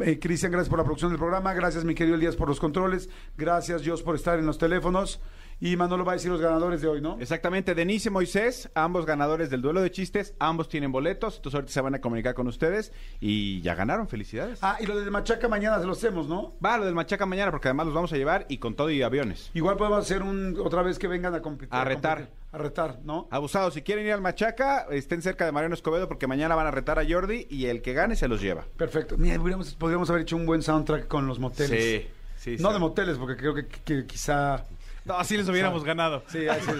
eh, 0.00 0.18
Cristian, 0.18 0.50
gracias 0.50 0.68
por 0.68 0.78
la 0.78 0.84
producción 0.84 1.12
del 1.12 1.18
programa. 1.18 1.54
Gracias, 1.54 1.84
mi 1.84 1.94
querido 1.94 2.16
Elías, 2.16 2.34
por 2.34 2.48
los 2.48 2.58
controles. 2.58 3.08
Gracias, 3.36 3.82
Dios, 3.82 4.02
por 4.02 4.16
estar 4.16 4.38
en 4.40 4.46
los 4.46 4.58
teléfonos. 4.58 5.20
Y 5.60 5.76
Manolo 5.76 6.04
va 6.04 6.12
a 6.12 6.14
decir 6.14 6.30
los 6.30 6.40
ganadores 6.40 6.80
de 6.80 6.86
hoy, 6.88 7.00
¿no? 7.00 7.16
Exactamente, 7.20 7.74
Denise 7.74 8.08
y 8.08 8.12
Moisés, 8.12 8.70
ambos 8.74 9.06
ganadores 9.06 9.50
del 9.50 9.60
duelo 9.60 9.80
de 9.80 9.90
chistes, 9.90 10.34
ambos 10.38 10.68
tienen 10.68 10.92
boletos, 10.92 11.36
entonces 11.36 11.56
ahorita 11.56 11.72
se 11.72 11.80
van 11.80 11.96
a 11.96 12.00
comunicar 12.00 12.34
con 12.34 12.46
ustedes 12.46 12.92
y 13.20 13.60
ya 13.60 13.74
ganaron, 13.74 14.06
felicidades. 14.06 14.60
Ah, 14.62 14.76
y 14.78 14.86
lo 14.86 14.96
del 14.96 15.10
Machaca 15.10 15.48
mañana 15.48 15.80
se 15.80 15.86
lo 15.86 15.92
hacemos, 15.92 16.28
¿no? 16.28 16.52
Va, 16.64 16.78
lo 16.78 16.84
del 16.84 16.94
Machaca 16.94 17.26
mañana, 17.26 17.50
porque 17.50 17.66
además 17.68 17.86
los 17.86 17.94
vamos 17.94 18.12
a 18.12 18.16
llevar 18.16 18.46
y 18.48 18.58
con 18.58 18.76
todo 18.76 18.90
y 18.90 19.02
aviones. 19.02 19.50
Igual 19.52 19.76
podemos 19.76 19.98
hacer 19.98 20.22
un 20.22 20.56
otra 20.64 20.82
vez 20.82 20.96
que 20.98 21.08
vengan 21.08 21.34
a 21.34 21.42
competir. 21.42 21.74
A 21.74 21.84
retar. 21.84 22.18
competir, 22.18 22.38
A 22.52 22.58
retar, 22.58 22.98
¿no? 23.02 23.26
Abusados, 23.30 23.74
si 23.74 23.82
quieren 23.82 24.06
ir 24.06 24.12
al 24.12 24.20
Machaca, 24.20 24.86
estén 24.90 25.22
cerca 25.22 25.44
de 25.44 25.50
Mariano 25.50 25.74
Escobedo 25.74 26.06
porque 26.06 26.28
mañana 26.28 26.54
van 26.54 26.68
a 26.68 26.70
retar 26.70 27.00
a 27.00 27.04
Jordi 27.08 27.48
y 27.50 27.66
el 27.66 27.82
que 27.82 27.94
gane 27.94 28.14
se 28.14 28.28
los 28.28 28.40
lleva. 28.40 28.64
Perfecto. 28.76 29.16
Mira, 29.18 29.38
podríamos, 29.38 29.74
podríamos 29.74 30.08
haber 30.08 30.22
hecho 30.22 30.36
un 30.36 30.46
buen 30.46 30.62
soundtrack 30.62 31.08
con 31.08 31.26
los 31.26 31.40
moteles. 31.40 32.06
sí. 32.36 32.56
No 32.60 32.72
de 32.72 32.78
moteles, 32.78 33.18
porque 33.18 33.36
creo 33.36 33.54
que, 33.54 33.66
que 33.66 34.06
quizá... 34.06 34.64
No, 35.08 35.16
así 35.16 35.36
les 35.36 35.48
hubiéramos 35.48 35.82
ganado. 35.84 36.22
Sí, 36.28 36.46
así 36.46 36.70
es. 36.70 36.76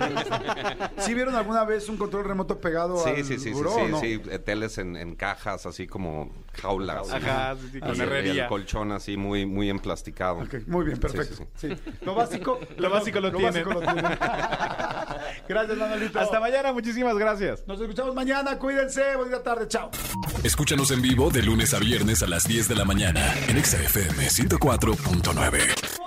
¿Sí 1.04 1.14
vieron 1.14 1.34
alguna 1.34 1.64
vez 1.64 1.88
un 1.88 1.96
control 1.96 2.24
remoto 2.26 2.60
pegado 2.60 3.02
Sí, 3.02 3.08
al 3.10 3.16
sí, 3.16 3.24
sí, 3.24 3.38
sí, 3.38 3.50
buró 3.52 3.74
sí, 3.74 3.80
no? 3.90 4.00
sí, 4.00 4.20
eh, 4.30 4.38
teles 4.38 4.76
en, 4.78 4.96
en 4.96 5.16
cajas, 5.16 5.64
así 5.66 5.86
como 5.86 6.30
jaulas. 6.60 7.10
Ajá, 7.10 7.56
sí, 7.60 7.70
sí, 7.72 7.80
con 7.80 7.90
Así, 7.92 8.02
herrería. 8.02 8.42
El 8.44 8.48
colchón 8.48 8.92
así 8.92 9.16
muy, 9.16 9.46
muy 9.46 9.70
emplasticado. 9.70 10.40
Ok, 10.40 10.54
muy 10.66 10.84
bien, 10.84 10.98
perfecto. 10.98 11.36
Sí, 11.56 11.68
Sí, 11.68 11.74
sí, 11.74 11.80
sí. 11.84 11.92
Lo 12.02 12.14
básico... 12.14 12.60
Lo 12.76 12.90
básico 12.90 13.20
lo 13.20 13.32
tienen. 13.32 13.64
básico 13.64 13.72
lo 13.72 13.80
tienen. 13.80 14.04
Gracias, 15.48 15.78
Manolito. 15.78 16.20
Hasta 16.20 16.38
mañana, 16.40 16.72
muchísimas 16.72 17.16
gracias. 17.16 17.66
Nos 17.66 17.80
escuchamos 17.80 18.14
mañana. 18.14 18.58
Cuídense. 18.58 19.16
Buena 19.16 19.42
tarde. 19.42 19.66
Chao. 19.68 19.90
Escúchanos 20.44 20.90
en 20.90 21.00
vivo 21.00 21.30
de 21.30 21.42
lunes 21.42 21.72
a 21.74 21.78
viernes 21.78 22.22
a 22.22 22.26
las 22.26 22.46
10 22.46 22.68
de 22.68 22.74
la 22.74 22.84
mañana 22.84 23.34
en 23.48 23.56
Exa 23.56 23.78
FM 23.78 24.26
104.9. 24.28 25.98